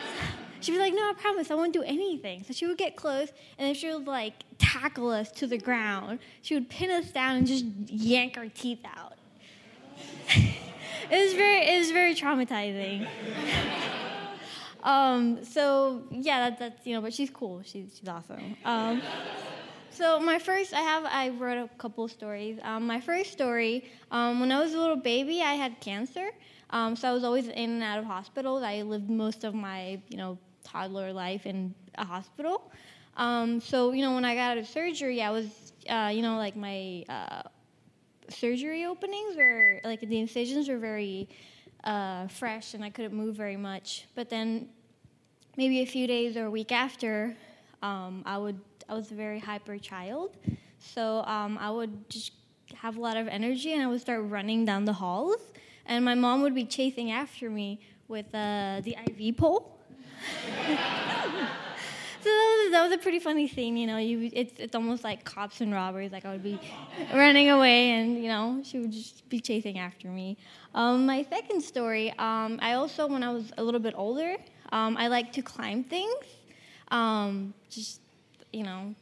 she'd 0.62 0.72
be 0.72 0.78
like, 0.78 0.94
no, 0.94 1.10
I 1.10 1.14
promise, 1.14 1.52
I 1.52 1.56
won't 1.56 1.74
do 1.74 1.82
anything. 1.84 2.44
So 2.44 2.54
she 2.54 2.68
would 2.68 2.78
get 2.78 2.96
close, 2.96 3.30
and 3.58 3.68
then 3.68 3.74
she 3.74 3.92
would 3.92 4.08
like 4.08 4.34
tackle 4.60 5.10
us 5.10 5.32
to 5.34 5.48
the 5.48 5.58
ground. 5.58 6.20
She 6.44 6.54
would 6.54 6.70
pin 6.70 6.92
us 6.92 7.12
down 7.12 7.38
and 7.38 7.48
just 7.48 7.66
yank 7.88 8.38
our 8.38 8.48
teeth 8.48 8.86
out. 8.86 9.14
it 10.30 11.26
was 11.26 11.34
very, 11.34 11.68
it 11.68 11.80
was 11.80 11.92
very 11.92 12.16
traumatizing. 12.16 13.08
Um, 14.84 15.46
so 15.46 16.04
yeah, 16.12 16.50
that, 16.50 16.60
that's 16.60 16.86
you 16.86 16.94
know, 16.94 17.00
but 17.00 17.14
she's 17.14 17.30
cool. 17.30 17.62
She's 17.64 17.96
she's 17.98 18.10
awesome. 18.10 18.58
Um, 18.66 19.02
so 19.94 20.20
my 20.20 20.40
first, 20.40 20.74
I 20.74 20.82
have, 20.82 21.06
I 21.06 21.30
wrote 21.30 21.58
a 21.58 21.70
couple 21.78 22.08
stories. 22.08 22.60
Um, 22.64 22.88
my 22.88 23.00
first 23.00 23.32
story, 23.32 23.86
um, 24.12 24.40
when 24.40 24.52
I 24.52 24.60
was 24.60 24.74
a 24.74 24.80
little 24.80 24.96
baby, 24.96 25.42
I 25.42 25.54
had 25.54 25.80
cancer. 25.80 26.32
Um, 26.72 26.96
so 26.96 27.08
I 27.08 27.14
was 27.14 27.24
always 27.24 27.48
in 27.48 27.70
and 27.70 27.84
out 27.84 28.00
of 28.00 28.06
hospitals. 28.06 28.64
I 28.64 28.82
lived 28.82 29.10
most 29.10 29.44
of 29.44 29.54
my, 29.54 30.00
you 30.10 30.18
know, 30.18 30.38
toddler 30.64 31.14
life 31.14 31.46
in 31.46 31.74
a 31.96 32.06
hospital. 32.06 32.72
Um, 33.16 33.62
so 33.62 33.92
you 33.92 34.02
know, 34.02 34.16
when 34.16 34.26
I 34.26 34.34
got 34.34 34.52
out 34.52 34.58
of 34.58 34.68
surgery, 34.68 35.22
I 35.22 35.30
was, 35.30 35.74
uh, 35.88 36.12
you 36.14 36.22
know, 36.24 36.38
like 36.38 36.56
my 36.56 37.06
uh, 37.08 37.44
surgery 38.30 38.86
openings 38.86 39.38
or 39.38 39.82
like 39.84 40.02
the 40.02 40.20
incisions 40.20 40.68
were 40.68 40.80
very 40.80 41.30
uh, 41.84 42.28
fresh 42.28 42.74
and 42.74 42.84
I 42.84 42.90
couldn't 42.90 43.14
move 43.14 43.36
very 43.36 43.58
much. 43.58 44.08
But 44.16 44.30
then 44.30 44.70
maybe 45.58 45.82
a 45.82 45.86
few 45.86 46.08
days 46.08 46.36
or 46.36 46.46
a 46.46 46.52
week 46.52 46.72
after, 46.72 47.36
um, 47.84 48.24
I 48.26 48.38
would 48.38 48.60
I 48.90 48.94
was 48.94 49.12
a 49.12 49.16
very 49.16 49.40
hyper 49.40 49.78
child, 49.78 50.38
so 50.78 51.24
um, 51.26 51.58
I 51.58 51.70
would 51.72 52.10
just 52.10 52.32
have 52.76 52.98
a 52.98 53.02
lot 53.02 53.18
of 53.18 53.28
energy 53.28 53.74
and 53.74 53.82
I 53.82 53.88
would 53.88 54.02
start 54.02 54.22
running 54.24 54.66
down 54.66 54.86
the 54.86 54.94
halls. 54.94 55.42
And 55.86 56.06
my 56.06 56.16
mom 56.16 56.42
would 56.42 56.56
be 56.56 56.66
chasing 56.66 57.12
after 57.12 57.50
me 57.50 57.80
with 58.08 58.28
uh, 58.34 58.82
the 58.84 58.96
IV 59.08 59.38
pole. 59.38 59.78
So 62.24 62.30
that 62.30 62.62
was, 62.64 62.72
that 62.72 62.84
was 62.84 62.92
a 62.94 62.98
pretty 63.00 63.20
funny 63.20 63.50
scene, 63.50 63.76
you 63.76 63.86
know. 63.86 63.98
You, 63.98 64.30
it's 64.32 64.54
it's 64.58 64.76
almost 64.76 65.04
like 65.04 65.26
cops 65.26 65.60
and 65.60 65.74
robbers. 65.74 66.14
Like 66.14 66.24
I 66.24 66.32
would 66.32 66.42
be 66.42 66.58
running 67.14 67.50
away, 67.50 67.90
and 67.90 68.16
you 68.16 68.30
know 68.30 68.62
she 68.64 68.80
would 68.80 68.94
just 68.94 69.28
be 69.28 69.42
chasing 69.42 69.78
after 69.78 70.08
me. 70.08 70.38
Um, 70.74 71.06
my 71.06 71.24
second 71.24 71.62
story, 71.62 72.12
um, 72.12 72.60
I 72.62 72.76
also 72.76 73.08
when 73.08 73.24
I 73.24 73.34
was 73.34 73.52
a 73.58 73.64
little 73.64 73.82
bit 73.82 73.94
older, 73.98 74.38
um, 74.72 74.96
I 74.96 75.08
like 75.08 75.34
to 75.34 75.42
climb 75.42 75.84
things. 75.84 76.24
Um, 76.92 77.54
just 77.70 78.00
you 78.54 78.64
know, 78.64 78.96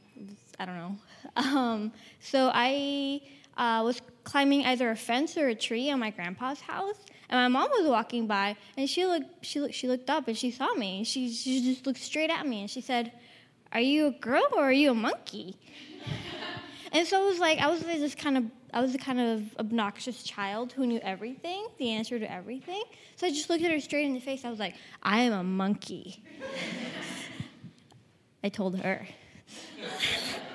I 0.60 0.66
don't 0.66 0.78
know. 0.78 0.98
Um, 1.36 1.92
so 2.20 2.50
I 2.52 3.22
uh, 3.56 3.84
was 3.86 4.02
climbing 4.24 4.66
either 4.66 4.90
a 4.90 4.96
fence 4.96 5.38
or 5.38 5.50
a 5.50 5.56
tree 5.56 5.92
on 5.92 6.00
my 6.00 6.10
grandpa's 6.10 6.60
house, 6.60 6.98
and 7.30 7.40
my 7.40 7.48
mom 7.48 7.70
was 7.70 7.88
walking 7.88 8.26
by, 8.26 8.58
and 8.76 8.90
she 8.90 9.06
looked, 9.06 9.46
she 9.46 9.62
looked, 9.62 9.76
she 9.76 9.88
looked 9.88 10.10
up, 10.10 10.28
and 10.28 10.36
she 10.36 10.50
saw 10.50 10.74
me. 10.74 11.04
She, 11.04 11.32
she 11.32 11.62
just 11.62 11.86
looked 11.86 12.00
straight 12.00 12.32
at 12.32 12.48
me, 12.48 12.62
and 12.62 12.70
she 12.70 12.82
said, 12.82 13.12
"Are 13.72 13.80
you 13.80 14.08
a 14.08 14.12
girl 14.12 14.44
or 14.54 14.64
are 14.64 14.72
you 14.72 14.92
a 14.92 14.96
monkey?" 14.96 15.56
and 16.92 17.08
so 17.08 17.24
it 17.24 17.30
was 17.30 17.40
like 17.40 17.60
I 17.60 17.68
was 17.68 17.82
this 17.82 18.16
kind 18.16 18.38
of, 18.38 18.46
I 18.74 18.82
was 18.82 18.94
the 18.94 18.98
kind 18.98 19.20
of 19.20 19.58
obnoxious 19.60 20.24
child 20.24 20.74
who 20.74 20.88
knew 20.88 21.00
everything, 21.04 21.68
the 21.78 21.92
answer 21.92 22.18
to 22.18 22.30
everything. 22.30 22.82
So 23.16 23.28
I 23.28 23.30
just 23.30 23.50
looked 23.50 23.64
at 23.64 23.72
her 23.72 23.80
straight 23.80 24.06
in 24.06 24.16
the 24.16 24.20
face. 24.20 24.44
I 24.44 24.50
was 24.50 24.60
like, 24.60 24.76
"I 25.04 25.22
am 25.22 25.34
a 25.34 25.44
monkey." 25.44 26.24
I 28.44 28.50
told 28.50 28.80
her. 28.80 29.08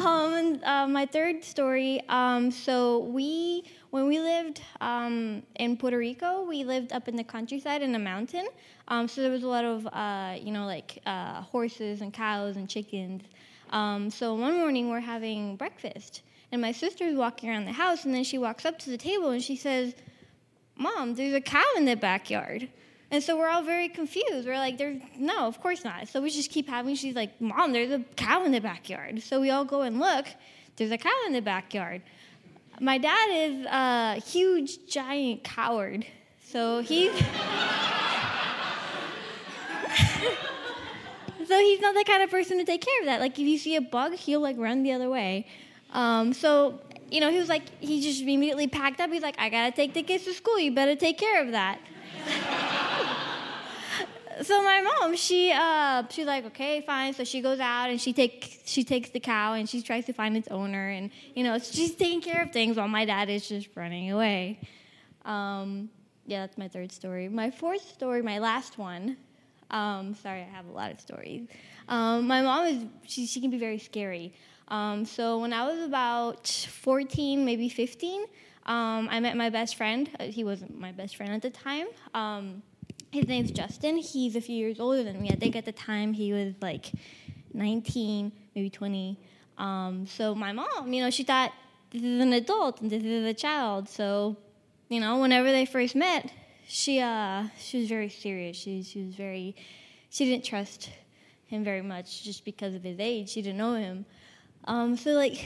Um, 0.00 0.58
uh, 0.64 0.88
my 0.88 1.06
third 1.06 1.44
story. 1.44 2.02
Um, 2.08 2.50
so 2.50 3.00
we, 3.04 3.62
when 3.90 4.08
we 4.08 4.18
lived 4.18 4.60
um, 4.80 5.44
in 5.56 5.76
Puerto 5.76 5.96
Rico, 5.96 6.42
we 6.42 6.64
lived 6.64 6.92
up 6.92 7.06
in 7.06 7.14
the 7.14 7.22
countryside 7.22 7.82
in 7.82 7.94
a 7.94 7.98
mountain. 8.00 8.48
Um, 8.88 9.06
so 9.06 9.22
there 9.22 9.30
was 9.30 9.44
a 9.44 9.48
lot 9.48 9.64
of, 9.64 9.86
uh, 9.86 10.34
you 10.40 10.50
know, 10.50 10.66
like 10.66 10.98
uh, 11.06 11.42
horses 11.42 12.00
and 12.00 12.12
cows 12.12 12.56
and 12.56 12.68
chickens. 12.68 13.22
Um, 13.70 14.10
so 14.10 14.34
one 14.34 14.58
morning 14.58 14.90
we're 14.90 15.00
having 15.00 15.56
breakfast, 15.56 16.22
and 16.50 16.60
my 16.60 16.72
sister's 16.72 17.16
walking 17.16 17.48
around 17.48 17.64
the 17.64 17.72
house, 17.72 18.04
and 18.04 18.14
then 18.14 18.24
she 18.24 18.38
walks 18.38 18.64
up 18.64 18.78
to 18.80 18.90
the 18.90 18.98
table 18.98 19.30
and 19.30 19.42
she 19.42 19.56
says, 19.56 19.94
"Mom, 20.76 21.14
there's 21.14 21.32
a 21.32 21.40
cow 21.40 21.64
in 21.76 21.86
the 21.86 21.96
backyard." 21.96 22.68
And 23.12 23.22
so 23.22 23.36
we're 23.36 23.48
all 23.50 23.62
very 23.62 23.90
confused. 23.90 24.48
We're 24.48 24.56
like, 24.56 24.78
there's 24.78 24.98
no, 25.18 25.46
of 25.46 25.60
course 25.60 25.84
not. 25.84 26.08
So 26.08 26.22
we 26.22 26.30
just 26.30 26.50
keep 26.50 26.66
having, 26.66 26.94
she's 26.94 27.14
like, 27.14 27.38
Mom, 27.42 27.72
there's 27.72 27.90
a 27.90 27.98
cow 28.16 28.42
in 28.46 28.52
the 28.52 28.60
backyard. 28.60 29.22
So 29.22 29.38
we 29.38 29.50
all 29.50 29.66
go 29.66 29.82
and 29.82 30.00
look. 30.00 30.28
There's 30.76 30.90
a 30.92 30.96
cow 30.96 31.10
in 31.26 31.34
the 31.34 31.42
backyard. 31.42 32.00
My 32.80 32.96
dad 32.96 33.28
is 33.30 33.66
a 33.66 34.14
huge, 34.14 34.86
giant 34.88 35.44
coward. 35.44 36.06
So 36.42 36.80
he's. 36.80 37.12
so 41.46 41.58
he's 41.58 41.80
not 41.80 41.94
the 41.94 42.04
kind 42.06 42.22
of 42.22 42.30
person 42.30 42.56
to 42.56 42.64
take 42.64 42.80
care 42.80 43.00
of 43.00 43.06
that. 43.06 43.20
Like 43.20 43.32
if 43.32 43.40
you 43.46 43.58
see 43.58 43.76
a 43.76 43.82
bug, 43.82 44.14
he'll 44.14 44.40
like 44.40 44.56
run 44.56 44.82
the 44.82 44.92
other 44.92 45.10
way. 45.10 45.46
Um, 45.92 46.32
so 46.32 46.80
you 47.10 47.20
know, 47.20 47.30
he 47.30 47.36
was 47.36 47.50
like, 47.50 47.64
he 47.80 48.00
just 48.00 48.22
immediately 48.22 48.68
packed 48.68 48.98
up. 49.00 49.12
He's 49.12 49.20
like, 49.20 49.38
I 49.38 49.50
gotta 49.50 49.70
take 49.70 49.92
the 49.92 50.02
kids 50.02 50.24
to 50.24 50.32
school. 50.32 50.58
You 50.58 50.72
better 50.72 50.96
take 50.96 51.18
care 51.18 51.42
of 51.42 51.50
that. 51.52 51.78
so 54.42 54.62
my 54.62 54.80
mom, 54.80 55.16
she 55.16 55.52
uh, 55.52 56.04
she's 56.10 56.26
like, 56.26 56.44
okay, 56.46 56.80
fine. 56.82 57.14
So 57.14 57.24
she 57.24 57.40
goes 57.40 57.60
out 57.60 57.90
and 57.90 58.00
she 58.00 58.12
take 58.12 58.60
she 58.64 58.84
takes 58.84 59.10
the 59.10 59.20
cow 59.20 59.54
and 59.54 59.68
she 59.68 59.82
tries 59.82 60.04
to 60.06 60.12
find 60.12 60.36
its 60.36 60.48
owner, 60.48 60.88
and 60.88 61.10
you 61.34 61.44
know, 61.44 61.58
she's 61.58 61.94
taking 61.94 62.20
care 62.20 62.42
of 62.42 62.52
things 62.52 62.76
while 62.76 62.88
my 62.88 63.04
dad 63.04 63.28
is 63.30 63.48
just 63.48 63.68
running 63.74 64.10
away. 64.10 64.60
Um, 65.24 65.90
yeah, 66.26 66.40
that's 66.40 66.58
my 66.58 66.68
third 66.68 66.92
story. 66.92 67.28
My 67.28 67.50
fourth 67.50 67.86
story, 67.88 68.22
my 68.22 68.38
last 68.38 68.78
one. 68.78 69.16
Um, 69.70 70.14
sorry, 70.14 70.40
I 70.40 70.56
have 70.56 70.66
a 70.66 70.72
lot 70.72 70.92
of 70.92 71.00
stories. 71.00 71.48
Um, 71.88 72.26
my 72.26 72.42
mom 72.42 72.66
is 72.66 72.84
she 73.06 73.26
she 73.26 73.40
can 73.40 73.50
be 73.50 73.58
very 73.58 73.78
scary. 73.78 74.34
Um, 74.68 75.04
so 75.04 75.38
when 75.38 75.52
I 75.52 75.66
was 75.66 75.80
about 75.82 76.46
14, 76.46 77.44
maybe 77.44 77.68
15, 77.68 78.22
um, 78.64 79.08
I 79.10 79.20
met 79.20 79.36
my 79.36 79.50
best 79.50 79.76
friend. 79.76 80.08
Uh, 80.18 80.24
He 80.24 80.44
wasn't 80.44 80.78
my 80.78 80.92
best 80.92 81.16
friend 81.16 81.32
at 81.32 81.42
the 81.42 81.50
time. 81.50 81.88
His 83.12 83.28
name's 83.28 83.50
Justin. 83.50 83.98
He's 83.98 84.36
a 84.36 84.40
few 84.40 84.56
years 84.56 84.80
older 84.80 85.04
than 85.04 85.20
me. 85.20 85.28
I 85.28 85.36
think 85.36 85.54
at 85.54 85.66
the 85.66 85.72
time 85.72 86.14
he 86.14 86.32
was 86.32 86.54
like 86.62 86.90
19, 87.52 88.32
maybe 88.54 88.70
20. 88.70 89.18
Um, 89.58 90.06
so 90.06 90.34
my 90.34 90.52
mom, 90.52 90.90
you 90.90 91.02
know, 91.02 91.10
she 91.10 91.22
thought 91.22 91.52
this 91.90 92.02
is 92.02 92.22
an 92.22 92.32
adult 92.32 92.80
and 92.80 92.90
this 92.90 93.04
is 93.04 93.26
a 93.26 93.34
child. 93.34 93.86
So, 93.86 94.38
you 94.88 94.98
know, 94.98 95.18
whenever 95.18 95.52
they 95.52 95.66
first 95.66 95.94
met, 95.94 96.32
she 96.66 97.00
uh, 97.00 97.48
she 97.58 97.80
was 97.80 97.88
very 97.90 98.08
serious. 98.08 98.56
She 98.56 98.82
she 98.82 99.04
was 99.04 99.14
very 99.14 99.56
she 100.08 100.24
didn't 100.24 100.46
trust 100.46 100.88
him 101.44 101.62
very 101.62 101.82
much 101.82 102.24
just 102.24 102.46
because 102.46 102.74
of 102.74 102.82
his 102.82 102.98
age. 102.98 103.28
She 103.28 103.42
didn't 103.42 103.58
know 103.58 103.74
him. 103.74 104.06
Um, 104.64 104.96
so 104.96 105.10
like 105.10 105.44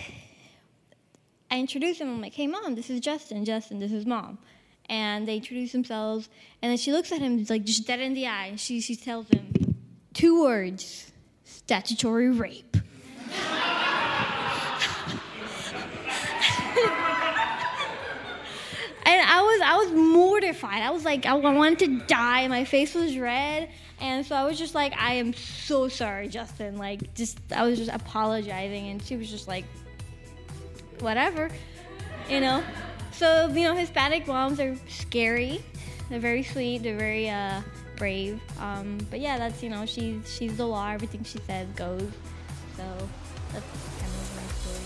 I 1.50 1.58
introduced 1.58 2.00
him. 2.00 2.10
I'm 2.10 2.20
like, 2.20 2.34
"Hey, 2.34 2.46
mom, 2.46 2.76
this 2.76 2.90
is 2.90 3.00
Justin. 3.00 3.44
Justin, 3.44 3.80
this 3.80 3.90
is 3.90 4.06
mom." 4.06 4.38
And 4.88 5.26
they 5.26 5.36
introduce 5.36 5.72
themselves, 5.72 6.28
and 6.62 6.70
then 6.70 6.78
she 6.78 6.92
looks 6.92 7.10
at 7.10 7.20
him 7.20 7.44
like 7.48 7.64
just 7.64 7.86
dead 7.86 8.00
in 8.00 8.14
the 8.14 8.28
eye. 8.28 8.54
She 8.56 8.80
she 8.80 8.94
tells 8.94 9.28
him 9.28 9.76
two 10.14 10.42
words: 10.42 11.10
statutory 11.44 12.30
rape. 12.30 12.76
and 19.06 19.22
I 19.22 19.40
was 19.40 19.60
I 19.64 19.76
was 19.76 19.92
mortified. 19.92 20.82
I 20.82 20.90
was 20.90 21.04
like 21.04 21.26
I 21.26 21.34
wanted 21.34 21.78
to 21.80 22.06
die. 22.06 22.46
My 22.48 22.64
face 22.64 22.94
was 22.94 23.16
red, 23.18 23.68
and 24.00 24.26
so 24.26 24.34
I 24.34 24.44
was 24.44 24.58
just 24.58 24.74
like, 24.74 24.94
I 24.96 25.14
am 25.14 25.32
so 25.34 25.88
sorry, 25.88 26.28
Justin. 26.28 26.76
Like 26.76 27.14
just 27.14 27.38
I 27.52 27.64
was 27.64 27.78
just 27.78 27.90
apologizing, 27.90 28.88
and 28.88 29.02
she 29.02 29.16
was 29.16 29.30
just 29.30 29.48
like, 29.48 29.64
whatever, 31.00 31.50
you 32.28 32.40
know. 32.40 32.62
So 33.16 33.48
you 33.48 33.64
know, 33.64 33.74
Hispanic 33.74 34.26
moms 34.26 34.60
are 34.60 34.76
scary. 34.88 35.62
They're 36.10 36.20
very 36.20 36.42
sweet. 36.42 36.82
They're 36.82 36.98
very 36.98 37.30
uh, 37.30 37.62
brave. 37.96 38.40
Um, 38.60 38.98
but 39.10 39.20
yeah, 39.20 39.38
that's 39.38 39.62
you 39.62 39.70
know, 39.70 39.86
she's 39.86 40.30
she's 40.30 40.58
the 40.58 40.66
law. 40.66 40.90
Everything 40.90 41.24
she 41.24 41.38
says 41.46 41.66
goes. 41.74 42.02
So 42.76 42.84
that's 43.52 43.66
kind 43.98 44.12
of 44.12 44.36
my 44.36 44.42
story. 44.52 44.84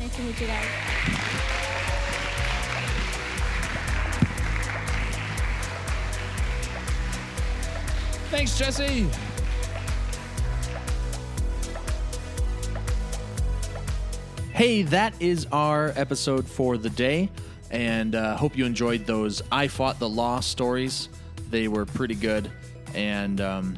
Nice 0.00 0.16
to 0.16 0.22
meet 0.22 0.40
you 0.40 0.46
guys. 0.48 0.66
Thanks, 8.30 8.58
Jessie. 8.58 9.06
Hey, 14.54 14.82
that 14.82 15.20
is 15.20 15.48
our 15.50 15.92
episode 15.96 16.46
for 16.46 16.78
the 16.78 16.88
day, 16.88 17.28
and 17.72 18.14
uh, 18.14 18.36
hope 18.36 18.56
you 18.56 18.64
enjoyed 18.64 19.04
those 19.04 19.42
"I 19.50 19.66
Fought 19.66 19.98
the 19.98 20.08
Law" 20.08 20.38
stories. 20.38 21.08
They 21.50 21.66
were 21.66 21.84
pretty 21.84 22.14
good, 22.14 22.48
and 22.94 23.40
um, 23.40 23.76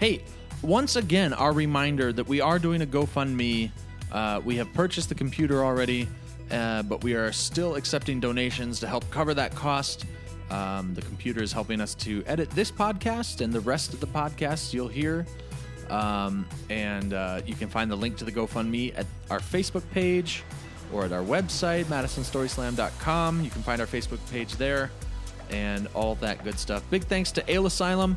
hey, 0.00 0.24
once 0.60 0.96
again, 0.96 1.32
our 1.32 1.52
reminder 1.52 2.12
that 2.12 2.26
we 2.26 2.40
are 2.40 2.58
doing 2.58 2.82
a 2.82 2.86
GoFundMe. 2.86 3.70
Uh, 4.10 4.40
we 4.44 4.56
have 4.56 4.72
purchased 4.72 5.08
the 5.08 5.14
computer 5.14 5.64
already, 5.64 6.08
uh, 6.50 6.82
but 6.82 7.04
we 7.04 7.14
are 7.14 7.30
still 7.30 7.76
accepting 7.76 8.18
donations 8.18 8.80
to 8.80 8.88
help 8.88 9.08
cover 9.12 9.34
that 9.34 9.54
cost. 9.54 10.04
Um, 10.50 10.94
the 10.94 11.02
computer 11.02 11.44
is 11.44 11.52
helping 11.52 11.80
us 11.80 11.94
to 11.94 12.24
edit 12.26 12.50
this 12.50 12.72
podcast 12.72 13.40
and 13.40 13.52
the 13.52 13.60
rest 13.60 13.94
of 13.94 14.00
the 14.00 14.08
podcasts 14.08 14.74
you'll 14.74 14.88
hear. 14.88 15.26
Um, 15.90 16.46
and 16.70 17.14
uh, 17.14 17.40
you 17.46 17.54
can 17.54 17.68
find 17.68 17.90
the 17.90 17.96
link 17.96 18.16
to 18.18 18.24
the 18.24 18.32
GoFundMe 18.32 18.96
at 18.96 19.06
our 19.30 19.40
Facebook 19.40 19.88
page 19.92 20.44
or 20.92 21.04
at 21.04 21.12
our 21.12 21.22
website, 21.22 21.84
MadisonStorySlam.com. 21.84 23.42
You 23.42 23.50
can 23.50 23.62
find 23.62 23.80
our 23.80 23.86
Facebook 23.86 24.18
page 24.30 24.56
there 24.56 24.90
and 25.50 25.88
all 25.94 26.14
that 26.16 26.44
good 26.44 26.58
stuff. 26.58 26.82
Big 26.90 27.04
thanks 27.04 27.32
to 27.32 27.50
Ale 27.50 27.66
Asylum, 27.66 28.16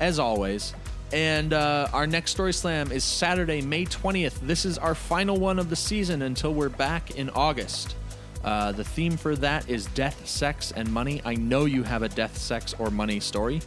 as 0.00 0.18
always. 0.18 0.74
And 1.12 1.52
uh, 1.52 1.88
our 1.92 2.06
next 2.06 2.30
Story 2.30 2.54
Slam 2.54 2.90
is 2.90 3.04
Saturday, 3.04 3.60
May 3.60 3.84
20th. 3.84 4.40
This 4.40 4.64
is 4.64 4.78
our 4.78 4.94
final 4.94 5.36
one 5.36 5.58
of 5.58 5.68
the 5.68 5.76
season 5.76 6.22
until 6.22 6.54
we're 6.54 6.70
back 6.70 7.12
in 7.12 7.28
August. 7.30 7.96
Uh, 8.42 8.72
the 8.72 8.82
theme 8.82 9.16
for 9.16 9.36
that 9.36 9.68
is 9.68 9.86
death, 9.86 10.26
sex, 10.26 10.72
and 10.72 10.90
money. 10.90 11.20
I 11.24 11.34
know 11.34 11.66
you 11.66 11.82
have 11.82 12.02
a 12.02 12.08
death, 12.08 12.38
sex, 12.38 12.74
or 12.78 12.90
money 12.90 13.20
story, 13.20 13.60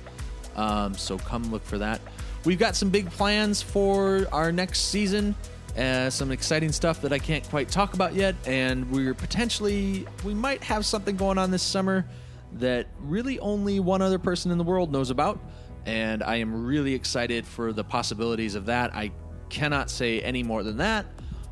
um, 0.56 0.96
so 0.96 1.18
come 1.18 1.50
look 1.52 1.64
for 1.64 1.78
that. 1.78 2.02
We've 2.46 2.60
got 2.60 2.76
some 2.76 2.90
big 2.90 3.10
plans 3.12 3.62
for 3.62 4.28
our 4.32 4.52
next 4.52 4.90
season. 4.90 5.36
Uh, 5.78 6.10
some 6.10 6.32
exciting 6.32 6.72
stuff 6.72 7.02
that 7.02 7.12
I 7.12 7.20
can't 7.20 7.44
quite 7.50 7.68
talk 7.68 7.96
about 7.96 8.14
yet, 8.14 8.34
and 8.46 8.90
we're 8.90 9.14
potentially 9.14 10.08
we 10.24 10.34
might 10.34 10.64
have 10.64 10.86
something 10.86 11.18
going 11.18 11.38
on 11.38 11.52
this 11.52 11.64
summer 11.64 12.06
that 12.54 12.88
really 13.02 13.40
only 13.40 13.82
one 13.82 14.02
other 14.02 14.18
person 14.18 14.52
in 14.52 14.58
the 14.58 14.64
world 14.64 14.90
knows 14.90 15.10
about, 15.10 15.38
and 15.86 16.24
I 16.24 16.38
am 16.38 16.66
really 16.66 16.94
excited 16.94 17.46
for 17.46 17.74
the 17.74 17.84
possibilities 17.84 18.56
of 18.56 18.68
that. 18.68 18.96
I 18.96 19.12
cannot 19.50 19.90
say 19.90 20.22
any 20.22 20.44
more 20.44 20.64
than 20.64 20.78
that, 20.78 21.08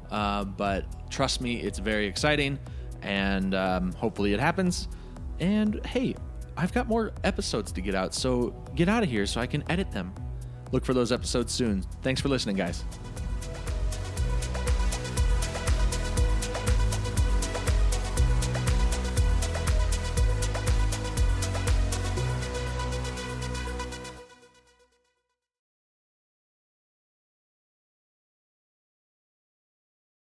uh, 0.10 0.46
but 0.46 1.12
trust 1.12 1.42
me, 1.42 1.60
it's 1.60 1.80
very 1.80 2.08
exciting 2.08 2.60
and 3.04 3.54
um, 3.54 3.92
hopefully 3.94 4.34
it 4.34 4.40
happens. 4.40 4.88
And 5.40 5.86
hey, 5.86 6.16
I've 6.56 6.74
got 6.74 6.88
more 6.88 7.12
episodes 7.24 7.72
to 7.74 7.82
get 7.82 7.96
out, 7.96 8.14
so 8.14 8.52
get 8.76 8.90
out 8.90 9.04
of 9.04 9.10
here 9.10 9.26
so 9.26 9.42
I 9.42 9.48
can 9.48 9.64
edit 9.70 9.92
them. 9.92 10.14
Look 10.74 10.84
for 10.84 10.96
those 10.96 11.12
episodes 11.12 11.54
soon. 11.54 11.84
Thanks 12.02 12.20
for 12.20 12.30
listening, 12.30 12.56
guys. 12.56 12.84